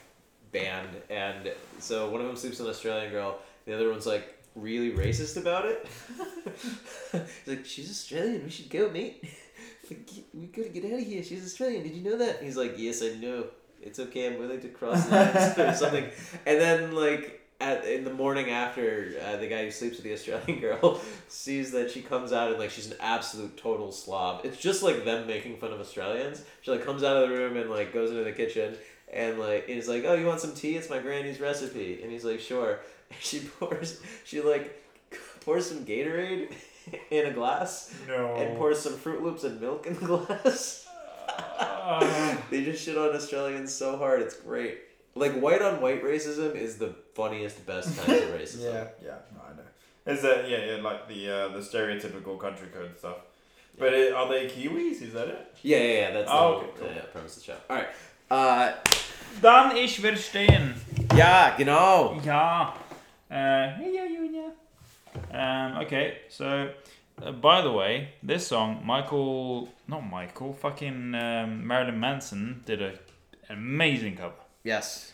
band, 0.51 0.89
and 1.09 1.51
so 1.79 2.09
one 2.11 2.21
of 2.21 2.27
them 2.27 2.35
sleeps 2.35 2.59
with 2.59 2.67
an 2.67 2.73
Australian 2.73 3.11
girl, 3.11 3.39
the 3.65 3.73
other 3.73 3.89
one's 3.89 4.05
like 4.05 4.37
really 4.55 4.91
racist 4.91 5.35
about 5.37 5.65
it. 5.65 5.87
He's 7.11 7.47
like, 7.47 7.65
"She's 7.65 7.89
Australian. 7.89 8.43
We 8.43 8.49
should 8.49 8.69
go, 8.69 8.89
mate. 8.89 9.23
Like, 9.87 10.09
we 10.33 10.47
gotta 10.47 10.69
get 10.69 10.83
out 10.85 10.99
of 10.99 11.05
here. 11.05 11.21
She's 11.21 11.45
Australian. 11.45 11.83
Did 11.83 11.93
you 11.93 12.03
know 12.09 12.17
that?" 12.17 12.41
He's 12.41 12.57
like, 12.57 12.73
"Yes, 12.75 13.03
I 13.03 13.09
know. 13.21 13.45
It's 13.83 13.99
okay. 13.99 14.33
I'm 14.33 14.39
willing 14.39 14.59
to 14.61 14.69
cross 14.69 15.07
lines 15.11 15.59
or 15.59 15.73
something." 15.75 16.05
And 16.47 16.59
then 16.59 16.95
like 16.95 17.44
at 17.65 17.85
in 17.85 18.03
the 18.03 18.13
morning 18.13 18.49
after 18.49 19.13
uh, 19.25 19.37
the 19.37 19.47
guy 19.47 19.65
who 19.65 19.71
sleeps 19.71 19.95
with 19.97 20.03
the 20.05 20.13
Australian 20.13 20.59
girl 20.67 21.01
sees 21.27 21.71
that 21.71 21.91
she 21.91 22.01
comes 22.01 22.31
out 22.31 22.49
and 22.51 22.59
like 22.59 22.69
she's 22.69 22.91
an 22.91 22.97
absolute 22.99 23.57
total 23.57 23.91
slob. 23.91 24.41
It's 24.45 24.57
just 24.57 24.83
like 24.83 25.03
them 25.05 25.27
making 25.27 25.57
fun 25.57 25.71
of 25.73 25.79
Australians. 25.79 26.43
She 26.61 26.71
like 26.71 26.85
comes 26.85 27.03
out 27.03 27.17
of 27.17 27.29
the 27.29 27.35
room 27.35 27.57
and 27.57 27.69
like 27.69 27.93
goes 27.93 28.11
into 28.11 28.23
the 28.23 28.31
kitchen 28.31 28.75
and 29.11 29.39
like 29.39 29.67
is 29.69 29.87
like, 29.87 30.03
"Oh, 30.05 30.13
you 30.13 30.25
want 30.25 30.39
some 30.41 30.53
tea? 30.53 30.75
It's 30.75 30.89
my 30.89 30.99
granny's 30.99 31.39
recipe." 31.39 32.01
And 32.03 32.11
he's 32.11 32.25
like, 32.25 32.39
"Sure." 32.39 32.79
And 33.11 33.19
she 33.21 33.39
pours 33.39 34.01
she 34.23 34.41
like 34.41 34.81
pours 35.45 35.69
some 35.69 35.85
Gatorade 35.85 36.51
in 37.11 37.27
a 37.27 37.31
glass 37.31 37.93
No. 38.07 38.35
and 38.35 38.57
pours 38.57 38.79
some 38.79 38.93
Froot 38.93 39.21
Loops 39.21 39.43
and 39.43 39.61
milk 39.61 39.85
in 39.85 39.93
the 39.93 40.05
glass. 40.07 40.87
Uh, 41.59 42.35
they 42.49 42.63
just 42.65 42.83
shit 42.83 42.97
on 42.97 43.09
Australians 43.15 43.71
so 43.73 43.95
hard. 43.97 44.21
It's 44.21 44.35
great. 44.35 44.79
Like 45.15 45.33
white 45.39 45.61
on 45.61 45.79
white 45.81 46.03
racism 46.03 46.55
is 46.55 46.77
the 46.77 46.93
funniest, 47.13 47.65
best 47.65 47.97
kind 47.97 48.21
of 48.23 48.29
racism. 48.39 48.63
Yeah, 48.73 48.87
yeah, 49.03 49.17
no, 49.33 49.41
I 49.49 49.53
know. 49.55 50.13
Is 50.13 50.21
that 50.21 50.49
yeah, 50.49 50.75
yeah, 50.75 50.81
like 50.81 51.07
the 51.07 51.29
uh, 51.29 51.47
the 51.49 51.59
stereotypical 51.61 52.37
country 52.39 52.67
code 52.73 52.97
stuff? 52.97 53.17
But 53.77 53.93
it, 53.93 54.13
are 54.13 54.27
they 54.29 54.47
Kiwis? 54.47 55.01
Is 55.01 55.13
that 55.13 55.27
it? 55.27 55.55
Yeah, 55.63 55.77
yeah, 55.77 55.93
yeah. 55.93 56.11
That's 56.11 56.27
the 56.27 56.33
Oh, 56.33 56.37
whole 56.37 56.55
okay, 56.57 56.67
cool. 56.79 56.87
yeah, 56.87 56.95
yeah, 56.95 57.01
premise 57.13 57.37
of 57.37 57.43
the 57.43 57.51
show. 57.51 57.57
All 57.69 57.77
right. 57.77 57.87
Uh, 58.29 58.73
Dann 59.41 59.75
ich 59.77 59.99
verstehen. 59.99 60.75
ja, 61.15 61.55
genau. 61.57 62.19
Ja. 62.23 62.73
Uh, 63.29 63.33
yeah, 63.81 64.05
yeah, 64.05 64.23
yeah. 64.31 64.51
Um, 65.31 65.77
okay, 65.83 66.17
so 66.29 66.69
uh, 67.23 67.31
by 67.31 67.61
the 67.61 67.71
way, 67.71 68.09
this 68.23 68.47
song, 68.47 68.81
Michael, 68.85 69.69
not 69.87 70.01
Michael, 70.09 70.53
fucking 70.53 71.15
um, 71.15 71.65
Marilyn 71.67 71.99
Manson 71.99 72.61
did 72.65 72.81
a 72.81 72.93
an 73.49 73.57
amazing 73.57 74.15
cover, 74.17 74.33
Yes. 74.65 75.13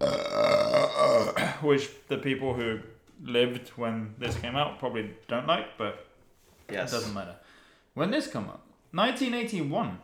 Uh, 0.00 1.52
which 1.62 1.88
the 2.08 2.18
people 2.18 2.54
who 2.54 2.80
lived 3.22 3.68
when 3.76 4.14
this 4.18 4.36
came 4.38 4.56
out 4.56 4.78
probably 4.80 5.10
don't 5.28 5.46
like, 5.46 5.78
but 5.78 6.06
Yes. 6.70 6.90
it 6.92 6.96
doesn't 6.96 7.14
matter. 7.14 7.36
When 7.94 8.10
this 8.10 8.26
come 8.26 8.44
out, 8.48 8.62
1981, 8.92 9.98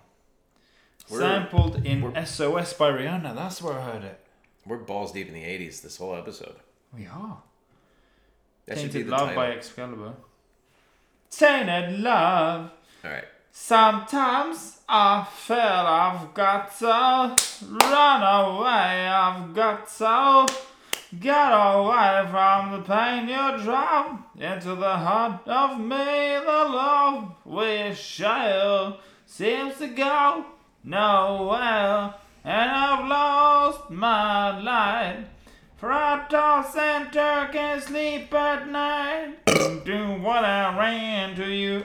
We're- 1.11 1.21
sampled 1.23 1.85
in 1.85 2.15
SOS 2.15 2.73
by 2.75 2.91
Rihanna. 2.91 3.35
That's 3.35 3.61
where 3.61 3.75
I 3.79 3.83
heard 3.93 4.05
it. 4.05 4.25
We're 4.65 4.79
balls 4.79 5.11
deep 5.13 5.27
in 5.27 5.35
the 5.35 5.43
'80s. 5.45 5.81
This 5.83 5.97
whole 5.97 6.15
episode. 6.15 6.57
We 6.95 7.07
are. 7.07 7.43
That 8.67 8.79
should 8.79 8.93
be 8.93 9.01
Tainted 9.01 9.07
the 9.09 9.11
Love 9.11 9.21
title. 9.29 9.35
by 9.37 9.47
Excalibur. 9.53 10.15
Tainted 11.31 11.99
Love. 12.01 12.71
All 13.05 13.11
right. 13.11 13.25
Sometimes 13.55 14.81
I 14.89 15.27
feel 15.31 15.59
I've 15.59 16.33
got 16.33 16.75
to 16.79 17.37
run 17.85 18.23
away. 18.23 19.07
I've 19.07 19.55
got 19.55 19.89
to 19.99 20.47
get 21.21 21.51
away 21.53 22.27
from 22.31 22.73
the 22.73 22.81
pain 22.81 23.29
you 23.29 23.63
drove 23.63 24.21
into 24.41 24.75
the 24.75 24.97
heart 24.97 25.47
of 25.47 25.79
me. 25.79 25.87
The 25.87 26.65
love 26.73 27.35
we 27.45 27.95
share 27.95 28.95
seems 29.27 29.77
to 29.77 29.89
go 29.89 30.47
nowhere, 30.83 32.15
and 32.45 32.71
I've 32.71 33.07
lost 33.07 33.91
my 33.91 34.59
light. 34.63 35.27
For 35.77 35.93
I 35.93 36.25
toss 36.31 36.75
and 36.75 37.13
turn, 37.13 37.53
can't 37.53 37.83
sleep 37.83 38.33
at 38.33 38.67
night. 38.67 39.45
Do 39.85 40.21
what 40.23 40.43
I 40.43 40.79
ran 40.79 41.37
to 41.37 41.51
you. 41.51 41.85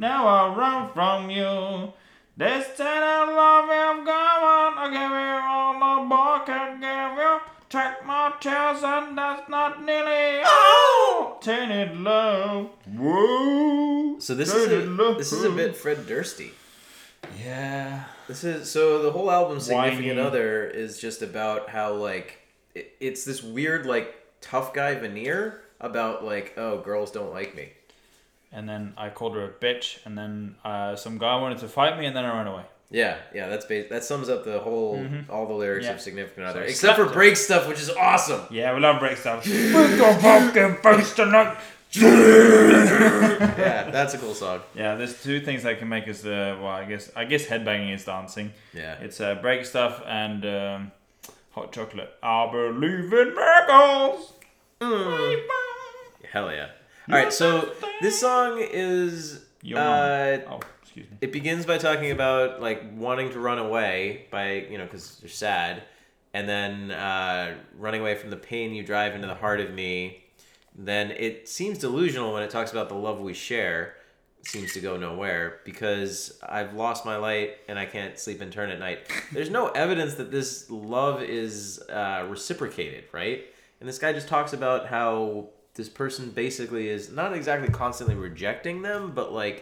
Now 0.00 0.28
I 0.28 0.54
run 0.54 0.92
from 0.92 1.28
you. 1.28 1.92
This 2.36 2.68
tender 2.76 3.34
love 3.34 3.64
you've 3.66 4.06
given, 4.06 4.14
I 4.14 4.88
give 4.92 5.10
you 5.10 5.40
all 5.42 5.74
the 5.74 6.08
boy 6.08 6.46
can 6.46 6.80
give 6.80 7.18
you. 7.18 7.40
Take 7.68 8.06
my 8.06 8.32
tears 8.40 8.84
and 8.84 9.18
that's 9.18 9.48
not 9.48 9.84
nearly 9.84 10.44
all. 10.46 11.40
Tainted 11.40 11.90
oh! 11.96 12.00
love. 12.00 12.70
Whoa. 12.96 14.20
So 14.20 14.36
this 14.36 14.54
is 14.54 14.70
a, 14.70 14.86
love. 14.86 15.18
this 15.18 15.32
is 15.32 15.42
a 15.42 15.50
bit 15.50 15.74
Fred 15.74 16.06
Dursty. 16.06 16.52
Yeah. 17.44 18.04
This 18.28 18.44
is 18.44 18.70
so 18.70 19.02
the 19.02 19.10
whole 19.10 19.32
album 19.32 19.58
Significant 19.58 20.16
Whiny. 20.16 20.20
Other 20.20 20.64
is 20.64 21.00
just 21.00 21.22
about 21.22 21.70
how 21.70 21.94
like 21.94 22.38
it, 22.76 22.92
it's 23.00 23.24
this 23.24 23.42
weird 23.42 23.84
like 23.84 24.14
tough 24.40 24.72
guy 24.72 24.94
veneer 24.94 25.62
about 25.80 26.24
like 26.24 26.54
oh 26.56 26.82
girls 26.82 27.10
don't 27.10 27.32
like 27.32 27.56
me. 27.56 27.72
And 28.50 28.68
then 28.68 28.94
I 28.96 29.10
called 29.10 29.34
her 29.34 29.44
a 29.44 29.48
bitch, 29.50 29.98
and 30.06 30.16
then 30.16 30.54
uh, 30.64 30.96
some 30.96 31.18
guy 31.18 31.36
wanted 31.36 31.58
to 31.58 31.68
fight 31.68 31.98
me, 31.98 32.06
and 32.06 32.16
then 32.16 32.24
I 32.24 32.34
ran 32.36 32.46
away. 32.46 32.62
Yeah, 32.90 33.18
yeah, 33.34 33.48
that's 33.48 33.66
ba- 33.66 33.84
that 33.90 34.02
sums 34.02 34.30
up 34.30 34.44
the 34.44 34.58
whole 34.60 35.04
all 35.28 35.46
the 35.46 35.52
lyrics 35.52 35.84
Mm-hmm. 35.84 35.90
Yeah. 35.90 35.94
of 35.96 36.00
Significant 36.00 36.46
Other 36.46 36.62
I 36.62 36.68
except 36.68 36.96
for 36.96 37.04
her. 37.04 37.12
break 37.12 37.36
stuff 37.36 37.68
which 37.68 37.78
is 37.80 37.90
awesome. 37.90 38.40
Yeah, 38.50 38.72
we 38.74 38.80
love 38.80 38.98
break 38.98 39.18
stuff. 39.18 39.44
With 39.44 39.98
your 39.98 40.14
pumpkin 40.18 40.76
face 40.76 41.12
tonight. 41.14 41.58
Yeah, 43.58 43.90
that's 43.90 44.14
a 44.14 44.18
cool 44.18 44.34
song. 44.34 44.60
Yeah, 44.74 44.94
there's 44.94 45.22
two 45.22 45.40
things 45.40 45.62
that 45.64 45.78
can 45.78 45.88
make 45.88 46.08
us. 46.08 46.24
Uh, 46.24 46.56
well, 46.60 46.70
I 46.70 46.84
guess 46.84 47.10
I 47.14 47.24
guess 47.26 47.44
headbanging 47.46 47.94
is 47.94 48.04
dancing. 48.04 48.52
Yeah. 48.72 48.94
It's 49.00 49.20
uh, 49.20 49.34
break 49.36 49.64
stuff 49.66 50.02
and 50.06 50.44
um, 50.46 50.92
hot 51.52 51.72
chocolate. 51.72 52.10
I 52.22 52.48
believe 52.50 53.12
in 53.12 53.34
miracles. 53.34 54.32
Mm. 54.80 55.42
Hell 56.32 56.52
yeah. 56.52 56.68
All 57.10 57.14
right, 57.16 57.32
so 57.32 57.72
this 58.02 58.20
song 58.20 58.58
is 58.60 59.44
uh, 59.74 60.38
Oh, 60.46 60.60
excuse 60.82 61.10
me. 61.10 61.16
it 61.20 61.32
begins 61.32 61.64
by 61.64 61.78
talking 61.78 62.10
about 62.10 62.60
like 62.60 62.82
wanting 62.94 63.30
to 63.32 63.40
run 63.40 63.58
away 63.58 64.26
by 64.30 64.66
you 64.70 64.76
know 64.76 64.84
because 64.84 65.18
you're 65.22 65.30
sad 65.30 65.82
and 66.34 66.46
then 66.48 66.90
uh, 66.90 67.54
running 67.78 68.02
away 68.02 68.14
from 68.14 68.28
the 68.30 68.36
pain 68.36 68.74
you 68.74 68.82
drive 68.82 69.14
into 69.14 69.26
the 69.26 69.34
heart 69.34 69.60
of 69.60 69.72
me. 69.72 70.24
Then 70.76 71.10
it 71.12 71.48
seems 71.48 71.78
delusional 71.78 72.32
when 72.34 72.42
it 72.42 72.50
talks 72.50 72.72
about 72.72 72.88
the 72.90 72.94
love 72.94 73.20
we 73.20 73.32
share 73.34 73.94
it 74.40 74.46
seems 74.46 74.72
to 74.74 74.80
go 74.80 74.96
nowhere 74.96 75.58
because 75.64 76.38
i've 76.48 76.72
lost 76.74 77.04
my 77.04 77.16
light 77.16 77.56
and 77.66 77.76
i 77.76 77.84
can't 77.84 78.16
sleep 78.20 78.40
and 78.40 78.52
turn 78.52 78.70
at 78.70 78.78
night. 78.78 79.00
There's 79.32 79.50
no 79.50 79.68
evidence 79.70 80.14
that 80.14 80.30
this 80.30 80.70
love 80.70 81.22
is 81.22 81.80
uh, 81.90 82.26
reciprocated 82.28 83.04
right? 83.12 83.44
And 83.80 83.88
this 83.88 83.98
guy 83.98 84.12
just 84.12 84.28
talks 84.28 84.52
about 84.52 84.86
how 84.86 85.48
this 85.78 85.88
person 85.88 86.30
basically 86.30 86.88
is 86.88 87.10
not 87.10 87.32
exactly 87.32 87.68
constantly 87.68 88.14
rejecting 88.14 88.82
them 88.82 89.12
but 89.14 89.32
like 89.32 89.58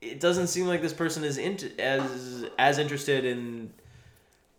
it 0.00 0.18
doesn't 0.18 0.48
seem 0.48 0.66
like 0.66 0.80
this 0.82 0.92
person 0.94 1.22
is 1.24 1.36
into 1.38 1.66
as 1.80 2.46
as 2.58 2.78
interested 2.78 3.24
in 3.24 3.70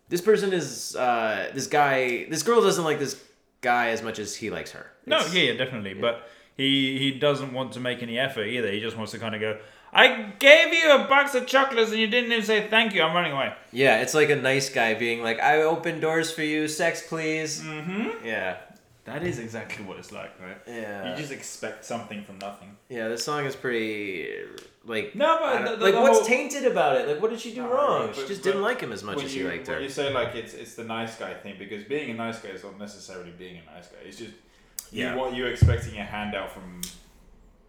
this 0.08 0.20
person 0.20 0.52
is 0.52 0.94
uh 0.96 1.50
this 1.54 1.66
guy 1.66 2.26
this 2.30 2.42
girl 2.42 2.60
doesn't 2.62 2.84
like 2.84 2.98
this 2.98 3.20
guy 3.60 3.88
as 3.88 4.02
much 4.02 4.18
as 4.18 4.34
he 4.36 4.50
likes 4.50 4.70
her 4.72 4.86
No, 5.06 5.18
yeah, 5.32 5.42
yeah, 5.52 5.56
definitely. 5.62 5.94
But 5.94 6.28
he 6.56 6.98
he 6.98 7.10
doesn't 7.26 7.52
want 7.52 7.72
to 7.72 7.80
make 7.80 8.02
any 8.02 8.18
effort 8.18 8.44
either. 8.46 8.70
He 8.70 8.80
just 8.80 8.96
wants 8.96 9.12
to 9.12 9.18
kind 9.18 9.34
of 9.34 9.40
go. 9.40 9.58
I 9.92 10.32
gave 10.38 10.72
you 10.72 10.86
a 10.98 11.00
box 11.08 11.34
of 11.34 11.46
chocolates 11.46 11.90
and 11.90 12.00
you 12.00 12.06
didn't 12.06 12.30
even 12.32 12.44
say 12.44 12.68
thank 12.68 12.94
you. 12.94 13.02
I'm 13.02 13.14
running 13.14 13.32
away. 13.32 13.52
yeah 13.72 14.00
it's 14.02 14.14
like 14.14 14.30
a 14.30 14.36
nice 14.36 14.68
guy 14.80 14.94
being 14.94 15.22
like 15.28 15.38
i 15.40 15.54
open 15.62 16.00
doors 16.00 16.28
for 16.36 16.42
you 16.52 16.68
sex 16.68 17.02
please 17.12 17.60
Mm-hmm. 17.60 18.26
yeah 18.26 18.56
That 19.04 19.24
is 19.24 19.40
exactly 19.40 19.84
what 19.84 19.98
it's 19.98 20.12
like, 20.12 20.32
right? 20.40 20.58
yeah 20.66 21.10
You 21.10 21.16
just 21.16 21.32
expect 21.32 21.84
something 21.84 22.22
from 22.24 22.38
nothing. 22.38 22.76
yeah 22.88 23.08
this 23.08 23.24
song 23.24 23.44
is 23.46 23.56
pretty 23.56 24.28
like 24.84 25.14
No, 25.14 25.38
but 25.40 25.64
the- 25.70 25.76
the- 25.76 25.84
like 25.84 25.94
the 25.94 26.00
what's 26.00 26.18
whole- 26.18 26.26
tainted 26.28 26.64
about 26.66 26.96
it 27.00 27.08
like 27.08 27.20
what 27.22 27.30
did 27.30 27.40
she 27.40 27.52
do 27.54 27.62
No, 27.62 27.72
wrong 27.74 28.06
right, 28.06 28.14
she 28.16 28.26
just 28.26 28.42
but 28.42 28.48
didn't 28.50 28.62
like 28.62 28.80
him 28.80 28.92
as 28.92 29.02
much 29.02 29.22
as 29.24 29.34
you, 29.34 29.44
he 29.44 29.50
liked 29.52 29.66
her 29.68 29.80
you 29.80 29.88
say 29.88 30.12
like 30.12 30.34
it's 30.34 30.54
it's 30.54 30.74
the 30.74 30.84
nice 30.84 31.16
guy 31.16 31.34
thing 31.34 31.54
because 31.58 31.82
being 31.84 32.10
a 32.10 32.14
nice 32.14 32.38
guy 32.40 32.50
is 32.50 32.62
not 32.64 32.78
necessarily 32.78 33.32
being 33.32 33.56
a 33.62 33.74
nice 33.74 33.88
guy. 33.88 33.98
It's 34.08 34.18
just 34.18 34.34
Yeah. 34.90 35.14
you 35.14 35.20
what 35.20 35.34
you're 35.36 35.50
expecting 35.56 35.98
a 35.98 36.04
handout 36.04 36.50
from 36.52 36.80
just 36.82 36.96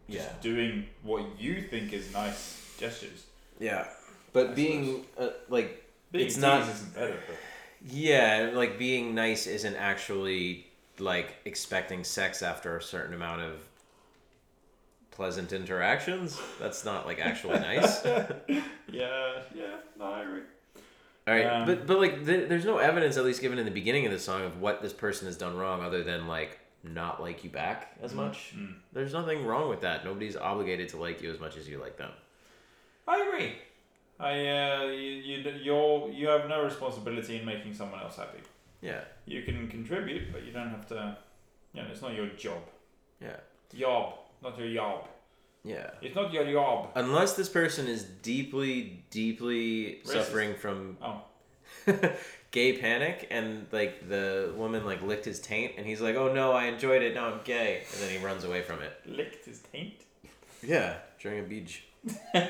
yeah 0.07 0.29
doing 0.41 0.85
what 1.03 1.23
you 1.39 1.61
think 1.61 1.93
is 1.93 2.11
nice 2.13 2.41
gestures. 2.79 3.25
yeah 3.59 3.87
but 4.33 4.55
being 4.55 5.05
uh, 5.17 5.29
like 5.49 5.69
Being 6.11 6.27
It's 6.27 6.37
not 6.37 6.61
isn't 6.69 6.93
better, 6.93 7.17
but 7.27 7.37
Yeah, 7.85 8.51
like 8.53 8.77
being 8.77 9.15
nice 9.15 9.47
isn't 9.47 9.75
actually 9.91 10.67
like 10.99 11.35
expecting 11.45 12.03
sex 12.03 12.41
after 12.41 12.77
a 12.77 12.81
certain 12.81 13.13
amount 13.13 13.41
of 13.41 13.59
pleasant 15.11 15.53
interactions. 15.53 16.39
That's 16.59 16.85
not 16.85 17.05
like 17.05 17.19
actually 17.19 17.59
nice. 17.59 18.03
Yeah, 18.91 19.41
yeah, 19.55 19.77
no, 19.97 20.05
I 20.05 20.21
agree. 20.21 20.41
right, 21.25 21.45
Um, 21.45 21.65
but 21.65 21.87
but 21.87 21.97
like 21.99 22.25
th- 22.27 22.47
there's 22.47 22.65
no 22.65 22.77
evidence, 22.77 23.17
at 23.17 23.25
least 23.25 23.41
given 23.41 23.57
in 23.57 23.65
the 23.65 23.71
beginning 23.71 24.05
of 24.05 24.11
the 24.11 24.19
song, 24.19 24.43
of 24.43 24.61
what 24.61 24.83
this 24.83 24.93
person 24.93 25.25
has 25.25 25.35
done 25.35 25.57
wrong, 25.57 25.81
other 25.81 26.03
than 26.03 26.27
like 26.27 26.59
not 26.83 27.19
like 27.19 27.43
you 27.43 27.49
back 27.49 27.95
as 28.03 28.13
much. 28.13 28.53
mm. 28.55 28.75
There's 28.91 29.13
nothing 29.13 29.45
wrong 29.47 29.67
with 29.67 29.81
that. 29.81 30.05
Nobody's 30.05 30.37
obligated 30.37 30.89
to 30.89 30.97
like 30.97 31.23
you 31.23 31.31
as 31.31 31.39
much 31.39 31.57
as 31.57 31.67
you 31.67 31.79
like 31.79 31.97
them. 31.97 32.11
I 33.07 33.21
agree. 33.27 33.53
I 34.19 34.31
uh, 34.47 34.83
you 34.83 35.11
you 35.27 35.51
you're, 35.63 36.11
you 36.11 36.27
have 36.27 36.47
no 36.47 36.63
responsibility 36.63 37.37
in 37.37 37.45
making 37.45 37.73
someone 37.73 37.99
else 37.99 38.17
happy. 38.17 38.39
Yeah, 38.83 39.01
You 39.25 39.41
can 39.43 39.67
contribute, 39.69 40.33
but 40.33 40.43
you 40.43 40.51
don't 40.51 40.69
have 40.69 40.85
to. 40.89 41.17
You 41.73 41.81
know, 41.81 41.87
it's 41.89 42.01
not 42.01 42.13
your 42.13 42.27
job. 42.45 42.61
yeah, 43.21 43.37
Job, 43.73 44.15
not 44.43 44.57
your 44.59 44.71
job. 44.73 45.07
yeah. 45.63 45.89
It's 46.01 46.15
not 46.15 46.33
your 46.33 46.45
job. 46.51 46.89
Unless 46.95 47.33
this 47.35 47.47
person 47.49 47.87
is 47.87 48.03
deeply, 48.03 49.03
deeply 49.09 50.01
Racist. 50.05 50.07
suffering 50.11 50.55
from 50.55 50.97
Oh, 51.01 51.21
gay 52.51 52.77
panic 52.77 53.27
and 53.31 53.65
like 53.71 54.07
the 54.09 54.53
woman 54.57 54.85
like 54.85 55.01
licked 55.01 55.25
his 55.25 55.39
taint 55.39 55.71
and 55.77 55.87
he's 55.87 56.01
like 56.01 56.15
oh 56.15 56.31
no 56.31 56.51
i 56.51 56.65
enjoyed 56.65 57.01
it 57.01 57.15
now 57.15 57.25
i'm 57.33 57.39
gay 57.43 57.81
and 57.91 58.01
then 58.03 58.09
he 58.11 58.23
runs 58.23 58.43
away 58.43 58.61
from 58.61 58.79
it 58.83 58.93
licked 59.07 59.45
his 59.45 59.59
taint. 59.71 59.95
yeah 60.61 60.97
during 61.19 61.39
a 61.39 61.43
beach 61.43 61.83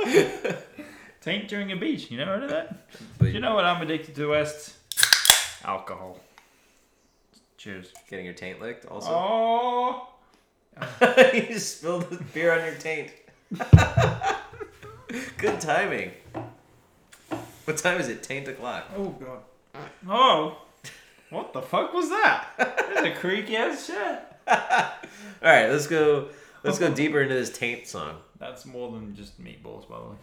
Taint 1.20 1.48
during 1.48 1.70
a 1.72 1.76
beach. 1.76 2.10
You 2.10 2.16
never 2.18 2.32
heard 2.32 2.44
of 2.44 2.50
that? 2.50 2.88
But 3.18 3.32
You 3.32 3.40
know 3.40 3.54
what 3.54 3.64
I'm 3.64 3.82
addicted 3.82 4.14
to, 4.16 4.28
West? 4.30 4.76
Alcohol. 5.64 6.18
Cheers. 7.58 7.92
getting 8.08 8.24
your 8.24 8.32
taint 8.34 8.58
licked 8.60 8.86
also 8.86 9.08
Oh. 9.10 10.08
you 11.34 11.42
just 11.48 11.78
spilled 11.78 12.08
the 12.08 12.22
beer 12.32 12.52
on 12.58 12.64
your 12.64 12.74
taint 12.76 13.10
good 15.36 15.60
timing 15.60 16.12
what 17.64 17.76
time 17.76 18.00
is 18.00 18.08
it 18.08 18.22
taint 18.22 18.48
o'clock 18.48 18.84
Oh 18.96 19.10
god. 19.10 19.40
Oh. 20.08 20.56
What 21.28 21.52
the 21.52 21.60
fuck 21.60 21.92
was 21.92 22.08
that? 22.08 22.46
That's 22.56 23.02
a 23.02 23.10
creaky 23.14 23.56
ass 23.56 23.86
shit. 23.86 23.96
all 24.48 24.58
right 25.42 25.68
let's 25.68 25.86
go 25.86 26.28
let's 26.64 26.78
go 26.78 26.90
deeper 26.94 27.20
into 27.20 27.34
this 27.34 27.50
taint 27.56 27.86
song 27.86 28.16
That's 28.38 28.64
more 28.64 28.90
than 28.90 29.14
just 29.14 29.38
meatballs, 29.42 29.86
by 29.86 29.98
the 29.98 30.04
way. 30.06 30.16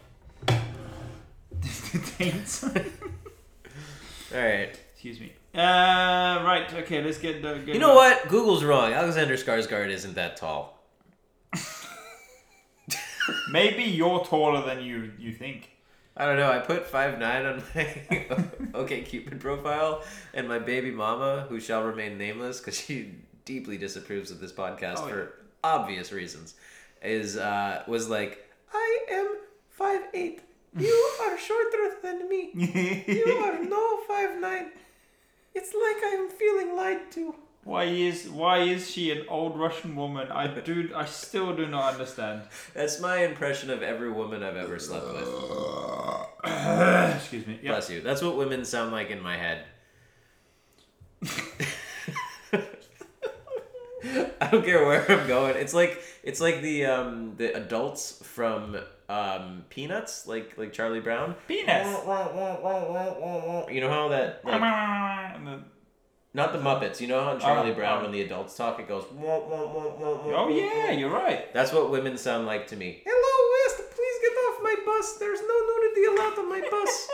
All 4.34 4.40
right 4.40 4.78
Excuse 4.94 5.20
me. 5.20 5.32
Uh, 5.54 6.42
right. 6.44 6.66
Okay. 6.74 7.00
Let's 7.04 7.18
get 7.18 7.40
the. 7.40 7.54
Get 7.64 7.74
you 7.74 7.80
know 7.80 7.94
what 7.94 8.28
google's 8.28 8.64
wrong 8.64 8.92
alexander 8.92 9.34
skarsgård 9.36 9.90
isn't 9.90 10.14
that 10.14 10.36
tall 10.36 10.82
Maybe 13.50 13.84
you're 13.84 14.24
taller 14.24 14.64
than 14.64 14.82
you 14.84 15.12
you 15.18 15.32
think. 15.32 15.70
I 16.16 16.24
don't 16.26 16.36
know. 16.36 16.50
I 16.50 16.58
put 16.58 16.86
five 16.86 17.18
nine 17.18 17.46
on 17.46 17.62
my 17.74 18.26
OK 18.74 19.02
Cupid 19.02 19.40
profile, 19.40 20.02
and 20.34 20.48
my 20.48 20.58
baby 20.58 20.90
mama, 20.90 21.46
who 21.48 21.60
shall 21.60 21.84
remain 21.84 22.18
nameless 22.18 22.58
because 22.58 22.78
she 22.78 23.14
deeply 23.44 23.78
disapproves 23.78 24.30
of 24.30 24.40
this 24.40 24.52
podcast 24.52 24.98
Oh, 24.98 25.08
for 25.08 25.34
obvious 25.62 26.10
reasons, 26.12 26.54
is 27.02 27.36
uh, 27.36 27.84
was 27.86 28.08
like, 28.08 28.50
I 28.72 28.98
am 29.10 29.36
five 29.70 30.02
eight. 30.14 30.42
You 30.78 31.10
are 31.22 31.38
shorter 31.38 31.96
than 32.02 32.28
me. 32.28 32.50
You 32.54 33.38
are 33.44 33.62
no 33.76 33.98
five 34.08 34.40
nine. 34.40 34.70
It's 35.54 35.74
like 35.74 36.02
I 36.04 36.16
am 36.16 36.28
feeling 36.28 36.76
lied 36.76 37.10
to. 37.12 37.34
Why 37.64 37.84
is 37.84 38.28
why 38.28 38.60
is 38.60 38.90
she 38.90 39.10
an 39.10 39.26
old 39.28 39.58
Russian 39.58 39.94
woman? 39.94 40.28
I 40.30 40.46
do 40.46 40.90
I 40.94 41.04
still 41.04 41.54
do 41.54 41.66
not 41.66 41.92
understand. 41.92 42.42
That's 42.74 43.00
my 43.00 43.24
impression 43.24 43.70
of 43.70 43.82
every 43.82 44.10
woman 44.10 44.42
I've 44.42 44.56
ever 44.56 44.78
slept 44.78 45.06
with. 45.06 45.28
Excuse 47.16 47.46
me. 47.46 47.58
Yeah. 47.62 47.72
Bless 47.72 47.90
you. 47.90 48.00
That's 48.00 48.22
what 48.22 48.36
women 48.36 48.64
sound 48.64 48.92
like 48.92 49.10
in 49.10 49.20
my 49.20 49.36
head. 49.36 49.64
I 54.40 54.48
don't 54.50 54.64
care 54.64 54.86
where 54.86 55.10
I'm 55.10 55.26
going. 55.26 55.56
It's 55.56 55.74
like 55.74 56.00
it's 56.22 56.40
like 56.40 56.62
the 56.62 56.86
um 56.86 57.34
the 57.36 57.54
adults 57.56 58.20
from 58.22 58.76
um 59.08 59.64
Peanuts, 59.70 60.26
like 60.26 60.56
like 60.58 60.72
Charlie 60.72 61.00
Brown. 61.00 61.34
Penis. 61.46 61.86
You 63.68 63.80
know 63.80 63.90
how 63.90 64.08
that 64.08 64.40
like 64.44 64.60
not 66.34 66.52
the 66.52 66.58
Muppets. 66.58 67.00
You 67.00 67.06
know 67.08 67.24
how 67.24 67.32
in 67.34 67.40
Charlie 67.40 67.70
Oh, 67.70 67.74
Brown 67.74 68.00
oh. 68.00 68.02
when 68.02 68.12
the 68.12 68.20
adults 68.20 68.54
talk, 68.56 68.78
it 68.78 68.86
goes. 68.86 69.04
oh 69.20 70.48
yeah, 70.50 70.92
you're 70.92 71.10
right. 71.10 71.52
That's 71.54 71.72
what 71.72 71.90
women 71.90 72.18
sound 72.18 72.46
like 72.46 72.66
to 72.68 72.76
me. 72.76 73.02
Hello, 73.04 73.66
West. 73.66 73.90
Please 73.90 74.18
get 74.20 74.32
off 74.32 74.62
my 74.62 74.76
bus. 74.84 75.16
There's 75.18 75.40
no 75.40 75.46
nudity 75.48 76.04
allowed 76.04 76.38
on 76.38 76.48
my 76.50 76.60
bus. 76.70 77.08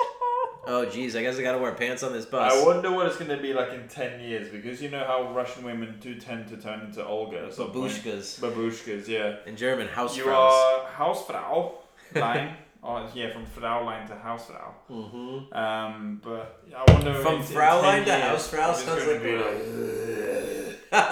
oh, 0.66 0.87
geez. 0.93 1.15
I 1.15 1.23
guess 1.23 1.39
I 1.39 1.43
gotta 1.43 1.59
wear 1.59 1.73
pants 1.73 2.03
on 2.03 2.12
this 2.12 2.27
bus. 2.27 2.53
I 2.53 2.65
wonder 2.66 2.91
what 2.91 3.07
it's 3.07 3.16
going 3.16 3.31
to 3.31 3.41
be 3.41 3.55
like 3.55 3.73
in 3.73 3.87
10 3.89 4.21
years 4.21 4.49
because 4.51 4.83
you 4.83 4.91
know 4.91 5.05
how 5.05 5.33
Russian 5.33 5.62
women 5.65 5.97
do 6.01 6.16
tend 6.16 6.49
to 6.49 6.57
turn 6.57 6.81
into 6.81 7.07
Olga. 7.07 7.47
at 7.47 7.55
some 7.55 7.71
point. 7.71 7.93
Babushkas. 7.93 8.41
Babushkas, 8.41 9.07
yeah. 9.09 9.37
In 9.47 9.57
German, 9.57 9.89
You 10.15 10.29
are 10.29 10.87
Hausfrau 10.99 11.84
line. 12.20 12.57
or, 12.82 13.09
yeah, 13.15 13.32
from 13.32 13.47
Fraulein 13.47 14.07
to 14.09 14.15
Hausfrau. 14.15 14.73
Mm-hmm. 14.91 15.55
Um, 15.55 16.20
but 16.23 16.62
I 16.77 16.93
wonder 16.93 17.15
From 17.15 17.36
in 17.36 17.43
Fraulein 17.43 18.05
to 18.05 18.11
Hausfrau 18.11 18.70
if 18.70 18.77
sounds 18.77 18.85
gonna 18.85 19.43
like. 19.43 20.93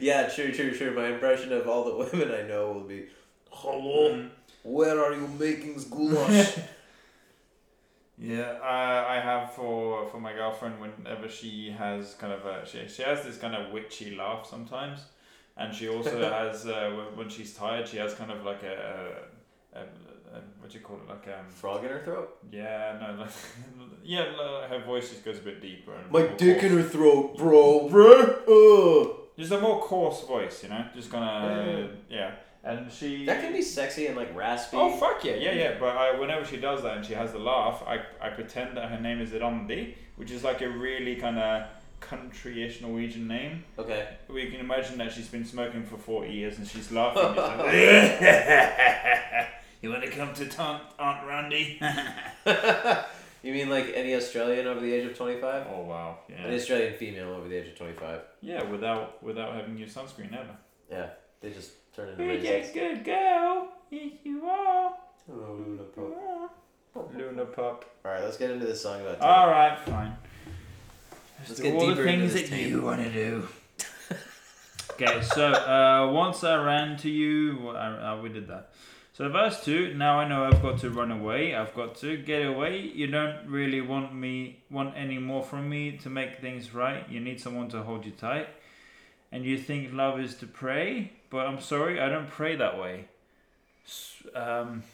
yeah, 0.00 0.28
true, 0.28 0.52
true, 0.52 0.72
true. 0.74 0.94
My 0.94 1.08
impression 1.08 1.52
of 1.52 1.68
all 1.68 1.84
the 1.84 1.96
women 2.12 2.32
I 2.34 2.42
know 2.46 2.72
will 2.72 2.84
be, 2.84 3.06
"Hello, 3.50 4.12
Mm. 4.14 4.30
where 4.62 5.02
are 5.04 5.12
you 5.14 5.28
making 5.38 5.82
goulash?" 5.90 6.58
Yeah, 8.20 8.58
I, 8.60 9.16
I 9.16 9.20
have 9.20 9.52
for 9.54 10.08
for 10.08 10.18
my 10.20 10.32
girlfriend 10.32 10.80
whenever 10.80 11.28
she 11.28 11.70
has 11.70 12.14
kind 12.14 12.32
of 12.32 12.44
a 12.46 12.66
she, 12.66 12.88
she 12.88 13.02
has 13.02 13.22
this 13.24 13.38
kind 13.38 13.54
of 13.54 13.70
witchy 13.72 14.16
laugh 14.16 14.44
sometimes, 14.44 15.04
and 15.58 15.74
she 15.74 15.88
also 15.88 16.22
has 16.40 16.66
uh, 16.66 16.90
when- 17.14 17.28
she's 17.28 17.52
tired 17.54 17.86
she 17.86 17.96
has 17.98 18.14
kind 18.14 18.30
of 18.30 18.44
like 18.44 18.62
a, 18.62 18.76
a, 19.74 19.78
a, 19.78 19.82
a 19.82 20.40
what 20.60 20.70
do 20.70 20.78
you 20.78 20.84
call 20.84 20.96
it 20.96 21.08
like 21.08 21.26
um 21.28 21.46
Frog 21.50 21.84
in 21.84 21.90
her 21.90 22.02
throat. 22.04 22.38
yeah 22.50 22.96
no 23.00 23.20
like 23.22 23.30
yeah 24.04 24.24
like 24.38 24.70
her 24.70 24.82
voice 24.84 25.10
just 25.10 25.24
goes 25.24 25.38
a 25.38 25.42
bit 25.42 25.60
deeper 25.60 25.92
and 25.94 26.10
My 26.10 26.26
dick 26.36 26.62
in 26.62 26.72
her 26.78 26.82
throat, 26.82 27.36
bro. 27.36 27.88
Bro. 27.92 29.16
just 29.38 29.52
a 29.52 29.60
more 29.60 29.80
coarse 29.80 30.22
voice 30.24 30.62
you 30.62 30.68
know 30.70 30.84
just 30.94 31.10
kind 31.10 31.24
of 31.24 31.90
yeah 32.10 32.32
and 32.64 32.90
she 32.92 33.24
That 33.24 33.40
can 33.40 33.52
be 33.52 33.62
sexy 33.62 34.08
and 34.08 34.16
like 34.16 34.34
raspy. 34.36 34.76
Oh 34.76 34.90
fuck 34.90 35.24
yeah, 35.24 35.36
yeah, 35.36 35.52
yeah. 35.52 35.76
But 35.78 35.96
I, 35.96 36.18
whenever 36.18 36.44
she 36.44 36.56
does 36.56 36.82
that 36.82 36.96
and 36.98 37.06
she 37.06 37.14
has 37.14 37.30
the 37.32 37.38
laugh, 37.38 37.82
I, 37.86 38.00
I 38.20 38.30
pretend 38.30 38.76
that 38.76 38.90
her 38.90 39.00
name 39.00 39.20
is 39.20 39.30
Randi, 39.32 39.96
which 40.16 40.32
is 40.32 40.42
like 40.42 40.60
a 40.60 40.68
really 40.68 41.14
kind 41.16 41.38
of 41.38 41.68
country-ish 42.00 42.80
Norwegian 42.80 43.26
name. 43.28 43.64
Okay. 43.78 44.08
We 44.28 44.50
can 44.50 44.60
imagine 44.60 44.98
that 44.98 45.12
she's 45.12 45.28
been 45.28 45.44
smoking 45.44 45.84
for 45.84 45.96
forty 45.98 46.32
years 46.32 46.58
and 46.58 46.66
she's 46.66 46.90
laughing. 46.92 47.22
It's 47.24 47.36
like, 48.20 49.48
you 49.82 49.90
want 49.90 50.02
to 50.04 50.10
come 50.10 50.32
to 50.34 50.44
Aunt 50.62 50.82
Aunt 50.98 51.26
Randi? 51.26 51.78
you 53.42 53.52
mean 53.52 53.68
like 53.70 53.92
any 53.94 54.14
Australian 54.14 54.66
over 54.66 54.80
the 54.80 54.92
age 54.92 55.06
of 55.10 55.16
25? 55.16 55.66
oh 55.72 55.82
wow, 55.82 56.18
Any 56.28 56.50
yeah, 56.50 56.56
Australian 56.56 56.94
female 56.94 57.34
over 57.34 57.48
the 57.48 57.56
age 57.56 57.68
of 57.68 57.76
25. 57.78 58.20
yeah. 58.40 58.62
Without 58.64 59.22
without 59.22 59.54
having 59.54 59.76
used 59.78 59.96
sunscreen 59.96 60.32
ever. 60.34 60.56
Yeah, 60.90 61.10
they 61.40 61.50
just 61.50 61.72
turn 61.94 62.08
into 62.10 62.24
You're 62.24 62.34
raisins. 62.34 62.70
a 62.70 62.72
good 62.78 63.04
girl. 63.04 63.68
Yes, 63.90 64.12
you 64.24 64.44
are. 64.46 64.92
Hello, 65.26 65.62
Luna 65.66 65.82
Pup. 65.84 67.14
Luna 67.14 67.44
pup. 67.44 67.84
Alright, 68.04 68.24
let's 68.24 68.36
get 68.38 68.50
into 68.50 68.66
this 68.66 68.82
song 68.82 69.00
about 69.02 69.20
All 69.20 69.48
right, 69.48 69.78
fine. 69.80 70.16
Let's 71.40 71.54
do 71.56 71.62
get 71.62 71.74
all 71.74 71.86
the 71.86 71.94
deeper 71.94 72.06
into 72.06 72.20
things 72.20 72.32
this 72.32 72.42
that 72.42 72.56
tape. 72.56 72.68
you 72.68 72.82
want 72.82 73.02
to 73.02 73.12
do. 73.12 73.48
okay, 74.92 75.22
so 75.22 75.52
uh, 75.52 76.10
once 76.12 76.42
I 76.44 76.62
ran 76.62 76.96
to 76.98 77.10
you, 77.10 77.70
I, 77.70 78.12
I, 78.12 78.20
we 78.20 78.28
did 78.28 78.48
that. 78.48 78.70
So 79.12 79.28
verse 79.28 79.64
two. 79.64 79.94
Now 79.94 80.20
I 80.20 80.28
know 80.28 80.44
I've 80.44 80.62
got 80.62 80.78
to 80.78 80.90
run 80.90 81.10
away. 81.10 81.54
I've 81.54 81.74
got 81.74 81.96
to 81.96 82.16
get 82.16 82.46
away. 82.46 82.80
You 82.80 83.08
don't 83.08 83.48
really 83.48 83.80
want 83.80 84.14
me, 84.14 84.62
want 84.70 84.94
any 84.96 85.18
more 85.18 85.42
from 85.42 85.68
me 85.68 85.96
to 85.98 86.08
make 86.08 86.40
things 86.40 86.72
right. 86.72 87.08
You 87.08 87.18
need 87.18 87.40
someone 87.40 87.68
to 87.70 87.82
hold 87.82 88.06
you 88.06 88.12
tight, 88.12 88.48
and 89.32 89.44
you 89.44 89.58
think 89.58 89.92
love 89.92 90.20
is 90.20 90.36
to 90.36 90.46
pray. 90.46 91.12
But 91.30 91.46
I'm 91.46 91.60
sorry, 91.60 92.00
I 92.00 92.08
don't 92.08 92.28
pray 92.28 92.54
that 92.56 92.78
way. 92.78 93.06
Um, 94.34 94.84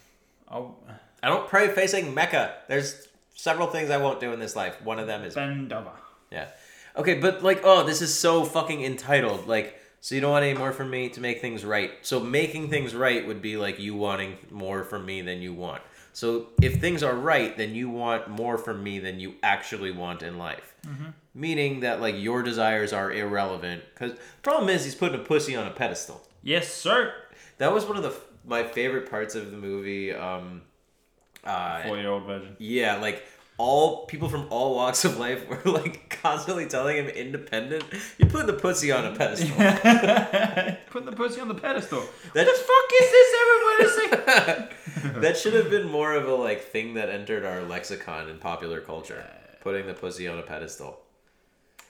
I'll 0.48 0.76
I 1.22 1.28
don't 1.28 1.48
pray 1.48 1.68
facing 1.68 2.14
Mecca. 2.14 2.54
There's 2.68 3.08
several 3.34 3.66
things 3.66 3.90
I 3.90 3.96
won't 3.98 4.20
do 4.20 4.32
in 4.32 4.40
this 4.40 4.56
life. 4.56 4.80
One 4.82 4.98
of 4.98 5.06
them 5.06 5.22
is 5.22 5.34
bend 5.34 5.72
over. 5.72 5.90
Yeah. 6.34 6.48
Okay, 6.96 7.14
but 7.18 7.42
like, 7.42 7.60
oh, 7.64 7.82
this 7.84 8.02
is 8.02 8.12
so 8.12 8.44
fucking 8.44 8.82
entitled. 8.84 9.48
Like, 9.48 9.80
so 10.00 10.14
you 10.14 10.20
don't 10.20 10.32
want 10.32 10.44
any 10.44 10.56
more 10.58 10.72
from 10.72 10.90
me 10.90 11.08
to 11.10 11.20
make 11.20 11.40
things 11.40 11.64
right. 11.64 11.92
So 12.02 12.20
making 12.20 12.68
things 12.70 12.94
right 12.94 13.26
would 13.26 13.40
be 13.40 13.56
like 13.56 13.78
you 13.80 13.94
wanting 13.94 14.36
more 14.50 14.84
from 14.84 15.06
me 15.06 15.22
than 15.22 15.40
you 15.40 15.52
want. 15.54 15.82
So 16.12 16.48
if 16.62 16.80
things 16.80 17.02
are 17.02 17.14
right, 17.14 17.56
then 17.56 17.74
you 17.74 17.88
want 17.90 18.28
more 18.28 18.58
from 18.58 18.84
me 18.84 18.98
than 19.00 19.18
you 19.18 19.34
actually 19.42 19.90
want 19.90 20.22
in 20.22 20.38
life. 20.38 20.74
Meaning 21.34 21.80
that 21.80 22.00
like 22.00 22.14
your 22.16 22.42
desires 22.42 22.92
are 22.92 23.10
irrelevant. 23.12 23.82
Because 23.92 24.12
the 24.12 24.20
problem 24.42 24.68
is 24.68 24.84
he's 24.84 24.94
putting 24.94 25.18
a 25.20 25.24
pussy 25.24 25.56
on 25.56 25.66
a 25.66 25.70
pedestal. 25.72 26.22
Yes, 26.42 26.72
sir. 26.72 27.12
That 27.58 27.72
was 27.72 27.84
one 27.86 27.96
of 27.96 28.02
the 28.02 28.14
my 28.46 28.62
favorite 28.62 29.10
parts 29.10 29.34
of 29.34 29.50
the 29.50 29.56
movie. 29.56 30.12
Um, 30.12 30.62
uh, 31.42 31.82
Four-year-old 31.82 32.24
version. 32.24 32.56
yeah, 32.58 32.96
like 32.96 33.24
all 33.56 34.06
people 34.06 34.28
from 34.28 34.46
all 34.50 34.74
walks 34.74 35.04
of 35.04 35.18
life 35.18 35.48
were 35.64 35.70
like 35.70 36.18
constantly 36.22 36.66
telling 36.66 36.96
him 36.96 37.06
independent. 37.08 37.84
You 38.18 38.26
put 38.26 38.46
the 38.46 38.52
pussy 38.54 38.90
on 38.90 39.04
a 39.04 39.14
pedestal. 39.16 39.48
Put 40.90 41.06
the 41.06 41.12
pussy 41.12 41.40
on 41.40 41.48
the 41.48 41.54
pedestal. 41.54 42.04
That- 42.34 42.46
the 42.46 42.52
fuck 42.52 42.90
is 43.02 43.10
this 43.10 43.34
everybody 43.42 44.68
saying? 45.02 45.20
that 45.22 45.36
should 45.36 45.54
have 45.54 45.70
been 45.70 45.88
more 45.88 46.14
of 46.14 46.28
a 46.28 46.34
like 46.34 46.62
thing 46.62 46.94
that 46.94 47.08
entered 47.08 47.44
our 47.44 47.62
lexicon 47.62 48.28
in 48.28 48.38
popular 48.38 48.80
culture. 48.80 49.24
Putting 49.60 49.86
the 49.86 49.94
pussy 49.94 50.28
on 50.28 50.38
a 50.38 50.42
pedestal. 50.42 51.00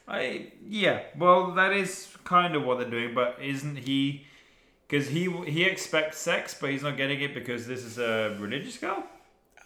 I 0.06 0.52
yeah. 0.66 1.02
Well, 1.18 1.52
that 1.52 1.72
is 1.72 2.14
kind 2.24 2.54
of 2.54 2.64
what 2.64 2.78
they're 2.78 2.90
doing, 2.90 3.14
but 3.14 3.38
isn't 3.40 3.76
he? 3.76 4.26
Because 4.86 5.08
he 5.08 5.30
he 5.46 5.64
expects 5.64 6.18
sex, 6.18 6.56
but 6.58 6.70
he's 6.70 6.82
not 6.82 6.96
getting 6.96 7.20
it 7.20 7.34
because 7.34 7.66
this 7.66 7.84
is 7.84 7.98
a 7.98 8.36
religious 8.38 8.76
girl. 8.78 9.04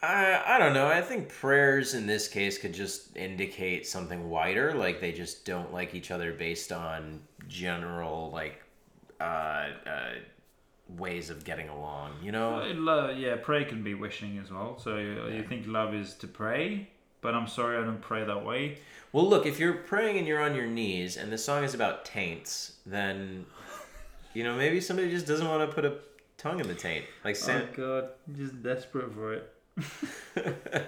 I 0.03 0.43
I 0.47 0.59
don't 0.59 0.75
know. 0.75 0.87
I 0.87 1.03
think 1.03 1.29
prayers 1.29 1.95
in 1.95 2.07
this 2.07 2.29
case 2.29 2.59
could 2.59 2.75
just 2.75 3.17
indicate 3.17 3.87
something 3.87 4.31
wider, 4.31 4.75
like 4.75 5.01
they 5.01 5.13
just 5.13 5.45
don't 5.45 5.73
like 5.73 5.95
each 5.95 6.11
other 6.11 6.33
based 6.33 6.73
on 6.73 7.21
general 7.49 8.31
like 8.31 8.63
uh, 9.21 9.69
uh 9.87 10.11
ways 10.97 11.31
of 11.31 11.45
getting 11.45 11.69
along. 11.69 12.13
You 12.23 12.33
know? 12.33 12.61
Uh, 12.61 12.75
lo- 12.75 13.11
yeah, 13.11 13.37
pray 13.37 13.65
can 13.65 13.83
be 13.83 13.95
wishing 13.95 14.39
as 14.39 14.51
well. 14.51 14.79
So 14.79 14.97
you, 14.97 15.27
you 15.29 15.43
think 15.43 15.67
love 15.67 15.95
is 15.95 16.15
to 16.15 16.27
pray, 16.27 16.89
but 17.21 17.35
I'm 17.35 17.47
sorry, 17.47 17.77
I 17.77 17.85
don't 17.85 18.01
pray 18.01 18.25
that 18.25 18.45
way. 18.45 18.79
Well, 19.13 19.29
look, 19.29 19.47
if 19.47 19.59
you're 19.59 19.75
praying 19.75 20.19
and 20.19 20.27
you're 20.27 20.43
on 20.43 20.55
your 20.55 20.67
knees 20.67 21.17
and 21.17 21.33
the 21.33 21.39
song 21.39 21.65
is 21.65 21.75
about 21.75 22.05
taints, 22.05 22.77
then, 22.85 23.47
you 24.35 24.45
know, 24.45 24.55
maybe 24.55 24.81
somebody 24.81 25.11
just 25.11 25.27
doesn't 25.27 25.49
want 25.49 25.69
to 25.69 25.75
put 25.75 25.85
a 25.85 25.99
tongue 26.37 26.61
in 26.61 26.69
the 26.69 26.75
taint. 26.75 27.05
Like, 27.25 27.37
Sam. 27.37 27.69
Oh 27.73 27.77
God, 27.77 28.11
I'm 28.27 28.37
just 28.37 28.63
desperate 28.63 29.13
for 29.13 29.33
it. 29.33 29.53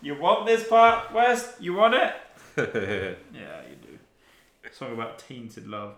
You 0.00 0.14
want 0.18 0.46
this 0.46 0.66
part, 0.68 1.12
West? 1.12 1.60
You 1.60 1.74
want 1.74 1.94
it? 1.94 2.14
Yeah, 3.34 3.62
you 3.68 3.76
do. 3.82 3.98
Song 4.72 4.92
about 4.92 5.18
tainted 5.18 5.66
love. 5.68 5.94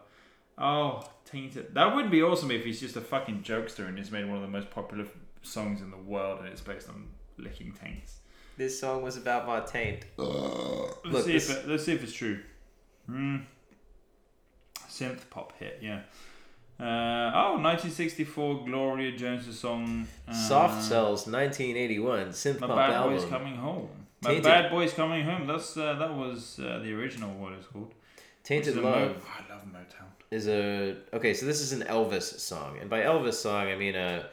Oh, 0.58 1.04
tainted. 1.24 1.74
That 1.74 1.94
would 1.94 2.10
be 2.10 2.22
awesome 2.22 2.50
if 2.50 2.64
he's 2.64 2.80
just 2.80 2.96
a 2.96 3.00
fucking 3.00 3.42
jokester 3.42 3.86
and 3.86 3.96
he's 3.98 4.10
made 4.10 4.26
one 4.26 4.36
of 4.36 4.42
the 4.42 4.48
most 4.48 4.70
popular 4.70 5.04
f- 5.04 5.10
songs 5.42 5.80
in 5.80 5.90
the 5.90 5.96
world 5.96 6.40
and 6.40 6.48
it's 6.48 6.60
based 6.60 6.88
on 6.88 7.08
licking 7.38 7.72
taints. 7.72 8.18
this 8.56 8.78
song 8.78 9.02
was 9.02 9.16
about 9.16 9.46
my 9.46 9.60
taint. 9.60 10.04
Let's 10.16 10.28
Look, 11.04 11.24
see 11.26 11.32
this- 11.32 11.50
if 11.50 11.64
it, 11.64 11.68
let's 11.68 11.84
see 11.84 11.92
if 11.92 12.02
it's 12.02 12.12
true. 12.12 12.40
Hmm. 13.06 13.36
Synth 14.88 15.28
pop 15.30 15.52
hit, 15.58 15.78
yeah. 15.82 16.02
Uh, 16.80 17.30
oh, 17.34 17.52
1964 17.60 18.64
Gloria 18.64 19.12
Jones' 19.16 19.58
song. 19.58 20.06
Uh, 20.26 20.32
Soft 20.32 20.82
Cells, 20.82 21.26
1981, 21.26 22.28
synth 22.28 22.60
My 22.60 22.66
pop 22.66 22.76
bad 22.76 22.90
album. 22.90 23.16
boy's 23.16 23.24
coming 23.26 23.56
home. 23.56 23.88
My 24.22 24.30
Tainted. 24.30 24.44
bad 24.44 24.70
boy's 24.70 24.92
coming 24.94 25.24
home. 25.24 25.46
That's 25.46 25.76
uh, 25.76 25.94
that 25.94 26.14
was 26.14 26.58
uh, 26.58 26.80
the 26.82 26.92
original. 26.94 27.30
What 27.34 27.52
it's 27.52 27.66
called. 27.66 27.92
Tainted 28.44 28.68
It's 28.68 28.76
Love 28.76 28.84
Mo- 28.84 29.14
I 29.50 29.52
love 29.52 29.62
Motown. 29.66 30.06
is 30.30 30.48
a 30.48 30.96
okay. 31.12 31.34
So 31.34 31.44
this 31.46 31.60
is 31.60 31.72
an 31.72 31.82
Elvis 31.82 32.38
song, 32.38 32.78
and 32.80 32.88
by 32.88 33.02
Elvis 33.02 33.34
song 33.34 33.68
I 33.68 33.76
mean 33.76 33.94
a 33.94 34.26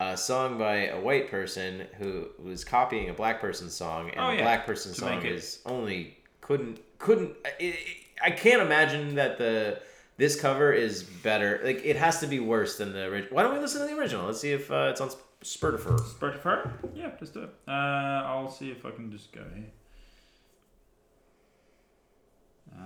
a 0.00 0.16
song 0.16 0.58
by 0.58 0.88
a 0.88 1.00
white 1.00 1.30
person 1.30 1.86
who 1.98 2.26
was 2.42 2.64
copying 2.64 3.08
a 3.10 3.14
black 3.14 3.40
person's 3.40 3.74
song, 3.74 4.10
and 4.10 4.20
Oh, 4.20 4.30
the 4.30 4.36
yeah, 4.38 4.42
black 4.42 4.66
person's 4.66 4.96
to 4.96 5.00
song 5.02 5.24
is 5.24 5.60
only 5.66 6.16
couldn't 6.40 6.80
couldn't. 6.98 7.32
I, 7.44 7.78
I 8.24 8.30
can't 8.32 8.60
imagine 8.62 9.14
that 9.16 9.38
the 9.38 9.80
this 10.16 10.40
cover 10.40 10.72
is 10.72 11.02
better. 11.02 11.60
Like 11.64 11.82
it 11.84 11.96
has 11.96 12.20
to 12.20 12.26
be 12.26 12.40
worse 12.40 12.78
than 12.78 12.92
the 12.92 13.04
original. 13.04 13.34
Why 13.36 13.42
don't 13.42 13.54
we 13.54 13.60
listen 13.60 13.80
to 13.82 13.86
the 13.86 13.98
original? 14.00 14.26
Let's 14.26 14.40
see 14.40 14.52
if 14.52 14.70
uh, 14.70 14.88
it's 14.90 15.00
on 15.00 15.10
Sp- 15.12 15.22
Spotify. 15.44 15.98
Spotify? 16.00 16.70
Yeah, 16.94 17.10
let's 17.20 17.30
do 17.30 17.42
it. 17.42 17.50
Uh, 17.68 17.70
I'll 17.70 18.50
see 18.50 18.70
if 18.70 18.84
I 18.86 18.90
can 18.90 19.10
just 19.12 19.32
go 19.32 19.42
here. 19.54 19.70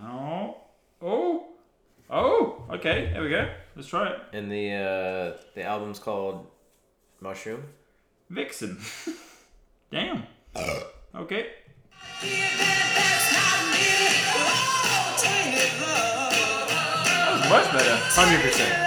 Oh. 0.05 0.57
Oh. 1.03 1.47
Oh. 2.11 2.65
Okay, 2.71 3.11
there 3.13 3.23
we 3.23 3.31
go. 3.31 3.49
Let's 3.77 3.89
try 3.89 4.11
it. 4.11 4.21
And 4.33 4.51
the 4.51 4.73
uh, 4.73 5.43
the 5.55 5.63
album's 5.63 5.99
called 5.99 6.47
Mushroom. 7.21 7.65
Vixen. 8.29 8.79
Damn. 9.91 10.25
Okay. 11.15 11.47
Much 17.51 17.73
better. 17.73 17.97
Hundred 18.15 18.41
percent. 18.43 18.87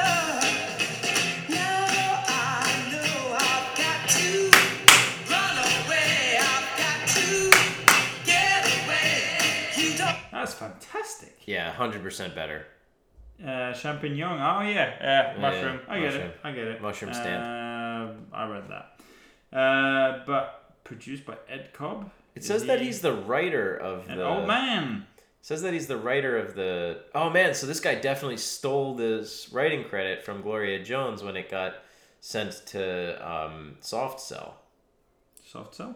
That's 10.31 10.53
fantastic. 10.53 11.35
Yeah, 11.45 11.71
hundred 11.71 12.03
percent 12.03 12.35
better. 12.35 12.65
Uh, 13.41 13.73
champignon. 13.73 14.33
Oh 14.39 14.61
yeah, 14.67 14.93
yeah. 15.01 15.35
Mushroom. 15.39 15.79
I 15.87 15.99
get 15.99 16.05
mushroom. 16.05 16.27
it. 16.27 16.37
I 16.43 16.51
get 16.51 16.67
it. 16.67 16.81
Mushroom 16.81 17.13
stand. 17.13 17.41
Uh, 17.43 18.35
I 18.35 18.47
read 18.49 18.63
that. 18.69 19.57
Uh, 19.57 20.23
but 20.25 20.73
produced 20.83 21.25
by 21.25 21.35
Ed 21.49 21.69
Cobb. 21.73 22.09
It 22.35 22.41
Is 22.41 22.47
says 22.47 22.65
that 22.65 22.81
he's 22.81 23.01
the 23.01 23.13
writer 23.13 23.75
of 23.75 24.09
an 24.09 24.17
the. 24.17 24.25
old 24.25 24.47
man. 24.47 25.05
Says 25.43 25.61
that 25.63 25.73
he's 25.73 25.87
the 25.87 25.97
writer 25.97 26.37
of 26.37 26.55
the. 26.55 27.01
Oh 27.13 27.29
man, 27.29 27.53
so 27.53 27.67
this 27.67 27.81
guy 27.81 27.95
definitely 27.95 28.37
stole 28.37 28.95
this 28.95 29.51
writing 29.51 29.83
credit 29.83 30.23
from 30.23 30.41
Gloria 30.41 30.81
Jones 30.81 31.21
when 31.21 31.35
it 31.35 31.51
got 31.51 31.75
sent 32.21 32.65
to 32.67 33.29
um, 33.29 33.75
Soft 33.81 34.21
Cell. 34.21 34.55
Soft 35.45 35.75
cell. 35.75 35.95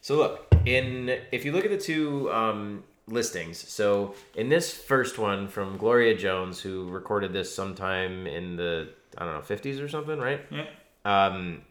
So 0.00 0.16
look, 0.16 0.52
in 0.66 1.16
if 1.30 1.44
you 1.44 1.52
look 1.52 1.64
at 1.64 1.70
the 1.70 1.78
two 1.78 2.28
um, 2.32 2.82
listings, 3.06 3.56
so 3.68 4.16
in 4.34 4.48
this 4.48 4.74
first 4.74 5.16
one 5.16 5.46
from 5.46 5.76
Gloria 5.76 6.16
Jones, 6.16 6.58
who 6.58 6.88
recorded 6.88 7.32
this 7.32 7.54
sometime 7.54 8.26
in 8.26 8.56
the 8.56 8.88
I 9.16 9.24
don't 9.24 9.34
know 9.34 9.42
fifties 9.42 9.78
or 9.78 9.88
something, 9.88 10.18
right? 10.18 10.40
Yeah. 10.50 10.66
Um, 11.04 11.62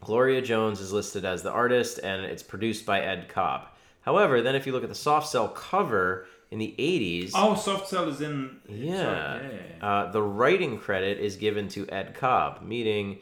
Gloria 0.00 0.42
Jones 0.42 0.80
is 0.80 0.92
listed 0.92 1.24
as 1.24 1.44
the 1.44 1.52
artist, 1.52 2.00
and 2.02 2.22
it's 2.24 2.42
produced 2.42 2.84
by 2.84 3.00
Ed 3.00 3.28
Cobb. 3.28 3.68
However, 4.00 4.42
then 4.42 4.56
if 4.56 4.66
you 4.66 4.72
look 4.72 4.82
at 4.82 4.88
the 4.88 4.96
Soft 4.96 5.28
Cell 5.28 5.46
cover 5.46 6.26
in 6.50 6.58
the 6.58 6.74
'80s, 6.78 7.32
Oh, 7.34 7.54
soft 7.54 7.88
cell 7.88 8.08
is 8.08 8.20
in. 8.20 8.60
yeah, 8.68 8.94
yeah, 8.94 9.40
yeah, 9.42 9.48
yeah. 9.80 9.86
Uh, 9.86 10.10
the 10.10 10.22
writing 10.22 10.78
credit 10.78 11.18
is 11.18 11.36
given 11.36 11.68
to 11.68 11.86
Ed 11.88 12.14
Cobb, 12.14 12.62
meaning 12.62 13.18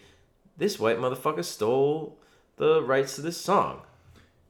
this 0.56 0.78
white 0.78 0.98
motherfucker 0.98 1.44
stole 1.44 2.18
the 2.56 2.82
rights 2.82 3.16
to 3.16 3.22
this 3.22 3.36
song. 3.40 3.82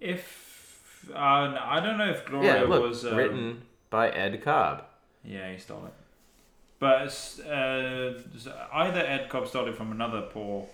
If 0.01 1.11
uh, 1.15 1.19
I 1.19 1.81
don't 1.83 1.99
know 1.99 2.11
if 2.11 2.25
Gloria 2.27 2.63
yeah, 2.63 2.69
look, 2.69 2.83
was 2.83 3.05
uh, 3.05 3.15
written 3.17 3.63
by 3.91 4.11
Ed 4.11 4.43
Cobb. 4.43 4.85
Yeah, 5.25 5.51
he 5.53 5.59
stole 5.59 5.87
it. 5.87 5.93
But 6.79 7.09
uh, 7.49 8.13
either 8.73 9.01
Ed 9.01 9.29
Cobb 9.31 9.49
stole 9.49 9.67
it 9.69 9.77
from 9.77 9.93
another 9.93 10.23
poor 10.23 10.67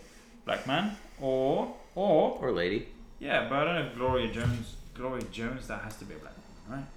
black 0.45 0.67
man, 0.67 0.97
or 1.21 1.75
or 1.95 2.39
Or 2.41 2.51
lady. 2.51 2.89
yeah, 3.21 3.49
but 3.49 3.59
I 3.61 3.65
don't 3.65 3.75
know 3.77 3.87
if 3.91 3.95
Gloria 3.95 4.33
Jones. 4.33 4.75
Gloria 4.95 5.23
Jones, 5.31 5.69
that 5.69 5.83
has 5.83 5.97
to 5.99 6.05
be 6.05 6.15
a 6.15 6.19
black 6.19 6.35
woman, 6.69 6.81
right? 6.85 6.89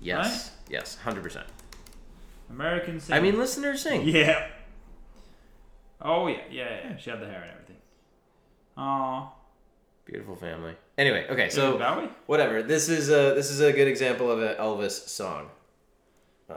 Yes. 0.00 0.50
Yes, 0.68 0.98
100%. 1.04 1.42
American 2.50 2.98
singer. 3.00 3.16
I 3.18 3.20
mean, 3.22 3.38
listen 3.38 3.62
to 3.62 3.70
her 3.72 3.76
sing. 3.76 4.06
yeah. 4.08 4.46
Oh 6.02 6.26
yeah, 6.28 6.38
yeah, 6.50 6.64
yeah. 6.84 6.96
She 6.96 7.10
had 7.10 7.20
the 7.20 7.26
hair 7.26 7.42
and 7.42 7.50
everything. 7.52 7.76
Aw. 8.78 9.28
Beautiful 10.06 10.34
family. 10.34 10.74
Anyway, 10.96 11.26
okay, 11.30 11.50
So 11.50 11.72
so 11.72 11.78
Bowie. 11.78 12.08
whatever. 12.26 12.62
This 12.62 12.88
is 12.88 13.10
a 13.10 13.34
this 13.34 13.50
is 13.50 13.60
a 13.60 13.72
good 13.72 13.86
example 13.86 14.30
of 14.30 14.40
an 14.42 14.56
Elvis 14.56 15.08
song. 15.08 15.48
Um, 16.48 16.56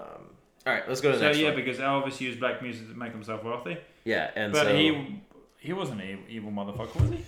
all 0.65 0.73
right, 0.73 0.87
let's 0.87 1.01
go 1.01 1.11
to 1.11 1.17
the 1.17 1.21
So 1.21 1.27
next 1.27 1.37
yeah, 1.39 1.47
one. 1.49 1.55
because 1.57 1.77
Elvis 1.77 2.19
used 2.21 2.39
black 2.39 2.61
music 2.61 2.87
to 2.89 2.95
make 2.95 3.11
himself 3.11 3.43
wealthy, 3.43 3.77
Yeah, 4.05 4.31
and 4.35 4.53
but 4.53 4.67
so 4.67 4.75
he 4.75 5.21
he 5.59 5.73
wasn't 5.73 6.01
an 6.01 6.07
evil, 6.07 6.23
evil 6.29 6.51
motherfucker, 6.51 7.01
was 7.01 7.09
he? 7.11 7.23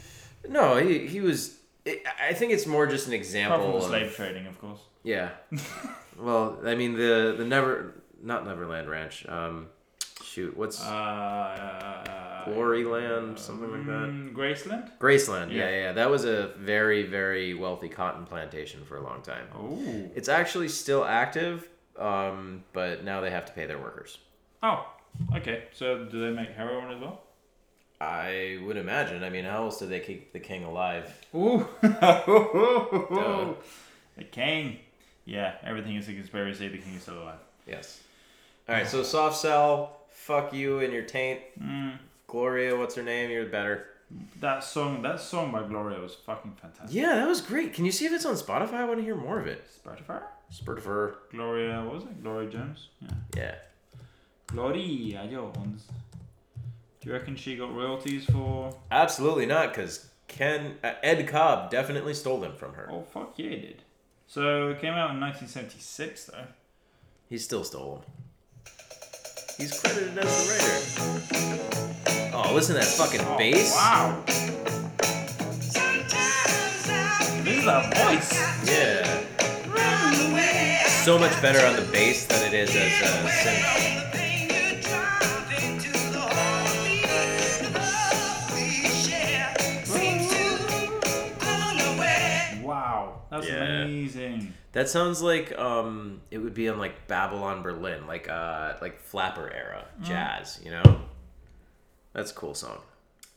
no, 0.50 0.78
he 0.78 1.06
he 1.08 1.20
was. 1.22 1.58
I 1.86 2.00
I 2.30 2.34
think 2.34 2.54
it's 2.54 2.66
more 2.66 2.88
just 2.88 3.08
an 3.08 3.14
Apart 3.14 3.28
from 3.28 3.38
example. 3.38 3.72
the 3.74 3.78
Of, 3.78 3.84
slave 3.84 4.16
trading, 4.16 4.48
of 4.48 4.60
course. 4.60 4.80
Yeah. 5.04 5.30
well, 6.18 6.60
I 6.66 6.76
mean 6.76 6.94
the 6.96 7.36
the 7.38 7.46
never 7.46 7.94
not 8.22 8.46
Neverland 8.46 8.90
Ranch. 8.90 9.26
Um, 9.28 9.68
shoot, 10.24 10.56
what's 10.58 10.82
Uh, 10.84 10.86
uh, 10.90 12.46
Gloryland, 12.50 13.38
something 13.40 13.72
like 13.72 13.86
that? 13.86 14.10
mm, 14.10 14.34
Graceland. 14.34 14.92
Graceland? 15.00 15.52
Yeah. 15.52 15.58
yeah. 15.58 15.70
yeah, 15.70 15.78
yeah. 15.84 15.92
That 15.94 16.10
was 16.10 16.26
a 16.26 16.48
very 16.58 17.04
very 17.04 17.54
wealthy 17.54 17.90
cotton 17.90 18.26
plantation 18.26 18.84
for 18.86 18.98
a 18.98 19.04
long 19.04 19.22
time. 19.22 19.48
Oh. 19.54 19.80
It's 20.16 20.30
actually 20.30 20.70
still 20.70 21.06
active, 21.06 21.68
um, 21.98 22.64
but 22.74 23.04
now 23.04 23.22
they 23.22 23.32
have 23.32 23.46
to 23.46 23.54
pay 23.54 23.66
their 23.66 23.80
workers. 23.80 24.18
Oh. 24.64 24.86
Okay. 25.36 25.64
So 25.72 26.06
do 26.06 26.20
they 26.20 26.32
make 26.32 26.50
heroin 26.52 26.92
as 26.92 27.00
well? 27.00 27.22
I 28.02 28.60
would 28.66 28.76
imagine. 28.78 29.24
I 29.24 29.30
mean, 29.30 29.46
how 29.46 29.64
else 29.64 29.80
do 29.80 29.86
they 29.88 30.02
keep 30.02 30.34
the 30.34 30.40
king 30.40 30.66
alive? 30.66 31.06
Ooh. 31.34 31.66
the 31.82 33.56
king. 34.32 34.80
Yeah. 35.26 35.56
Everything 35.64 35.96
is 35.96 36.08
a 36.08 36.14
conspiracy. 36.14 36.68
The 36.68 36.78
king 36.78 36.96
is 36.96 37.02
still 37.04 37.22
alive. 37.22 37.40
Yes. 37.68 38.02
All 38.70 38.76
right. 38.76 38.88
So 38.88 39.04
Soft 39.04 39.38
Cell. 39.38 39.98
Fuck 40.10 40.54
you 40.54 40.80
and 40.80 40.92
your 40.92 41.04
taint. 41.04 41.42
Mm. 41.62 41.98
Gloria, 42.28 42.76
what's 42.76 42.96
her 42.96 43.04
name? 43.04 43.30
You're 43.30 43.46
better. 43.46 43.86
That 44.40 44.64
song. 44.64 45.02
That 45.02 45.20
song 45.20 45.52
by 45.52 45.64
Gloria 45.64 46.00
was 46.00 46.16
fucking 46.16 46.54
fantastic. 46.62 46.96
Yeah, 46.96 47.16
that 47.16 47.28
was 47.28 47.42
great. 47.42 47.74
Can 47.74 47.86
you 47.86 47.92
see 47.92 48.06
if 48.06 48.12
it's 48.12 48.26
on 48.26 48.36
Spotify? 48.36 48.74
I 48.74 48.86
want 48.86 49.00
to 49.00 49.04
hear 49.04 49.16
more 49.16 49.40
of 49.40 49.48
it. 49.48 49.64
Spotify. 49.84 50.22
Spotify. 50.54 51.14
Gloria. 51.32 51.84
What 51.84 51.94
was 51.94 52.04
it? 52.04 52.24
Gloria 52.24 52.50
Jones. 52.50 52.90
Yeah. 53.02 53.10
Yeah. 53.36 53.56
Gloria 54.48 55.28
Jones. 55.28 55.88
Do 57.02 57.10
you 57.10 57.14
reckon 57.14 57.36
she 57.36 57.56
got 57.56 57.76
royalties 57.76 58.26
for? 58.26 58.74
Absolutely 58.90 59.46
not, 59.46 59.74
because 59.74 60.10
Ken 60.28 60.76
uh, 60.84 60.94
Ed 61.04 61.28
Cobb 61.28 61.70
definitely 61.70 62.16
stole 62.16 62.40
them 62.40 62.56
from 62.56 62.74
her. 62.74 62.90
Oh 62.92 63.04
fuck 63.04 63.34
yeah, 63.38 63.50
he 63.50 63.56
did. 63.58 63.84
So 64.28 64.70
it 64.70 64.82
came 64.82 64.94
out 64.94 65.12
in 65.12 65.20
1976 65.20 66.26
though. 66.26 66.48
He 67.30 67.38
still 67.38 67.64
stole 67.64 67.96
them. 67.96 68.04
He's 69.58 69.80
credited 69.80 70.18
as 70.18 70.26
the 70.48 70.52
writer. 70.52 72.32
Oh, 72.36 72.54
listen 72.54 72.76
to 72.76 72.82
that 72.82 72.88
fucking 72.90 73.22
Oh, 73.22 73.38
bass. 73.38 73.74
Wow. 73.74 74.24
This 77.46 77.58
is 77.60 77.66
that 77.66 77.96
voice. 77.96 78.34
Yeah. 78.70 79.22
So 81.04 81.18
much 81.20 81.40
better 81.42 81.66
on 81.66 81.76
the 81.76 81.90
bass 81.92 82.26
than 82.26 82.46
it 82.48 82.54
is 82.54 82.70
as 82.72 82.76
a 82.76 83.30
synth. 83.30 84.05
That's 93.42 93.48
Yeah. 93.48 93.64
amazing. 93.84 94.54
That 94.74 94.90
sounds 94.90 95.22
like 95.22 95.58
um, 95.58 96.22
it 96.32 96.38
would 96.40 96.54
be 96.54 96.68
on 96.70 96.78
like 96.78 97.08
Babylon 97.08 97.62
Berlin, 97.62 98.08
like 98.08 98.30
uh, 98.30 98.74
like 98.82 99.00
flapper 99.00 99.52
era 99.52 99.86
jazz. 100.02 100.60
You 100.64 100.72
know. 100.72 101.02
That's 102.14 102.32
a 102.32 102.34
cool 102.36 102.54
song. 102.54 102.80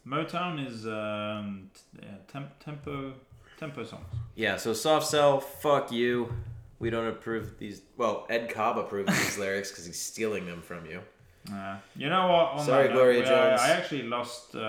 Motown 0.06 0.64
is 0.64 0.86
um, 0.86 1.70
yeah, 2.00 2.08
temp- 2.28 2.58
tempo 2.64 3.12
tempo 3.58 3.84
songs. 3.84 4.06
Yeah, 4.36 4.56
so 4.56 4.72
Soft 4.72 5.06
Cell, 5.06 5.40
fuck 5.40 5.90
you. 5.92 6.32
We 6.78 6.90
don't 6.90 7.08
approve 7.08 7.58
these. 7.58 7.82
Well, 7.96 8.26
Ed 8.30 8.50
Cobb 8.50 8.78
approved 8.78 9.08
these 9.08 9.36
lyrics 9.44 9.70
because 9.70 9.84
he's 9.86 10.00
stealing 10.00 10.46
them 10.46 10.62
from 10.62 10.86
you. 10.86 11.00
Uh, 11.52 11.76
you 11.96 12.08
know 12.08 12.28
what? 12.28 12.52
On 12.60 12.64
Sorry, 12.64 12.88
note, 12.88 12.94
Gloria 12.94 13.22
uh, 13.24 13.28
Jones. 13.28 13.60
I 13.60 13.70
actually 13.70 14.02
lost. 14.04 14.54
Uh, 14.54 14.60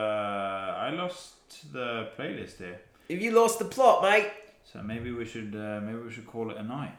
I 0.77 0.89
lost 0.91 1.72
the 1.72 2.10
playlist 2.18 2.57
here. 2.57 2.80
If 3.10 3.22
you 3.22 3.31
lost 3.31 3.60
the 3.60 3.65
plot, 3.65 4.01
mate, 4.01 4.31
So 4.71 4.81
maybe 4.83 5.11
we 5.11 5.25
should 5.25 5.55
uh, 5.55 5.79
maybe 5.81 5.97
we 5.99 6.11
should 6.11 6.27
call 6.27 6.51
it 6.51 6.57
a 6.57 6.63
night. 6.63 6.95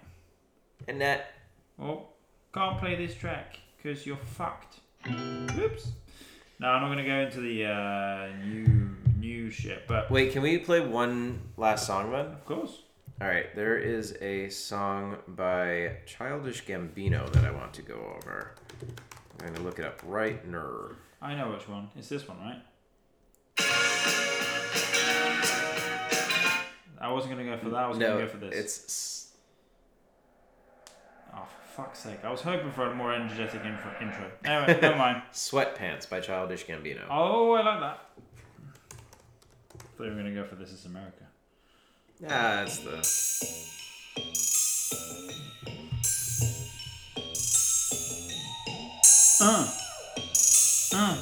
and 0.88 1.00
that. 1.00 1.32
Oh, 1.80 2.08
can't 2.52 2.78
play 2.78 2.96
this 2.96 3.14
track 3.14 3.58
because 3.76 4.04
you're 4.06 4.16
fucked. 4.16 4.80
Oops. 5.08 5.88
No, 6.58 6.68
I'm 6.68 6.82
not 6.82 6.88
gonna 6.88 7.06
go 7.06 7.20
into 7.20 7.40
the 7.40 7.66
uh, 7.66 8.28
new 8.44 8.90
new 9.18 9.50
shit, 9.50 9.86
but 9.86 10.10
Wait, 10.10 10.32
can 10.32 10.42
we 10.42 10.58
play 10.58 10.80
one 10.80 11.40
last 11.56 11.86
song, 11.86 12.10
then? 12.10 12.26
of 12.26 12.44
course. 12.44 12.82
All 13.20 13.28
right, 13.28 13.54
there 13.54 13.76
is 13.78 14.16
a 14.20 14.48
song 14.48 15.18
by 15.28 15.96
Childish 16.06 16.64
Gambino 16.64 17.30
that 17.32 17.44
I 17.44 17.50
want 17.50 17.72
to 17.74 17.82
go 17.82 18.16
over. 18.16 18.52
I'm 19.40 19.52
gonna 19.52 19.60
look 19.64 19.78
it 19.78 19.84
up 19.84 20.00
right 20.04 20.46
now. 20.46 20.90
I 21.22 21.34
know 21.34 21.50
which 21.52 21.68
one. 21.68 21.88
It's 21.96 22.08
this 22.08 22.26
one, 22.26 22.38
right? 22.40 22.62
I 27.00 27.10
wasn't 27.10 27.32
gonna 27.36 27.44
go 27.44 27.56
for 27.56 27.70
that. 27.70 27.76
I 27.84 27.88
was 27.88 27.98
No, 27.98 28.08
gonna 28.14 28.26
go 28.26 28.28
for 28.28 28.36
this. 28.38 28.54
it's. 28.54 29.32
Oh, 31.34 31.44
for 31.74 31.82
fuck's 31.82 32.00
sake. 32.00 32.24
I 32.24 32.30
was 32.30 32.42
hoping 32.42 32.70
for 32.72 32.86
a 32.90 32.94
more 32.94 33.14
energetic 33.14 33.64
info, 33.64 33.90
intro. 34.00 34.30
Anyway, 34.44 34.78
never 34.82 34.96
mind. 34.96 35.22
Sweatpants 35.32 36.08
by 36.10 36.20
Childish 36.20 36.66
Gambino. 36.66 37.04
Oh, 37.10 37.52
I 37.52 37.62
like 37.62 37.80
that. 37.80 37.98
I 39.74 39.76
thought 39.96 40.04
you 40.04 40.10
were 40.10 40.14
going 40.22 40.26
to 40.26 40.32
go 40.42 40.44
for 40.44 40.56
This 40.56 40.72
Is 40.72 40.84
America. 40.86 41.24
Ah, 42.24 42.64
that's 42.64 42.78
the. 42.80 43.00
Uh. 49.42 49.66
Uh. 50.92 51.16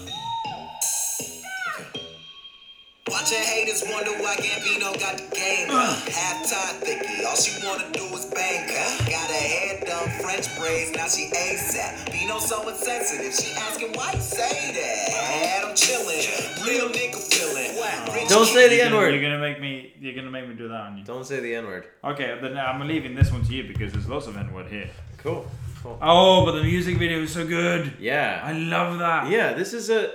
Watch 3.28 3.36
your 3.36 3.46
haters 3.46 3.84
wonder 3.92 4.12
why 4.24 4.36
Gambino 4.36 4.98
got 4.98 5.18
the 5.18 5.36
game. 5.36 5.68
Huh? 5.68 6.00
Half 6.16 6.48
time 6.48 6.80
thicky, 6.80 7.26
all 7.26 7.36
she 7.36 7.60
wanna 7.60 7.84
do 7.92 8.04
is 8.16 8.24
bang. 8.24 8.64
Huh? 8.72 9.04
Got 9.04 9.28
her 9.28 9.48
hair 9.52 9.84
done, 9.84 10.08
French 10.24 10.48
braids, 10.56 10.92
now 10.96 11.08
she 11.08 11.28
ASAP. 11.28 12.10
Bino 12.10 12.38
so 12.38 12.66
insensitive, 12.66 13.34
she 13.34 13.52
asking 13.52 13.92
why 13.92 14.12
you 14.14 14.20
say 14.20 14.72
that. 14.72 15.66
I'm 15.68 15.74
chillin', 15.74 16.24
real 16.66 16.88
nigga 16.88 17.20
feelin'. 17.20 18.14
Rich 18.14 18.30
Don't 18.30 18.46
say 18.46 18.70
the 18.70 18.80
N 18.80 18.94
word. 18.94 19.12
you're 19.12 19.20
gonna 19.20 19.38
make 19.38 19.60
me. 19.60 19.92
You're 20.00 20.14
gonna 20.14 20.30
make 20.30 20.48
me 20.48 20.54
do 20.54 20.68
that 20.68 20.80
on 20.80 20.96
you. 20.96 21.04
Don't 21.04 21.26
say 21.26 21.40
the 21.40 21.54
N 21.54 21.66
word. 21.66 21.84
Okay, 22.02 22.38
then 22.40 22.56
I'm 22.56 22.80
leaving 22.88 23.14
this 23.14 23.30
one 23.30 23.44
to 23.44 23.52
you 23.52 23.64
because 23.64 23.92
there's 23.92 24.08
lots 24.08 24.26
of 24.26 24.38
N 24.38 24.54
word 24.54 24.68
here. 24.68 24.88
Cool. 25.18 25.46
Cool. 25.82 25.98
Oh, 26.00 26.46
but 26.46 26.52
the 26.52 26.62
music 26.62 26.96
video 26.96 27.18
is 27.20 27.34
so 27.34 27.46
good. 27.46 27.92
Yeah. 28.00 28.40
I 28.42 28.52
love 28.52 28.98
that. 29.00 29.28
Yeah, 29.28 29.52
this 29.52 29.74
is 29.74 29.90
a. 29.90 30.14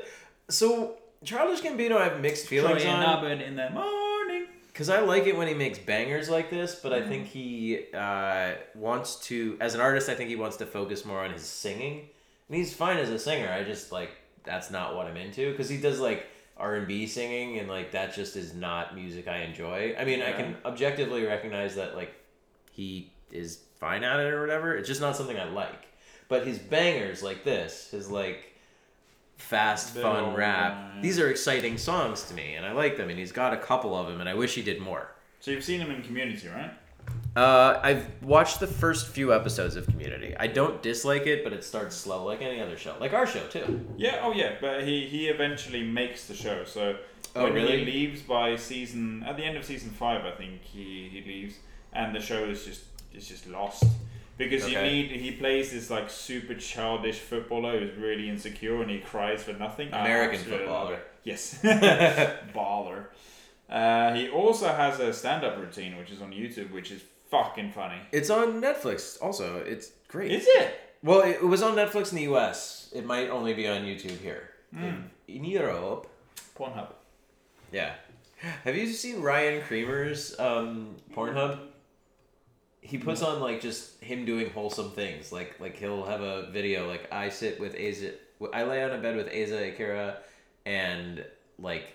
So, 0.49 0.97
Childish 1.23 1.61
Gambino, 1.61 1.97
I 1.97 2.05
have 2.05 2.19
mixed 2.19 2.47
feelings 2.47 2.83
Troy 2.83 2.91
and 2.91 3.03
on. 3.03 3.25
Abed 3.25 3.41
in 3.41 3.55
the 3.55 3.69
morning. 3.69 4.47
Because 4.67 4.89
I 4.89 5.01
like 5.01 5.27
it 5.27 5.37
when 5.37 5.47
he 5.47 5.53
makes 5.53 5.77
bangers 5.77 6.29
like 6.29 6.49
this, 6.49 6.75
but 6.75 6.93
I 6.93 7.07
think 7.07 7.27
he 7.27 7.85
uh, 7.93 8.53
wants 8.73 9.17
to, 9.27 9.55
as 9.61 9.75
an 9.75 9.81
artist, 9.81 10.09
I 10.09 10.15
think 10.15 10.29
he 10.29 10.35
wants 10.35 10.57
to 10.57 10.65
focus 10.65 11.05
more 11.05 11.23
on 11.23 11.31
his 11.31 11.43
singing. 11.43 12.09
And 12.47 12.57
he's 12.57 12.73
fine 12.73 12.97
as 12.97 13.09
a 13.09 13.19
singer. 13.19 13.49
I 13.49 13.63
just 13.63 13.91
like 13.91 14.11
that's 14.43 14.71
not 14.71 14.95
what 14.95 15.07
I'm 15.07 15.17
into 15.17 15.51
because 15.51 15.69
he 15.69 15.77
does 15.77 15.99
like 15.99 16.25
R 16.57 16.75
and 16.75 16.87
B 16.87 17.07
singing, 17.07 17.59
and 17.59 17.69
like 17.69 17.91
that 17.91 18.13
just 18.13 18.35
is 18.35 18.53
not 18.53 18.95
music 18.95 19.27
I 19.27 19.39
enjoy. 19.39 19.95
I 19.97 20.05
mean, 20.05 20.21
I 20.21 20.33
can 20.33 20.57
objectively 20.65 21.23
recognize 21.23 21.75
that 21.75 21.95
like 21.95 22.13
he 22.71 23.13
is 23.31 23.59
fine 23.79 24.03
at 24.03 24.19
it 24.19 24.33
or 24.33 24.41
whatever. 24.41 24.75
It's 24.75 24.87
just 24.87 25.01
not 25.01 25.15
something 25.15 25.37
I 25.37 25.45
like. 25.45 25.87
But 26.27 26.47
his 26.47 26.57
bangers 26.59 27.21
like 27.23 27.43
this, 27.43 27.91
his 27.91 28.09
like 28.09 28.52
fast, 29.47 29.95
fun 29.95 30.33
rap, 30.33 31.01
these 31.01 31.19
are 31.19 31.29
exciting 31.29 31.77
songs 31.77 32.23
to 32.23 32.33
me, 32.33 32.55
and 32.55 32.65
I 32.65 32.71
like 32.71 32.97
them. 32.97 33.09
And 33.09 33.19
he's 33.19 33.31
got 33.31 33.53
a 33.53 33.57
couple 33.57 33.95
of 33.95 34.07
them, 34.07 34.19
and 34.19 34.29
I 34.29 34.33
wish 34.33 34.55
he 34.55 34.61
did 34.61 34.81
more. 34.81 35.11
So 35.39 35.51
you've 35.51 35.63
seen 35.63 35.81
him 35.81 35.91
in 35.91 36.01
Community, 36.01 36.47
right? 36.47 36.71
Uh, 37.35 37.79
I've 37.83 38.05
watched 38.21 38.59
the 38.59 38.67
first 38.67 39.07
few 39.07 39.33
episodes 39.33 39.75
of 39.75 39.85
Community. 39.87 40.35
I 40.39 40.47
don't 40.47 40.81
dislike 40.81 41.27
it, 41.27 41.43
but 41.43 41.51
it 41.51 41.63
starts 41.63 41.95
slow, 41.95 42.23
like 42.25 42.41
any 42.41 42.61
other 42.61 42.77
show, 42.77 42.95
like 42.99 43.13
our 43.13 43.27
show 43.27 43.45
too. 43.47 43.85
Yeah. 43.97 44.19
Oh, 44.21 44.31
yeah. 44.31 44.55
But 44.61 44.83
he 44.83 45.07
he 45.07 45.27
eventually 45.27 45.83
makes 45.83 46.25
the 46.27 46.35
show. 46.35 46.63
So 46.63 46.97
Oh, 47.35 47.45
when 47.45 47.53
really? 47.53 47.79
he 47.79 47.85
leaves 47.85 48.21
by 48.21 48.55
season 48.55 49.23
at 49.27 49.35
the 49.37 49.43
end 49.43 49.57
of 49.57 49.65
season 49.65 49.89
five, 49.89 50.23
I 50.25 50.31
think 50.31 50.61
he 50.61 51.09
he 51.11 51.23
leaves, 51.27 51.55
and 51.91 52.15
the 52.15 52.21
show 52.21 52.45
is 52.45 52.63
just 52.63 52.83
is 53.13 53.27
just 53.27 53.47
lost. 53.47 53.83
Because 54.37 54.67
you 54.67 54.81
need 54.81 55.11
he 55.11 55.31
plays 55.31 55.71
this 55.71 55.89
like 55.89 56.09
super 56.09 56.55
childish 56.55 57.19
footballer 57.19 57.79
who's 57.79 57.95
really 57.97 58.29
insecure 58.29 58.81
and 58.81 58.89
he 58.89 58.99
cries 58.99 59.43
for 59.43 59.53
nothing. 59.53 59.89
American 59.89 60.39
absolutely 60.39 60.65
footballer. 60.65 60.99
Yes, 61.23 61.59
baller. 61.63 63.05
Uh, 63.69 64.13
he 64.13 64.29
also 64.29 64.67
has 64.67 64.99
a 64.99 65.13
stand-up 65.13 65.57
routine 65.57 65.97
which 65.97 66.11
is 66.11 66.21
on 66.21 66.31
YouTube, 66.31 66.71
which 66.71 66.91
is 66.91 67.01
fucking 67.29 67.71
funny. 67.71 67.99
It's 68.11 68.29
on 68.29 68.61
Netflix. 68.61 69.21
Also, 69.21 69.57
it's 69.57 69.91
great. 70.07 70.31
Is 70.31 70.45
it? 70.47 70.79
well, 71.01 71.21
it, 71.21 71.43
was 71.43 71.61
on 71.63 71.75
Netflix 71.75 72.11
in 72.11 72.17
the 72.17 72.23
U.S. 72.23 72.91
It 72.93 73.05
might 73.05 73.29
only 73.29 73.53
be 73.53 73.67
on 73.67 73.81
YouTube 73.81 74.19
here. 74.19 74.49
In, 74.73 75.09
in 75.27 75.43
Europe, 75.45 76.07
Pornhub. 76.57 76.93
yeah. 77.71 77.93
Have 78.63 78.75
you 78.75 78.87
seen 78.87 79.21
Ryan 79.21 79.61
Creamer's 79.61 80.37
um, 80.39 80.95
Pornhub? 81.15 81.59
He 82.85 82.97
puts 82.97 83.21
on 83.23 83.39
like 83.39 83.61
just 83.61 84.01
him 84.03 84.25
doing 84.25 84.49
wholesome 84.49 84.91
things. 84.91 85.31
Like 85.31 85.59
like 85.59 85.77
he'll 85.77 86.05
have 86.05 86.21
a 86.21 86.49
video 86.51 86.87
like 86.87 87.11
I 87.11 87.29
sit 87.29 87.59
with 87.59 87.75
Asa, 87.75 88.11
I 88.53 88.63
lay 88.63 88.83
on 88.83 88.91
a 88.91 88.97
bed 88.97 89.15
with 89.15 89.27
Asa 89.27 89.69
Akira, 89.69 90.17
and 90.65 91.25
like 91.57 91.93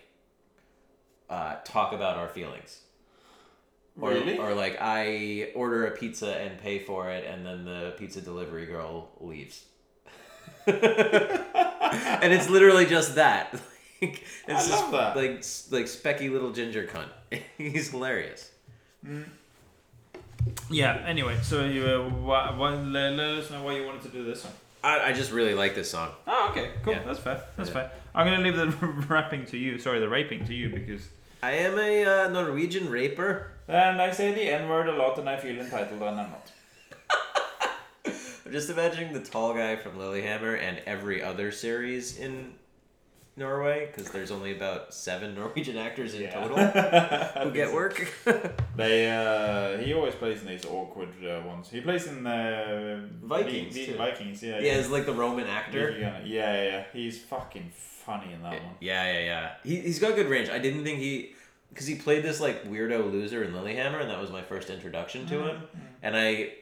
uh, 1.31 1.57
talk 1.65 1.93
about 1.93 2.17
our 2.17 2.29
feelings. 2.29 2.81
Or, 4.01 4.11
Really? 4.11 4.39
or 4.39 4.55
like 4.55 4.79
I 4.81 5.51
order 5.55 5.87
a 5.87 5.91
pizza 5.91 6.37
and 6.37 6.59
pay 6.59 6.79
for 6.79 7.11
it, 7.11 7.25
and 7.27 7.45
then 7.45 7.65
the 7.65 7.95
pizza 7.99 8.21
delivery 8.21 8.65
girl 8.67 9.11
leaves. 9.21 9.65
and 10.67 12.33
it's 12.33 12.49
literally 12.49 12.87
just 12.87 13.17
that. 13.17 13.53
like, 14.03 14.25
it's 14.47 14.67
I 14.67 14.69
just 14.71 14.91
that. 14.93 15.17
Like 15.17 15.31
like 15.71 15.87
specky 15.87 16.31
little 16.31 16.53
ginger 16.53 16.85
cunt. 16.87 17.09
He's 17.59 17.91
hilarious. 17.91 18.51
Yeah. 20.71 21.03
Anyway, 21.07 21.39
so 21.43 21.65
you 21.65 21.85
uh, 21.87 22.09
why, 22.09 22.51
why, 22.57 22.75
let, 22.75 23.15
let 23.15 23.39
us 23.39 23.51
know 23.51 23.63
why 23.63 23.77
you 23.77 23.87
wanted 23.87 24.03
to 24.03 24.09
do 24.09 24.25
this 24.25 24.45
one. 24.45 24.53
I, 24.83 25.09
I 25.09 25.13
just 25.13 25.33
really 25.33 25.55
like 25.55 25.75
this 25.75 25.91
song. 25.91 26.11
Oh, 26.27 26.49
okay, 26.51 26.71
cool. 26.85 26.93
Yeah. 26.95 27.03
That's 27.05 27.19
fair. 27.19 27.43
That's 27.57 27.69
Yeah. 27.71 27.75
fair. 27.75 27.91
I'm 28.15 28.27
gonna 28.27 28.43
leave 28.43 28.57
the 28.57 28.67
rapping 29.09 29.45
to 29.47 29.57
you. 29.57 29.79
Sorry, 29.79 30.01
the 30.01 30.09
raping 30.09 30.45
to 30.47 30.55
you 30.55 30.69
because. 30.71 31.09
I 31.43 31.53
am 31.53 31.79
a 31.79 32.05
uh, 32.05 32.29
Norwegian 32.31 32.91
raper. 32.91 33.53
And 33.69 34.01
I 34.01 34.11
say 34.13 34.33
the 34.33 34.43
N 34.51 34.69
word 34.69 34.89
a 34.89 34.93
lot, 34.97 35.19
and 35.19 35.29
I 35.29 35.37
feel 35.37 35.59
entitled, 35.61 36.01
and 36.03 36.21
I'm 36.21 36.31
not. 36.31 36.51
I'm 38.07 38.53
just 38.53 38.71
imagining 38.71 39.13
the 39.13 39.21
tall 39.21 39.53
guy 39.53 39.77
from 39.77 39.93
Lilyhammer 39.99 40.59
and 40.59 40.81
every 40.87 41.23
other 41.23 41.53
series 41.53 42.19
in 42.19 42.55
Norway, 43.39 43.87
because 43.87 44.11
there's 44.11 44.31
only 44.31 44.53
about 44.57 44.93
seven 44.93 45.35
Norwegian 45.35 45.77
actors 45.79 46.15
in 46.15 46.31
total 46.31 46.57
who 47.43 47.51
get 47.53 47.73
work. 47.73 48.07
They 48.77 49.11
uh, 49.11 49.79
he 49.79 49.93
always 49.93 50.15
plays 50.15 50.41
in 50.43 50.47
these 50.47 50.65
awkward 50.65 51.09
uh, 51.25 51.41
ones. 51.45 51.69
He 51.69 51.81
plays 51.81 52.07
in 52.07 52.25
uh, 52.25 53.01
Vikings, 53.25 53.75
V- 53.75 53.87
V- 53.87 53.93
too. 53.93 53.99
Vikings, 53.99 54.41
yeah. 54.41 54.61
yeah, 54.61 54.75
it's 54.75 54.89
like 54.89 55.05
the 55.05 55.13
Roman 55.13 55.49
actor. 55.49 55.97
Yeah, 55.99 56.21
yeah, 56.25 56.63
yeah. 56.63 56.85
He's 56.93 57.21
fucking 57.21 57.73
funny 57.75 58.33
in 58.33 58.41
that 58.45 58.63
one. 58.63 58.75
Yeah, 58.81 59.13
yeah, 59.13 59.25
yeah. 59.25 59.51
He, 59.65 59.81
he's 59.81 59.99
got 59.99 60.15
good 60.15 60.29
range. 60.29 60.49
I 60.49 60.61
didn't 60.61 60.85
think 60.85 61.01
he. 61.01 61.35
Because 61.71 61.87
he 61.89 61.97
played 61.97 62.23
this, 62.23 62.41
like, 62.41 62.65
weirdo 62.71 63.11
loser 63.13 63.43
in 63.43 63.53
Lilyhammer, 63.53 64.01
and 64.01 64.09
that 64.11 64.21
was 64.21 64.31
my 64.31 64.43
first 64.43 64.71
introduction 64.71 65.27
to 65.27 65.49
him. 65.49 65.63
And 66.03 66.17
I. 66.17 66.53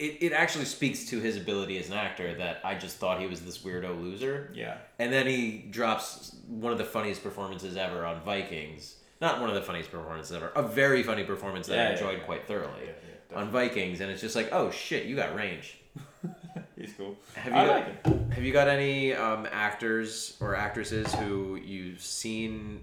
It, 0.00 0.16
it 0.22 0.32
actually 0.32 0.64
speaks 0.64 1.04
to 1.10 1.20
his 1.20 1.36
ability 1.36 1.78
as 1.78 1.88
an 1.88 1.94
actor 1.94 2.34
that 2.34 2.60
I 2.64 2.74
just 2.74 2.96
thought 2.96 3.20
he 3.20 3.26
was 3.26 3.42
this 3.42 3.58
weirdo 3.58 4.00
loser. 4.00 4.50
Yeah. 4.54 4.78
And 4.98 5.12
then 5.12 5.26
he 5.26 5.66
drops 5.70 6.34
one 6.48 6.72
of 6.72 6.78
the 6.78 6.84
funniest 6.84 7.22
performances 7.22 7.76
ever 7.76 8.06
on 8.06 8.22
Vikings. 8.22 8.96
Not 9.20 9.40
one 9.40 9.50
of 9.50 9.54
the 9.54 9.62
funniest 9.62 9.90
performances 9.90 10.34
ever. 10.34 10.50
A 10.56 10.62
very 10.62 11.02
funny 11.02 11.24
performance 11.24 11.66
that 11.66 11.76
Yeah, 11.76 11.88
I 11.88 11.92
enjoyed 11.92 12.18
yeah. 12.18 12.24
quite 12.24 12.48
thoroughly 12.48 12.88
on 13.34 13.50
Vikings, 13.50 14.00
and 14.00 14.10
it's 14.10 14.20
just 14.20 14.34
like, 14.34 14.48
oh 14.52 14.70
shit, 14.70 15.04
you 15.04 15.14
got 15.16 15.34
range. 15.34 15.78
He's 16.76 16.92
cool. 16.94 17.16
Have 17.34 17.52
you 17.52 17.58
I 17.58 17.66
got, 17.66 17.74
like 17.74 17.88
it. 18.06 18.32
Have 18.32 18.42
you 18.42 18.52
got 18.52 18.68
any 18.68 19.12
um, 19.12 19.46
actors 19.52 20.36
or 20.40 20.56
actresses 20.56 21.14
who 21.14 21.56
you've 21.56 22.00
seen 22.02 22.80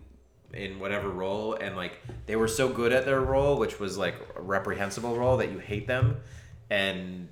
in 0.53 0.80
whatever 0.80 1.10
role 1.10 1.56
and 1.56 1.76
like 1.76 1.99
they 2.26 2.35
were 2.38 2.48
so 2.48 2.69
good 2.69 2.94
at 2.94 3.06
their 3.06 3.22
role, 3.22 3.57
which 3.57 3.80
was 3.80 3.98
like 3.98 4.15
a 4.35 4.41
reprehensible 4.41 5.15
role 5.15 5.38
that 5.38 5.52
you 5.52 5.57
hate 5.57 5.88
them, 5.88 6.18
and 6.69 7.27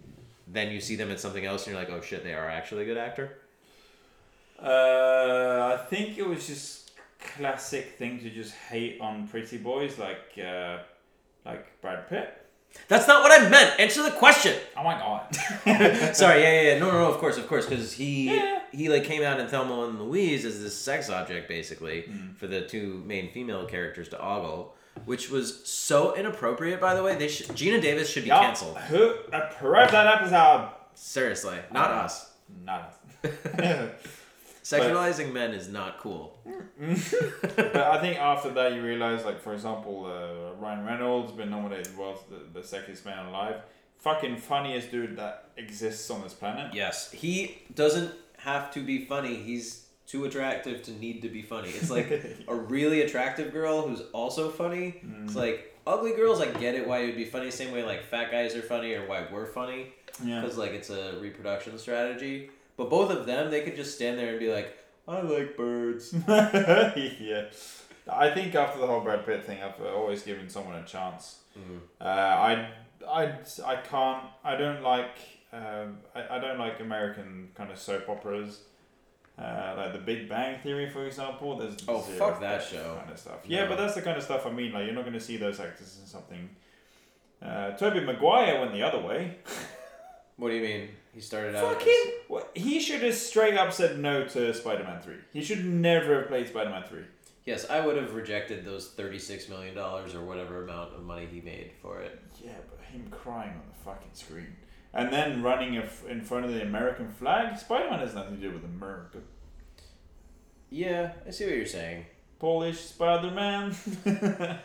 then 0.48 0.72
you 0.72 0.80
see 0.80 0.96
them 0.96 1.10
in 1.12 1.18
something 1.18 1.46
else 1.46 1.66
and 1.68 1.74
you're 1.76 1.84
like, 1.84 1.92
oh 1.92 2.02
shit, 2.02 2.24
they 2.24 2.34
are 2.34 2.50
actually 2.50 2.84
a 2.84 2.86
good 2.86 2.98
actor. 2.98 3.38
Uh, 4.62 5.78
I 5.78 5.86
think 5.90 6.18
it 6.18 6.28
was 6.28 6.48
just 6.48 6.92
classic 7.20 7.96
thing 7.98 8.20
to 8.20 8.30
just 8.30 8.54
hate 8.54 9.00
on 9.02 9.28
pretty 9.28 9.58
boys 9.58 9.98
like 10.00 10.38
uh, 10.44 10.78
like 11.46 11.82
Brad 11.82 12.08
Pitt. 12.10 12.42
That's 12.90 13.08
not 13.08 13.24
what 13.24 13.32
I 13.42 13.48
meant. 13.50 13.80
Answer 13.80 14.04
the 14.04 14.12
question. 14.12 14.54
Oh 14.78 14.84
my 14.84 14.96
god. 14.96 15.34
Sorry, 16.16 16.42
yeah, 16.42 16.62
yeah, 16.62 16.62
yeah. 16.74 16.80
No, 16.80 16.92
no, 16.92 17.00
no. 17.00 17.10
Of 17.12 17.18
course, 17.20 17.38
of 17.38 17.48
course, 17.48 17.66
because 17.66 17.94
he 17.94 18.36
Yeah. 18.36 18.60
he 18.72 18.90
like 18.90 19.04
came 19.06 19.24
out 19.24 19.40
in 19.40 19.48
Thelma 19.48 19.88
and 19.88 20.02
Louise 20.02 20.46
as 20.46 20.62
this 20.62 20.76
sex 20.78 21.10
object 21.10 21.48
basically 21.48 22.04
Mm. 22.04 22.36
for 22.38 22.48
the 22.48 22.62
two 22.68 23.02
main 23.06 23.32
female 23.32 23.66
characters 23.66 24.10
to 24.10 24.20
ogle, 24.22 24.75
which 25.06 25.30
was 25.30 25.66
so 25.68 26.16
inappropriate. 26.16 26.82
By 26.82 26.96
the 26.96 27.04
way, 27.04 27.16
they 27.16 27.28
should, 27.28 27.48
Geena 27.48 27.82
Davis 27.82 28.10
should 28.10 28.24
be 28.24 28.30
Ja, 28.30 28.42
canceled. 28.42 28.78
Who 28.78 29.14
approved 29.32 29.92
that 29.92 30.08
episode? 30.22 30.70
Seriously, 30.94 31.58
not 31.72 31.92
Uh, 31.92 31.94
us. 31.94 32.32
Not. 32.64 32.94
us. 33.24 33.90
Sexualizing 34.64 35.32
men 35.32 35.54
is 35.54 35.68
not 35.68 36.00
cool. 36.00 36.40
but 36.80 37.76
I 37.76 38.02
think 38.02 38.18
after 38.18 38.50
that 38.52 38.74
you 38.74 38.82
realize, 38.82 39.24
like 39.24 39.40
for 39.40 39.54
example, 39.54 40.06
uh, 40.08 40.60
Ryan 40.60 40.86
Reynolds 40.86 41.32
been 41.32 41.52
nominated 41.52 41.88
as 41.88 41.94
well 41.94 42.20
the, 42.32 42.60
the 42.60 42.66
sexiest 42.66 43.06
man 43.06 43.28
alive. 43.28 43.62
Fucking 44.00 44.38
funniest 44.38 44.90
dude 44.90 45.18
that 45.18 45.50
exists 45.58 46.10
on 46.10 46.24
this 46.24 46.34
planet. 46.34 46.74
Yes, 46.74 47.12
he 47.12 47.62
doesn't 47.76 48.12
have 48.40 48.72
to 48.74 48.84
be 48.84 49.06
funny. 49.06 49.36
He's 49.36 49.85
too 50.08 50.26
attractive 50.26 50.84
to 50.84 50.92
need 50.92 51.22
to 51.24 51.30
be 51.30 51.42
funny. 51.42 51.70
It's 51.70 51.90
like 51.90 52.38
a 52.48 52.56
really 52.56 53.02
attractive 53.02 53.52
girl 53.52 53.88
who's 53.88 54.02
also 54.14 54.50
funny. 54.50 55.02
Mm. 55.06 55.26
It's 55.26 55.36
like 55.36 55.76
ugly 55.88 56.14
girls, 56.14 56.42
I 56.42 56.48
get 56.48 56.76
it 56.76 56.88
why 56.88 57.00
it 57.00 57.06
would 57.08 57.16
be 57.16 57.26
funny. 57.26 57.52
Same 57.52 57.72
way 57.74 57.84
like 57.84 58.04
fat 58.04 58.32
guys 58.32 58.56
are 58.56 58.62
funny 58.62 58.94
or 58.94 59.08
why 59.08 59.26
we're 59.32 59.46
funny 59.46 59.94
Yeah. 60.24 60.42
because 60.42 60.58
like 60.58 60.72
it's 60.72 60.90
a 60.90 61.18
reproduction 61.20 61.78
strategy. 61.80 62.50
But 62.78 62.90
both 62.90 63.10
of 63.12 63.26
them, 63.26 63.50
they 63.52 63.62
could 63.62 63.76
just 63.76 63.96
stand 63.96 64.20
there 64.20 64.30
and 64.32 64.40
be 64.40 64.52
like, 64.52 64.78
I 65.08 65.22
like 65.22 65.56
birds. 65.56 66.14
yeah. 66.28 67.46
I 68.12 68.30
think 68.32 68.54
after 68.54 68.80
the 68.80 68.88
whole 68.88 69.02
Brad 69.02 69.26
Pitt 69.26 69.46
thing, 69.46 69.60
I've 69.64 69.82
always 69.82 70.24
given 70.24 70.50
someone 70.50 70.76
a 70.76 70.84
chance. 70.84 71.38
Mm. 71.58 71.80
Uh, 72.00 72.04
I, 72.06 72.70
I, 73.08 73.34
I 73.66 73.76
can't. 73.78 74.24
I 74.44 74.56
don't 74.56 74.82
like. 74.84 75.18
Um, 75.54 76.00
I, 76.14 76.36
I 76.36 76.40
don't 76.40 76.60
like 76.60 76.80
American 76.82 77.50
kind 77.56 77.72
of 77.72 77.80
soap 77.80 78.10
operas. 78.10 78.60
Uh, 79.38 79.74
like 79.78 79.92
The 79.94 80.00
Big 80.00 80.30
Bang 80.30 80.60
Theory, 80.62 80.90
for 80.90 81.06
example. 81.06 81.58
There's 81.58 81.76
Oh, 81.88 82.00
fuck 82.00 82.40
that 82.40 82.64
show. 82.64 82.96
Kind 83.00 83.12
of 83.12 83.20
stuff. 83.20 83.40
Yeah, 83.46 83.64
No. 83.64 83.70
but 83.70 83.78
that's 83.78 83.94
the 83.96 84.02
kind 84.02 84.18
of 84.18 84.24
stuff 84.24 84.46
I 84.46 84.52
mean. 84.52 84.72
Like 84.72 84.86
you're 84.86 84.94
not 84.96 85.02
going 85.04 85.14
to 85.14 85.20
see 85.20 85.36
those 85.38 85.60
actors 85.60 85.98
in 86.02 86.08
something. 86.08 86.50
Uh, 87.42 87.72
Tobey 87.72 88.00
Maguire 88.00 88.60
went 88.60 88.72
the 88.72 88.84
other 88.84 89.00
way. 89.00 89.38
What 90.38 90.50
do 90.50 90.56
you 90.56 90.64
mean? 90.64 90.90
He 91.14 91.22
started 91.22 91.56
out. 91.56 91.76
Fucking. 91.76 92.12
What, 92.28 92.52
he 92.56 92.82
should 92.82 93.02
have 93.04 93.16
straight 93.16 93.56
up 93.58 93.72
said 93.72 93.98
no 94.00 94.26
to 94.26 94.54
Spider-Man 94.54 95.00
Three. 95.02 95.16
He 95.32 95.42
should 95.42 95.64
never 95.64 96.20
have 96.20 96.28
played 96.28 96.50
Spider-Man 96.50 96.84
Three. 96.90 97.06
Yes, 97.46 97.70
I 97.70 97.80
would 97.86 97.96
have 97.96 98.14
rejected 98.16 98.66
those 98.66 98.90
thirty-six 98.90 99.48
million 99.48 99.74
dollars 99.76 100.14
or 100.14 100.26
whatever 100.26 100.62
amount 100.66 100.94
of 100.94 101.04
money 101.04 101.26
he 101.32 101.40
made 101.40 101.72
for 101.82 102.02
it. 102.02 102.20
Yeah, 102.44 102.52
but 102.70 102.82
him 102.86 103.08
crying 103.12 103.52
on 103.52 103.62
the 103.70 103.84
fucking 103.86 104.10
screen. 104.12 104.58
And 104.96 105.12
then 105.12 105.44
running 105.44 105.74
in 105.76 105.84
in 106.10 106.22
front 106.22 106.46
of 106.46 106.54
the 106.54 106.62
American 106.62 107.12
flag. 107.12 107.58
Spider 107.58 107.90
Man 107.90 108.00
has 108.00 108.16
nothing 108.16 108.38
to 108.38 108.42
do 108.42 108.52
with 108.52 108.64
America. 108.64 109.20
Yeah, 110.70 111.12
I 111.28 111.32
see 111.32 111.46
what 111.46 111.56
you're 111.56 111.66
saying. 111.66 112.06
Polish 112.40 112.80
Spider 112.80 113.32
Man. 113.32 113.76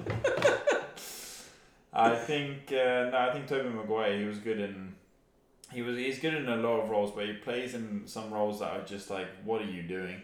I 1.92 2.14
think 2.14 2.70
uh, 2.70 3.10
no, 3.10 3.26
I 3.28 3.32
think 3.32 3.48
Tobey 3.48 3.68
Maguire. 3.68 4.18
He 4.18 4.24
was 4.24 4.38
good 4.38 4.60
in. 4.60 4.94
He 5.72 5.82
was 5.82 5.96
he's 5.96 6.20
good 6.20 6.34
in 6.34 6.48
a 6.48 6.56
lot 6.56 6.80
of 6.80 6.90
roles, 6.90 7.10
but 7.10 7.26
he 7.26 7.32
plays 7.32 7.74
in 7.74 8.02
some 8.06 8.32
roles 8.32 8.60
that 8.60 8.70
are 8.72 8.84
just 8.84 9.10
like, 9.10 9.26
what 9.44 9.60
are 9.62 9.70
you 9.70 9.82
doing? 9.82 10.22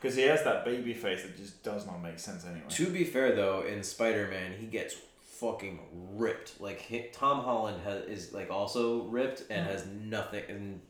Because 0.00 0.16
he 0.16 0.22
has 0.22 0.44
that 0.44 0.64
baby 0.64 0.94
face 0.94 1.22
that 1.22 1.36
just 1.36 1.62
does 1.64 1.84
not 1.84 2.00
make 2.00 2.20
sense 2.20 2.44
anyway. 2.44 2.66
To 2.68 2.86
be 2.86 3.02
fair 3.04 3.34
though, 3.34 3.62
in 3.62 3.82
Spider-Man, 3.82 4.54
he 4.60 4.66
gets 4.66 4.96
fucking 5.40 5.80
ripped. 6.12 6.60
Like 6.60 7.10
Tom 7.12 7.40
Holland 7.42 7.80
has 7.84 8.04
is 8.04 8.32
like 8.32 8.50
also 8.50 9.04
ripped 9.04 9.44
and 9.50 9.66
has 9.66 9.86
nothing. 9.86 10.44
And 10.48 10.80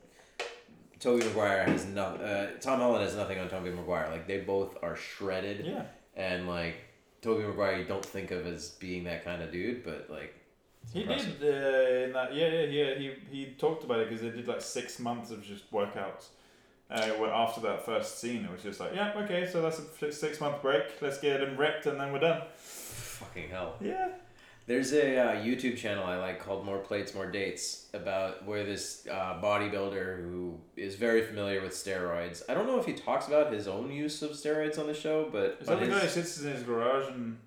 Tobey 1.01 1.25
Maguire 1.27 1.65
has 1.65 1.87
nothing. 1.87 2.23
Uh, 2.23 2.51
Tom 2.61 2.81
Holland 2.81 3.05
has 3.05 3.15
nothing 3.16 3.39
on 3.39 3.49
Tobey 3.49 3.70
Maguire. 3.70 4.09
Like 4.11 4.27
they 4.27 4.39
both 4.41 4.77
are 4.83 4.97
shredded. 4.97 5.65
Yeah. 5.66 5.85
And 6.16 6.49
like 6.49 6.77
Tobey 7.23 7.45
Maguire, 7.45 7.79
you 7.79 7.85
don't 7.85 8.05
think 8.05 8.31
of 8.31 8.47
as 8.47 8.70
being 8.70 9.05
that 9.05 9.25
kind 9.25 9.43
of 9.43 9.53
dude, 9.53 9.85
but 9.85 10.09
like 10.11 10.35
He 10.93 11.03
impressive. 11.03 11.39
did 11.41 11.55
uh, 11.65 12.05
in 12.07 12.12
that 12.12 12.35
yeah 12.35 12.49
yeah 12.49 12.65
yeah 12.65 12.95
he 12.95 13.12
he 13.31 13.47
talked 13.59 13.85
about 13.85 14.01
it 14.01 14.09
because 14.09 14.23
they 14.23 14.31
did 14.31 14.49
like 14.49 14.61
six 14.62 14.99
months 14.99 15.31
of 15.31 15.43
just 15.45 15.70
workouts. 15.73 16.29
Uh, 16.91 17.27
after 17.35 17.61
that 17.61 17.85
first 17.85 18.19
scene, 18.19 18.45
it 18.47 18.51
was 18.51 18.62
just 18.62 18.81
like 18.81 18.95
yeah 18.95 19.12
okay 19.16 19.47
so 19.47 19.61
that's 19.61 19.79
a 20.03 20.11
six 20.12 20.41
month 20.41 20.62
break. 20.62 20.85
Let's 21.03 21.19
get 21.20 21.43
him 21.43 21.57
ripped 21.57 21.87
and 21.87 22.01
then 22.01 22.12
we're 22.12 22.20
done. 22.20 22.43
Fucking 22.57 23.51
hell. 23.51 23.75
Yeah. 23.81 24.09
There's 24.69 24.93
a 24.93 25.16
uh, 25.19 25.36
YouTube 25.36 25.78
channel 25.78 26.05
I 26.05 26.19
like 26.19 26.45
called 26.45 26.66
More 26.66 26.77
Plates, 26.77 27.15
More 27.15 27.31
Dates 27.31 27.86
about 27.95 28.45
where 28.45 28.65
this 28.65 29.09
uh, 29.11 29.40
bodybuilder 29.43 30.23
who 30.23 30.61
is 30.77 30.95
very 30.95 31.23
familiar 31.23 31.62
with 31.62 31.73
steroids. 31.73 32.43
I 32.51 32.53
don't 32.55 32.66
know 32.66 32.78
if 32.78 32.85
he 32.85 32.93
talks 32.93 33.27
about 33.28 33.51
his 33.51 33.66
own 33.66 33.90
use 33.90 34.20
of 34.20 34.32
steroids 34.32 34.78
on 34.78 34.86
the 34.86 34.93
show, 34.93 35.27
but 35.32 35.57
Is 35.62 35.69
that 35.69 35.81
the 35.81 35.86
his- 35.86 35.95
guy 35.95 36.01
who 36.01 36.09
sits 36.09 36.43
in 36.43 36.53
his 36.53 36.62
garage 36.65 37.09
and 37.09 37.39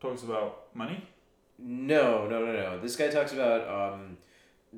talks 0.00 0.22
about 0.22 0.68
money? 0.72 1.02
No, 1.58 2.28
no, 2.28 2.46
no, 2.46 2.52
no. 2.52 2.78
This 2.80 2.94
guy 2.94 3.08
talks 3.08 3.32
about 3.32 3.92
um, 3.94 4.16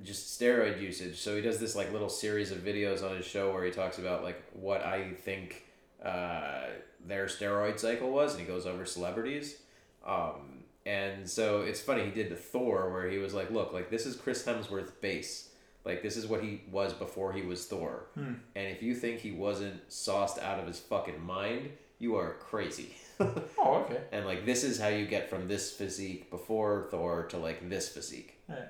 just 0.02 0.40
steroid 0.40 0.80
usage. 0.80 1.18
So 1.18 1.36
he 1.36 1.42
does 1.42 1.58
this 1.60 1.76
like 1.76 1.92
little 1.92 2.08
series 2.08 2.50
of 2.50 2.58
videos 2.60 3.02
on 3.06 3.14
his 3.14 3.26
show 3.26 3.52
where 3.52 3.64
he 3.64 3.70
talks 3.70 3.98
about 3.98 4.22
like 4.24 4.42
what 4.54 4.82
I 4.86 5.10
think 5.12 5.66
uh, 6.02 6.62
their 7.06 7.26
steroid 7.26 7.78
cycle 7.78 8.10
was, 8.10 8.32
and 8.32 8.40
he 8.40 8.46
goes 8.46 8.64
over 8.64 8.86
celebrities. 8.86 9.58
Um, 10.06 10.47
and 10.88 11.28
so 11.28 11.60
it's 11.60 11.82
funny. 11.82 12.06
He 12.06 12.10
did 12.10 12.30
the 12.30 12.36
Thor 12.36 12.90
where 12.90 13.10
he 13.10 13.18
was 13.18 13.34
like, 13.34 13.50
"Look, 13.50 13.74
like 13.74 13.90
this 13.90 14.06
is 14.06 14.16
Chris 14.16 14.44
Hemsworth 14.46 15.02
base. 15.02 15.50
Like 15.84 16.02
this 16.02 16.16
is 16.16 16.26
what 16.26 16.42
he 16.42 16.62
was 16.70 16.94
before 16.94 17.34
he 17.34 17.42
was 17.42 17.66
Thor. 17.66 18.06
Hmm. 18.14 18.34
And 18.56 18.68
if 18.68 18.82
you 18.82 18.94
think 18.94 19.20
he 19.20 19.30
wasn't 19.30 19.80
sauced 19.92 20.38
out 20.38 20.58
of 20.58 20.66
his 20.66 20.80
fucking 20.80 21.22
mind, 21.22 21.70
you 21.98 22.16
are 22.16 22.34
crazy." 22.40 22.96
Oh 23.60 23.84
okay. 23.84 24.00
And 24.12 24.24
like 24.24 24.46
this 24.46 24.62
is 24.62 24.78
how 24.78 24.86
you 24.86 25.04
get 25.04 25.28
from 25.28 25.48
this 25.48 25.72
physique 25.72 26.30
before 26.30 26.86
Thor 26.88 27.26
to 27.30 27.36
like 27.36 27.68
this 27.68 27.88
physique. 27.88 28.38
Yeah. 28.48 28.66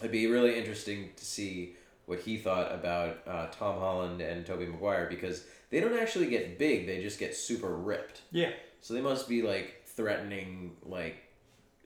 It'd 0.00 0.12
be 0.12 0.26
really 0.26 0.58
interesting 0.58 1.08
to 1.16 1.24
see 1.24 1.74
what 2.04 2.20
he 2.20 2.36
thought 2.36 2.72
about 2.72 3.22
uh, 3.26 3.46
Tom 3.46 3.78
Holland 3.78 4.20
and 4.20 4.44
Tobey 4.44 4.66
Maguire 4.66 5.06
because 5.08 5.46
they 5.70 5.80
don't 5.80 5.98
actually 5.98 6.26
get 6.26 6.58
big; 6.58 6.86
they 6.86 7.00
just 7.00 7.18
get 7.18 7.34
super 7.34 7.74
ripped. 7.74 8.20
Yeah. 8.30 8.50
So 8.82 8.92
they 8.92 9.00
must 9.00 9.30
be 9.30 9.40
like 9.40 9.80
threatening 9.86 10.76
like 10.82 11.23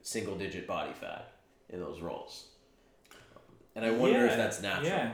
single 0.09 0.35
digit 0.35 0.65
body 0.65 0.91
fat 0.93 1.31
in 1.69 1.79
those 1.79 2.01
roles. 2.01 2.45
And 3.75 3.85
I 3.85 3.91
wonder 3.91 4.25
if 4.25 4.35
that's 4.35 4.61
natural. 4.61 4.87
Yeah. 4.87 5.11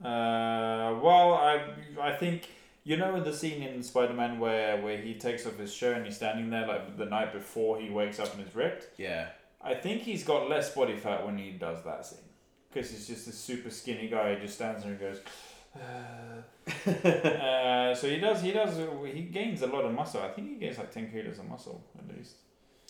Uh, 0.00 0.98
well, 1.02 1.34
I 1.34 1.64
I 2.00 2.12
think 2.16 2.48
you 2.84 2.96
know 2.96 3.16
in 3.16 3.24
the 3.24 3.32
scene 3.32 3.62
in 3.62 3.82
Spider 3.82 4.14
Man 4.14 4.38
where 4.38 4.80
where 4.80 4.98
he 4.98 5.14
takes 5.14 5.46
off 5.46 5.58
his 5.58 5.72
shirt 5.74 5.96
and 5.96 6.06
he's 6.06 6.16
standing 6.16 6.48
there 6.50 6.66
like 6.66 6.96
the 6.96 7.06
night 7.06 7.32
before 7.32 7.80
he 7.80 7.90
wakes 7.90 8.20
up 8.20 8.32
and 8.34 8.46
is 8.46 8.54
ripped. 8.54 8.98
Yeah. 8.98 9.28
I 9.60 9.74
think 9.74 10.02
he's 10.02 10.24
got 10.24 10.48
less 10.48 10.74
body 10.74 10.96
fat 10.96 11.24
when 11.26 11.36
he 11.38 11.50
does 11.50 11.84
that 11.84 12.06
scene 12.06 12.28
because 12.68 12.90
he's 12.90 13.06
just 13.06 13.28
a 13.28 13.32
super 13.32 13.70
skinny 13.70 14.08
guy. 14.08 14.34
He 14.34 14.40
just 14.40 14.54
stands 14.54 14.82
there 14.84 14.92
and 14.92 15.00
goes. 15.00 15.20
Uh, 15.74 17.08
uh, 17.08 17.94
so 17.94 18.08
he 18.08 18.18
does. 18.18 18.42
He 18.42 18.52
does. 18.52 18.76
He 19.12 19.22
gains 19.22 19.62
a 19.62 19.66
lot 19.66 19.84
of 19.84 19.92
muscle. 19.92 20.22
I 20.22 20.28
think 20.28 20.48
he 20.48 20.54
gains 20.56 20.78
like 20.78 20.92
ten 20.92 21.10
kilos 21.10 21.38
of 21.38 21.48
muscle 21.48 21.84
at 21.98 22.16
least. 22.16 22.36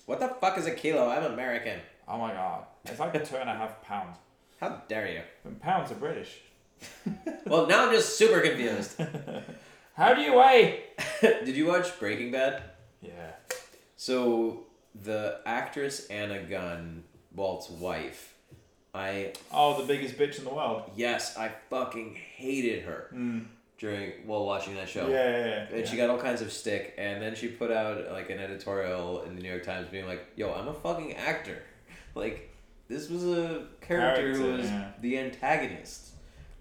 What 0.06 0.20
the 0.20 0.28
fuck 0.28 0.58
is 0.58 0.66
a 0.66 0.72
kilo? 0.74 1.08
I'm 1.08 1.24
American. 1.32 1.80
Oh 2.08 2.18
my 2.18 2.32
god, 2.32 2.64
it's 2.84 2.98
like 2.98 3.14
a 3.14 3.24
two 3.24 3.36
and 3.36 3.48
a 3.48 3.54
half 3.54 3.80
pounds. 3.82 4.16
How 4.60 4.82
dare 4.88 5.08
you? 5.10 5.20
And 5.44 5.60
pounds 5.60 5.90
are 5.92 5.96
British. 5.96 6.40
Well, 7.44 7.66
now 7.66 7.86
I'm 7.86 7.92
just 7.92 8.16
super 8.16 8.40
confused. 8.40 9.00
How 9.94 10.14
do 10.14 10.22
you 10.22 10.34
weigh? 10.34 10.84
Did 11.20 11.56
you 11.56 11.66
watch 11.66 11.98
Breaking 11.98 12.30
Bad? 12.30 12.62
Yeah. 13.02 13.32
So 13.96 14.64
the 14.94 15.40
actress 15.44 16.06
Anna 16.06 16.42
Gunn, 16.44 17.02
Walt's 17.34 17.68
wife, 17.68 18.34
I 18.94 19.32
Oh, 19.52 19.80
the 19.80 19.86
biggest 19.86 20.16
bitch 20.16 20.38
in 20.38 20.44
the 20.44 20.54
world. 20.54 20.90
yes, 20.96 21.36
I 21.36 21.50
fucking 21.68 22.14
hated 22.36 22.84
her 22.84 23.08
Mm. 23.12 23.46
During 23.82 24.12
while 24.26 24.46
watching 24.46 24.76
that 24.76 24.88
show. 24.88 25.08
Yeah, 25.08 25.28
yeah, 25.30 25.46
yeah. 25.70 25.76
And 25.78 25.88
she 25.88 25.96
got 25.96 26.08
all 26.08 26.18
kinds 26.18 26.40
of 26.40 26.52
stick, 26.52 26.94
and 26.96 27.20
then 27.20 27.34
she 27.34 27.48
put 27.48 27.72
out 27.72 28.12
like 28.12 28.30
an 28.30 28.38
editorial 28.38 29.22
in 29.22 29.34
the 29.34 29.42
New 29.42 29.48
York 29.50 29.64
Times 29.64 29.88
being 29.90 30.06
like, 30.06 30.24
"Yo, 30.36 30.52
I'm 30.54 30.68
a 30.68 30.74
fucking 30.74 31.14
actor. 31.14 31.58
Like, 32.14 32.50
this 32.88 33.08
was 33.08 33.24
a 33.24 33.66
character, 33.80 34.34
who 34.34 34.52
was 34.52 34.66
yeah. 34.66 34.90
the 35.00 35.18
antagonist, 35.18 36.10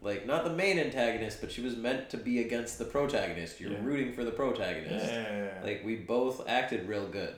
like 0.01 0.25
not 0.25 0.45
the 0.45 0.49
main 0.49 0.79
antagonist, 0.79 1.41
but 1.41 1.51
she 1.51 1.61
was 1.61 1.75
meant 1.75 2.09
to 2.11 2.17
be 2.17 2.39
against 2.39 2.79
the 2.79 2.85
protagonist. 2.85 3.59
You're 3.59 3.73
Yeah. 3.73 3.83
rooting 3.83 4.13
for 4.13 4.23
the 4.23 4.31
protagonist. 4.31 5.05
yeah, 5.05 5.21
yeah, 5.21 5.43
yeah. 5.55 5.61
Like 5.61 5.83
we 5.85 5.95
both 5.97 6.47
acted 6.47 6.87
real 6.87 7.05
good, 7.05 7.35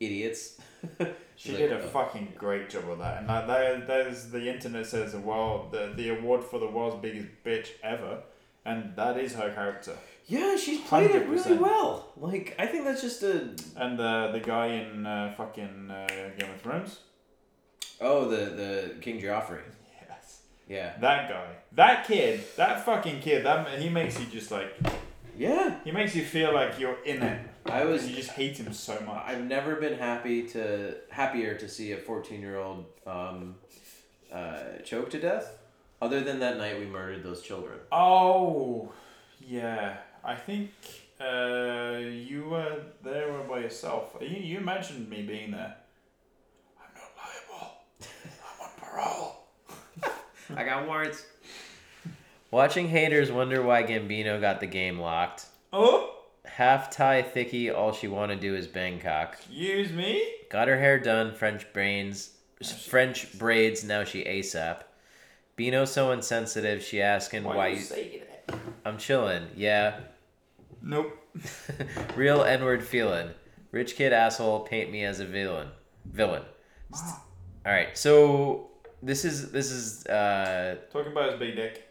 idiots. 0.00 0.58
she 0.98 1.06
She's 1.50 1.56
did 1.56 1.70
a 1.72 1.80
"Oh." 1.82 1.86
fucking 1.88 2.32
great 2.36 2.68
job 2.68 2.84
with 2.88 2.98
that, 2.98 3.18
and 3.18 3.28
like 3.28 3.46
that, 3.46 3.86
that 3.86 4.06
is 4.08 4.30
the 4.32 4.52
internet 4.52 4.86
says 4.86 5.12
the 5.12 5.20
world 5.20 5.70
the 5.72 5.92
the 5.96 6.08
award 6.18 6.42
for 6.44 6.58
the 6.58 6.66
world's 6.68 7.00
biggest 7.00 7.28
bitch 7.44 7.68
ever, 7.84 8.22
and 8.66 8.94
that 8.96 9.16
is 9.18 9.34
her 9.34 9.50
character. 9.52 9.96
Yeah, 10.26 10.56
she's 10.56 10.80
played 10.80 11.12
it 11.12 11.28
really 11.28 11.56
100%. 11.56 11.60
well. 11.60 12.12
Like 12.16 12.54
I 12.58 12.66
think 12.66 12.84
that's 12.84 13.00
just 13.02 13.22
a 13.22 13.34
And 13.76 13.98
the 13.98 14.30
the 14.32 14.40
guy 14.40 14.66
in 14.80 15.06
uh, 15.06 15.32
fucking 15.36 15.90
uh, 15.90 16.06
Game 16.38 16.50
of 16.50 16.60
Thrones. 16.60 16.98
oh 18.00 18.28
the 18.28 18.42
the 18.62 18.72
King 19.00 19.20
Joffrey. 19.22 19.62
Yes. 20.08 20.40
Yeah, 20.68 20.96
That 21.00 21.28
guy, 21.28 21.46
that 21.72 22.06
kid, 22.08 22.40
that 22.56 22.84
fucking 22.84 23.20
kid, 23.20 23.44
that 23.46 23.78
he 23.80 23.88
makes 23.88 24.18
you 24.20 24.26
just 24.26 24.50
like 24.50 24.70
yeah. 25.38 25.78
he 25.84 25.92
makes 25.92 26.14
you 26.16 26.24
feel 26.24 26.52
like 26.52 26.78
you're 26.80 26.98
in 27.04 27.22
it. 27.22 27.38
I 27.66 27.84
was 27.84 28.08
you 28.08 28.14
just 28.16 28.30
hate 28.30 28.56
him 28.58 28.72
so 28.72 28.94
much. 29.06 29.22
I've 29.30 29.44
never 29.44 29.76
been 29.76 29.98
happy 29.98 30.42
to 30.54 30.96
happier 31.10 31.54
to 31.62 31.68
see 31.68 31.92
a 31.92 31.96
fourteen 32.08 32.40
year 32.40 32.56
old 32.58 32.86
um, 33.06 33.56
uh, 34.32 34.78
choke 34.84 35.10
to 35.10 35.20
death. 35.20 35.46
Other 36.00 36.20
than 36.20 36.40
that 36.40 36.58
night 36.58 36.78
we 36.78 36.86
murdered 36.86 37.22
those 37.22 37.42
children. 37.42 37.78
Oh, 37.90 38.92
yeah. 39.40 39.96
I 40.22 40.34
think 40.34 40.70
uh, 41.20 41.98
you 41.98 42.48
were 42.50 42.82
there 43.02 43.32
by 43.48 43.60
yourself. 43.60 44.16
You, 44.20 44.28
you 44.28 44.60
mentioned 44.60 45.08
me 45.08 45.22
being 45.22 45.52
there. 45.52 45.76
I'm 46.78 46.94
not 46.94 47.10
liable. 47.16 47.76
I'm 48.44 48.66
on 48.66 48.70
parole. 48.78 49.46
I 50.56 50.64
got 50.64 50.86
warrants. 50.86 51.24
Watching 52.50 52.88
haters 52.88 53.32
wonder 53.32 53.62
why 53.62 53.82
Gambino 53.82 54.40
got 54.40 54.60
the 54.60 54.66
game 54.66 54.98
locked. 55.00 55.46
Oh, 55.72 56.14
half 56.44 56.90
Thai 56.90 57.22
thickie. 57.22 57.74
All 57.74 57.92
she 57.92 58.08
want 58.08 58.30
to 58.32 58.36
do 58.36 58.54
is 58.54 58.66
Bangkok. 58.66 59.34
Excuse 59.34 59.92
me? 59.92 60.26
Got 60.50 60.68
her 60.68 60.78
hair 60.78 60.98
done. 60.98 61.34
French 61.34 61.70
brains. 61.72 62.30
French 62.88 63.38
braids. 63.38 63.84
Now 63.84 64.04
she 64.04 64.24
ASAP. 64.24 64.82
Bino 65.56 65.86
so 65.86 66.12
insensitive. 66.12 66.82
She 66.82 67.00
asking 67.00 67.44
why, 67.44 67.68
you. 67.68 67.80
say 67.80 68.22
that? 68.46 68.58
I'm 68.84 68.98
chilling. 68.98 69.48
Yeah. 69.56 70.00
Nope. 70.82 71.18
Real 72.16 72.44
N 72.44 72.62
word 72.62 72.84
feeling. 72.84 73.30
Rich 73.72 73.96
kid 73.96 74.12
asshole. 74.12 74.60
Paint 74.60 74.90
me 74.92 75.04
as 75.04 75.20
a 75.20 75.24
villain. 75.24 75.68
Villain. 76.04 76.42
All 76.92 77.72
right. 77.72 77.96
So 77.96 78.70
this 79.02 79.24
is 79.24 79.50
this 79.50 79.70
is 79.70 80.06
uh 80.06 80.76
Talking 80.92 81.12
about 81.12 81.32
his 81.32 81.40
big 81.40 81.56
dick. 81.56 81.88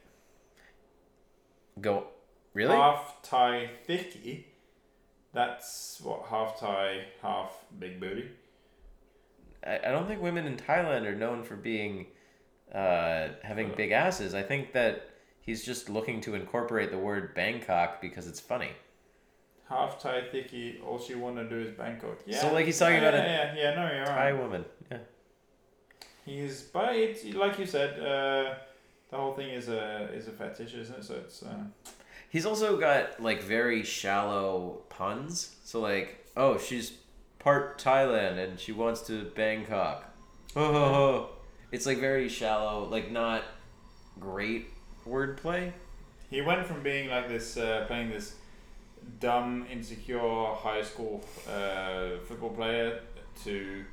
go. 1.81 2.07
Really? 2.53 2.75
Half 2.75 3.21
Thai 3.23 3.69
thicky. 3.85 4.47
That's 5.33 5.99
what 6.01 6.27
half 6.29 6.57
Thai, 6.59 7.01
half 7.21 7.51
big 7.77 7.99
booty. 7.99 8.29
I, 9.67 9.79
I 9.79 9.91
don't 9.91 10.07
think 10.07 10.21
women 10.21 10.45
in 10.45 10.55
Thailand 10.55 11.05
are 11.05 11.15
known 11.15 11.43
for 11.43 11.57
being 11.57 12.05
uh, 12.73 13.29
having 13.43 13.73
big 13.75 13.91
asses. 13.91 14.33
I 14.33 14.43
think 14.43 14.73
that 14.73 15.09
he's 15.41 15.63
just 15.65 15.89
looking 15.89 16.21
to 16.21 16.35
incorporate 16.35 16.91
the 16.91 16.97
word 16.97 17.33
Bangkok 17.35 18.01
because 18.01 18.27
it's 18.27 18.39
funny. 18.39 18.71
Half 19.69 20.01
Thai 20.01 20.23
thicky. 20.31 20.79
All 20.85 20.99
she 20.99 21.15
want 21.15 21.37
to 21.37 21.49
do 21.49 21.59
is 21.59 21.71
Bangkok. 21.71 22.19
Yeah. 22.25 22.41
So, 22.41 22.53
like, 22.53 22.65
he's 22.65 22.77
talking 22.77 23.01
yeah, 23.01 23.09
about 23.09 23.13
a 23.15 23.17
yeah, 23.17 23.53
yeah, 23.55 23.61
yeah. 23.61 23.75
No, 23.75 23.95
you're 23.95 24.05
Thai 24.05 24.31
right. 24.31 24.39
woman. 24.39 24.65
Yeah. 24.91 24.97
He's, 26.25 26.61
but 26.61 26.95
it's 26.95 27.23
like 27.35 27.57
you 27.59 27.65
said. 27.65 27.99
Uh, 27.99 28.55
the 29.09 29.17
whole 29.17 29.33
thing 29.33 29.49
is 29.49 29.69
a 29.69 30.09
is 30.13 30.27
a 30.27 30.31
fetish, 30.31 30.73
isn't 30.73 30.97
it? 30.97 31.03
So 31.03 31.15
it's. 31.15 31.43
Uh, 31.43 31.55
He's 32.29 32.45
also 32.45 32.77
got 32.77 33.21
like 33.21 33.41
very 33.41 33.83
shallow 33.83 34.81
puns. 34.89 35.55
So 35.63 35.79
like, 35.79 36.25
oh, 36.35 36.57
she's 36.57 36.91
part 37.39 37.79
Thailand 37.79 38.43
and 38.43 38.59
she 38.59 38.71
wants 38.71 39.01
to 39.07 39.25
Bangkok. 39.35 40.13
Ho 40.55 40.73
ho 40.73 40.93
ho. 40.93 41.29
It's 41.75 41.85
like 41.85 41.97
very 41.99 42.29
shallow, 42.29 42.87
like 42.89 43.11
not 43.11 43.43
great 44.17 44.69
wordplay. 45.05 45.73
He 46.29 46.39
went 46.39 46.65
from 46.65 46.81
being 46.83 47.09
like 47.09 47.27
this, 47.27 47.57
uh, 47.57 47.83
playing 47.85 48.11
this 48.11 48.35
dumb, 49.19 49.67
insecure 49.69 50.53
high 50.53 50.81
school 50.81 51.21
uh, 51.49 52.11
football 52.27 52.51
player 52.51 53.01
to 53.43 53.83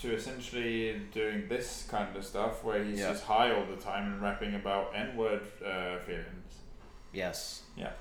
to 0.00 0.14
essentially 0.14 1.00
doing 1.14 1.46
this 1.48 1.86
kind 1.88 2.16
of 2.16 2.24
stuff 2.24 2.64
where 2.64 2.82
he's 2.82 2.98
Yeah. 2.98 3.12
just 3.12 3.22
high 3.22 3.54
all 3.54 3.64
the 3.66 3.76
time 3.80 4.12
and 4.12 4.20
rapping 4.20 4.56
about 4.56 4.90
N 4.96 5.16
word 5.16 5.42
uh, 5.64 5.98
feelings. 5.98 6.54
Yes. 7.12 7.62
Yeah. 7.76 7.92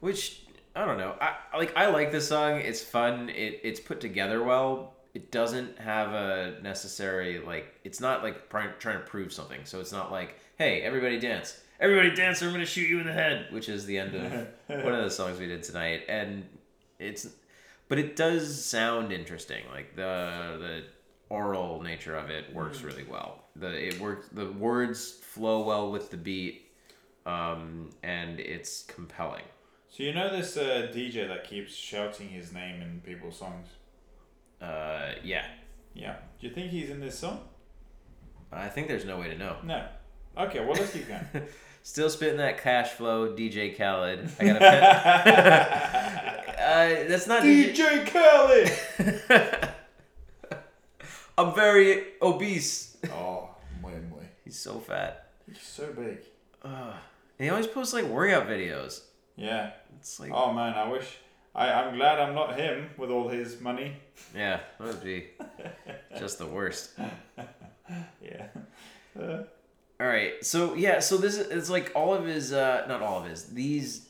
Which 0.00 0.42
I 0.74 0.84
don't 0.84 0.98
know. 0.98 1.14
I 1.20 1.36
like 1.56 1.76
I 1.76 1.86
like 1.90 2.10
this 2.10 2.26
song. 2.26 2.58
It's 2.60 2.82
fun. 2.82 3.28
It 3.28 3.60
it's 3.62 3.78
put 3.78 4.00
together 4.00 4.42
well. 4.42 4.94
It 5.14 5.30
doesn't 5.30 5.78
have 5.78 6.12
a 6.12 6.58
necessary 6.62 7.40
like 7.40 7.74
it's 7.84 8.00
not 8.00 8.22
like 8.22 8.48
trying 8.48 8.70
trying 8.78 8.98
to 8.98 9.04
prove 9.04 9.32
something. 9.32 9.64
So 9.64 9.80
it's 9.80 9.92
not 9.92 10.10
like, 10.10 10.38
"Hey, 10.56 10.82
everybody 10.82 11.18
dance. 11.18 11.60
Everybody 11.80 12.14
dance 12.14 12.42
or 12.42 12.46
I'm 12.46 12.52
going 12.52 12.60
to 12.60 12.66
shoot 12.66 12.88
you 12.88 13.00
in 13.00 13.06
the 13.06 13.12
head," 13.12 13.48
which 13.50 13.68
is 13.68 13.84
the 13.84 13.98
end 13.98 14.14
of 14.14 14.32
one 14.84 14.94
of 14.94 15.04
the 15.04 15.10
songs 15.10 15.38
we 15.38 15.46
did 15.46 15.62
tonight. 15.62 16.02
And 16.08 16.44
it's 16.98 17.28
but 17.88 17.98
it 17.98 18.16
does 18.16 18.64
sound 18.64 19.12
interesting. 19.12 19.64
Like 19.70 19.96
the 19.96 20.56
the 20.58 20.84
oral 21.28 21.82
nature 21.82 22.16
of 22.16 22.30
it 22.30 22.52
works 22.54 22.82
really 22.82 23.04
well. 23.04 23.44
The 23.56 23.88
it 23.88 24.00
works 24.00 24.28
the 24.32 24.50
words 24.52 25.10
flow 25.10 25.62
well 25.62 25.90
with 25.90 26.10
the 26.10 26.16
beat 26.16 26.72
um, 27.26 27.90
and 28.02 28.40
it's 28.40 28.82
compelling. 28.84 29.44
So 29.88 30.02
you 30.02 30.14
know 30.14 30.34
this 30.34 30.56
uh, 30.56 30.90
DJ 30.92 31.28
that 31.28 31.44
keeps 31.44 31.74
shouting 31.74 32.28
his 32.28 32.52
name 32.52 32.80
in 32.80 33.00
people's 33.04 33.38
songs? 33.38 33.68
Uh, 34.62 35.12
yeah, 35.24 35.44
Yeah. 35.94 36.16
Do 36.40 36.46
you 36.46 36.52
think 36.54 36.70
he's 36.70 36.88
in 36.90 37.00
this 37.00 37.18
song? 37.18 37.40
I 38.52 38.68
think 38.68 38.86
there's 38.88 39.04
no 39.04 39.18
way 39.18 39.28
to 39.28 39.36
know. 39.38 39.56
No. 39.64 39.84
Okay, 40.38 40.60
well 40.60 40.72
let's 40.74 40.92
keep 40.92 41.08
going. 41.08 41.26
Still 41.82 42.08
spitting 42.10 42.36
that 42.38 42.62
cash 42.62 42.90
flow, 42.90 43.34
DJ 43.34 43.76
Khaled. 43.76 44.30
I 44.38 44.44
got 44.44 44.56
a 44.56 44.60
pen. 44.60 44.82
uh, 47.04 47.08
that's 47.08 47.26
not 47.26 47.42
DJ. 47.42 48.06
Khaled. 48.06 49.68
I'm 51.38 51.54
very 51.54 52.04
obese. 52.20 52.96
oh, 53.10 53.50
muy 53.80 53.92
muy. 54.10 54.26
He's 54.44 54.58
so 54.58 54.78
fat. 54.78 55.30
He's 55.48 55.60
so 55.62 55.92
big. 55.92 56.18
And 56.62 56.94
he 57.38 57.48
always 57.48 57.66
posts 57.66 57.92
like 57.94 58.04
workout 58.04 58.46
videos. 58.46 59.00
Yeah. 59.36 59.70
It's 59.98 60.20
like, 60.20 60.30
Oh 60.32 60.52
man, 60.52 60.74
I 60.74 60.88
wish. 60.88 61.16
I, 61.54 61.70
I'm 61.70 61.96
glad 61.96 62.18
I'm 62.18 62.34
not 62.34 62.58
him 62.58 62.88
with 62.96 63.10
all 63.10 63.28
his 63.28 63.60
money. 63.60 63.96
yeah, 64.34 64.60
that 64.78 64.86
would 64.86 65.04
be 65.04 65.26
just 66.18 66.38
the 66.38 66.46
worst. 66.46 66.90
Yeah. 68.22 68.46
Uh, 69.20 69.42
All 70.00 70.06
right. 70.06 70.42
So 70.42 70.72
yeah. 70.74 71.00
So 71.00 71.18
this 71.18 71.36
is 71.36 71.48
it's 71.50 71.68
like 71.68 71.92
all 71.94 72.14
of 72.14 72.24
his, 72.24 72.52
uh, 72.52 72.86
not 72.88 73.02
all 73.02 73.18
of 73.22 73.28
his. 73.28 73.46
These, 73.46 74.08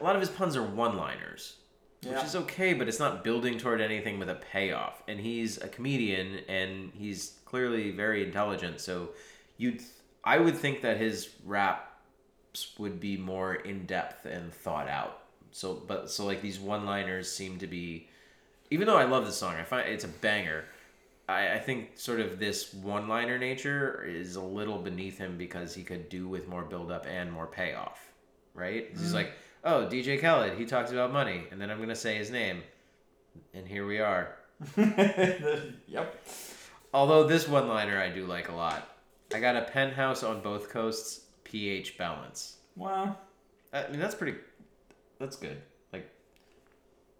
a 0.00 0.02
lot 0.02 0.16
of 0.16 0.20
his 0.20 0.30
puns 0.30 0.56
are 0.56 0.62
one-liners, 0.64 1.56
which 2.04 2.24
is 2.24 2.34
okay, 2.34 2.72
but 2.72 2.88
it's 2.88 2.98
not 2.98 3.22
building 3.22 3.56
toward 3.58 3.80
anything 3.80 4.18
with 4.18 4.30
a 4.30 4.34
payoff. 4.34 5.02
And 5.06 5.20
he's 5.20 5.58
a 5.58 5.68
comedian, 5.68 6.40
and 6.48 6.90
he's 6.92 7.38
clearly 7.44 7.92
very 7.92 8.24
intelligent. 8.24 8.80
So 8.80 9.10
you, 9.56 9.72
would 9.72 9.82
I 10.24 10.38
would 10.38 10.56
think 10.56 10.80
that 10.82 10.96
his 10.96 11.28
raps 11.44 12.72
would 12.78 12.98
be 12.98 13.16
more 13.16 13.54
in 13.54 13.86
depth 13.86 14.24
and 14.26 14.52
thought 14.52 14.88
out. 14.88 15.19
So, 15.52 15.82
but 15.86 16.10
so 16.10 16.24
like 16.26 16.42
these 16.42 16.58
one-liners 16.58 17.30
seem 17.30 17.58
to 17.58 17.66
be, 17.66 18.08
even 18.70 18.86
though 18.86 18.96
I 18.96 19.04
love 19.04 19.26
the 19.26 19.32
song, 19.32 19.54
I 19.56 19.64
find 19.64 19.88
it's 19.88 20.04
a 20.04 20.08
banger. 20.08 20.64
I, 21.28 21.54
I 21.54 21.58
think 21.58 21.90
sort 21.96 22.20
of 22.20 22.38
this 22.38 22.74
one 22.74 23.08
liner 23.08 23.38
nature 23.38 24.04
is 24.06 24.36
a 24.36 24.42
little 24.42 24.78
beneath 24.78 25.18
him 25.18 25.36
because 25.36 25.74
he 25.74 25.82
could 25.82 26.08
do 26.08 26.28
with 26.28 26.48
more 26.48 26.64
build 26.64 26.90
up 26.90 27.06
and 27.08 27.32
more 27.32 27.46
payoff. 27.46 28.12
Right? 28.54 28.88
He's 28.90 29.12
mm. 29.12 29.14
like, 29.14 29.32
oh, 29.64 29.88
DJ 29.90 30.20
Khaled, 30.20 30.58
he 30.58 30.64
talks 30.64 30.90
about 30.90 31.12
money, 31.12 31.44
and 31.50 31.60
then 31.60 31.70
I'm 31.70 31.78
gonna 31.80 31.94
say 31.94 32.16
his 32.16 32.30
name. 32.30 32.62
And 33.54 33.66
here 33.66 33.86
we 33.86 34.00
are. 34.00 34.36
yep. 35.86 36.24
Although 36.92 37.26
this 37.26 37.46
one 37.46 37.68
liner 37.68 38.00
I 38.00 38.08
do 38.10 38.26
like 38.26 38.48
a 38.48 38.54
lot. 38.54 38.88
I 39.32 39.38
got 39.38 39.56
a 39.56 39.62
penthouse 39.62 40.24
on 40.24 40.42
both 40.42 40.68
coasts, 40.68 41.20
pH 41.44 41.96
balance. 41.96 42.56
Wow. 42.76 43.16
I 43.72 43.88
mean 43.88 44.00
that's 44.00 44.16
pretty 44.16 44.38
that's 45.20 45.36
good. 45.36 45.62
Like 45.92 46.10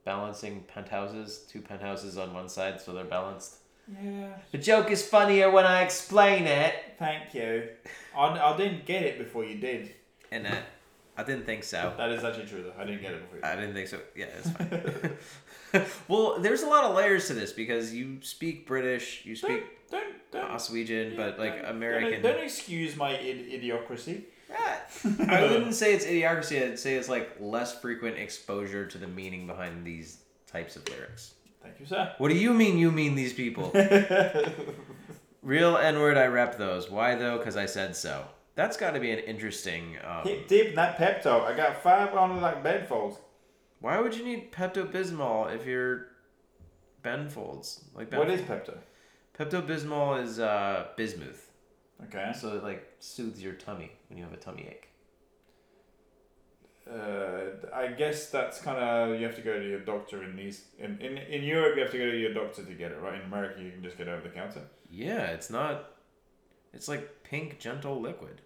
balancing 0.04 0.64
penthouses, 0.66 1.46
two 1.48 1.60
penthouses 1.60 2.18
on 2.18 2.34
one 2.34 2.48
side 2.48 2.80
so 2.80 2.92
they're 2.92 3.04
balanced. 3.04 3.56
yeah. 4.02 4.32
The 4.50 4.58
joke 4.58 4.90
is 4.90 5.06
funnier 5.06 5.50
when 5.50 5.66
I 5.66 5.82
explain 5.82 6.46
it. 6.46 6.74
Thank 6.98 7.34
you. 7.34 7.68
I, 8.16 8.26
I 8.26 8.56
didn't 8.56 8.86
get 8.86 9.02
it 9.02 9.18
before 9.18 9.44
you 9.44 9.58
did. 9.58 9.94
And 10.32 10.46
uh, 10.46 10.54
I 11.16 11.22
didn't 11.24 11.44
think 11.44 11.64
so. 11.64 11.92
That 11.96 12.10
is 12.10 12.24
actually 12.24 12.46
true 12.46 12.62
though. 12.62 12.80
I 12.80 12.84
didn't 12.84 13.02
get 13.02 13.12
it 13.12 13.22
before 13.22 13.38
you 13.38 13.44
I 13.44 13.54
didn't 13.60 13.74
think 13.74 13.88
so. 13.88 14.00
Yeah, 14.16 14.26
it's 14.38 14.50
fine. 14.50 15.16
well, 16.08 16.40
there's 16.40 16.62
a 16.62 16.66
lot 16.66 16.84
of 16.84 16.96
layers 16.96 17.28
to 17.28 17.34
this 17.34 17.52
because 17.52 17.92
you 17.94 18.18
speak 18.22 18.66
British, 18.66 19.24
you 19.24 19.36
speak 19.36 19.62
Don't, 19.90 20.14
don't. 20.32 20.50
Oswegian, 20.50 21.16
but 21.16 21.38
like 21.38 21.62
don't- 21.62 21.70
American. 21.76 22.22
Don't, 22.22 22.34
don't 22.34 22.44
excuse 22.44 22.96
my 22.96 23.16
id- 23.18 23.62
idiocracy. 23.62 24.24
I 24.52 25.42
wouldn't 25.50 25.74
say 25.74 25.94
it's 25.94 26.04
idiocracy. 26.04 26.62
I'd 26.62 26.78
say 26.78 26.94
it's 26.94 27.08
like 27.08 27.36
less 27.40 27.78
frequent 27.80 28.18
exposure 28.18 28.86
to 28.86 28.98
the 28.98 29.06
meaning 29.06 29.46
behind 29.46 29.84
these 29.86 30.18
types 30.46 30.76
of 30.76 30.88
lyrics. 30.88 31.34
Thank 31.62 31.78
you, 31.80 31.86
sir. 31.86 32.12
What 32.18 32.28
do 32.28 32.36
you 32.36 32.52
mean? 32.54 32.78
You 32.78 32.90
mean 32.90 33.14
these 33.14 33.32
people? 33.32 33.70
Real 35.42 35.76
N 35.76 35.98
word. 36.00 36.16
I 36.18 36.26
rep 36.26 36.58
those. 36.58 36.90
Why 36.90 37.14
though? 37.14 37.38
Because 37.38 37.56
I 37.56 37.66
said 37.66 37.96
so. 37.96 38.24
That's 38.56 38.76
got 38.76 38.92
to 38.92 39.00
be 39.00 39.10
an 39.10 39.20
interesting. 39.20 39.96
Um, 40.06 40.24
Hit 40.24 40.48
deep 40.48 40.66
in 40.68 40.74
that 40.74 40.96
pep 40.98 41.22
talk. 41.22 41.44
I 41.46 41.56
got 41.56 41.82
five 41.82 42.14
on 42.14 42.40
like 42.40 42.62
Ben 42.62 42.86
Folds. 42.86 43.16
why 43.80 43.98
would 44.00 44.14
you 44.14 44.24
need 44.24 44.52
Pepto 44.52 44.90
Bismol 44.90 45.54
if 45.54 45.64
you're 45.66 46.08
Ben 47.02 47.28
folds? 47.30 47.84
Like 47.94 48.10
ben 48.10 48.18
What 48.18 48.30
is 48.30 48.42
Pepto? 48.42 48.76
Pepto 49.38 49.66
Bismol 49.66 50.22
is 50.22 50.38
uh, 50.38 50.88
bismuth, 50.96 51.49
Okay. 52.04 52.32
so 52.38 52.56
it 52.56 52.62
like 52.62 52.92
soothes 52.98 53.42
your 53.42 53.54
tummy 53.54 53.92
when 54.08 54.18
you 54.18 54.24
have 54.24 54.32
a 54.32 54.36
tummy 54.36 54.66
ache. 54.68 54.88
Uh, 56.90 57.68
I 57.72 57.88
guess 57.88 58.30
that's 58.30 58.60
kind 58.60 58.78
of 58.78 59.20
you 59.20 59.26
have 59.26 59.36
to 59.36 59.42
go 59.42 59.58
to 59.58 59.68
your 59.68 59.80
doctor 59.80 60.24
in 60.24 60.34
these 60.34 60.64
in, 60.78 60.98
in 61.00 61.18
in 61.18 61.44
Europe 61.44 61.76
you 61.76 61.82
have 61.82 61.92
to 61.92 61.98
go 61.98 62.10
to 62.10 62.18
your 62.18 62.34
doctor 62.34 62.64
to 62.64 62.74
get 62.74 62.90
it 62.90 63.00
right. 63.00 63.14
In 63.14 63.26
America 63.26 63.62
you 63.62 63.70
can 63.70 63.82
just 63.82 63.96
get 63.96 64.08
it 64.08 64.10
over 64.10 64.22
the 64.22 64.34
counter. 64.34 64.62
Yeah, 64.90 65.26
it's 65.26 65.50
not. 65.50 65.92
It's 66.72 66.88
like 66.88 67.22
pink, 67.22 67.58
gentle 67.58 68.00
liquid. 68.00 68.40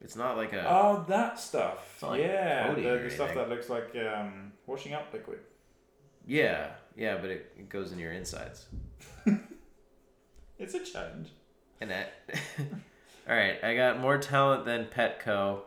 It's 0.00 0.16
not 0.16 0.36
like 0.36 0.52
a. 0.52 0.66
Oh, 0.68 1.04
that 1.08 1.38
stuff. 1.38 2.02
Like 2.02 2.20
yeah, 2.20 2.74
the, 2.74 2.80
the 2.82 3.10
stuff 3.10 3.34
that 3.34 3.48
looks 3.48 3.68
like 3.68 3.94
um, 3.96 4.52
washing 4.66 4.94
up 4.94 5.12
liquid. 5.12 5.38
Yeah, 6.26 6.70
yeah, 6.96 7.18
but 7.18 7.30
it, 7.30 7.52
it 7.56 7.68
goes 7.68 7.92
in 7.92 7.98
your 7.98 8.12
insides. 8.12 8.66
It's 10.62 10.74
a 10.74 10.84
challenge. 10.84 11.30
And 11.82 11.90
that. 11.90 12.12
All 13.28 13.34
right, 13.34 13.56
I 13.64 13.74
got 13.74 13.98
more 13.98 14.16
talent 14.16 14.64
than 14.64 14.84
Petco. 14.86 15.62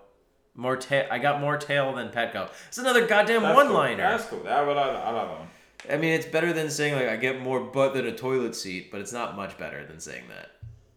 More 0.55 0.77
tail. 0.77 1.05
I 1.11 1.19
got 1.19 1.41
more 1.41 1.57
tail 1.57 1.93
than 1.93 2.07
Petco. 2.07 2.49
It's 2.69 2.77
another 2.77 3.05
goddamn 3.05 3.41
That's 3.43 3.53
one 3.53 3.67
cool. 3.67 3.75
liner. 3.75 3.97
That's 3.97 4.25
cool. 4.27 4.47
I, 4.47 4.61
will, 4.61 4.79
I, 4.79 4.83
I 4.83 5.11
love 5.11 5.27
that 5.27 5.39
one. 5.39 5.47
I 5.91 5.97
mean, 5.97 6.13
it's 6.13 6.25
better 6.25 6.53
than 6.53 6.69
saying 6.69 6.95
like 6.95 7.09
I 7.09 7.17
get 7.17 7.41
more 7.41 7.59
butt 7.59 7.93
than 7.95 8.05
a 8.07 8.15
toilet 8.15 8.55
seat, 8.55 8.91
but 8.93 9.01
it's 9.01 9.11
not 9.11 9.35
much 9.35 9.57
better 9.57 9.85
than 9.85 9.99
saying 9.99 10.23
that. 10.29 10.51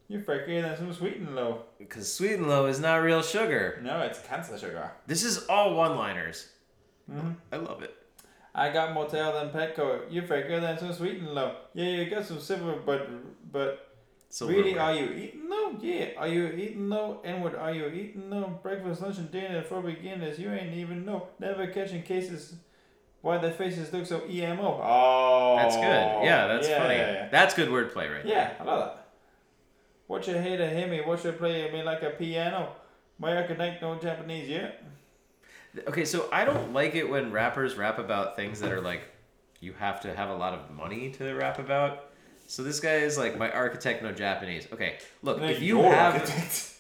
You're 0.06 0.20
freaking 0.20 0.62
than 0.62 0.76
some 0.76 0.94
sweet 0.94 1.16
and 1.16 1.34
low. 1.34 1.62
Because 1.78 2.14
sweet 2.14 2.34
and 2.34 2.48
low 2.48 2.66
is 2.66 2.78
not 2.78 2.98
real 3.02 3.20
sugar. 3.20 3.80
No, 3.82 4.02
it's 4.02 4.20
cancer 4.20 4.56
sugar. 4.56 4.92
This 5.08 5.24
is 5.24 5.46
all 5.48 5.74
one-liners. 5.74 6.46
Mhm. 7.10 7.34
I 7.50 7.56
love 7.56 7.82
it. 7.82 7.96
I 8.54 8.70
got 8.70 8.94
more 8.94 9.08
tail 9.08 9.32
than 9.32 9.50
Petco. 9.50 10.02
You're 10.10 10.22
freakier 10.22 10.60
than 10.60 10.78
some 10.78 10.92
sweet 10.92 11.18
and 11.18 11.34
low. 11.34 11.56
Yeah, 11.74 11.86
you 11.88 12.08
got 12.08 12.24
some 12.24 12.38
silver, 12.38 12.76
but 12.86 13.10
but 13.52 13.87
Silverware. 14.30 14.62
really, 14.62 14.78
are 14.78 14.94
you 14.94 15.10
eating 15.12 15.48
though? 15.48 15.76
Yeah, 15.80 16.08
are 16.18 16.28
you 16.28 16.48
eating 16.48 16.88
though? 16.88 17.20
And 17.24 17.42
what 17.42 17.54
are 17.54 17.72
you 17.72 17.86
eating 17.86 18.28
though? 18.28 18.58
Breakfast, 18.62 19.00
lunch, 19.00 19.18
and 19.18 19.30
dinner 19.30 19.62
for 19.62 19.80
beginners. 19.80 20.38
You 20.38 20.52
ain't 20.52 20.74
even 20.74 21.06
know. 21.06 21.28
Never 21.38 21.66
catching 21.68 22.02
cases. 22.02 22.54
Why 23.20 23.38
their 23.38 23.52
faces 23.52 23.92
look 23.92 24.06
so 24.06 24.22
emo? 24.28 24.80
Oh, 24.82 25.56
That's 25.56 25.74
good. 25.76 26.24
Yeah, 26.24 26.46
that's 26.46 26.68
yeah, 26.68 26.78
funny. 26.78 26.94
Yeah, 26.94 27.12
yeah. 27.12 27.28
That's 27.30 27.54
good 27.54 27.68
wordplay, 27.68 28.14
right? 28.14 28.24
Yeah, 28.24 28.52
I 28.60 28.64
love 28.64 28.78
that. 28.78 29.08
Watch 30.06 30.28
your 30.28 30.40
hater 30.40 30.68
hear 30.68 30.86
me. 30.86 31.00
Watch 31.00 31.22
her 31.22 31.32
play 31.32 31.70
me 31.72 31.82
like 31.82 32.02
a 32.02 32.10
piano. 32.10 32.74
My 33.18 33.42
I 33.42 33.46
connect 33.46 33.82
no 33.82 33.98
Japanese 33.98 34.48
yet. 34.48 34.82
Okay, 35.86 36.04
so 36.04 36.28
I 36.32 36.44
don't 36.44 36.72
like 36.72 36.94
it 36.94 37.08
when 37.08 37.32
rappers 37.32 37.76
rap 37.76 37.98
about 37.98 38.36
things 38.36 38.60
that 38.60 38.72
are 38.72 38.80
like 38.80 39.02
you 39.60 39.72
have 39.74 40.00
to 40.02 40.14
have 40.14 40.30
a 40.30 40.34
lot 40.34 40.54
of 40.54 40.70
money 40.70 41.10
to 41.12 41.34
rap 41.34 41.58
about. 41.58 42.07
So 42.48 42.62
this 42.62 42.80
guy 42.80 42.94
is 42.94 43.18
like 43.18 43.36
my 43.36 43.50
architect, 43.50 44.02
no 44.02 44.10
Japanese. 44.10 44.66
Okay, 44.72 44.96
look, 45.22 45.42
if 45.42 45.60
you 45.60 45.82
have 45.82 46.14
architect. 46.14 46.72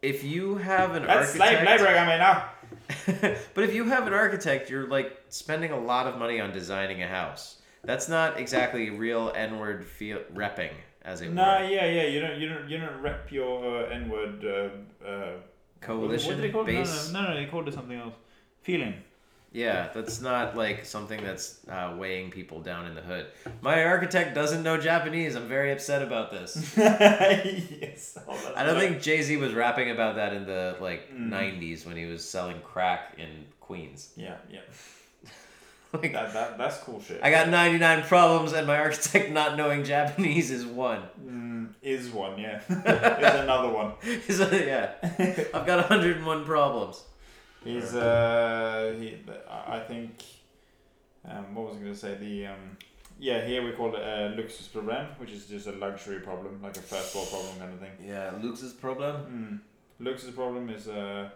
if 0.00 0.22
you 0.22 0.54
have 0.54 0.94
an 0.94 1.04
That's 1.04 1.32
slave 1.32 1.58
architect, 1.58 1.82
labor 1.82 1.98
I 1.98 2.06
mean 2.06 2.18
now. 2.20 3.36
but 3.54 3.64
if 3.64 3.74
you 3.74 3.84
have 3.86 4.06
an 4.06 4.12
architect, 4.12 4.70
you're 4.70 4.86
like 4.86 5.20
spending 5.28 5.72
a 5.72 5.78
lot 5.78 6.06
of 6.06 6.16
money 6.16 6.40
on 6.40 6.52
designing 6.52 7.02
a 7.02 7.08
house. 7.08 7.60
That's 7.82 8.08
not 8.08 8.38
exactly 8.38 8.90
real 8.90 9.32
N-word 9.34 9.84
feel 9.84 10.20
repping, 10.32 10.70
as 11.04 11.20
it 11.22 11.32
Nah, 11.32 11.58
were. 11.60 11.66
yeah, 11.66 11.86
yeah. 11.86 12.02
You 12.04 12.20
don't, 12.20 12.38
you 12.40 12.48
don't, 12.48 12.68
you 12.70 12.78
don't 12.78 13.00
rep 13.02 13.30
your 13.32 13.82
uh, 13.84 13.88
N 13.90 14.08
word. 14.08 14.44
Uh, 14.44 15.04
uh, 15.06 15.30
Coalition 15.80 16.30
What 16.30 16.36
do 16.36 16.42
they 16.42 16.50
call 16.50 16.62
it? 16.68 16.72
No, 16.72 16.78
base. 16.80 17.10
no, 17.12 17.22
no, 17.22 17.28
no, 17.30 17.34
they 17.34 17.46
called 17.46 17.66
it 17.68 17.74
something 17.74 17.98
else. 17.98 18.14
Feeling. 18.62 18.94
Yeah, 19.56 19.88
that's 19.94 20.20
not 20.20 20.54
like 20.54 20.84
something 20.84 21.22
that's 21.24 21.58
uh, 21.66 21.94
weighing 21.96 22.30
people 22.30 22.60
down 22.60 22.86
in 22.86 22.94
the 22.94 23.00
hood. 23.00 23.24
My 23.62 23.84
architect 23.84 24.34
doesn't 24.34 24.62
know 24.62 24.76
Japanese. 24.76 25.34
I'm 25.34 25.48
very 25.48 25.72
upset 25.72 26.02
about 26.02 26.30
this. 26.30 26.74
yes. 26.76 28.18
Oh, 28.28 28.52
I 28.54 28.64
don't 28.64 28.78
think 28.78 29.00
Jay 29.00 29.22
Z 29.22 29.36
was 29.38 29.54
rapping 29.54 29.90
about 29.90 30.16
that 30.16 30.34
in 30.34 30.44
the 30.44 30.76
like 30.80 31.10
Mm. 31.10 31.30
'90s 31.30 31.86
when 31.86 31.96
he 31.96 32.04
was 32.04 32.22
selling 32.28 32.60
crack 32.60 33.14
in 33.18 33.46
Queens. 33.60 34.12
Yeah, 34.16 34.36
yeah. 34.52 34.60
Like, 35.92 36.12
That, 36.12 36.34
that, 36.34 36.58
that's 36.58 36.76
cool 36.78 37.00
shit. 37.00 37.20
I 37.22 37.30
got 37.30 37.48
99 37.48 38.02
problems, 38.02 38.52
and 38.52 38.66
my 38.66 38.76
architect 38.78 39.30
not 39.30 39.56
knowing 39.56 39.84
Japanese 39.84 40.50
is 40.50 40.66
one. 40.66 41.00
Mm, 41.24 41.68
is 41.80 42.10
one, 42.10 42.38
yeah. 42.38 42.60
is 42.68 43.34
another 43.40 43.70
one. 43.70 43.92
A- 44.04 44.66
yeah, 44.66 44.92
I've 45.54 45.64
got 45.64 45.88
101 45.88 46.44
problems. 46.44 47.02
He's 47.66 47.94
uh 47.94 48.94
he 48.98 49.18
I 49.48 49.80
think 49.80 50.22
um 51.28 51.54
what 51.54 51.68
was 51.68 51.76
I 51.76 51.80
gonna 51.80 51.94
say 51.94 52.14
the 52.14 52.46
um 52.46 52.76
yeah 53.18 53.44
here 53.44 53.64
we 53.64 53.72
call 53.72 53.94
it 53.94 54.02
a 54.02 54.34
luxus 54.38 54.70
problem 54.72 55.06
which 55.18 55.30
is 55.30 55.46
just 55.46 55.66
a 55.66 55.72
luxury 55.72 56.20
problem 56.20 56.60
like 56.62 56.76
a 56.76 56.80
first 56.80 57.14
world 57.14 57.28
problem 57.30 57.58
kind 57.58 57.72
of 57.72 57.80
thing. 57.80 57.92
Yeah, 58.04 58.30
luxus 58.40 58.78
problem. 58.78 59.62
Mm. 60.00 60.06
Luxus 60.06 60.34
problem 60.34 60.70
is 60.70 60.88
uh 60.88 61.28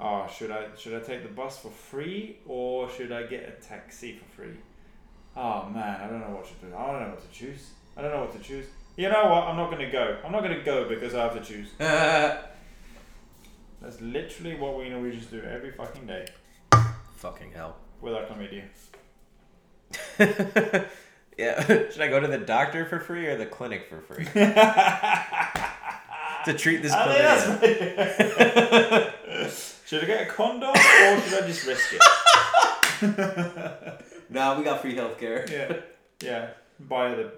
oh 0.00 0.26
should 0.34 0.50
I 0.50 0.66
should 0.76 0.94
I 0.94 1.00
take 1.00 1.22
the 1.22 1.28
bus 1.28 1.58
for 1.58 1.70
free 1.70 2.38
or 2.46 2.90
should 2.90 3.12
I 3.12 3.22
get 3.24 3.48
a 3.48 3.52
taxi 3.62 4.12
for 4.12 4.24
free? 4.36 4.56
Oh 5.36 5.68
man 5.68 6.00
I 6.00 6.06
don't 6.08 6.20
know 6.20 6.34
what 6.36 6.46
to 6.46 6.66
do. 6.66 6.74
I 6.74 6.86
don't 6.90 7.00
know 7.02 7.10
what 7.10 7.30
to 7.30 7.38
choose. 7.38 7.70
I 7.96 8.02
don't 8.02 8.10
know 8.10 8.20
what 8.20 8.32
to 8.32 8.40
choose. 8.40 8.66
You 8.96 9.10
know 9.10 9.24
what? 9.26 9.44
I'm 9.44 9.56
not 9.56 9.70
gonna 9.70 9.90
go. 9.90 10.18
I'm 10.24 10.32
not 10.32 10.42
gonna 10.42 10.64
go 10.64 10.88
because 10.88 11.14
I 11.14 11.22
have 11.24 11.34
to 11.34 11.44
choose. 11.44 11.68
That's 13.82 14.00
literally 14.00 14.54
what 14.56 14.76
we 14.78 14.88
Norwegians 14.88 15.26
do 15.26 15.40
every 15.42 15.70
fucking 15.72 16.06
day 16.06 16.26
Fucking 17.16 17.52
hell. 17.52 17.76
with 18.00 18.14
our 18.14 18.24
chlamydia. 18.24 18.64
yeah, 21.38 21.66
should 21.90 22.00
I 22.00 22.08
go 22.08 22.20
to 22.20 22.26
the 22.28 22.38
doctor 22.38 22.84
for 22.86 22.98
free 23.00 23.26
or 23.26 23.36
the 23.36 23.46
clinic 23.46 23.88
for 23.88 24.00
free 24.00 24.24
to 26.44 26.54
treat 26.58 26.82
this 26.82 26.92
I 26.92 27.06
chlamydia? 27.06 27.58
think 27.58 27.78
that's- 27.96 29.80
should 29.86 30.02
I 30.02 30.06
get 30.06 30.22
a 30.26 30.30
condom 30.30 30.70
or 30.70 30.74
should 30.76 31.42
I 31.42 31.46
just 31.46 31.66
risk 31.66 31.92
it? 31.92 32.02
No, 34.30 34.58
we 34.58 34.64
got 34.64 34.80
free 34.82 34.94
healthcare. 34.96 35.48
Yeah, 35.50 35.76
yeah. 36.22 36.48
Buy 36.80 37.14
the 37.14 37.32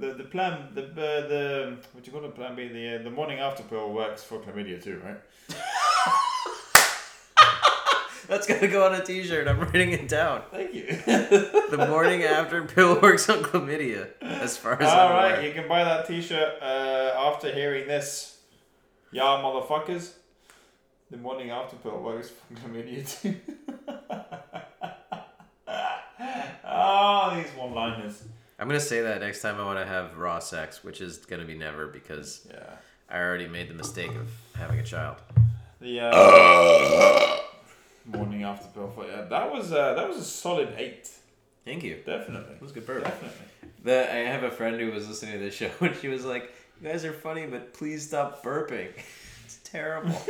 the 0.00 0.14
the 0.14 0.24
plan 0.24 0.68
the 0.74 0.82
uh, 0.84 1.28
the 1.28 1.76
what 1.92 2.06
you 2.06 2.12
call 2.12 2.24
it 2.24 2.34
plan 2.34 2.54
B 2.54 2.68
the 2.68 2.96
uh, 2.96 3.02
the 3.02 3.10
morning 3.10 3.38
after 3.40 3.62
pill 3.62 3.92
works 3.92 4.22
for 4.22 4.38
chlamydia 4.38 4.82
too, 4.82 5.00
right? 5.04 5.18
That's 8.28 8.46
gotta 8.46 8.68
go 8.68 8.86
on 8.86 8.94
a 8.94 9.04
T-shirt. 9.04 9.48
I'm 9.48 9.58
writing 9.60 9.90
it 9.92 10.08
down. 10.08 10.42
Thank 10.50 10.72
you. 10.74 10.86
The 10.86 11.86
morning 11.88 12.22
after 12.22 12.62
pill 12.64 13.00
works 13.00 13.28
on 13.28 13.42
chlamydia. 13.42 14.10
As 14.22 14.56
far 14.56 14.80
as 14.80 14.88
All 14.88 15.08
I'm 15.08 15.12
right, 15.14 15.30
aware. 15.32 15.46
you 15.46 15.52
can 15.52 15.68
buy 15.68 15.82
that 15.84 16.06
T-shirt 16.06 16.62
uh, 16.62 17.14
after 17.18 17.52
hearing 17.52 17.88
this. 17.88 18.38
Yeah, 19.10 19.22
motherfuckers. 19.22 20.12
The 21.10 21.16
morning 21.18 21.50
after 21.50 21.76
pill 21.76 22.00
works 22.00 22.30
for 22.30 22.54
chlamydia 22.54 23.04
too. 23.20 23.34
oh, 26.64 27.32
these 27.42 27.50
one-liners. 27.56 28.22
I'm 28.62 28.68
gonna 28.68 28.78
say 28.78 29.00
that 29.02 29.20
next 29.20 29.42
time 29.42 29.58
I 29.60 29.64
want 29.64 29.80
to 29.80 29.84
have 29.84 30.16
raw 30.16 30.38
sex, 30.38 30.84
which 30.84 31.00
is 31.00 31.16
gonna 31.16 31.44
be 31.44 31.56
never 31.56 31.88
because 31.88 32.46
Yeah. 32.48 32.62
I 33.10 33.18
already 33.18 33.48
made 33.48 33.68
the 33.68 33.74
mistake 33.74 34.12
of 34.12 34.30
having 34.54 34.78
a 34.78 34.84
child. 34.84 35.16
The 35.80 35.98
uh, 36.00 37.38
morning 38.06 38.44
after 38.44 38.68
pill 38.68 38.88
for 38.94 39.04
yeah, 39.04 39.22
that 39.22 39.50
was 39.52 39.72
uh, 39.72 39.94
that 39.94 40.08
was 40.08 40.16
a 40.18 40.22
solid 40.22 40.74
eight. 40.78 41.10
Thank 41.64 41.82
you. 41.82 41.96
Definitely. 42.06 42.54
It 42.54 42.62
was 42.62 42.70
a 42.70 42.74
good 42.74 42.86
burp. 42.86 43.02
Definitely. 43.02 43.36
The, 43.82 44.14
I 44.14 44.18
have 44.18 44.44
a 44.44 44.50
friend 44.52 44.78
who 44.80 44.92
was 44.92 45.08
listening 45.08 45.32
to 45.32 45.38
this 45.40 45.54
show 45.54 45.68
and 45.80 45.96
she 45.96 46.06
was 46.06 46.24
like, 46.24 46.52
"You 46.80 46.88
guys 46.88 47.04
are 47.04 47.12
funny, 47.12 47.46
but 47.46 47.74
please 47.74 48.06
stop 48.06 48.44
burping. 48.44 48.90
it's 49.44 49.58
terrible." 49.64 50.14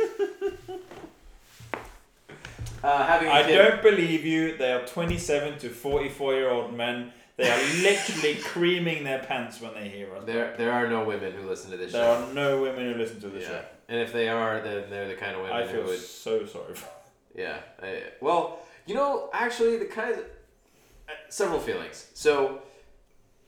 uh, 2.83 3.05
having 3.05 3.27
I 3.29 3.43
kid- 3.43 3.57
don't 3.57 3.83
believe 3.83 4.25
you. 4.25 4.57
They 4.57 4.73
are 4.73 4.87
27 4.87 5.59
to 5.59 5.69
44 5.69 6.33
year 6.33 6.49
old 6.49 6.73
men. 6.73 7.11
They 7.37 7.49
are 7.49 7.81
literally 7.81 8.35
creaming 8.35 9.03
their 9.03 9.19
pants 9.19 9.59
when 9.59 9.73
they 9.73 9.89
hear 9.89 10.15
us. 10.15 10.23
There, 10.25 10.55
there 10.55 10.71
are 10.71 10.87
no 10.87 11.03
women 11.03 11.33
who 11.33 11.47
listen 11.47 11.71
to 11.71 11.77
this 11.77 11.91
show. 11.91 11.97
There 11.97 12.15
show. 12.15 12.29
are 12.29 12.33
no 12.33 12.61
women 12.61 12.93
who 12.93 12.99
listen 12.99 13.19
to 13.21 13.29
this 13.29 13.43
yeah. 13.43 13.49
show. 13.49 13.61
And 13.89 13.99
if 13.99 14.13
they 14.13 14.29
are, 14.29 14.61
then 14.61 14.89
they're 14.89 15.07
the 15.07 15.15
kind 15.15 15.35
of 15.35 15.41
women 15.41 15.55
I 15.55 15.65
who 15.65 15.77
feel 15.79 15.85
would. 15.85 15.99
so 15.99 16.45
sorry 16.45 16.75
for 16.75 16.87
Yeah. 17.35 17.57
I, 17.81 18.03
well, 18.21 18.59
you 18.85 18.93
know, 18.93 19.29
actually, 19.33 19.77
the 19.77 19.85
kind 19.85 20.11
of 20.11 20.19
uh, 20.19 21.11
several 21.29 21.59
feelings. 21.59 22.07
So, 22.13 22.61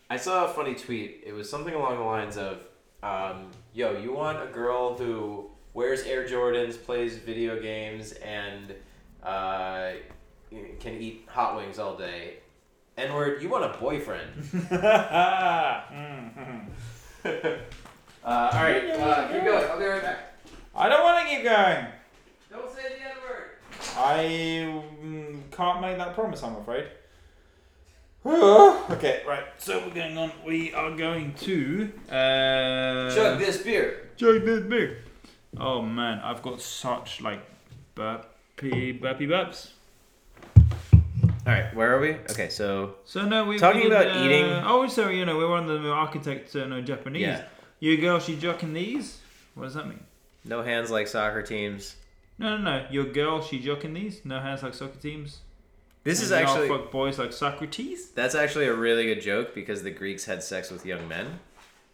I 0.09 0.17
saw 0.17 0.45
a 0.45 0.47
funny 0.49 0.75
tweet. 0.75 1.23
It 1.25 1.33
was 1.33 1.49
something 1.49 1.73
along 1.73 1.97
the 1.97 2.03
lines 2.03 2.37
of, 2.37 2.59
um, 3.03 3.51
"Yo, 3.73 3.97
you 3.97 4.13
want 4.13 4.41
a 4.41 4.51
girl 4.51 4.97
who 4.97 5.49
wears 5.73 6.03
Air 6.03 6.27
Jordans, 6.27 6.81
plays 6.81 7.17
video 7.17 7.59
games, 7.61 8.13
and 8.13 8.73
uh, 9.23 9.91
can 10.79 10.93
eat 10.99 11.27
hot 11.27 11.55
wings 11.55 11.79
all 11.79 11.95
day." 11.97 12.37
N 12.97 13.13
word. 13.13 13.41
You 13.41 13.49
want 13.49 13.65
a 13.65 13.77
boyfriend? 13.77 14.31
Uh, 18.25 18.49
all 18.53 18.63
right. 18.63 18.89
Uh, 18.89 19.27
keep 19.31 19.43
going. 19.43 19.69
I'll 19.69 19.77
be 19.77 19.85
right 19.85 20.01
back. 20.01 20.33
I 20.75 20.89
don't 20.89 21.03
want 21.03 21.23
to 21.23 21.35
keep 21.35 21.43
going. 21.43 21.85
Don't 22.49 22.75
say 22.75 22.81
the 22.81 23.05
N 23.05 23.17
word. 23.21 23.43
I 23.95 25.03
mm, 25.03 25.51
can't 25.51 25.79
make 25.79 25.97
that 25.97 26.15
promise, 26.15 26.41
I'm 26.41 26.55
afraid. 26.55 26.87
okay, 28.25 29.21
right. 29.27 29.43
So 29.59 29.77
we're 29.85 29.93
going 29.93 30.17
on. 30.17 30.31
We 30.43 30.73
are 30.73 30.97
going 30.97 31.35
to 31.35 31.91
uh, 32.09 33.13
Chug 33.13 33.37
this 33.37 33.61
beer. 33.61 34.09
Chug 34.17 34.43
this 34.43 34.61
beer. 34.61 35.03
Oh 35.59 35.83
man, 35.83 36.19
I've 36.23 36.41
got 36.41 36.59
such 36.61 37.21
like 37.21 37.45
burpy 37.93 38.99
burpy 38.99 39.27
burps. 39.27 39.73
All 41.45 41.53
right. 41.53 41.73
Where 41.75 41.95
are 41.95 41.99
we? 41.99 42.11
Okay. 42.31 42.49
So. 42.49 42.95
So 43.05 43.25
no, 43.27 43.45
we 43.45 43.57
Talking 43.59 43.83
we 43.83 43.89
did, 43.89 43.91
about 43.91 44.17
uh, 44.17 44.23
eating- 44.25 44.45
Oh, 44.65 44.87
so 44.87 45.09
you 45.09 45.25
know 45.25 45.37
we 45.37 45.45
were 45.45 45.55
on 45.55 45.67
the 45.67 45.91
architect 45.91 46.55
uh, 46.55 46.65
no 46.65 46.81
Japanese. 46.81 47.21
Yeah. 47.21 47.43
You 47.79 47.97
girl, 47.97 48.19
she 48.19 48.35
joking 48.35 48.73
these. 48.73 49.19
What 49.53 49.65
does 49.65 49.73
that 49.75 49.87
mean? 49.87 50.03
No 50.43 50.63
hands 50.63 50.89
like 50.89 51.07
soccer 51.07 51.41
teams. 51.41 51.95
No, 52.37 52.57
no, 52.57 52.63
no. 52.63 52.85
Your 52.89 53.05
girl, 53.05 53.41
she 53.41 53.59
joking 53.59 53.93
these. 53.93 54.25
No 54.25 54.39
hands 54.39 54.63
like 54.63 54.73
soccer 54.73 54.97
teams. 54.99 55.39
This 56.03 56.21
is 56.21 56.31
And 56.31 56.41
y'all 56.41 56.49
actually 56.51 56.67
fuck 56.69 56.91
boys 56.91 57.17
like 57.17 57.33
Socrates. 57.33 58.09
that's 58.11 58.35
actually 58.35 58.67
a 58.67 58.73
really 58.73 59.05
good 59.05 59.21
joke 59.21 59.55
because 59.55 59.81
the 59.81 59.89
Greeks 59.91 60.25
had 60.25 60.43
sex 60.43 60.69
with 60.69 60.85
young 60.85 61.07
men. 61.07 61.39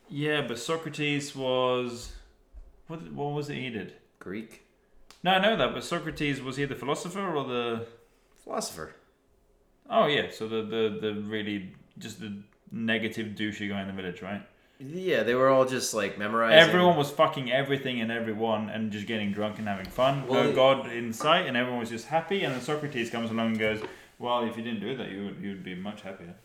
Yeah, 0.10 0.42
but 0.46 0.60
Socrates 0.60 1.34
was 1.36 2.12
what? 2.88 3.10
What 3.14 3.32
was 3.34 3.50
it 3.50 3.56
he 3.56 3.70
did? 3.70 3.94
Greek. 4.20 4.64
No, 5.24 5.32
I 5.32 5.40
know 5.42 5.56
that, 5.56 5.74
but 5.74 5.84
Socrates 5.84 6.42
was 6.42 6.58
he 6.58 6.66
the 6.66 6.76
philosopher 6.76 7.22
or 7.34 7.46
the? 7.46 7.88
Philosopher. 8.44 8.96
Oh 9.92 10.08
yeah, 10.08 10.32
so 10.32 10.48
the 10.48 10.64
the 10.64 10.98
the 11.02 11.14
really 11.22 11.70
just 12.00 12.22
the 12.22 12.34
negative 12.72 13.36
douchey 13.36 13.70
guy 13.70 13.82
in 13.82 13.88
the 13.88 13.94
village, 13.94 14.22
right? 14.22 14.42
Yeah, 14.80 15.24
they 15.24 15.36
were 15.36 15.50
all 15.50 15.66
just 15.66 15.94
like 15.94 16.18
memorizing. 16.18 16.58
Everyone 16.58 16.98
was 16.98 17.12
fucking 17.12 17.52
everything 17.52 18.02
and 18.02 18.12
everyone 18.12 18.70
and 18.70 18.92
just 18.92 19.06
getting 19.06 19.32
drunk 19.32 19.60
and 19.60 19.68
having 19.68 19.86
fun. 19.86 20.28
Well, 20.28 20.46
no 20.46 20.54
God 20.54 20.92
in 20.92 21.14
sight, 21.14 21.46
and 21.46 21.56
everyone 21.56 21.82
was 21.82 21.90
just 21.90 22.08
happy. 22.08 22.44
And 22.44 22.56
then 22.56 22.62
Socrates 22.62 23.12
comes 23.12 23.30
along 23.30 23.50
and 23.50 23.60
goes, 23.60 23.82
"Well, 24.18 24.44
if 24.46 24.58
you 24.58 24.64
didn't 24.64 24.80
do 24.80 24.96
that, 24.96 25.12
you 25.12 25.26
would 25.26 25.38
you'd 25.42 25.64
be 25.64 25.76
much 25.76 26.02
happier." 26.02 26.36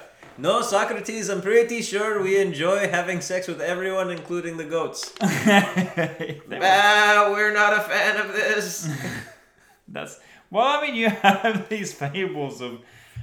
No, 0.38 0.62
Socrates, 0.62 1.28
I'm 1.28 1.42
pretty 1.42 1.82
sure 1.82 2.22
we 2.22 2.38
enjoy 2.38 2.88
having 2.88 3.20
sex 3.20 3.46
with 3.46 3.60
everyone, 3.60 4.10
including 4.10 4.56
the 4.56 4.64
goats. 4.64 5.12
ah, 5.20 7.28
we're 7.30 7.52
not 7.52 7.74
a 7.74 7.82
fan 7.82 8.16
of 8.16 8.32
this. 8.32 8.88
That's 9.88 10.18
well, 10.50 10.64
I 10.66 10.82
mean, 10.82 10.94
you 10.94 11.08
have 11.22 11.68
these 11.68 11.92
fables 11.92 12.60
of. 12.60 12.80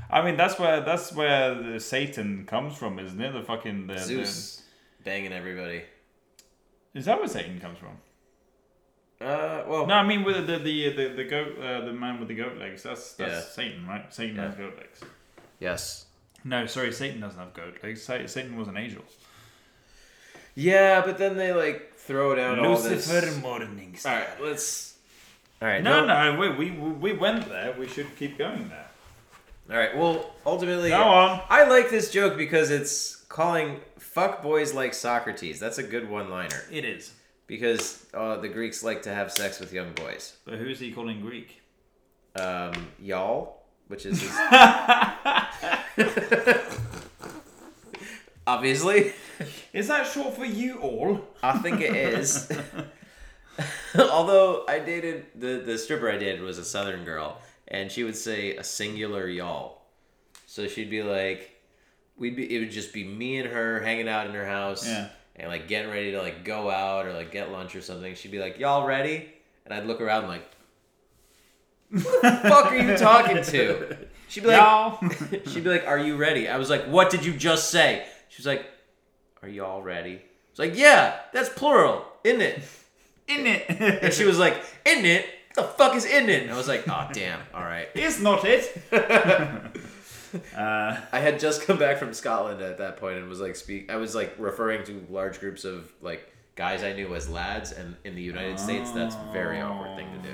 I 0.10 0.22
mean, 0.24 0.38
that's 0.38 0.58
where 0.58 0.82
that's 0.82 1.12
where 1.14 1.54
the 1.56 1.80
Satan 1.80 2.46
comes 2.46 2.78
from, 2.78 2.98
isn't 3.00 3.20
it? 3.22 3.34
The 3.34 3.44
fucking 3.44 3.88
the, 3.88 3.94
the- 3.96 4.00
Zeus 4.00 4.64
banging 5.04 5.34
everybody. 5.34 5.84
is 6.94 7.06
that 7.06 7.18
where 7.20 7.28
Satan 7.28 7.60
comes 7.60 7.78
from? 7.78 7.98
Uh, 9.20 9.64
well, 9.68 9.88
No, 9.88 9.96
I 9.96 10.04
mean 10.06 10.24
with 10.24 10.46
the 10.48 10.60
the 10.60 10.90
the, 10.96 11.08
the 11.16 11.24
goat, 11.24 11.58
uh, 11.60 11.82
the 11.86 11.94
man 11.94 12.20
with 12.20 12.28
the 12.28 12.36
goat 12.36 12.58
legs. 12.58 12.84
That's 12.84 13.14
that's 13.14 13.34
Yeah. 13.34 13.42
Satan, 13.42 13.88
right? 13.88 14.14
Satan 14.14 14.36
Yeah. 14.36 14.46
has 14.48 14.56
goat 14.56 14.76
legs. 14.78 15.02
yes. 15.60 16.06
No, 16.44 16.66
sorry, 16.68 16.94
Satan 16.94 17.20
doesn't 17.20 17.40
have 17.40 17.54
goat 17.54 17.78
legs. 17.84 18.04
Satan 18.04 18.56
was 18.58 18.68
an 18.68 18.78
angel. 18.78 19.04
Yeah, 20.56 21.02
but 21.06 21.18
then 21.18 21.36
they 21.36 21.52
like 21.54 21.94
throw 21.96 22.36
down 22.36 22.60
all 22.60 22.78
this. 22.78 23.12
morning. 23.42 23.98
All 24.06 24.12
right, 24.14 24.42
let's. 24.42 24.97
All 25.62 25.68
right. 25.68 25.82
No, 25.84 26.06
no, 26.06 26.38
we, 26.40 26.50
we 26.50 26.72
we 26.72 27.14
went 27.14 27.48
there. 27.50 27.74
We 27.78 27.88
should 27.88 28.16
keep 28.18 28.38
going 28.38 28.70
there. 28.70 28.88
All 29.72 29.78
right. 29.78 29.98
Well, 29.98 30.32
ultimately, 30.46 30.90
Go 30.90 31.02
on. 31.02 31.42
I 31.50 31.68
like 31.68 31.90
this 31.90 32.12
joke 32.12 32.38
because 32.38 32.70
it's 32.72 33.16
calling 33.28 33.80
fuck 33.98 34.42
boys 34.44 34.74
like 34.74 34.94
Socrates. 34.94 35.60
That's 35.60 35.78
a 35.78 35.84
good 35.84 36.10
one-liner 36.10 36.64
It 36.72 36.86
is. 36.86 37.12
because 37.48 38.06
uh, 38.14 38.38
the 38.38 38.48
Greeks 38.50 38.84
like 38.84 39.02
to 39.04 39.14
have 39.14 39.32
sex 39.32 39.60
with 39.60 39.74
young 39.74 39.94
boys. 39.94 40.38
But 40.46 40.56
who 40.60 40.66
is 40.68 40.80
he 40.80 40.92
calling 40.92 41.22
Greek? 41.22 41.62
Um, 42.40 42.74
y'all, 43.00 43.64
which 43.88 44.06
is 44.06 44.22
his... 44.22 44.32
obviously. 48.48 49.14
Is 49.74 49.88
that 49.90 50.08
short 50.08 50.36
for 50.36 50.46
you 50.46 50.78
all? 50.80 51.22
I 51.44 51.58
think 51.60 51.82
it 51.82 51.96
is. 51.96 52.50
Although 53.98 54.66
I 54.68 54.80
dated 54.80 55.26
the 55.36 55.62
the 55.66 55.78
stripper 55.78 56.10
I 56.12 56.18
dated 56.18 56.42
was 56.42 56.58
a 56.58 56.66
southern 56.66 57.04
girl, 57.04 57.40
and 57.68 57.92
she 57.92 58.04
would 58.04 58.16
say 58.16 58.56
a 58.56 58.64
singular 58.64 59.28
y'all. 59.28 59.82
So 60.46 60.68
she'd 60.68 60.90
be 60.90 61.04
like, 61.04 61.60
we'd 62.18 62.36
be 62.36 62.56
it 62.56 62.60
would 62.60 62.72
just 62.72 62.94
be 62.94 63.04
me 63.04 63.38
and 63.38 63.50
her 63.50 63.80
hanging 63.82 64.08
out 64.08 64.28
in 64.28 64.34
her 64.34 64.46
house, 64.46 64.86
Yeah. 64.88 65.10
and 65.36 65.50
like 65.50 65.68
getting 65.68 65.92
ready 65.92 66.12
to 66.12 66.22
like 66.22 66.44
go 66.44 66.70
out 66.70 67.06
or 67.06 67.14
like 67.14 67.32
get 67.32 67.52
lunch 67.52 67.76
or 67.76 67.82
something. 67.82 68.14
She'd 68.16 68.32
be 68.32 68.40
like, 68.40 68.60
y'all 68.60 68.86
ready? 68.86 69.30
And 69.66 69.74
I'd 69.74 69.86
look 69.86 70.00
around 70.02 70.28
like, 70.28 70.50
who 71.92 72.00
the 72.00 72.40
fuck 72.44 72.72
are 72.72 72.78
you 72.78 72.96
talking 72.98 73.42
to? 73.44 73.98
She'd 74.30 74.42
be 74.44 74.48
like, 74.48 74.58
Y'all. 74.58 75.00
She'd 75.48 75.64
be 75.64 75.70
like, 75.70 75.88
"Are 75.88 75.98
you 76.00 76.18
ready?" 76.18 76.50
I 76.50 76.58
was 76.58 76.70
like, 76.70 76.84
"What 76.86 77.10
did 77.10 77.24
you 77.26 77.32
just 77.34 77.70
say?" 77.70 78.06
She 78.28 78.40
was 78.42 78.46
like, 78.46 78.66
"Are 79.42 79.48
you 79.48 79.64
all 79.64 79.82
ready?" 79.82 80.16
I 80.16 80.22
was 80.52 80.60
like, 80.60 80.78
"Yeah, 80.78 81.16
that's 81.32 81.48
plural, 81.48 82.04
isn't 82.26 82.42
it?" 82.42 82.62
In 83.28 83.46
it. 83.46 83.66
And 84.04 84.14
she 84.14 84.26
was 84.26 84.40
like, 84.40 84.56
"In 84.86 85.06
it? 85.06 85.26
What 85.54 85.56
the 85.56 85.64
fuck 85.84 85.96
is 85.96 86.06
in 86.06 86.30
it?" 86.30 86.44
And 86.44 86.52
I 86.52 86.58
was 86.58 86.68
like, 86.68 86.88
"Oh 86.88 87.08
damn, 87.12 87.40
all 87.54 87.64
right." 87.64 87.88
It's 87.96 88.20
not 88.20 88.46
it. 88.46 88.82
uh, 90.56 90.98
I 91.12 91.20
had 91.20 91.40
just 91.40 91.64
come 91.64 91.78
back 91.78 91.98
from 91.98 92.14
Scotland 92.14 92.62
at 92.62 92.78
that 92.78 92.98
point 92.98 93.18
and 93.18 93.30
was 93.30 93.42
like, 93.42 93.56
speak. 93.56 93.92
I 93.92 93.96
was 93.96 94.16
like 94.16 94.36
referring 94.38 94.86
to 94.86 95.06
large 95.10 95.40
groups 95.40 95.66
of 95.66 95.92
like 96.02 96.32
guys 96.56 96.84
I 96.84 96.94
knew 96.94 97.14
as 97.16 97.30
lads, 97.30 97.72
and 97.72 97.96
in 98.04 98.16
the 98.16 98.22
United 98.22 98.60
States, 98.60 98.92
that's 98.92 99.16
a 99.16 99.30
very 99.32 99.62
awkward 99.62 99.96
thing 99.96 100.08
to 100.12 100.18
do. 100.20 100.34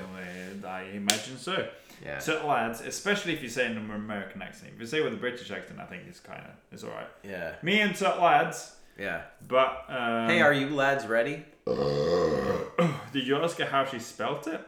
do. 0.60 0.66
I 0.66 0.82
imagine 0.94 1.36
so. 1.38 1.68
Yeah. 2.04 2.18
So 2.18 2.46
lads, 2.46 2.80
especially 2.80 3.32
if 3.34 3.42
you 3.42 3.48
say 3.48 3.66
it 3.66 3.72
in 3.72 3.78
an 3.78 3.90
American 3.90 4.42
accent. 4.42 4.72
If 4.74 4.80
you 4.80 4.86
say 4.86 4.98
it 4.98 5.04
with 5.04 5.14
a 5.14 5.18
British 5.18 5.50
accent, 5.50 5.78
I 5.80 5.84
think 5.84 6.02
it's 6.08 6.20
kind 6.20 6.40
of 6.40 6.50
it's 6.72 6.82
all 6.82 6.90
right. 6.90 7.06
Yeah, 7.22 7.54
Me 7.62 7.80
and 7.80 7.94
Tut 7.94 8.20
lads, 8.20 8.73
yeah. 8.98 9.22
but 9.46 9.84
um, 9.88 10.28
Hey, 10.28 10.40
are 10.40 10.52
you 10.52 10.70
lads 10.70 11.06
ready? 11.06 11.44
Did 11.66 13.26
you 13.26 13.36
ask 13.42 13.58
her 13.58 13.64
how 13.66 13.84
she 13.84 13.98
spelt 13.98 14.46
it? 14.46 14.60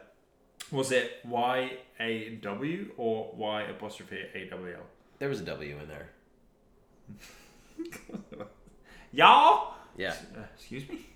Was 0.70 0.90
it 0.92 1.12
Y 1.24 1.72
A 2.00 2.30
W 2.42 2.90
or 2.96 3.32
Y 3.36 3.62
apostrophe 3.62 4.18
A 4.34 4.46
W 4.50 4.74
L? 4.74 4.80
There 5.18 5.28
was 5.28 5.40
a 5.40 5.44
W 5.44 5.78
in 5.80 5.88
there. 5.88 6.10
Y'all? 9.12 9.74
Yeah, 9.96 10.14
Uh, 10.36 10.40
excuse 10.54 10.88
me? 10.88 11.06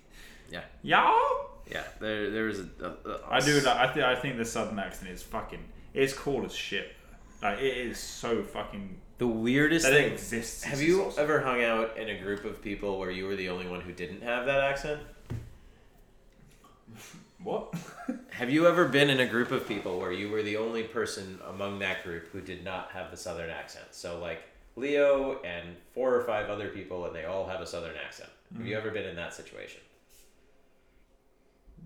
yeah, 0.49 0.61
Y'all? 0.81 1.49
yeah. 1.69 1.83
There, 1.99 2.29
there 2.31 2.45
was 2.45 2.59
a. 2.59 2.67
a, 2.81 3.09
a 3.11 3.19
I 3.29 3.39
do. 3.39 3.59
Like, 3.59 3.67
I 3.77 3.87
think. 3.93 4.05
I 4.05 4.15
think 4.15 4.37
the 4.37 4.45
southern 4.45 4.79
accent 4.79 5.11
is 5.11 5.21
fucking. 5.21 5.63
It's 5.93 6.13
cool 6.13 6.45
as 6.45 6.53
shit. 6.55 6.95
Like 7.43 7.59
it 7.59 7.77
is 7.77 7.99
so 7.99 8.43
fucking. 8.43 8.97
The 9.21 9.27
weirdest 9.27 9.85
That 9.85 9.93
thing 9.93 10.13
exists. 10.13 10.63
Have 10.63 10.81
you 10.81 11.11
ever 11.15 11.41
hung 11.41 11.63
out 11.63 11.95
in 11.95 12.09
a 12.09 12.17
group 12.17 12.43
of 12.43 12.59
people 12.59 12.97
where 12.97 13.11
you 13.11 13.27
were 13.27 13.35
the 13.35 13.49
only 13.49 13.67
one 13.67 13.79
who 13.79 13.91
didn't 13.91 14.23
have 14.23 14.47
that 14.47 14.61
accent? 14.61 14.99
What? 17.43 17.73
Have 18.31 18.49
you 18.51 18.67
ever 18.67 18.87
been 18.87 19.09
in 19.09 19.19
a 19.19 19.25
group 19.25 19.51
of 19.51 19.67
people 19.67 19.99
where 19.99 20.11
you 20.11 20.29
were 20.29 20.43
the 20.43 20.57
only 20.57 20.83
person 20.83 21.39
among 21.47 21.79
that 21.79 22.03
group 22.03 22.29
who 22.31 22.39
did 22.39 22.63
not 22.63 22.91
have 22.93 23.09
the 23.09 23.17
southern 23.17 23.49
accent? 23.49 23.85
So 23.91 24.19
like 24.19 24.41
Leo 24.75 25.39
and 25.43 25.75
four 25.93 26.15
or 26.15 26.23
five 26.23 26.49
other 26.49 26.69
people 26.69 27.05
and 27.05 27.15
they 27.15 27.25
all 27.25 27.47
have 27.47 27.61
a 27.61 27.65
southern 27.65 27.95
accent. 28.03 28.29
Have 28.57 28.65
you 28.65 28.75
ever 28.75 28.89
been 28.89 29.05
in 29.05 29.15
that 29.15 29.33
situation? 29.35 29.81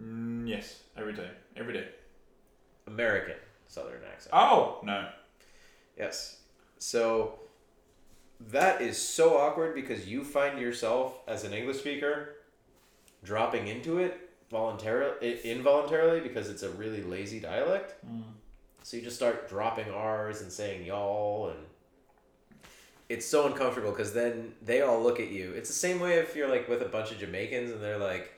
Mm, 0.02 0.48
yes, 0.48 0.82
every 0.98 1.14
day, 1.14 1.30
every 1.56 1.74
day. 1.74 1.88
American 2.88 3.36
southern 3.68 4.02
accent. 4.10 4.34
Oh 4.34 4.80
no. 4.84 5.08
Yes. 5.98 6.38
So 6.78 7.40
that 8.40 8.82
is 8.82 9.02
so 9.02 9.38
awkward 9.38 9.76
because 9.76 10.08
you 10.08 10.24
find 10.24 10.60
yourself 10.60 11.20
as 11.28 11.44
an 11.44 11.54
English 11.54 11.80
speaker 11.80 12.36
dropping 13.24 13.68
into 13.68 14.00
it 14.00 14.30
voluntarily, 14.52 15.40
involuntarily 15.44 16.20
because 16.20 16.50
it's 16.50 16.64
a 16.64 16.70
really 16.72 17.02
lazy 17.02 17.40
dialect. 17.40 17.96
Hmm. 18.06 18.22
So 18.84 18.98
you 18.98 19.04
just 19.04 19.16
start 19.16 19.50
dropping 19.50 19.92
R's 19.92 20.42
and 20.42 20.52
saying 20.52 20.86
y'all 20.86 21.50
and 21.50 21.60
it's 23.10 23.26
so 23.26 23.48
uncomfortable 23.48 23.92
because 23.92 24.14
then 24.14 24.54
they 24.62 24.82
all 24.82 25.02
look 25.02 25.20
at 25.20 25.30
you. 25.30 25.54
It's 25.54 25.70
the 25.70 25.76
same 25.76 26.00
way 26.00 26.16
if 26.16 26.36
you're 26.36 26.48
like 26.48 26.68
with 26.68 26.82
a 26.82 26.88
bunch 26.88 27.12
of 27.12 27.20
Jamaicans 27.20 27.72
and 27.72 27.82
they're 27.82 27.98
like, 27.98 28.32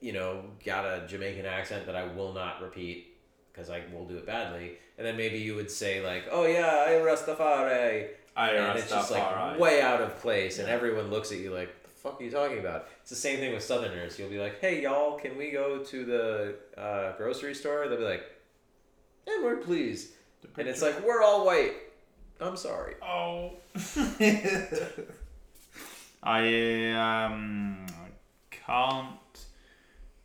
you 0.00 0.12
know, 0.12 0.44
got 0.64 0.84
a 0.84 1.06
Jamaican 1.06 1.46
accent 1.46 1.86
that 1.86 1.96
I 1.96 2.04
will 2.04 2.32
not 2.32 2.62
repeat 2.62 3.15
because 3.56 3.70
I 3.70 3.82
will 3.92 4.04
do 4.04 4.18
it 4.18 4.26
badly. 4.26 4.72
And 4.98 5.06
then 5.06 5.16
maybe 5.16 5.38
you 5.38 5.54
would 5.54 5.70
say 5.70 6.04
like, 6.04 6.24
"Oh 6.30 6.44
yeah, 6.46 6.84
I 6.86 6.90
Rastafari," 6.92 8.08
I 8.36 8.50
and 8.50 8.78
it's 8.78 8.90
just 8.90 9.10
like 9.10 9.58
way 9.58 9.80
out 9.80 10.00
of 10.00 10.18
place, 10.20 10.58
and 10.58 10.68
everyone 10.68 11.10
looks 11.10 11.32
at 11.32 11.38
you 11.38 11.52
like, 11.52 11.70
"The 11.82 11.88
fuck 11.88 12.20
are 12.20 12.24
you 12.24 12.30
talking 12.30 12.58
about?" 12.58 12.88
It's 13.00 13.10
the 13.10 13.16
same 13.16 13.38
thing 13.38 13.52
with 13.52 13.62
Southerners. 13.62 14.18
You'll 14.18 14.30
be 14.30 14.38
like, 14.38 14.60
"Hey 14.60 14.82
y'all, 14.82 15.18
can 15.18 15.36
we 15.36 15.50
go 15.50 15.78
to 15.78 16.04
the 16.04 16.54
uh, 16.80 17.16
grocery 17.16 17.54
store?" 17.54 17.88
They'll 17.88 17.98
be 17.98 18.04
like, 18.04 18.24
"Edward, 19.26 19.62
please," 19.62 20.12
and 20.58 20.68
it's 20.68 20.82
like, 20.82 21.04
"We're 21.04 21.22
all 21.22 21.44
white." 21.46 21.72
I'm 22.40 22.56
sorry. 22.56 22.94
Oh. 23.02 23.52
I 26.22 26.92
um 26.92 27.86
can't. 28.50 29.10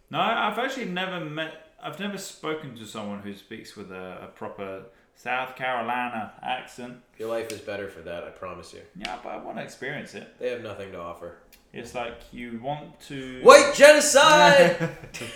No, 0.10 0.20
I've 0.20 0.60
actually 0.60 0.86
never 0.86 1.24
met. 1.24 1.71
I've 1.84 2.00
never 2.00 2.18
spoken 2.18 2.76
to 2.76 2.86
someone 2.86 3.20
who 3.20 3.34
speaks 3.34 3.76
with 3.76 3.92
a, 3.92 4.24
a 4.24 4.28
proper 4.28 4.84
South 5.16 5.56
Carolina 5.56 6.34
accent. 6.42 6.98
Your 7.18 7.30
life 7.30 7.52
is 7.52 7.60
better 7.62 7.88
for 7.90 8.02
that. 8.02 8.24
I 8.24 8.30
promise 8.30 8.74
you. 8.74 8.82
Yeah, 8.96 9.18
but 9.24 9.30
I 9.30 9.38
want 9.38 9.58
to 9.58 9.64
experience 9.64 10.16
it. 10.16 10.40
They 10.40 10.50
have 10.50 10.62
nothing 10.62 10.92
to 10.92 11.00
offer. 11.00 11.38
It's 11.74 11.96
like 11.96 12.20
you 12.32 12.60
want 12.62 13.00
to. 13.02 13.42
White 13.44 13.74
genocide. 13.76 14.90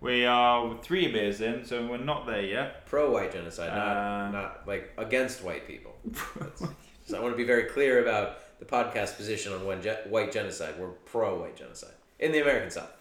We 0.00 0.24
are 0.24 0.78
three 0.82 1.08
beers 1.12 1.42
in, 1.42 1.66
so 1.66 1.86
we're 1.86 1.98
not 1.98 2.26
there 2.26 2.40
yet. 2.40 2.86
Pro 2.86 3.10
white 3.10 3.32
genocide, 3.32 3.68
not 3.68 3.96
Uh, 3.96 4.30
not 4.30 4.66
like 4.66 4.92
against 4.96 5.44
white 5.44 5.66
people. 5.66 5.94
So 7.06 7.18
I 7.18 7.20
want 7.20 7.32
to 7.32 7.36
be 7.36 7.44
very 7.44 7.64
clear 7.64 8.00
about 8.02 8.38
the 8.60 8.64
podcast 8.64 9.16
position 9.16 9.52
on 9.52 9.66
white 9.66 10.32
genocide. 10.32 10.74
We're 10.78 10.90
pro 11.06 11.40
white 11.40 11.56
genocide 11.56 11.94
in 12.20 12.30
the 12.30 12.40
American 12.40 12.70
South 12.70 12.92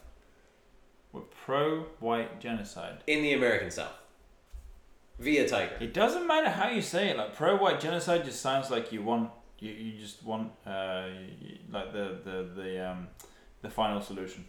were 1.12 1.22
pro 1.22 1.82
white 2.00 2.40
genocide. 2.40 3.04
In 3.08 3.22
the 3.24 3.34
American 3.34 3.72
South. 3.72 3.94
Via 5.20 5.48
Tiger. 5.48 5.76
It 5.82 5.94
doesn't 5.94 6.26
matter 6.28 6.50
how 6.50 6.70
you 6.70 6.82
say 6.82 7.10
it. 7.10 7.18
Like 7.18 7.36
pro 7.36 7.58
white 7.58 7.80
genocide 7.80 8.24
just 8.24 8.42
sounds 8.42 8.70
like 8.72 8.92
you 8.92 9.04
want 9.04 9.32
you, 9.60 9.72
you 9.72 10.00
just 10.00 10.24
want 10.24 10.52
uh, 10.66 11.08
you, 11.42 11.58
like 11.72 11.92
the 11.92 12.20
the 12.24 12.50
the 12.56 12.92
um, 12.92 13.08
the 13.62 13.70
final 13.70 14.02
solution. 14.02 14.46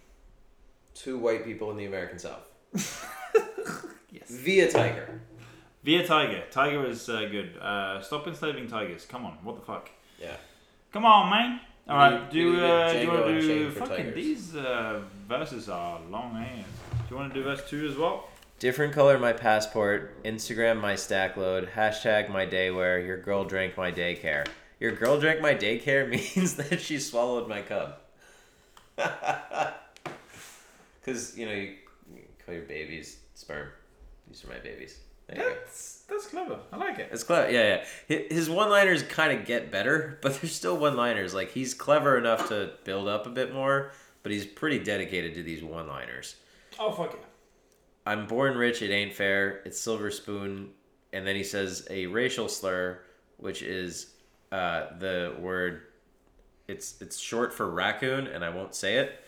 Two 0.95 1.19
white 1.19 1.45
people 1.45 1.71
in 1.71 1.77
the 1.77 1.87
American 1.87 2.19
South. 2.19 2.49
yes. 4.11 4.29
Via 4.29 4.71
Tiger. 4.71 5.21
Via 5.83 6.07
Tiger. 6.07 6.45
Tiger 6.51 6.87
is 6.87 7.09
uh, 7.09 7.27
good. 7.31 7.57
Uh, 7.59 8.01
stop 8.01 8.27
enslaving 8.27 8.69
tigers. 8.69 9.07
Come 9.07 9.25
on. 9.25 9.39
What 9.43 9.57
the 9.57 9.63
fuck? 9.63 9.91
Yeah. 10.21 10.37
Come 10.93 11.05
on, 11.05 11.31
man. 11.31 11.61
All 11.91 11.97
right, 11.97 12.31
do, 12.31 12.55
do, 12.55 12.65
uh, 12.65 12.93
do 12.93 12.99
you 13.01 13.09
want 13.09 13.27
to 13.27 13.41
do 13.41 13.71
fucking 13.73 14.15
these 14.15 14.55
uh, 14.55 15.03
verses 15.27 15.69
are 15.69 15.99
long 16.09 16.37
hands. 16.37 16.65
Do 16.93 16.99
you 17.11 17.17
want 17.17 17.35
to 17.35 17.41
do 17.41 17.43
verse 17.43 17.69
two 17.69 17.85
as 17.85 17.97
well? 17.97 18.29
Different 18.61 18.93
color 18.93 19.19
my 19.19 19.33
passport, 19.33 20.23
Instagram 20.23 20.81
my 20.81 20.95
stack 20.95 21.37
load, 21.37 21.69
hashtag 21.75 22.31
my 22.31 22.45
day 22.45 22.71
where 22.71 23.01
your 23.01 23.17
girl 23.21 23.45
drank 23.45 23.77
my 23.77 23.91
daycare. 23.91 24.47
Your 24.79 24.93
girl 24.93 25.19
drank 25.19 25.41
my 25.41 25.53
daycare 25.53 26.09
means 26.37 26.55
that 26.55 26.81
she 26.81 27.01
swallowed 27.01 27.49
my 27.49 27.61
cup. 27.61 28.13
Because, 31.01 31.37
you 31.39 31.47
know, 31.47 31.55
you 31.55 31.75
call 32.47 32.55
your 32.55 32.67
babies 32.67 33.19
sperm. 33.35 33.67
These 34.29 34.45
are 34.45 34.49
my 34.49 34.59
babies. 34.59 34.97
That's 35.37 36.03
that's 36.09 36.27
clever. 36.27 36.59
I 36.73 36.77
like 36.77 36.99
it. 36.99 37.09
It's 37.13 37.23
clever. 37.23 37.51
Yeah, 37.51 37.85
yeah. 38.09 38.19
His 38.29 38.51
one-liners 38.51 39.03
kind 39.05 39.39
of 39.39 39.47
get 39.47 39.71
better, 39.71 40.19
but 40.23 40.41
they're 40.41 40.51
still 40.51 40.77
one-liners. 40.77 41.35
Like 41.35 41.53
he's 41.53 41.75
clever 41.75 42.19
enough 42.19 42.49
to 42.49 42.73
build 42.85 43.09
up 43.09 43.27
a 43.27 43.31
bit 43.31 43.53
more, 43.53 43.93
but 44.23 44.33
he's 44.33 44.47
pretty 44.47 44.79
dedicated 44.79 45.35
to 45.35 45.43
these 45.43 45.63
one-liners. 45.63 46.37
Oh 46.79 46.93
fuck 46.93 47.13
yeah. 47.13 47.27
I'm 48.07 48.27
born 48.27 48.57
rich. 48.57 48.83
It 48.83 48.91
ain't 48.91 49.13
fair. 49.13 49.63
It's 49.65 49.79
silver 49.79 50.11
spoon, 50.11 50.71
and 51.13 51.27
then 51.27 51.37
he 51.37 51.45
says 51.45 51.87
a 51.91 52.07
racial 52.07 52.49
slur, 52.49 53.03
which 53.37 53.63
is 53.63 54.15
uh, 54.51 54.99
the 54.99 55.35
word. 55.39 55.83
It's 56.67 57.01
it's 57.01 57.19
short 57.19 57.53
for 57.53 57.69
raccoon, 57.69 58.27
and 58.27 58.45
I 58.45 58.51
won't 58.51 58.75
say 58.75 58.97
it. 58.97 59.25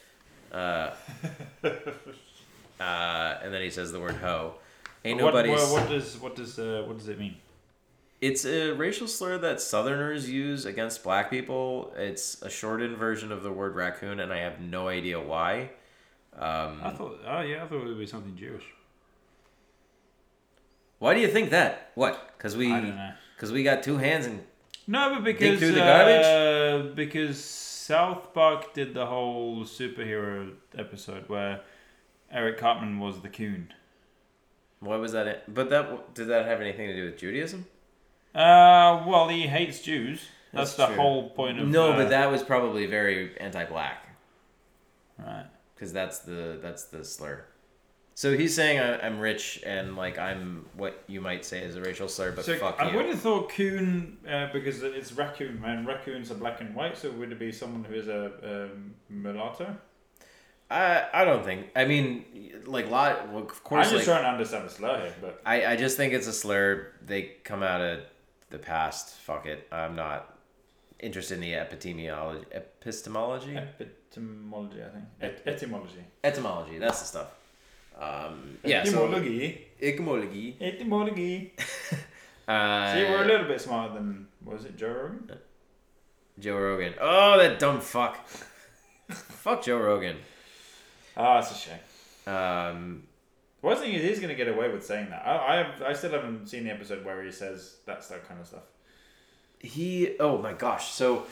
Uh, 0.53 0.91
uh, 1.65 3.39
and 3.43 3.53
then 3.53 3.63
he 3.63 3.71
says 3.71 3.93
the 3.93 4.01
word 4.01 4.17
hoe. 4.17 4.55
Ain't 5.05 5.21
what, 5.21 5.35
nobody's. 5.35 5.61
What, 5.61 5.73
what, 5.73 5.89
does 5.89 6.19
what 6.19 6.37
does 6.37 6.59
uh, 6.59 6.85
what 6.87 6.99
does 6.99 7.09
it 7.09 7.19
mean? 7.19 7.37
It's 8.21 8.45
a 8.45 8.71
racial 8.71 9.09
slur 9.09 9.39
that 9.39 9.61
Southerners 9.61 10.31
use 10.31 10.65
against 10.65 11.03
black 11.03 11.29
people. 11.29 11.93
It's 11.97 12.41
a 12.43 12.49
shortened 12.49 12.97
version 12.97 13.33
of 13.33 13.43
the 13.43 13.51
word 13.51 13.75
raccoon, 13.75 14.21
and 14.21 14.33
I 14.33 14.39
have 14.39 14.61
no 14.61 14.87
idea 14.87 15.21
why. 15.21 15.71
Um, 16.35 16.81
I 16.83 16.91
thought, 16.91 17.19
oh 17.27 17.41
yeah, 17.41 17.65
I 17.65 17.67
thought 17.67 17.83
it 17.83 17.89
would 17.89 17.99
be 17.99 18.07
something 18.07 18.37
Jewish. 18.37 18.65
Why 21.01 21.15
do 21.15 21.21
you 21.21 21.29
think 21.29 21.51
that? 21.51 21.91
What? 21.97 22.35
Because 22.39 22.57
we, 22.57 22.69
because 23.35 23.51
we 23.51 23.65
got 23.65 23.83
two 23.83 23.97
hands 23.97 24.27
and 24.27 24.45
no, 24.87 25.15
but 25.15 25.25
because 25.25 25.59
through 25.59 25.73
the 25.73 25.81
garbage. 25.81 26.25
Uh, 26.25 26.95
because 26.95 27.45
South 27.45 28.33
Park 28.35 28.75
did 28.75 28.95
the 28.95 29.07
whole 29.07 29.65
superhero 29.65 30.53
episode 30.77 31.29
where 31.29 31.61
Eric 32.31 32.59
Cartman 32.59 32.99
was 32.99 33.21
the 33.21 33.29
coon. 33.29 33.73
Why 34.83 34.97
was 34.97 35.13
that? 35.13 35.29
It? 35.29 35.45
But 35.47 35.71
that 35.71 36.15
did 36.15 36.27
that 36.27 36.45
have 36.47 36.61
anything 36.61 36.89
to 36.89 36.95
do 36.95 37.05
with 37.05 37.17
Judaism? 37.17 37.67
Uh, 38.35 39.05
well, 39.07 39.29
he 39.29 39.43
hates 39.43 39.81
Jews. 39.81 40.27
That's, 40.53 40.75
That's 40.75 40.77
the 40.77 40.95
true. 40.95 41.03
whole 41.03 41.31
point 41.31 41.61
of. 41.61 41.69
No, 41.69 41.93
uh, 41.93 41.97
but 41.97 42.11
that 42.11 42.31
was 42.31 42.43
probably 42.43 42.87
very 42.87 43.39
anti-black. 43.39 44.09
Right. 45.19 45.47
Because 45.75 45.93
that's 45.93 46.19
the 46.21 46.59
that's 46.61 46.85
the 46.85 47.05
slur. 47.05 47.45
So 48.15 48.37
he's 48.37 48.55
saying 48.55 48.79
I, 48.79 49.07
am 49.07 49.21
rich 49.21 49.63
and 49.65 49.97
like 49.97 50.19
I'm 50.19 50.67
what 50.75 51.03
you 51.07 51.21
might 51.21 51.45
say 51.45 51.61
is 51.63 51.77
a 51.77 51.81
racial 51.81 52.09
slur, 52.09 52.33
but 52.33 52.45
so 52.45 52.57
fuck 52.57 52.77
I 52.81 52.91
you. 52.91 52.97
would 52.97 53.07
have 53.07 53.21
thought 53.21 53.51
coon 53.51 54.19
uh, 54.29 54.49
because 54.53 54.83
it's 54.83 55.13
raccoon 55.13 55.61
man. 55.61 55.87
Raccoons 55.87 56.31
are 56.31 56.35
black 56.35 56.61
and 56.61 56.75
white, 56.75 56.99
so 56.99 57.11
would 57.13 57.33
it 57.33 57.39
be 57.39 57.53
someone 57.53 57.85
who 57.85 57.95
is 57.95 58.09
a 58.09 58.33
um, 58.43 58.95
mulatto? 59.09 59.77
I 60.73 61.23
I 61.23 61.25
don't 61.25 61.45
think. 61.45 61.69
I 61.77 61.85
mean, 61.85 62.25
like 62.67 62.91
lot. 62.91 63.29
Well, 63.31 63.45
of 63.45 63.65
course. 63.65 63.87
I'm 63.87 63.93
just 63.93 64.07
like, 64.07 64.17
trying 64.17 64.25
to 64.25 64.31
understand 64.31 64.65
the 64.67 64.71
slur 64.71 65.01
here, 65.01 65.15
but 65.21 65.41
I 65.45 65.67
I 65.73 65.77
just 65.77 65.97
think 65.97 66.13
it's 66.13 66.27
a 66.27 66.33
slur. 66.33 66.93
They 67.05 67.23
come 67.45 67.63
out 67.63 67.81
of 67.81 68.01
the 68.51 68.59
past. 68.59 69.15
Fuck 69.17 69.47
it. 69.47 69.69
I'm 69.71 69.97
not 69.97 70.39
interested 70.99 71.35
in 71.35 71.41
the 71.41 71.53
epidemiology, 71.53 72.45
epistemology, 72.53 73.57
epistemology. 73.57 74.83
I 74.83 74.89
think 74.89 75.05
Et- 75.21 75.43
etymology. 75.47 76.05
Etymology. 76.25 76.79
That's 76.79 77.01
the 77.01 77.07
stuff. 77.07 77.35
Um, 78.01 78.59
yeah. 78.65 78.83
Etymology. 78.83 79.69
So, 79.81 79.87
etymology. 79.87 80.57
Etymology. 80.61 81.53
See, 81.59 82.49
we're 82.49 83.19
a 83.19 83.23
uh, 83.23 83.25
little 83.25 83.47
bit 83.47 83.61
smarter 83.61 83.95
than 83.95 84.27
was 84.45 84.65
it 84.65 84.77
Joe 84.77 84.89
Rogan? 84.89 85.39
Joe 86.39 86.57
Rogan. 86.57 86.95
Oh, 87.01 87.39
that 87.39 87.59
dumb 87.59 87.81
fuck. 87.81 88.27
fuck 89.09 89.63
Joe 89.63 89.79
Rogan. 89.79 90.17
Oh, 91.17 91.39
it's 91.39 91.51
a 91.51 91.55
shame. 91.55 92.35
Um, 92.35 93.03
well, 93.61 93.77
I 93.77 93.81
think 93.81 93.95
is 93.95 94.19
going 94.19 94.29
to 94.29 94.35
get 94.35 94.49
away 94.49 94.71
with 94.71 94.85
saying 94.85 95.11
that. 95.11 95.27
I, 95.27 95.55
I, 95.55 95.57
have, 95.57 95.83
I 95.83 95.93
still 95.93 96.11
haven't 96.11 96.49
seen 96.49 96.65
the 96.65 96.71
episode 96.71 97.05
where 97.05 97.23
he 97.23 97.31
says 97.31 97.77
that's 97.87 98.09
that 98.09 98.27
kind 98.27 98.41
of 98.41 98.47
stuff. 98.47 98.65
He, 99.59 100.17
oh 100.19 100.39
my 100.39 100.53
gosh, 100.53 100.93
so 100.93 101.25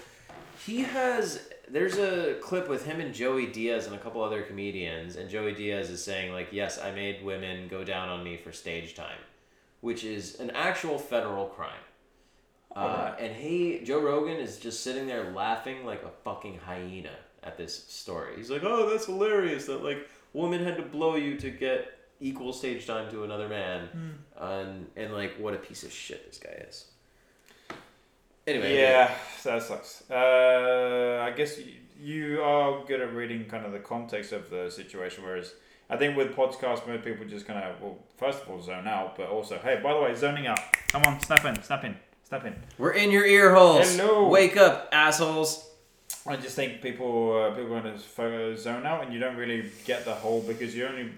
he 0.65 0.83
has. 0.83 1.41
There's 1.69 1.99
a 1.99 2.35
clip 2.41 2.69
with 2.69 2.85
him 2.85 3.01
and 3.01 3.15
Joey 3.15 3.47
Diaz 3.47 3.87
and 3.87 3.95
a 3.95 3.99
couple 3.99 4.23
other 4.23 4.43
comedians, 4.43 5.17
and 5.17 5.29
Joey 5.29 5.53
Diaz 5.53 5.91
is 5.91 6.03
saying 6.03 6.33
like, 6.33 6.49
"Yes, 6.53 6.79
I 6.81 6.93
made 6.93 7.25
women 7.25 7.67
go 7.69 7.83
down 7.83 8.09
on 8.09 8.23
me 8.23 8.37
for 8.37 8.53
stage 8.53 8.95
time," 8.95 9.19
which 9.81 10.05
is 10.05 10.39
an 10.39 10.51
actual 10.51 10.99
federal 10.99 11.47
crime. 11.47 11.73
Uh, 12.75 13.15
and 13.19 13.35
he, 13.35 13.81
Joe 13.83 14.01
Rogan, 14.01 14.37
is 14.37 14.59
just 14.59 14.85
sitting 14.85 15.09
there 15.09 15.33
laughing 15.33 15.85
like 15.85 16.05
a 16.05 16.11
fucking 16.25 16.61
hyena 16.65 17.11
at 17.43 17.57
this 17.57 17.85
story. 17.87 18.35
He's 18.37 18.51
like, 18.51 18.63
"Oh, 18.65 18.89
that's 18.91 19.07
hilarious! 19.07 19.67
That 19.67 19.83
like 19.83 20.09
woman 20.33 20.65
had 20.65 20.77
to 20.77 20.83
blow 20.83 21.17
you 21.17 21.37
to 21.39 21.51
get 21.51 21.99
equal 22.21 22.53
stage 22.53 22.87
time 22.87 23.11
to 23.11 23.25
another 23.25 23.49
man," 23.49 23.89
mm. 23.97 24.63
and 24.63 24.87
and 24.97 25.13
like 25.13 25.37
what 25.39 25.55
a 25.55 25.59
piece 25.59 25.83
of 25.83 25.93
shit 25.93 26.27
this 26.27 26.39
guy 26.39 26.65
is. 26.69 26.87
Anyway, 28.47 28.75
yeah, 28.75 28.81
yeah. 28.81 29.15
that 29.45 29.63
sucks. 29.63 30.03
Uh, 30.11 31.23
I 31.23 31.31
guess 31.37 31.59
you, 31.59 31.75
you 31.99 32.43
are 32.43 32.85
good 32.85 33.01
at 33.01 33.15
reading 33.15 33.45
kind 33.45 33.65
of 33.65 33.73
the 33.73 33.79
context 33.79 34.33
of 34.33 34.51
the 34.51 34.71
situation, 34.71 35.25
whereas. 35.25 35.55
I 35.93 35.97
think 35.97 36.17
with 36.17 36.37
podcasts, 36.37 36.87
most 36.87 37.03
people 37.03 37.27
just 37.27 37.49
kind 37.49 37.59
of, 37.59 37.81
well, 37.83 37.99
first 38.17 38.43
of 38.43 38.49
all, 38.49 38.63
zone 38.63 38.87
out, 38.87 39.17
but 39.17 39.29
also, 39.29 39.59
hey, 39.59 39.81
by 39.83 39.93
the 39.93 40.01
way, 40.01 40.15
zoning 40.15 40.47
out. 40.47 40.61
Come 40.87 41.03
on, 41.03 41.19
snap 41.19 41.45
in, 41.45 41.61
snap 41.65 41.83
in, 41.83 41.97
snap 42.23 42.45
in. 42.47 42.55
We're 42.79 42.93
in 42.93 43.11
your 43.11 43.27
ear 43.27 43.53
holes. 43.53 43.97
Hello. 43.97 44.29
Wake 44.29 44.57
up, 44.57 44.89
assholes. 44.93 45.70
I 46.27 46.37
just 46.37 46.55
think 46.55 46.83
people 46.83 47.37
uh, 47.37 47.51
people 47.51 47.69
going 47.69 47.99
to 47.99 48.57
zone 48.57 48.87
out, 48.87 49.05
and 49.05 49.13
you 49.13 49.19
don't 49.19 49.37
really 49.37 49.71
get 49.85 50.05
the 50.05 50.15
whole 50.15 50.43
because 50.43 50.75
you 50.75 50.87
only 50.87 51.11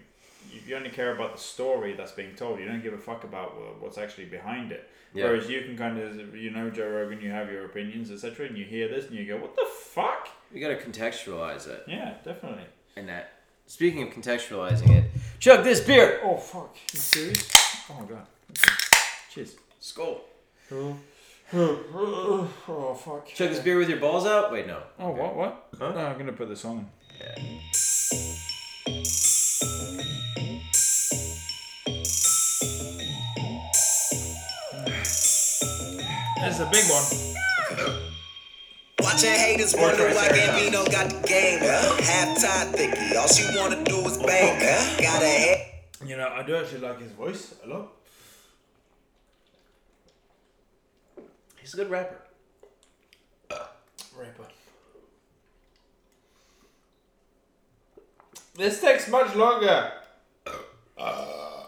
you 0.66 0.76
only 0.76 0.90
care 0.90 1.14
about 1.14 1.36
the 1.36 1.40
story 1.42 1.94
that's 1.94 2.12
being 2.12 2.34
told. 2.34 2.60
You 2.60 2.66
don't 2.66 2.82
give 2.82 2.92
a 2.92 2.98
fuck 2.98 3.24
about 3.24 3.80
what's 3.80 3.98
actually 3.98 4.26
behind 4.26 4.70
it. 4.70 4.88
Yeah. 5.14 5.24
Whereas 5.24 5.48
you 5.48 5.60
can 5.62 5.76
kind 5.76 5.98
of 5.98 6.36
you 6.36 6.50
know 6.50 6.70
Joe 6.70 6.88
Rogan, 6.88 7.20
you 7.20 7.30
have 7.30 7.50
your 7.50 7.64
opinions, 7.64 8.10
etc., 8.10 8.46
and 8.46 8.56
you 8.56 8.64
hear 8.64 8.88
this 8.88 9.06
and 9.06 9.14
you 9.16 9.26
go, 9.26 9.36
"What 9.36 9.56
the 9.56 9.66
fuck?" 9.66 10.28
You 10.52 10.60
got 10.60 10.68
to 10.68 10.84
contextualize 10.84 11.66
it. 11.66 11.84
Yeah, 11.86 12.14
definitely. 12.24 12.64
And 12.96 13.08
that. 13.08 13.32
Speaking 13.66 14.02
of 14.02 14.10
contextualizing 14.10 14.90
it, 14.90 15.04
chug 15.38 15.64
this 15.64 15.80
beer. 15.80 16.20
Oh 16.22 16.36
fuck! 16.36 16.76
You 16.92 16.98
serious? 16.98 17.50
Oh 17.90 18.00
my 18.00 18.06
god. 18.06 18.26
Cheers. 19.30 19.56
Skull. 19.80 20.20
Cool 20.68 20.98
oh 21.54 22.98
fuck. 23.04 23.26
Chug 23.26 23.50
this 23.50 23.58
beer 23.60 23.76
with 23.76 23.88
your 23.88 23.98
balls 23.98 24.26
out? 24.26 24.50
Wait, 24.50 24.66
no. 24.66 24.78
Oh 24.98 25.10
okay. 25.10 25.20
what 25.20 25.36
what? 25.36 25.66
Huh? 25.78 25.92
No, 25.92 25.98
I'm 25.98 26.18
gonna 26.18 26.32
put 26.32 26.48
this 26.48 26.64
on. 26.64 26.88
Yeah. 27.20 27.34
This 36.40 36.54
is 36.54 36.60
a 36.60 36.70
big 36.70 36.84
one. 36.90 37.04
Watching 39.00 39.30
haters 39.30 39.74
wonder 39.76 40.08
why 40.14 40.28
Gambino 40.28 40.90
got 40.90 41.10
the 41.10 41.26
game. 41.26 41.60
Huh? 41.62 42.02
Half 42.02 42.40
time 42.40 42.72
thinking, 42.72 43.16
all 43.16 43.28
she 43.28 43.44
wanna 43.58 43.84
do 43.84 43.98
is 44.06 44.16
bang. 44.16 44.58
Huh? 44.62 45.02
Got 45.02 45.22
a 45.22 45.26
head. 45.26 45.66
You 46.06 46.16
know, 46.16 46.28
I 46.28 46.42
do 46.42 46.56
actually 46.56 46.80
like 46.80 47.00
his 47.00 47.12
voice 47.12 47.54
a 47.62 47.68
lot. 47.68 47.92
He's 51.62 51.74
a 51.74 51.76
good 51.76 51.90
rapper. 51.90 52.20
Rapper. 54.18 54.46
This 58.54 58.80
takes 58.80 59.08
much 59.08 59.34
longer. 59.36 59.92
Uh, 60.98 61.64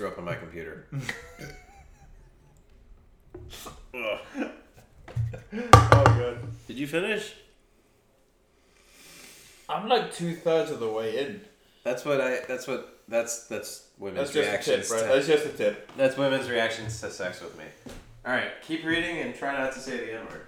threw 0.00 0.08
up 0.08 0.16
on 0.16 0.24
my 0.24 0.34
computer. 0.34 0.86
oh, 3.94 4.18
good. 5.52 6.38
Did 6.66 6.78
you 6.78 6.86
finish? 6.86 7.34
I'm 9.68 9.90
like 9.90 10.10
two 10.14 10.34
thirds 10.36 10.70
of 10.70 10.80
the 10.80 10.88
way 10.88 11.22
in. 11.22 11.42
That's 11.84 12.06
what 12.06 12.18
I. 12.22 12.40
That's 12.48 12.66
what. 12.66 13.02
That's 13.08 13.46
that's 13.46 13.88
women's 13.98 14.32
That's 14.32 14.32
just 14.32 14.48
a 14.48 14.50
reactions. 14.52 14.88
tip, 14.88 14.96
right? 14.96 15.06
That's 15.12 15.26
to, 15.26 15.32
just 15.32 15.46
a 15.46 15.50
tip. 15.50 15.90
that's 15.98 16.16
women's 16.16 16.48
reactions 16.48 16.98
to 17.02 17.10
sex 17.10 17.42
with 17.42 17.58
me. 17.58 17.64
All 18.24 18.32
right, 18.32 18.52
keep 18.66 18.84
reading 18.86 19.18
and 19.18 19.34
try 19.34 19.52
not 19.58 19.72
to 19.74 19.80
say 19.80 19.98
the 19.98 20.14
N 20.14 20.26
word. 20.26 20.46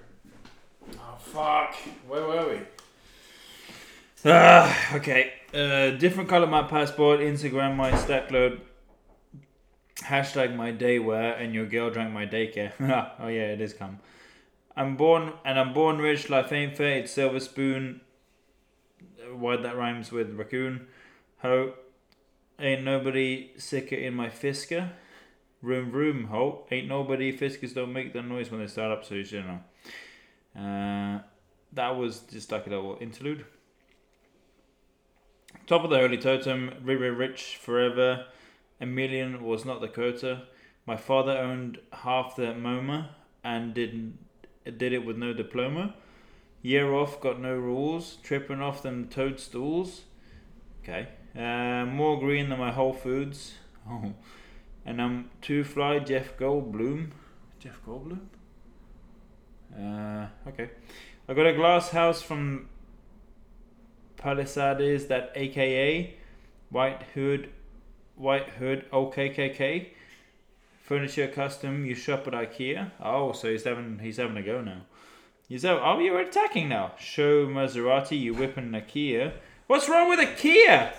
Oh 0.95 1.17
fuck! 1.19 1.75
Where 2.09 2.27
were 2.27 2.49
we? 2.49 2.61
Ah, 4.25 4.97
okay. 4.97 5.33
Uh, 5.53 5.91
different 5.99 6.31
color 6.31 6.47
my 6.47 6.63
passport, 6.63 7.21
Instagram, 7.21 7.77
my 7.77 7.95
stack 7.97 8.31
load. 8.31 8.63
Hashtag 9.97 10.57
my 10.57 10.71
day 10.71 10.99
wear 10.99 11.35
and 11.35 11.55
your 11.55 11.67
girl 11.67 11.91
drank 11.91 12.13
my 12.13 12.27
daycare. 12.27 12.73
oh 13.19 13.29
yeah, 13.29 13.53
it 13.53 13.61
is 13.61 13.75
come. 13.75 13.99
I'm 14.77 14.97
born 14.97 15.35
and 15.45 15.59
I'm 15.59 15.73
born 15.73 15.99
rich. 15.99 16.31
Life 16.31 16.53
ain't 16.53 16.77
fair. 16.77 16.99
It's 16.99 17.13
silver 17.13 17.41
spoon. 17.41 18.01
Why 19.35 19.57
that 19.57 19.77
rhymes 19.77 20.11
with 20.11 20.35
raccoon. 20.35 20.87
Ho. 21.43 21.75
Ain't 22.59 22.85
nobody 22.85 23.51
sicker 23.57 23.97
in 23.97 24.15
my 24.15 24.29
fisker. 24.29 24.91
Room 25.61 25.93
room 25.93 26.25
ho. 26.25 26.67
Ain't 26.71 26.89
nobody 26.89 27.37
fiskers 27.37 27.75
don't 27.75 27.93
make 27.93 28.13
that 28.15 28.23
noise 28.23 28.51
when 28.51 28.61
they 28.61 28.67
start 28.67 28.91
up. 28.91 29.05
So 29.05 29.15
you 29.15 29.25
should 29.25 29.45
know. 29.47 29.61
Uh, 30.61 31.21
that 31.73 31.97
was 31.97 32.21
just 32.21 32.51
like 32.51 32.67
a 32.67 32.71
little 32.71 32.99
interlude. 33.01 33.45
Top 35.67 35.85
of 35.85 35.91
the 35.91 35.99
holy 35.99 36.19
totem, 36.19 36.73
Riri 36.85 37.17
Rich 37.17 37.59
forever. 37.61 38.27
A 38.83 38.87
million 38.87 39.45
was 39.45 39.65
not 39.65 39.81
the 39.81 39.87
quota. 39.87 40.43
My 40.87 40.97
father 40.97 41.39
owned 41.39 41.79
half 41.93 42.35
the 42.35 42.53
MoMA 42.53 43.11
and 43.45 43.73
didn't 43.73 44.19
did 44.65 44.93
it 44.93 45.07
with 45.07 45.17
no 45.17 45.33
diploma. 45.33 45.95
Year 46.63 46.93
off, 46.93 47.21
got 47.21 47.41
no 47.41 47.55
rules. 47.55 48.17
Tripping 48.25 48.61
off 48.61 48.83
them 48.83 49.07
toadstools. 49.09 50.03
Okay. 50.83 51.09
Uh, 51.37 51.87
more 51.87 52.19
green 52.19 52.49
than 52.49 52.59
my 52.59 52.73
Whole 52.73 52.93
Foods. 52.93 53.55
Oh. 53.89 54.15
And 54.85 55.01
I'm 55.01 55.31
too 55.41 55.63
fly, 55.63 56.01
Jeff 56.01 56.37
Goldblum. 56.37 57.11
Jeff 57.61 57.79
Goldblum? 57.87 58.21
Uh, 59.79 60.27
okay. 60.49 60.71
I 61.29 61.35
got 61.35 61.47
a 61.47 61.53
glass 61.53 61.91
house 61.91 62.21
from 62.21 62.69
Palisades 64.17 65.07
that 65.07 65.31
AKA 65.37 66.17
White 66.71 67.03
Hood 67.15 67.49
White 68.23 68.51
Hood 68.51 68.89
OKKK 68.93 69.89
Furniture 70.81 71.27
Custom 71.27 71.85
you 71.85 71.97
shop 71.97 72.29
at 72.29 72.35
IKEA. 72.35 72.93
Oh, 73.03 73.33
so 73.33 73.51
he's 73.51 73.65
having 73.65 73.99
he's 73.99 74.19
having 74.19 74.37
a 74.37 74.43
go 74.43 74.61
now. 74.61 74.83
He's 75.49 75.65
out. 75.65 75.83
Oh, 75.85 75.99
you're 75.99 76.21
attacking 76.21 76.69
now. 76.69 76.93
Show 77.01 77.47
Maserati 77.47 78.19
you 78.19 78.33
whipping 78.33 78.73
a 78.75 78.81
Kia. 78.81 79.33
What's 79.67 79.89
wrong 79.89 80.09
with 80.09 80.21
IKEA? 80.21 80.37
Kia? 80.37 80.93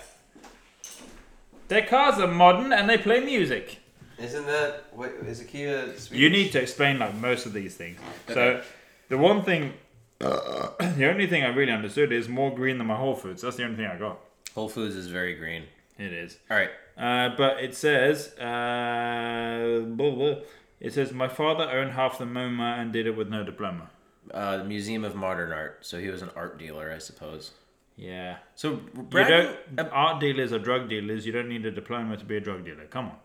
Their 1.68 1.86
cars 1.86 2.18
are 2.18 2.26
modern 2.26 2.74
and 2.74 2.90
they 2.90 2.98
play 2.98 3.20
music. 3.20 3.78
Isn't 4.18 4.44
that 4.44 4.84
what 4.92 5.10
is 5.26 5.40
a 5.40 5.44
Kia? 5.44 5.98
Swedish? 5.98 6.10
You 6.12 6.28
need 6.28 6.52
to 6.52 6.60
explain 6.60 6.98
like 6.98 7.14
most 7.14 7.46
of 7.46 7.54
these 7.54 7.74
things. 7.74 7.98
So 8.28 8.62
the 9.08 9.16
one 9.16 9.42
thing, 9.42 9.72
the 10.18 11.08
only 11.10 11.26
thing 11.26 11.42
I 11.42 11.48
really 11.48 11.72
understood 11.72 12.12
is 12.12 12.28
more 12.28 12.54
green 12.54 12.76
than 12.76 12.86
my 12.86 12.96
Whole 12.96 13.16
Foods. 13.16 13.40
That's 13.40 13.56
the 13.56 13.64
only 13.64 13.76
thing 13.76 13.86
I 13.86 13.96
got. 13.96 14.18
Whole 14.54 14.68
Foods 14.68 14.94
is 14.94 15.06
very 15.06 15.34
green. 15.34 15.64
It 15.96 16.12
is. 16.12 16.36
All 16.50 16.58
right. 16.58 16.70
Uh, 16.96 17.30
but 17.36 17.60
it 17.62 17.74
says, 17.74 18.36
uh, 18.38 19.82
blah, 19.86 20.10
blah. 20.10 20.34
it 20.80 20.92
says 20.92 21.12
my 21.12 21.28
father 21.28 21.64
owned 21.70 21.92
half 21.92 22.18
the 22.18 22.24
MoMA 22.24 22.78
and 22.78 22.92
did 22.92 23.06
it 23.06 23.16
with 23.16 23.28
no 23.28 23.42
diploma. 23.42 23.90
Uh, 24.32 24.58
the 24.58 24.64
Museum 24.64 25.04
of 25.04 25.14
Modern 25.14 25.52
Art. 25.52 25.78
So 25.82 25.98
he 25.98 26.08
was 26.08 26.22
an 26.22 26.30
art 26.36 26.58
dealer, 26.58 26.92
I 26.92 26.98
suppose. 26.98 27.50
Yeah. 27.96 28.38
So 28.54 28.80
You 28.96 29.24
don't, 29.24 29.56
art 29.92 30.20
dealers 30.20 30.52
are 30.52 30.58
drug 30.58 30.88
dealers. 30.88 31.26
You 31.26 31.32
don't 31.32 31.48
need 31.48 31.64
a 31.66 31.70
diploma 31.70 32.16
to 32.16 32.24
be 32.24 32.36
a 32.36 32.40
drug 32.40 32.64
dealer. 32.64 32.84
Come 32.86 33.06
on. 33.06 33.16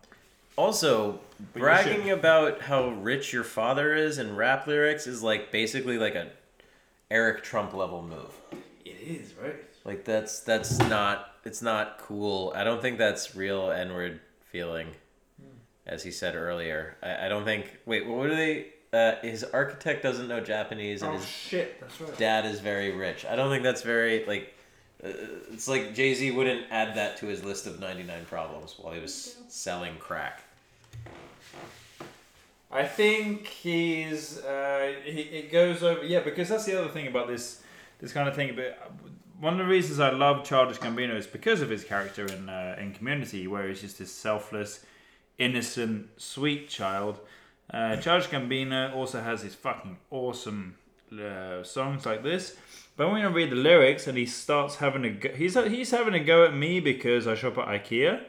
also 0.56 1.12
you 1.38 1.46
bragging 1.54 2.10
about 2.10 2.60
how 2.62 2.88
rich 2.90 3.32
your 3.32 3.44
father 3.44 3.94
is 3.94 4.18
in 4.18 4.36
rap 4.36 4.66
lyrics 4.66 5.06
is 5.06 5.22
like 5.22 5.50
basically 5.50 5.96
like 5.98 6.14
a 6.14 6.30
Eric 7.10 7.42
Trump 7.42 7.72
level 7.72 8.02
move. 8.02 8.32
It 8.84 8.96
is 9.00 9.34
right. 9.42 9.56
Like 9.84 10.04
that's 10.04 10.40
that's 10.40 10.78
not 10.78 11.32
it's 11.44 11.62
not 11.62 11.98
cool. 11.98 12.52
I 12.54 12.64
don't 12.64 12.82
think 12.82 12.98
that's 12.98 13.34
real 13.34 13.70
N 13.70 13.92
word 13.92 14.20
feeling, 14.50 14.88
as 15.86 16.02
he 16.02 16.10
said 16.10 16.34
earlier. 16.34 16.96
I, 17.02 17.26
I 17.26 17.28
don't 17.28 17.44
think. 17.44 17.78
Wait, 17.86 18.06
what 18.06 18.28
do 18.28 18.36
they? 18.36 18.66
Uh, 18.92 19.14
his 19.22 19.44
architect 19.44 20.02
doesn't 20.02 20.26
know 20.28 20.40
Japanese, 20.40 21.02
and 21.02 21.12
Oh 21.12 21.16
his 21.16 21.26
shit! 21.26 21.80
That's 21.80 22.00
right. 22.00 22.18
dad 22.18 22.44
is 22.44 22.60
very 22.60 22.92
rich. 22.92 23.24
I 23.24 23.36
don't 23.36 23.50
think 23.50 23.62
that's 23.62 23.82
very 23.82 24.24
like. 24.26 24.54
Uh, 25.02 25.08
it's 25.52 25.66
like 25.66 25.94
Jay 25.94 26.12
Z 26.12 26.30
wouldn't 26.32 26.66
add 26.70 26.96
that 26.96 27.16
to 27.18 27.26
his 27.26 27.42
list 27.42 27.66
of 27.66 27.80
ninety 27.80 28.02
nine 28.02 28.26
problems 28.26 28.74
while 28.78 28.92
he 28.92 29.00
was 29.00 29.36
selling 29.48 29.96
crack. 29.98 30.42
I 32.72 32.84
think 32.84 33.46
he's 33.46 34.38
uh, 34.38 34.92
he, 35.04 35.20
it 35.22 35.50
goes 35.52 35.82
over 35.82 36.04
yeah 36.04 36.20
because 36.20 36.48
that's 36.48 36.66
the 36.66 36.78
other 36.78 36.90
thing 36.90 37.06
about 37.06 37.28
this 37.28 37.62
this 37.98 38.12
kind 38.12 38.28
of 38.28 38.34
thing. 38.34 38.54
But 38.54 38.78
one 39.40 39.54
of 39.54 39.58
the 39.58 39.64
reasons 39.64 39.98
I 39.98 40.10
love 40.10 40.44
Childish 40.44 40.78
Gambino 40.78 41.16
is 41.16 41.26
because 41.26 41.62
of 41.62 41.70
his 41.70 41.82
character 41.82 42.26
in 42.26 42.48
uh, 42.48 42.76
in 42.78 42.92
Community, 42.92 43.46
where 43.46 43.66
he's 43.68 43.80
just 43.80 43.98
this 43.98 44.12
selfless, 44.12 44.84
innocent, 45.38 46.08
sweet 46.20 46.68
child. 46.68 47.18
Uh, 47.72 47.96
Childish 47.96 48.28
Gambino 48.28 48.94
also 48.94 49.20
has 49.20 49.42
his 49.42 49.54
fucking 49.54 49.96
awesome 50.10 50.76
uh, 51.12 51.62
songs 51.62 52.04
like 52.04 52.22
this. 52.22 52.56
But 52.96 53.10
when 53.10 53.22
I 53.22 53.28
read 53.28 53.50
the 53.50 53.56
lyrics 53.56 54.06
and 54.06 54.18
he 54.18 54.26
starts 54.26 54.76
having 54.76 55.04
a 55.04 55.10
go, 55.10 55.30
he's 55.30 55.54
he's 55.54 55.90
having 55.90 56.14
a 56.14 56.20
go 56.20 56.44
at 56.44 56.54
me 56.54 56.80
because 56.80 57.26
I 57.26 57.34
shop 57.34 57.56
at 57.58 57.66
IKEA. 57.66 58.22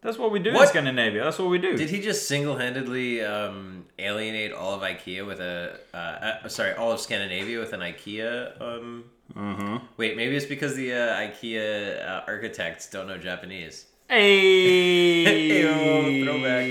That's 0.00 0.16
what 0.16 0.30
we 0.30 0.38
do 0.38 0.50
in 0.50 0.66
Scandinavia. 0.68 1.24
That's 1.24 1.38
what 1.38 1.50
we 1.50 1.58
do. 1.58 1.76
Did 1.76 1.90
he 1.90 2.00
just 2.00 2.28
single 2.28 2.56
handedly 2.56 3.20
um, 3.20 3.84
alienate 3.98 4.52
all 4.52 4.74
of 4.74 4.82
IKEA 4.82 5.26
with 5.26 5.40
a 5.40 5.80
uh, 5.92 5.96
uh, 5.96 6.48
sorry 6.48 6.72
all 6.74 6.92
of 6.92 7.00
Scandinavia 7.00 7.58
with 7.58 7.72
an 7.72 7.80
IKEA? 7.80 8.60
Um, 8.62 9.04
Uh-huh. 9.36 9.78
wait, 9.96 10.16
maybe 10.16 10.34
it's 10.36 10.46
because 10.46 10.74
the 10.74 10.92
uh, 10.92 11.16
IKEA 11.16 12.02
uh, 12.06 12.22
architects 12.26 12.88
don't 12.90 13.06
know 13.06 13.18
Japanese. 13.18 13.86
Hey, 14.08 15.62
throwback. 16.24 16.66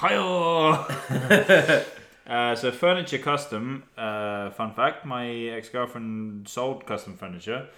Hiyo. 0.00 1.84
uh, 2.26 2.54
so 2.56 2.72
furniture 2.72 3.18
custom. 3.18 3.84
Uh, 3.96 4.50
fun 4.50 4.74
fact: 4.74 5.06
my 5.06 5.28
ex 5.28 5.68
girlfriend 5.68 6.48
sold 6.48 6.84
custom 6.84 7.16
furniture, 7.16 7.68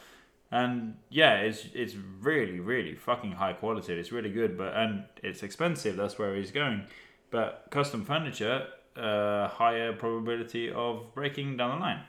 and 0.51 0.97
yeah, 1.10 1.36
it's 1.40 1.66
it's 1.74 1.94
really 2.20 2.59
really 2.59 2.94
fucking 2.94 3.32
high 3.32 3.52
quality. 3.52 3.93
It's 3.93 4.12
really 4.12 4.31
good, 4.31 4.56
but 4.56 4.74
and 4.74 5.05
it's 5.22 5.43
expensive. 5.43 5.97
That's 5.97 6.18
where 6.18 6.35
he's 6.35 6.51
going. 6.51 6.85
But 7.31 7.66
custom 7.70 8.05
furniture, 8.05 8.66
uh, 8.97 9.48
higher 9.48 9.93
probability 9.93 10.70
of 10.70 11.14
breaking 11.14 11.56
down 11.59 11.78
the 11.78 11.85
line 11.85 12.01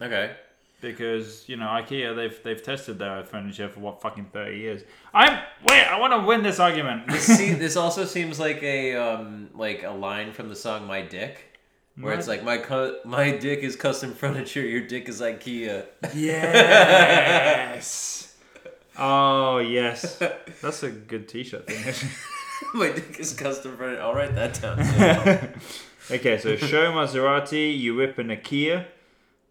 Okay. 0.00 0.36
Because 0.80 1.48
you 1.48 1.56
know 1.56 1.66
IKEA 1.66 2.14
they've 2.14 2.40
they've 2.42 2.62
tested 2.62 2.98
their 2.98 3.24
furniture 3.24 3.68
for 3.68 3.80
what 3.80 4.00
fucking 4.00 4.26
thirty 4.32 4.58
years. 4.58 4.82
I'm 5.12 5.40
wait, 5.66 5.84
I 5.84 5.98
want 5.98 6.12
to 6.12 6.20
win 6.20 6.42
this 6.42 6.60
argument. 6.60 7.08
this, 7.08 7.26
See, 7.38 7.52
this 7.52 7.76
also 7.76 8.04
seems 8.04 8.38
like 8.38 8.62
a 8.62 8.94
um, 8.96 9.50
like 9.54 9.82
a 9.82 9.90
line 9.90 10.32
from 10.32 10.48
the 10.48 10.56
song 10.56 10.86
"My 10.86 11.02
Dick," 11.02 11.58
where 11.98 12.14
it's 12.14 12.28
like 12.28 12.44
my 12.44 12.58
cu- 12.58 12.96
my 13.04 13.36
dick 13.36 13.60
is 13.60 13.76
custom 13.76 14.12
furniture, 14.12 14.62
your 14.62 14.86
dick 14.86 15.08
is 15.08 15.20
IKEA. 15.20 15.86
Yes. 16.14 18.36
oh 18.98 19.58
yes, 19.58 20.20
that's 20.60 20.82
a 20.82 20.90
good 20.90 21.28
T-shirt 21.28 21.66
thing. 21.66 22.10
my 22.74 22.90
dick 22.90 23.18
is 23.18 23.32
custom 23.32 23.76
furniture. 23.76 24.02
I'll 24.02 24.14
write 24.14 24.34
that 24.34 24.60
down. 24.60 25.54
okay, 26.10 26.38
so 26.38 26.56
show 26.56 26.92
Maserati, 26.92 27.78
you 27.78 27.94
whip 27.94 28.18
an 28.18 28.36
Kia. 28.42 28.86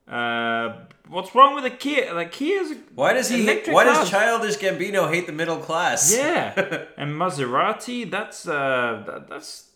Uh, 0.08 0.76
what's 1.08 1.34
wrong 1.36 1.56
with 1.56 1.66
a 1.66 1.70
Kia? 1.70 2.14
Like 2.14 2.32
Kia's. 2.32 2.72
a- 2.72 2.76
Why 2.96 3.14
does 3.14 3.30
he? 3.30 3.44
Electric 3.44 3.74
why 3.74 3.86
cars. 3.86 3.98
does 3.98 4.10
Childish 4.10 4.58
Gambino 4.58 5.12
hate 5.14 5.26
the 5.28 5.34
middle 5.34 5.58
class? 5.58 6.14
Yeah, 6.16 6.54
and 6.98 7.12
Maserati. 7.14 8.10
That's 8.10 8.48
uh, 8.48 9.04
that, 9.06 9.30
that's. 9.30 9.70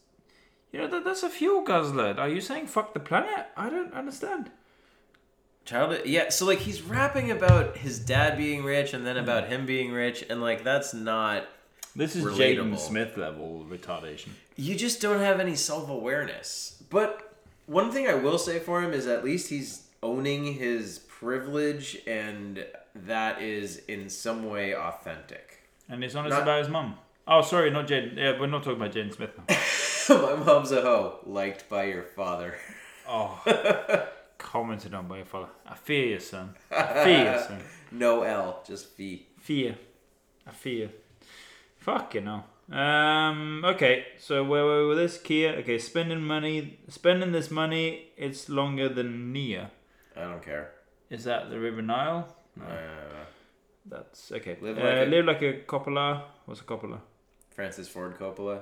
You 0.72 0.82
know 0.82 0.88
that, 0.88 1.06
that's 1.06 1.24
a 1.24 1.30
fuel 1.30 1.62
guzzler. 1.64 2.16
Are 2.18 2.28
you 2.30 2.41
saying 2.41 2.68
fuck 2.68 2.94
the 2.94 2.99
planet? 2.99 3.48
I 3.56 3.70
don't 3.70 3.94
understand. 3.94 4.52
Child, 5.66 6.06
yeah. 6.06 6.30
So 6.30 6.45
like 6.45 6.60
he's 6.60 6.82
rapping 6.82 7.32
about 7.32 7.78
his 7.78 7.99
dad 7.99 8.38
being 8.38 8.64
rich 8.64 8.94
and 8.94 9.06
then 9.06 9.18
about 9.18 9.48
him 9.48 9.66
being 9.66 9.91
rich, 9.91 10.24
and 10.30 10.41
like 10.41 10.64
that's 10.64 10.94
not. 10.94 11.45
This 11.95 12.16
is 12.16 12.24
Jaden 12.24 12.78
Smith 12.78 13.18
level 13.18 13.66
retardation. 13.70 14.30
You 14.56 14.76
just 14.76 15.02
don't 15.02 15.20
have 15.20 15.40
any 15.40 15.56
self 15.56 15.90
awareness. 15.90 16.82
But 16.90 17.34
one 17.66 17.91
thing 17.91 18.08
I 18.08 18.14
will 18.14 18.38
say 18.38 18.60
for 18.60 18.82
him 18.84 18.94
is 18.94 19.08
at 19.08 19.24
least 19.26 19.49
he's 19.49 19.88
owning 20.04 20.54
his 20.54 20.99
privilege, 21.19 21.98
and 22.06 22.65
that 22.95 23.41
is 23.41 23.77
in 23.88 24.10
some 24.10 24.49
way 24.49 24.76
authentic. 24.76 25.60
And 25.89 26.03
it's 26.03 26.15
honest 26.15 26.31
Not- 26.34 26.44
about 26.44 26.60
his 26.60 26.69
mum. 26.69 26.95
Oh, 27.30 27.41
sorry, 27.41 27.69
not 27.72 27.88
Jaden. 27.88 28.15
Yeah, 28.15 28.39
we're 28.39 28.48
not 28.48 28.64
talking 28.64 28.80
about 28.81 28.94
Jaden 28.94 29.14
Smith. 29.14 29.31
My 30.10 30.35
mom's 30.35 30.72
a 30.72 30.81
hoe, 30.81 31.19
liked 31.26 31.68
by 31.68 31.84
your 31.85 32.03
father. 32.03 32.56
Oh, 33.07 33.41
commented 34.38 34.94
on 34.94 35.07
by 35.10 35.18
your 35.18 35.26
father. 35.26 35.49
I 35.65 35.76
fear 35.76 36.06
you, 36.06 36.19
son. 36.19 36.56
I 36.72 37.03
fear 37.03 37.34
you, 37.34 37.39
son. 37.39 37.61
No 37.91 38.23
L, 38.23 38.64
just 38.68 38.95
V. 38.98 39.27
Fear. 39.39 39.76
I 40.45 40.52
fear. 40.52 40.89
Fucking 41.80 42.26
hell. 42.26 42.45
Um. 42.69 43.64
Okay. 43.65 44.06
So 44.19 44.44
where 44.44 44.64
were 44.65 44.81
we 44.84 44.88
with 44.89 44.98
this 44.98 45.18
Kia? 45.18 45.52
Okay, 45.60 45.80
spending 45.80 46.22
money, 46.22 46.80
spending 46.89 47.31
this 47.31 47.49
money. 47.49 48.10
It's 48.18 48.49
longer 48.49 48.89
than 48.89 49.31
Nia. 49.31 49.72
I 50.18 50.22
don't 50.22 50.44
care. 50.44 50.72
Is 51.09 51.23
that 51.25 51.49
the 51.49 51.59
River 51.59 51.81
Nile? 51.81 52.27
No. 52.55 52.65
Uh, 52.65 53.25
That's 53.85 54.31
okay. 54.31 54.57
Live 54.61 54.77
uh, 54.77 54.81
like 54.81 54.97
a- 55.07 55.09
live 55.09 55.25
like 55.25 55.41
a 55.41 55.53
Coppola. 55.65 56.23
What's 56.45 56.61
a 56.61 56.63
Coppola? 56.65 56.99
Francis 57.51 57.88
Ford 57.88 58.17
Coppola, 58.19 58.61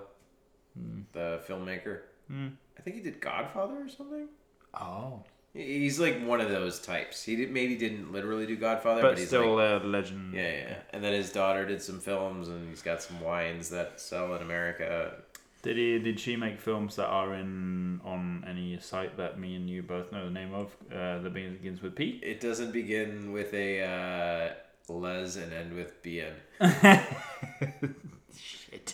the 1.14 1.42
filmmaker. 1.48 2.00
Hmm. 2.30 2.48
I 2.78 2.82
think 2.82 2.96
he 2.98 3.02
did 3.02 3.20
Godfather 3.20 3.76
or 3.86 3.90
something. 3.90 4.28
Oh. 4.74 5.24
He- 5.54 5.80
He's 5.80 6.00
like 6.00 6.22
one 6.26 6.42
of 6.42 6.50
those 6.50 6.80
types. 6.80 7.24
He 7.24 7.36
did, 7.36 7.52
maybe 7.52 7.76
didn't 7.76 8.12
literally 8.12 8.46
do 8.46 8.56
Godfather, 8.58 9.02
but, 9.02 9.12
But 9.12 9.18
he's 9.20 9.28
still 9.28 9.56
like, 9.56 9.82
a 9.82 9.86
legend. 9.86 10.34
yeah, 10.34 10.42
yeah, 10.42 10.58
yeah. 10.70 10.76
And 10.92 11.04
then 11.04 11.14
his 11.14 11.32
daughter 11.32 11.66
did 11.66 11.82
some 11.82 12.00
films, 12.00 12.48
and 12.50 12.70
he's 12.70 12.82
got 12.82 13.02
some 13.02 13.22
wines 13.22 13.70
that 13.70 14.00
sell 14.00 14.36
in 14.36 14.42
America. 14.42 15.14
Did 15.66 15.78
he? 15.78 15.98
Did 15.98 16.20
she 16.20 16.36
make 16.36 16.60
films 16.60 16.96
that 16.98 17.08
are 17.08 17.34
in 17.34 18.00
on 18.06 18.46
any 18.48 18.78
site 18.80 19.18
that 19.18 19.40
me 19.40 19.56
and 19.56 19.68
you 19.68 19.82
both 19.82 20.12
know 20.12 20.26
the 20.26 20.32
name 20.32 20.54
of? 20.54 20.68
Uh, 20.92 21.18
that 21.18 21.34
begins 21.34 21.82
with 21.82 21.96
P. 21.96 22.22
It 22.22 22.40
doesn't 22.40 22.72
begin 22.72 23.32
with 23.32 23.52
a 23.52 23.82
uh, 23.82 24.94
les 24.94 25.38
and 25.38 25.52
end 25.52 25.74
with 25.74 26.04
bn. 26.04 26.34
Shit. 28.38 28.94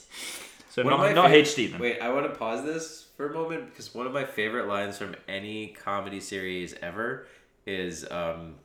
So 0.69 0.83
One 0.85 0.97
not, 0.97 1.13
not 1.13 1.29
fav- 1.31 1.41
HD 1.41 1.71
then. 1.71 1.81
Wait, 1.81 1.99
I 1.99 2.07
want 2.13 2.31
to 2.31 2.39
pause 2.39 2.63
this 2.63 3.07
for 3.17 3.29
a 3.29 3.33
moment 3.33 3.65
because 3.65 3.93
one 3.93 4.07
of 4.07 4.13
my 4.13 4.23
favorite 4.23 4.69
lines 4.69 4.97
from 4.97 5.13
any 5.27 5.67
comedy 5.67 6.21
series 6.21 6.73
ever 6.81 7.27
is 7.65 8.09
um, 8.09 8.55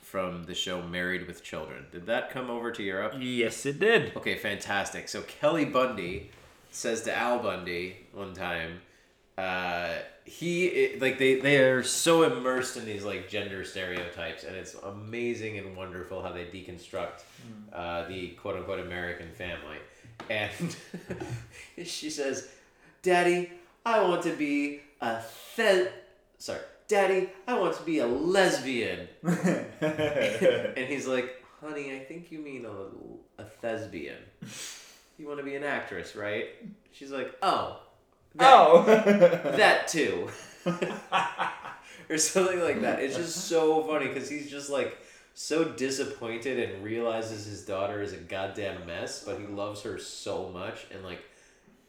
from 0.00 0.44
the 0.44 0.54
show 0.54 0.80
Married 0.80 1.26
with 1.26 1.44
Children. 1.44 1.84
Did 1.92 2.06
that 2.06 2.30
come 2.30 2.48
over 2.48 2.72
to 2.72 2.82
Europe? 2.82 3.16
Yes, 3.18 3.66
it 3.66 3.78
did. 3.78 4.16
Okay, 4.16 4.36
fantastic. 4.36 5.10
So 5.10 5.20
Kelly 5.20 5.66
Bundy 5.66 6.30
says 6.78 7.02
to 7.02 7.16
Al 7.16 7.40
Bundy 7.40 7.96
one 8.12 8.34
time, 8.34 8.80
uh, 9.36 9.94
he 10.24 10.96
like 11.00 11.18
they 11.18 11.40
they 11.40 11.58
are 11.58 11.82
so 11.82 12.22
immersed 12.22 12.76
in 12.76 12.84
these 12.84 13.04
like 13.04 13.28
gender 13.28 13.64
stereotypes, 13.64 14.44
and 14.44 14.54
it's 14.56 14.74
amazing 14.74 15.58
and 15.58 15.76
wonderful 15.76 16.22
how 16.22 16.32
they 16.32 16.44
deconstruct 16.44 17.22
uh, 17.72 18.06
the 18.08 18.28
quote 18.30 18.56
unquote 18.56 18.80
American 18.80 19.30
family. 19.32 19.78
And 20.30 20.76
she 21.86 22.10
says, 22.10 22.48
"Daddy, 23.02 23.50
I 23.84 24.02
want 24.02 24.22
to 24.22 24.32
be 24.34 24.80
a 25.00 25.20
the 25.56 25.92
sorry." 26.38 26.60
Daddy, 26.88 27.28
I 27.46 27.58
want 27.58 27.76
to 27.76 27.82
be 27.82 27.98
a 27.98 28.06
lesbian. 28.06 29.08
and 29.22 30.88
he's 30.88 31.06
like, 31.06 31.44
honey, 31.60 31.94
I 31.94 31.98
think 31.98 32.32
you 32.32 32.38
mean 32.38 32.64
a, 32.64 33.42
a 33.42 33.44
thespian. 33.44 34.16
You 35.18 35.26
want 35.26 35.38
to 35.40 35.44
be 35.44 35.56
an 35.56 35.64
actress, 35.64 36.14
right? 36.16 36.46
She's 36.92 37.10
like, 37.10 37.34
oh. 37.42 37.80
That, 38.36 38.54
Oh. 38.56 38.82
that 39.56 39.88
too. 39.88 40.28
or 42.08 42.18
something 42.18 42.60
like 42.60 42.80
that. 42.82 43.00
It's 43.00 43.16
just 43.16 43.48
so 43.48 43.82
funny 43.82 44.08
because 44.08 44.28
he's 44.28 44.50
just 44.50 44.70
like 44.70 44.96
so 45.34 45.64
disappointed 45.64 46.58
and 46.70 46.84
realizes 46.84 47.46
his 47.46 47.64
daughter 47.64 48.00
is 48.00 48.12
a 48.12 48.16
goddamn 48.16 48.86
mess, 48.86 49.24
but 49.24 49.38
he 49.40 49.46
loves 49.46 49.82
her 49.82 49.98
so 49.98 50.48
much 50.50 50.86
and 50.92 51.04
like 51.04 51.20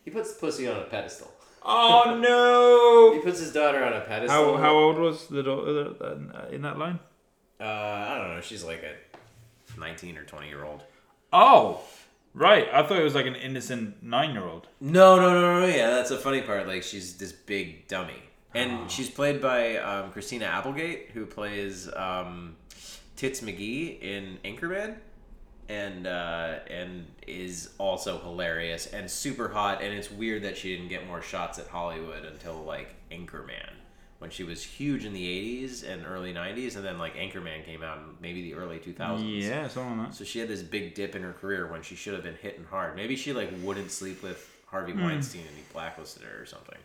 he 0.03 0.11
puts 0.11 0.33
pussy 0.33 0.67
on 0.67 0.79
a 0.79 0.83
pedestal. 0.85 1.31
oh 1.63 2.17
no. 2.21 3.13
He 3.13 3.19
puts 3.23 3.39
his 3.39 3.53
daughter 3.53 3.83
on 3.83 3.93
a 3.93 4.01
pedestal. 4.01 4.57
How 4.57 4.63
how 4.63 4.73
old 4.73 4.97
was 4.97 5.27
the 5.27 5.43
daughter 5.43 5.93
in 6.51 6.61
that 6.63 6.77
line? 6.79 6.99
Uh, 7.59 7.63
I 7.63 8.17
don't 8.17 8.35
know. 8.35 8.41
She's 8.41 8.63
like 8.63 8.83
a 8.83 9.79
19 9.79 10.17
or 10.17 10.23
20 10.23 10.47
year 10.47 10.63
old. 10.63 10.83
Oh, 11.31 11.81
right. 12.33 12.67
I 12.71 12.83
thought 12.83 12.97
it 12.97 13.03
was 13.03 13.15
like 13.15 13.25
an 13.25 13.35
innocent 13.35 14.01
nine-year-old. 14.03 14.67
No, 14.79 15.15
no, 15.17 15.33
no, 15.33 15.59
no. 15.59 15.65
Yeah, 15.65 15.89
that's 15.91 16.09
the 16.09 16.17
funny 16.17 16.41
part. 16.41 16.67
Like 16.67 16.83
she's 16.83 17.17
this 17.17 17.31
big 17.31 17.87
dummy, 17.87 18.21
and 18.53 18.89
she's 18.89 19.09
played 19.09 19.41
by 19.41 19.77
um, 19.77 20.11
Christina 20.11 20.45
Applegate, 20.45 21.09
who 21.13 21.25
plays 21.25 21.89
um, 21.95 22.55
Tits 23.15 23.41
McGee 23.41 24.01
in 24.01 24.37
Anchorman, 24.45 24.97
and 25.67 26.07
uh, 26.07 26.59
and 26.69 27.05
is 27.27 27.69
also 27.77 28.19
hilarious 28.19 28.87
and 28.87 29.09
super 29.09 29.49
hot. 29.49 29.81
And 29.81 29.93
it's 29.93 30.09
weird 30.09 30.43
that 30.43 30.57
she 30.57 30.75
didn't 30.75 30.89
get 30.89 31.05
more 31.07 31.21
shots 31.21 31.59
at 31.59 31.67
Hollywood 31.67 32.25
until 32.25 32.63
like 32.63 32.95
Anchorman, 33.11 33.73
when 34.19 34.29
she 34.29 34.43
was 34.43 34.63
huge 34.63 35.05
in 35.05 35.13
the 35.13 35.25
'80s 35.25 35.87
and 35.87 36.05
early 36.05 36.33
'90s, 36.33 36.75
and 36.75 36.85
then 36.85 36.97
like 36.99 37.15
Anchorman 37.15 37.65
came 37.65 37.81
out 37.81 37.97
in 37.97 38.03
maybe 38.21 38.41
the 38.43 38.53
early 38.53 38.77
2000s. 38.79 39.41
Yeah, 39.41 39.67
something 39.67 39.97
like 39.97 40.09
that. 40.09 40.15
So 40.15 40.23
she 40.23 40.39
had 40.39 40.47
this 40.47 40.61
big 40.61 40.93
dip 40.93 41.15
in 41.15 41.23
her 41.23 41.33
career 41.33 41.67
when 41.71 41.81
she 41.81 41.95
should 41.95 42.13
have 42.13 42.23
been 42.23 42.37
hitting 42.41 42.65
hard. 42.65 42.95
Maybe 42.95 43.15
she 43.15 43.33
like 43.33 43.49
wouldn't 43.63 43.91
sleep 43.91 44.21
with 44.21 44.49
Harvey 44.67 44.93
Weinstein 44.93 45.41
and 45.41 45.55
he 45.55 45.63
blacklisted 45.73 46.23
her 46.23 46.41
or 46.41 46.45
something. 46.45 46.77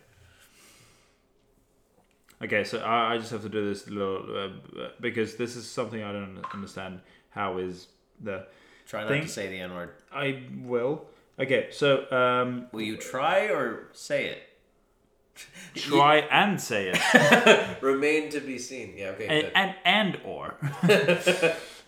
Okay, 2.42 2.64
so 2.64 2.78
I, 2.78 3.14
I 3.14 3.18
just 3.18 3.30
have 3.30 3.42
to 3.42 3.48
do 3.48 3.68
this 3.68 3.88
little 3.88 4.36
uh, 4.36 4.88
because 5.00 5.36
this 5.36 5.56
is 5.56 5.68
something 5.68 6.02
I 6.02 6.12
don't 6.12 6.44
understand. 6.52 7.00
How 7.30 7.58
is 7.58 7.88
the? 8.20 8.46
Try 8.86 9.02
not 9.02 9.08
Think- 9.08 9.26
to 9.26 9.30
say 9.30 9.48
the 9.48 9.58
N 9.60 9.74
word. 9.74 9.90
I 10.12 10.42
will. 10.62 11.06
Okay, 11.38 11.68
so 11.72 12.10
um, 12.12 12.66
Will 12.70 12.82
you 12.82 12.96
try 12.96 13.46
or 13.46 13.88
say 13.92 14.26
it? 14.26 14.42
Try 15.74 16.18
and 16.18 16.60
say 16.60 16.92
it, 16.94 17.82
Remain 17.82 18.30
to 18.30 18.40
be 18.40 18.58
seen. 18.58 18.94
Yeah, 18.96 19.08
okay. 19.10 19.50
and 19.54 19.74
and, 19.84 20.16
and 20.16 20.20
or. 20.24 20.54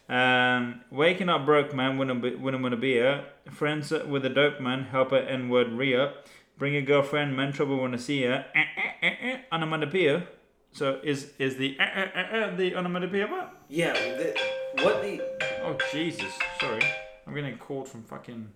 um, 0.14 0.80
waking 0.90 1.28
up 1.28 1.44
broke 1.46 1.74
man 1.74 1.98
wouldn't 1.98 2.22
be, 2.22 2.34
wouldn't 2.34 2.62
want 2.62 2.72
to 2.72 2.80
be 2.80 2.98
a 2.98 3.24
friends 3.50 3.90
with 3.90 4.24
a 4.24 4.30
dope 4.30 4.60
man 4.60 4.84
help 4.84 5.12
a 5.12 5.30
N 5.30 5.48
word 5.48 5.72
re 5.72 5.96
up. 5.96 6.26
Bring 6.58 6.74
a 6.74 6.82
girlfriend, 6.82 7.36
man 7.36 7.52
trouble 7.52 7.76
wanna 7.78 7.98
see 7.98 8.22
her. 8.22 8.46
Eh, 8.54 8.60
eh, 8.60 9.06
eh, 9.06 9.14
eh, 9.22 9.38
onomatopoeia. 9.52 10.26
So 10.72 11.00
is 11.02 11.32
is 11.38 11.56
the 11.56 11.76
eh, 11.78 11.84
eh, 11.84 12.08
eh, 12.14 12.26
eh, 12.32 12.56
the 12.56 12.74
onomatopoeia 12.76 13.30
what? 13.30 13.54
yeah, 13.68 13.92
the, 13.92 14.38
what 14.82 15.02
the. 15.02 15.22
Oh 15.62 15.76
Jesus! 15.92 16.32
Sorry, 16.60 16.82
I'm 17.26 17.34
getting 17.34 17.58
called 17.58 17.88
from 17.88 18.02
fucking. 18.02 18.48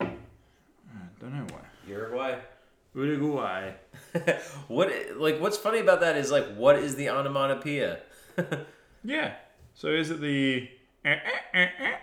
I 0.00 0.06
don't 1.20 1.32
know 1.32 1.46
why. 1.50 1.60
Uruguay? 1.88 2.38
Uruguay. 2.94 3.72
what 4.68 4.90
like 5.16 5.40
what's 5.40 5.56
funny 5.56 5.78
about 5.80 6.00
that 6.00 6.16
is 6.16 6.30
like 6.30 6.54
what 6.54 6.76
is 6.76 6.96
the 6.96 7.08
onomatopoeia? 7.08 8.00
Yeah. 9.04 9.34
So 9.74 9.88
is 9.88 10.10
it 10.10 10.20
the? 10.20 10.68
eh, 11.04 11.10
eh, 11.14 11.18
eh, 11.54 11.68
eh? 11.78 11.96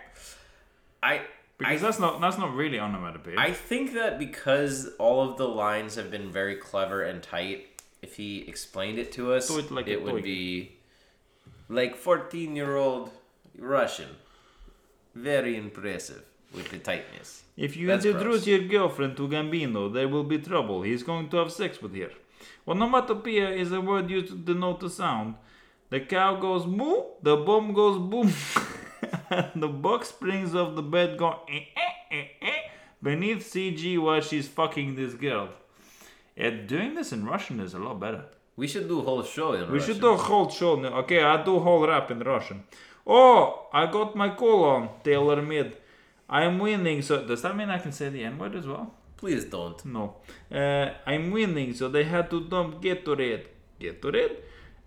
I 1.02 1.20
Because 1.58 1.82
I, 1.82 1.86
that's 1.86 1.98
not 1.98 2.20
that's 2.20 2.38
not 2.38 2.54
really 2.54 2.78
onomatopoeia. 2.78 3.38
I 3.38 3.52
think 3.52 3.92
that 3.94 4.18
because 4.18 4.88
all 4.98 5.28
of 5.28 5.36
the 5.36 5.46
lines 5.46 5.94
have 5.96 6.10
been 6.10 6.32
very 6.32 6.56
clever 6.56 7.02
and 7.02 7.22
tight, 7.22 7.82
if 8.02 8.16
he 8.16 8.40
explained 8.48 8.98
it 8.98 9.12
to 9.12 9.32
us, 9.34 9.50
like 9.70 9.88
it 9.88 10.02
would 10.02 10.12
toy. 10.12 10.22
be 10.22 10.76
like 11.68 11.96
14 11.96 12.56
year 12.56 12.76
old 12.76 13.10
Russian. 13.58 14.08
Very 15.14 15.56
impressive 15.56 16.24
with 16.52 16.70
the 16.70 16.78
tightness. 16.78 17.42
If 17.56 17.76
you 17.76 17.86
That's 17.86 18.04
introduce 18.04 18.44
gross. 18.44 18.46
your 18.46 18.58
girlfriend 18.60 19.16
to 19.16 19.28
Gambino, 19.28 19.92
there 19.92 20.08
will 20.08 20.24
be 20.24 20.38
trouble. 20.38 20.82
He's 20.82 21.02
going 21.02 21.28
to 21.30 21.38
have 21.38 21.50
sex 21.52 21.80
with 21.80 21.94
her. 21.96 22.10
Onomatopoeia 22.68 23.50
is 23.50 23.72
a 23.72 23.80
word 23.80 24.10
used 24.10 24.28
to 24.28 24.34
denote 24.36 24.82
a 24.82 24.90
sound. 24.90 25.36
The 25.88 26.00
cow 26.00 26.36
goes 26.36 26.66
moo, 26.66 27.02
the 27.22 27.36
bomb 27.36 27.72
goes 27.72 27.98
boom, 27.98 28.32
and 29.30 29.50
the 29.62 29.68
box 29.68 30.08
springs 30.08 30.54
off 30.54 30.74
the 30.74 30.82
bed 30.82 31.16
go 31.16 31.40
eh, 31.48 31.60
eh, 31.76 32.16
eh, 32.16 32.24
eh, 32.42 32.60
beneath 33.02 33.44
CG 33.52 33.96
while 33.98 34.20
she's 34.20 34.48
fucking 34.48 34.96
this 34.96 35.14
girl. 35.14 35.48
Yeah, 36.36 36.50
doing 36.50 36.94
this 36.94 37.12
in 37.12 37.24
Russian 37.24 37.60
is 37.60 37.72
a 37.74 37.78
lot 37.78 38.00
better. 38.00 38.24
We 38.56 38.66
should 38.66 38.88
do 38.88 38.98
a 39.00 39.02
whole 39.02 39.22
show 39.22 39.52
in 39.52 39.60
We 39.60 39.66
Russian. 39.66 39.72
We 39.74 39.80
should 39.80 40.00
do 40.00 40.08
a 40.08 40.16
whole 40.16 40.50
show. 40.50 40.74
now. 40.76 40.98
Okay, 41.00 41.22
I 41.22 41.42
do 41.44 41.58
whole 41.60 41.86
rap 41.86 42.10
in 42.10 42.18
Russian. 42.20 42.64
Oh, 43.06 43.68
I 43.72 43.86
got 43.86 44.16
my 44.16 44.30
colon 44.30 44.88
tailor 45.04 45.40
made. 45.40 45.76
I'm 46.28 46.58
winning. 46.58 47.02
So 47.02 47.24
does 47.24 47.42
that 47.42 47.56
mean 47.56 47.70
I 47.70 47.78
can 47.78 47.92
say 47.92 48.08
the 48.08 48.24
N 48.24 48.38
word 48.38 48.54
as 48.56 48.66
well? 48.66 48.92
Please 49.16 49.44
don't. 49.46 49.82
No. 49.86 50.16
Uh, 50.52 50.90
I'm 51.06 51.30
winning, 51.30 51.72
so 51.74 51.88
they 51.88 52.04
had 52.04 52.28
to 52.30 52.40
dump 52.40 52.82
Gatorade. 52.82 53.46
Gatorade? 53.80 54.36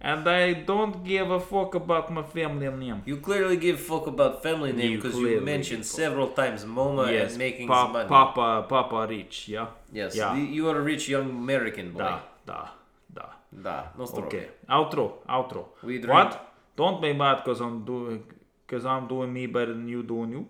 And 0.01 0.27
I 0.29 0.53
don't 0.53 1.03
give 1.03 1.29
a 1.29 1.39
fuck 1.39 1.75
about 1.75 2.09
my 2.11 2.23
family 2.23 2.69
name. 2.69 3.01
You 3.05 3.17
clearly 3.17 3.57
give 3.57 3.79
fuck 3.81 4.07
about 4.07 4.41
family 4.41 4.71
name 4.71 4.95
because 4.95 5.13
clearly 5.13 5.33
you 5.35 5.41
mentioned 5.41 5.85
several 5.85 6.27
times 6.29 6.63
MoMA 6.63 7.11
yes, 7.11 7.31
and 7.31 7.37
making 7.39 7.67
pa- 7.67 7.83
some 7.83 7.93
money. 7.93 8.07
Papa, 8.07 8.65
Papa 8.69 9.07
Rich, 9.09 9.49
yeah? 9.49 9.67
Yes, 9.91 10.15
Yeah. 10.15 10.37
you 10.37 10.69
are 10.69 10.77
a 10.77 10.81
rich 10.81 11.09
young 11.09 11.29
American 11.31 11.91
boy. 11.91 11.99
Da, 11.99 12.19
da, 12.45 12.69
da. 13.13 13.25
Da, 13.51 13.83
no 13.97 14.05
stro. 14.05 14.25
Okay, 14.27 14.47
outro, 14.69 15.13
outro. 15.27 15.65
We 15.83 15.97
drink- 15.97 16.13
What? 16.13 16.45
Don't 16.77 17.01
be 17.01 17.11
mad 17.13 17.37
because 17.43 17.59
I'm 17.59 17.83
doing, 17.83 18.23
because 18.65 18.85
I'm 18.85 19.05
doing 19.07 19.33
me 19.33 19.47
better 19.47 19.73
than 19.73 19.89
you 19.89 20.03
doing 20.03 20.31
you. 20.31 20.47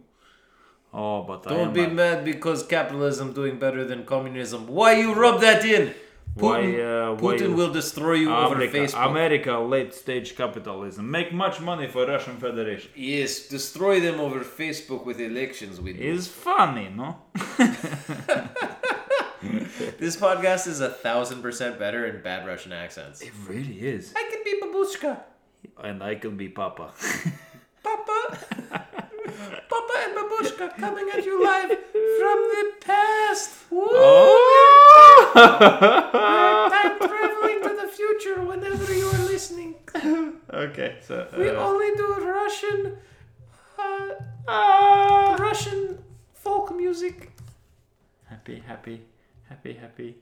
Oh, 0.93 1.21
but 1.23 1.43
Don't 1.43 1.73
be 1.73 1.81
mad. 1.85 1.93
mad 1.95 2.25
because 2.25 2.63
capitalism 2.63 3.31
doing 3.33 3.59
better 3.59 3.85
than 3.85 4.05
communism. 4.05 4.67
Why 4.67 4.93
you 4.93 5.13
rub 5.13 5.39
that 5.41 5.63
in? 5.63 5.93
Why? 6.35 6.61
Putin, 6.61 6.79
Uh, 6.79 7.13
why 7.15 7.33
Putin 7.37 7.55
will 7.55 7.71
destroy 7.71 8.13
you 8.13 8.33
over 8.33 8.55
America, 8.55 8.77
Facebook. 8.77 9.09
America, 9.09 9.57
late 9.59 9.93
stage 9.93 10.35
capitalism, 10.35 11.09
make 11.11 11.33
much 11.33 11.59
money 11.59 11.87
for 11.87 12.05
Russian 12.07 12.37
Federation. 12.37 12.89
yes, 12.95 13.47
destroy 13.47 13.99
them 13.99 14.19
over 14.19 14.39
Facebook 14.41 15.05
with 15.05 15.19
elections. 15.19 15.79
Do. 15.79 15.87
Is 15.87 16.27
funny, 16.27 16.89
no? 16.95 17.17
This 19.97 20.17
podcast 20.17 20.67
is 20.67 20.81
a 20.81 20.89
thousand 20.89 21.41
percent 21.41 21.79
better 21.79 22.05
in 22.05 22.21
bad 22.21 22.45
Russian 22.45 22.73
accents. 22.73 23.21
It 23.21 23.31
really 23.47 23.79
is. 23.79 24.13
I 24.15 24.23
can 24.29 24.41
be 24.43 24.59
babushka. 24.61 25.21
And 25.81 26.03
I 26.03 26.15
can 26.15 26.35
be 26.35 26.49
Papa. 26.49 26.91
Papa. 27.83 28.37
Papa 29.39 29.93
and 30.03 30.15
babushka 30.17 30.75
coming 30.77 31.09
at 31.15 31.23
you 31.25 31.41
live 31.43 31.69
from 31.69 32.39
the 32.53 32.73
past. 32.81 33.51
Woo! 33.71 33.87
oh! 33.87 35.31
Time 35.33 36.97
traveling 37.07 37.61
to 37.63 37.81
the 37.81 37.87
future 37.87 38.41
whenever 38.41 38.93
you 38.93 39.07
are 39.07 39.25
listening. 39.25 39.75
okay, 40.53 40.97
so. 41.01 41.27
We 41.37 41.49
uh, 41.49 41.63
only 41.63 41.95
do 41.95 42.15
Russian, 42.15 42.97
uh, 43.77 44.09
ah! 44.47 45.37
Russian 45.39 46.03
folk 46.33 46.75
music. 46.75 47.31
Happy, 48.25 48.61
happy, 48.67 49.01
happy, 49.47 49.73
happy. 49.73 50.15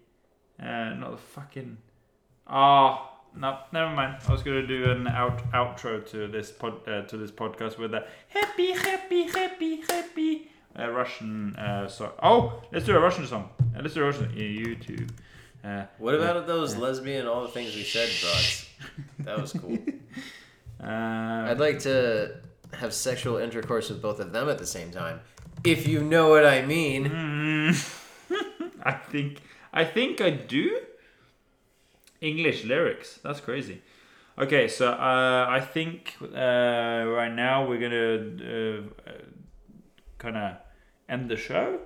Uh, 0.62 0.94
not 0.94 1.12
the 1.12 1.18
fucking. 1.18 1.78
Ah, 2.46 3.17
no, 3.40 3.60
never 3.72 3.92
mind. 3.96 4.18
I 4.28 4.32
was 4.32 4.44
gonna 4.44 4.66
do 4.66 4.90
an 4.92 5.08
out 5.08 5.40
outro 5.52 6.06
to 6.12 6.28
this 6.28 6.52
pod 6.52 6.88
uh, 6.88 7.02
to 7.04 7.18
this 7.18 7.32
podcast 7.32 7.78
with 7.78 7.94
a 7.94 8.06
happy, 8.30 8.72
happy, 8.72 9.24
happy, 9.24 9.82
happy 9.90 10.52
uh, 10.78 10.90
Russian 10.90 11.56
uh, 11.56 11.88
song. 11.88 12.12
Oh, 12.22 12.62
let's 12.72 12.86
do 12.86 12.96
a 12.96 13.00
Russian 13.00 13.26
song. 13.28 13.50
Uh, 13.76 13.82
let's 13.82 13.94
do 13.94 14.02
a 14.04 14.06
Russian. 14.06 14.30
YouTube. 14.36 15.10
Uh, 15.64 15.86
What 15.98 16.16
about 16.16 16.46
those 16.48 16.76
lesbian 16.78 17.28
all 17.28 17.42
the 17.42 17.48
things 17.50 17.76
we 17.76 17.84
said 17.84 18.10
broads? 18.22 18.66
That 19.20 19.42
was 19.42 19.54
cool. 19.54 19.78
uh, 20.84 21.50
I'd 21.50 21.60
like 21.60 21.80
to 21.80 22.36
have 22.74 22.94
sexual 22.94 23.38
intercourse 23.38 23.90
with 23.90 24.02
both 24.02 24.20
of 24.20 24.32
them 24.32 24.50
at 24.50 24.58
the 24.60 24.68
same 24.68 24.92
time. 24.92 25.20
If 25.64 25.88
you 25.88 26.04
know 26.04 26.30
what 26.30 26.46
I 26.46 26.62
mean. 26.66 27.06
Mm. 27.10 27.94
I 28.84 28.92
think 28.94 29.42
I 29.74 29.84
think 29.84 30.22
I 30.22 30.30
do. 30.30 30.80
English 32.22 32.64
lyrics. 32.64 33.20
That's 33.24 33.40
crazy. 33.40 33.82
Okay, 34.40 34.68
so 34.68 34.92
uh, 34.92 35.48
I 35.50 35.60
think 35.60 36.16
uh, 36.22 36.28
right 36.28 37.34
now 37.34 37.68
we're 37.68 37.80
gonna 37.80 38.84
uh, 39.08 39.12
kind 40.18 40.38
of 40.38 40.58
end 41.10 41.30
the 41.30 41.38
show, 41.38 41.80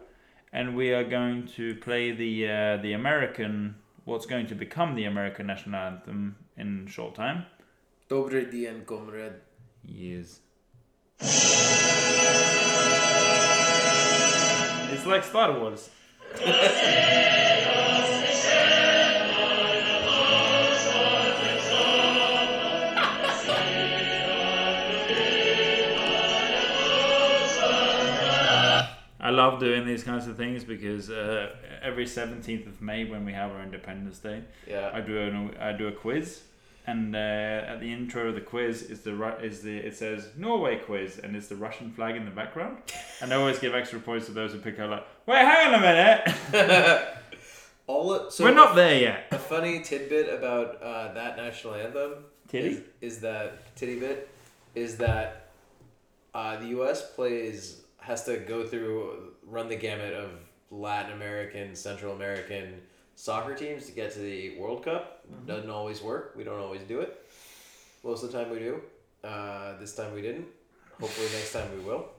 and 0.51 0.76
we 0.76 0.92
are 0.93 1.06
going 1.06 1.48
to 1.56 1.76
play 1.76 2.11
the 2.11 2.48
uh, 2.50 2.77
the 2.77 2.93
American 2.93 3.76
what's 4.06 4.26
going 4.26 4.48
to 4.48 4.56
become 4.56 4.95
the 4.95 5.06
American 5.06 5.48
national 5.48 5.80
anthem 5.80 6.35
in 6.58 6.88
short 6.88 7.16
time. 7.16 7.45
Dobry 8.10 8.51
dien, 8.51 8.84
comrade. 8.85 9.35
Yes. 9.85 10.40
It's 14.93 15.06
like 15.06 15.24
Star 15.24 15.58
Wars. 15.58 15.90
love 29.32 29.60
doing 29.60 29.85
these 29.85 30.03
kinds 30.03 30.27
of 30.27 30.38
things 30.38 30.64
because 30.64 31.10
uh, 31.10 31.56
every 31.82 32.06
17th 32.06 32.68
of 32.68 32.82
May 32.82 33.06
when 33.06 33.26
we 33.26 33.34
have 33.34 33.51
our 33.51 33.61
Independence 33.64 34.19
Day, 34.19 34.43
Yeah. 34.68 34.92
I 34.93 35.01
do 35.01 35.18
a 35.18 35.68
I 35.69 35.72
do 35.74 35.88
a 35.88 35.92
quiz, 35.92 36.42
and 36.88 37.16
uh, 37.16 37.19
at 37.72 37.80
the 37.80 37.92
intro 37.92 38.30
of 38.30 38.35
the 38.35 38.42
quiz 38.42 38.84
is 38.84 39.01
the 39.01 39.14
is 39.43 39.61
the 39.61 39.76
it 39.77 39.95
says 39.95 40.30
Norway 40.38 40.77
quiz, 40.77 41.19
and 41.24 41.35
it's 41.35 41.48
the 41.48 41.56
Russian 41.56 41.92
flag 41.92 42.16
in 42.16 42.26
the 42.26 42.32
background, 42.32 42.77
and 43.22 43.34
I 43.34 43.35
always 43.38 43.60
give 43.60 43.74
extra 43.74 44.00
points 44.00 44.26
to 44.27 44.32
those 44.34 44.51
who 44.53 44.60
pick 44.60 44.80
up 44.80 44.90
like, 44.92 45.06
wait, 45.26 45.40
hang 45.45 45.74
on 45.74 45.80
a 45.80 45.82
minute, 45.90 46.22
All 47.88 48.14
of, 48.14 48.32
so 48.32 48.45
we're 48.45 48.53
not 48.53 48.76
there 48.76 48.98
yet. 49.00 49.26
A 49.32 49.38
funny 49.40 49.82
tidbit 49.82 50.30
about 50.34 50.82
uh, 50.82 51.14
that 51.14 51.35
national 51.35 51.74
anthem 51.76 52.26
Titty? 52.48 52.69
is, 52.69 52.82
is 53.01 53.19
that 53.22 53.76
titty 53.76 54.00
bit 54.00 54.30
is 54.76 54.98
that 54.98 55.50
uh, 56.34 56.56
the 56.58 56.68
U.S. 56.68 57.01
plays 57.16 57.81
has 58.01 58.25
to 58.25 58.38
go 58.38 58.65
through 58.65 59.33
run 59.43 59.69
the 59.69 59.75
gamut 59.75 60.13
of 60.13 60.31
Latin 60.69 61.13
American, 61.13 61.75
Central 61.75 62.13
American 62.13 62.81
soccer 63.15 63.53
teams 63.53 63.85
to 63.85 63.91
get 63.91 64.11
to 64.13 64.19
the 64.19 64.57
World 64.57 64.83
Cup. 64.83 65.23
Doesn't 65.45 65.69
always 65.69 66.01
work. 66.01 66.33
We 66.35 66.43
don't 66.43 66.59
always 66.59 66.81
do 66.81 66.99
it. 66.99 67.25
Most 68.03 68.23
of 68.23 68.31
the 68.31 68.38
time 68.38 68.51
we 68.51 68.59
do. 68.59 68.81
Uh, 69.23 69.77
this 69.80 69.95
time 69.95 70.13
we 70.13 70.21
didn't. 70.21 70.47
Hopefully 70.99 71.27
next 71.33 71.53
time 71.53 71.69
we 71.77 71.83
will. 71.83 72.09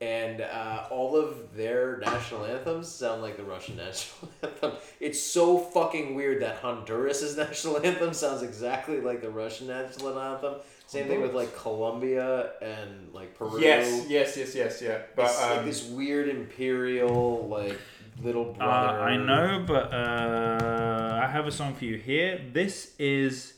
And 0.00 0.42
uh, 0.42 0.86
all 0.90 1.16
of 1.16 1.56
their 1.56 1.98
national 1.98 2.44
anthems 2.44 2.88
sound 2.88 3.22
like 3.22 3.36
the 3.36 3.44
Russian 3.44 3.76
national 3.78 4.30
anthem. 4.42 4.72
It's 5.00 5.20
so 5.20 5.58
fucking 5.58 6.14
weird 6.14 6.42
that 6.42 6.56
Honduras' 6.56 7.36
national 7.38 7.78
anthem 7.84 8.12
sounds 8.12 8.42
exactly 8.42 9.00
like 9.00 9.22
the 9.22 9.30
Russian 9.30 9.68
national 9.68 10.18
anthem. 10.18 10.56
Same 10.86 11.08
thing 11.08 11.20
with 11.20 11.34
like 11.34 11.56
Colombia 11.56 12.50
and 12.62 13.12
like 13.12 13.36
Peru. 13.36 13.60
Yes, 13.60 14.06
yes, 14.08 14.36
yes, 14.36 14.54
yes, 14.54 14.80
yeah. 14.80 14.98
But 15.16 15.26
it's 15.26 15.40
like 15.42 15.58
um, 15.58 15.66
this 15.66 15.84
weird 15.88 16.28
imperial 16.28 17.48
like 17.48 17.76
little 18.22 18.50
Uh, 18.50 18.64
brother. 18.64 19.00
I 19.00 19.16
know, 19.16 19.64
but 19.66 19.92
uh, 19.92 21.20
I 21.22 21.26
have 21.26 21.46
a 21.48 21.50
song 21.52 21.74
for 21.74 21.84
you 21.84 21.96
here. 21.96 22.40
This 22.52 22.94
is 23.00 23.54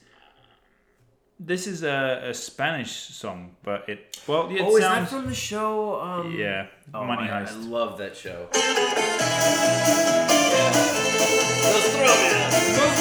this 1.39 1.67
is 1.67 1.83
a, 1.83 2.23
a 2.31 2.35
Spanish 2.35 2.93
song, 2.93 3.57
but 3.63 3.87
it 3.89 4.19
well 4.27 4.49
it 4.49 4.63
Oh, 4.63 4.77
is 4.77 4.81
that 4.81 5.09
from 5.09 5.27
the 5.27 5.35
show? 5.35 6.01
Um, 6.01 6.33
yeah 6.35 6.67
oh, 6.95 7.05
Money 7.05 7.29
I, 7.29 7.45
I 7.45 7.51
love 7.53 7.99
that 7.99 8.17
show. 8.17 8.49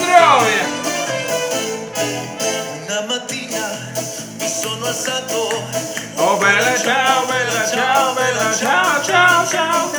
Una 0.09 0.76
sono 4.67 4.91
stato. 4.91 5.47
Oh 6.17 6.37
bella 6.39 6.75
ciao, 6.77 7.25
bella 7.25 7.65
ciao, 7.67 8.13
bella 8.13 8.53
ciao, 8.53 9.01
ciao, 9.03 9.45
ciao. 9.45 9.91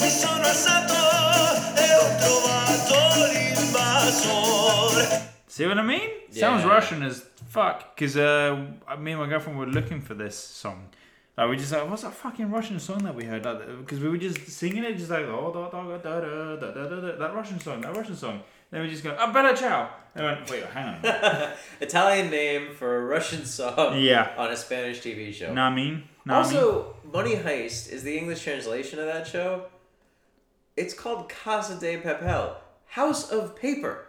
Mi 0.00 0.10
sono 0.10 0.44
e 0.44 1.94
ho 1.94 2.06
trovato 2.20 2.96
l'invasore. 3.32 5.04
See 5.46 5.66
what 5.66 5.78
I 5.78 5.82
mean? 5.82 6.10
Yeah. 6.30 6.40
Sounds 6.40 6.64
Russian 6.64 7.02
as 7.02 7.24
fuck. 7.48 7.94
Because 7.94 8.16
uh, 8.18 8.56
me 8.98 9.12
and 9.12 9.20
my 9.20 9.28
girlfriend 9.28 9.58
were 9.58 9.66
looking 9.66 10.02
for 10.02 10.14
this 10.14 10.36
song. 10.36 10.88
Like 11.38 11.48
we 11.48 11.56
just 11.56 11.72
like, 11.72 11.88
what's 11.88 12.02
that 12.02 12.12
fucking 12.12 12.50
Russian 12.50 12.78
song 12.78 13.04
that 13.04 13.14
we 13.14 13.24
heard? 13.24 13.44
Like, 13.44 13.66
because 13.78 14.00
we 14.00 14.08
were 14.10 14.18
just 14.18 14.46
singing 14.48 14.84
it, 14.84 14.98
just 14.98 15.10
like 15.10 15.24
oh 15.24 15.52
da 15.52 15.68
da 15.70 15.82
da 15.82 16.20
da 16.20 16.56
da 16.56 16.70
da 16.70 16.88
da, 16.88 17.00
da 17.00 17.16
that 17.16 17.34
Russian 17.34 17.60
song, 17.60 17.80
that 17.80 17.96
Russian 17.96 18.16
song. 18.16 18.42
Then 18.70 18.82
we 18.82 18.88
just 18.88 19.04
go, 19.04 19.16
oh 19.18 19.32
bella 19.32 19.56
ciao. 19.56 19.90
And 20.14 20.26
I 20.26 20.32
went, 20.34 20.50
wait, 20.50 20.64
hang 20.64 21.04
on. 21.04 21.52
Italian 21.80 22.30
name 22.30 22.74
for 22.74 22.96
a 22.96 23.00
Russian 23.04 23.44
song 23.44 24.00
Yeah. 24.00 24.32
on 24.36 24.50
a 24.50 24.56
Spanish 24.56 25.00
TV 25.00 25.32
show. 25.32 25.52
Know 25.52 25.62
what 25.64 25.72
I 25.72 25.74
mean? 25.74 26.04
Know 26.24 26.38
what 26.38 26.46
I 26.46 26.50
mean? 26.50 26.56
Also, 26.58 26.96
Money 27.12 27.36
Heist 27.36 27.90
is 27.92 28.02
the 28.02 28.16
English 28.16 28.42
translation 28.42 28.98
of 28.98 29.06
that 29.06 29.26
show. 29.26 29.66
It's 30.76 30.94
called 30.94 31.28
Casa 31.28 31.78
de 31.78 31.98
Papel, 32.00 32.54
House 32.86 33.30
of 33.30 33.54
Paper. 33.56 34.06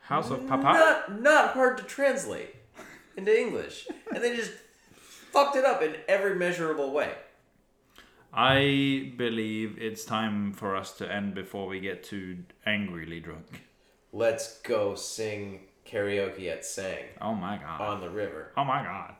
House 0.00 0.30
of 0.30 0.46
Papa. 0.46 0.62
Not 0.64 1.22
not 1.22 1.50
hard 1.54 1.78
to 1.78 1.84
translate 1.84 2.54
into 3.16 3.34
English, 3.38 3.86
and 4.14 4.22
they 4.22 4.34
just 4.36 4.52
fucked 5.32 5.56
it 5.56 5.64
up 5.64 5.80
in 5.82 5.96
every 6.08 6.34
measurable 6.34 6.92
way. 6.92 7.12
I 8.36 9.12
believe 9.16 9.76
it's 9.80 10.04
time 10.04 10.52
for 10.52 10.74
us 10.74 10.92
to 10.98 11.10
end 11.12 11.34
before 11.34 11.66
we 11.68 11.80
get 11.80 12.02
too 12.02 12.38
angrily 12.66 13.20
drunk. 13.20 13.62
Let's 14.12 14.58
go 14.62 14.94
sing 14.94 15.60
karaoke 15.86 16.50
at 16.50 16.64
Sang 16.64 17.04
Oh 17.20 17.34
my 17.34 17.58
god. 17.58 17.80
on 17.80 18.00
the 18.00 18.10
river. 18.10 18.52
Oh 18.56 18.64
my 18.64 18.82
god. 18.82 19.14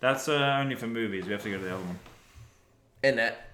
That's 0.00 0.28
uh, 0.28 0.58
only 0.60 0.74
for 0.76 0.86
movies. 0.86 1.26
We 1.26 1.32
have 1.32 1.42
to 1.42 1.50
go 1.50 1.58
to 1.58 1.64
the 1.64 1.74
other 1.74 1.84
one. 1.84 1.98
And 3.02 3.18
that 3.18 3.50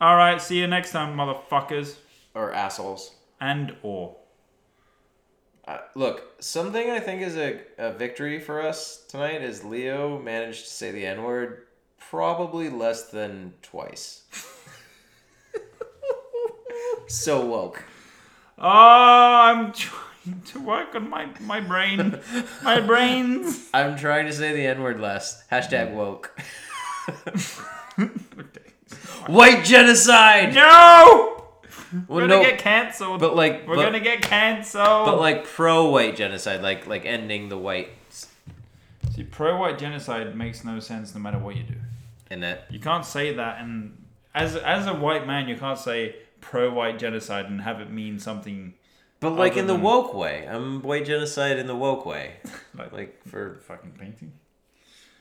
All 0.00 0.16
right. 0.16 0.40
See 0.40 0.58
you 0.58 0.66
next 0.66 0.90
time, 0.92 1.16
motherfuckers. 1.16 1.96
or 2.34 2.52
assholes. 2.52 3.12
And 3.40 3.76
or. 3.82 4.16
Uh, 5.66 5.78
look, 5.94 6.24
something 6.40 6.90
I 6.90 6.98
think 6.98 7.22
is 7.22 7.36
a, 7.36 7.60
a 7.78 7.92
victory 7.92 8.40
for 8.40 8.60
us 8.62 9.04
tonight 9.08 9.42
is 9.42 9.64
Leo 9.64 10.18
managed 10.18 10.64
to 10.64 10.70
say 10.70 10.90
the 10.90 11.06
N 11.06 11.22
word 11.22 11.67
probably 12.10 12.70
less 12.70 13.04
than 13.10 13.52
twice. 13.62 14.22
so 17.06 17.44
woke. 17.44 17.84
Oh, 18.58 18.68
I'm 18.68 19.72
trying 19.72 20.42
to 20.46 20.60
work 20.60 20.94
on 20.94 21.08
my 21.08 21.28
my 21.40 21.60
brain, 21.60 22.18
my 22.62 22.80
brains. 22.86 23.68
I'm 23.74 23.96
trying 23.96 24.26
to 24.26 24.32
say 24.32 24.52
the 24.52 24.66
N 24.66 24.82
word 24.82 25.00
less. 25.00 25.44
Hashtag 25.50 25.92
mm. 25.92 25.94
woke. 25.94 26.40
White 29.28 29.64
genocide! 29.64 30.54
No. 30.54 31.34
We're 32.06 32.22
gonna 32.22 32.36
no, 32.36 32.42
get 32.42 32.58
cancelled. 32.58 33.20
but 33.20 33.34
like, 33.34 33.66
we're 33.66 33.76
but, 33.76 33.84
gonna 33.84 34.00
get 34.00 34.22
cancelled. 34.22 35.06
but 35.06 35.18
like 35.18 35.46
pro-white 35.46 36.16
genocide, 36.16 36.62
like 36.62 36.86
like 36.86 37.06
ending 37.06 37.48
the 37.48 37.58
whites, 37.58 38.28
see, 39.14 39.24
pro-white 39.24 39.78
genocide 39.78 40.34
makes 40.36 40.64
no 40.64 40.80
sense 40.80 41.14
no 41.14 41.20
matter 41.20 41.38
what 41.38 41.56
you 41.56 41.62
do. 41.62 41.74
And 42.30 42.42
that 42.42 42.66
You 42.70 42.78
can't 42.80 43.04
say 43.06 43.34
that, 43.34 43.60
and 43.60 44.04
as 44.34 44.56
as 44.56 44.86
a 44.86 44.94
white 44.94 45.26
man, 45.26 45.48
you 45.48 45.56
can't 45.56 45.78
say 45.78 46.16
pro-white 46.40 46.98
genocide 46.98 47.46
and 47.46 47.60
have 47.62 47.80
it 47.80 47.90
mean 47.90 48.18
something 48.18 48.74
But 49.20 49.30
like 49.30 49.56
in 49.56 49.66
the 49.66 49.72
than- 49.72 49.82
woke 49.82 50.14
way, 50.14 50.46
I'm 50.48 50.82
white 50.82 51.04
genocide 51.06 51.58
in 51.58 51.66
the 51.66 51.74
woke 51.76 52.06
way. 52.06 52.34
like 52.78 52.92
Like 52.92 53.26
for 53.26 53.56
fucking 53.66 53.92
painting. 53.98 54.32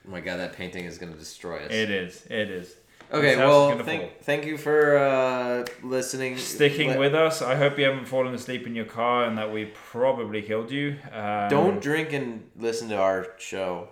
oh 0.07 0.11
my 0.11 0.21
god, 0.21 0.37
that 0.37 0.53
painting 0.53 0.85
is 0.85 0.97
gonna 0.97 1.13
destroy 1.17 1.57
us. 1.65 1.71
It 1.71 1.89
is. 1.89 2.25
It 2.29 2.49
is. 2.51 2.75
okay, 3.11 3.29
This 3.31 3.37
house 3.37 3.45
is 3.45 3.49
well, 3.49 3.69
gonna 3.69 3.83
fall. 3.83 3.85
thank 3.85 4.21
thank 4.21 4.45
you 4.45 4.57
for 4.57 4.97
uh, 4.97 5.65
listening, 5.81 6.37
Sticking 6.37 6.89
Let- 6.89 6.99
with 6.99 7.15
us. 7.15 7.41
I 7.41 7.55
hope 7.55 7.79
you 7.79 7.85
haven't 7.85 8.05
fallen 8.05 8.33
asleep 8.35 8.67
in 8.67 8.75
your 8.75 8.85
car 8.85 9.25
and 9.25 9.37
that 9.37 9.51
we 9.51 9.65
probably 9.91 10.41
killed 10.43 10.69
you. 10.71 10.97
Um, 11.11 11.49
Don't 11.49 11.81
drink 11.81 12.13
and 12.13 12.49
listen 12.57 12.89
to 12.89 12.97
our 12.97 13.27
show. 13.39 13.87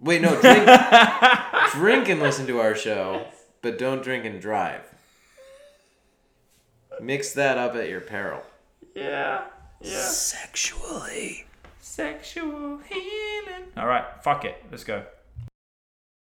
Wait, 0.00 0.22
no, 0.22 0.40
drink, 0.40 0.64
drink 1.72 2.08
and 2.08 2.20
listen 2.20 2.46
to 2.46 2.60
our 2.60 2.74
show, 2.74 3.26
but 3.62 3.78
don't 3.78 4.02
drink 4.02 4.24
and 4.24 4.40
drive. 4.40 4.82
Mix 7.00 7.32
that 7.32 7.58
up 7.58 7.74
at 7.74 7.88
your 7.88 8.00
peril. 8.00 8.42
Yeah. 8.94 9.44
Yeah. 9.80 10.00
Sexually. 10.00 11.46
Sexual 11.80 12.78
healing. 12.78 13.64
All 13.76 13.86
right. 13.86 14.04
Fuck 14.22 14.44
it. 14.44 14.62
Let's 14.70 14.84
go. 14.84 15.04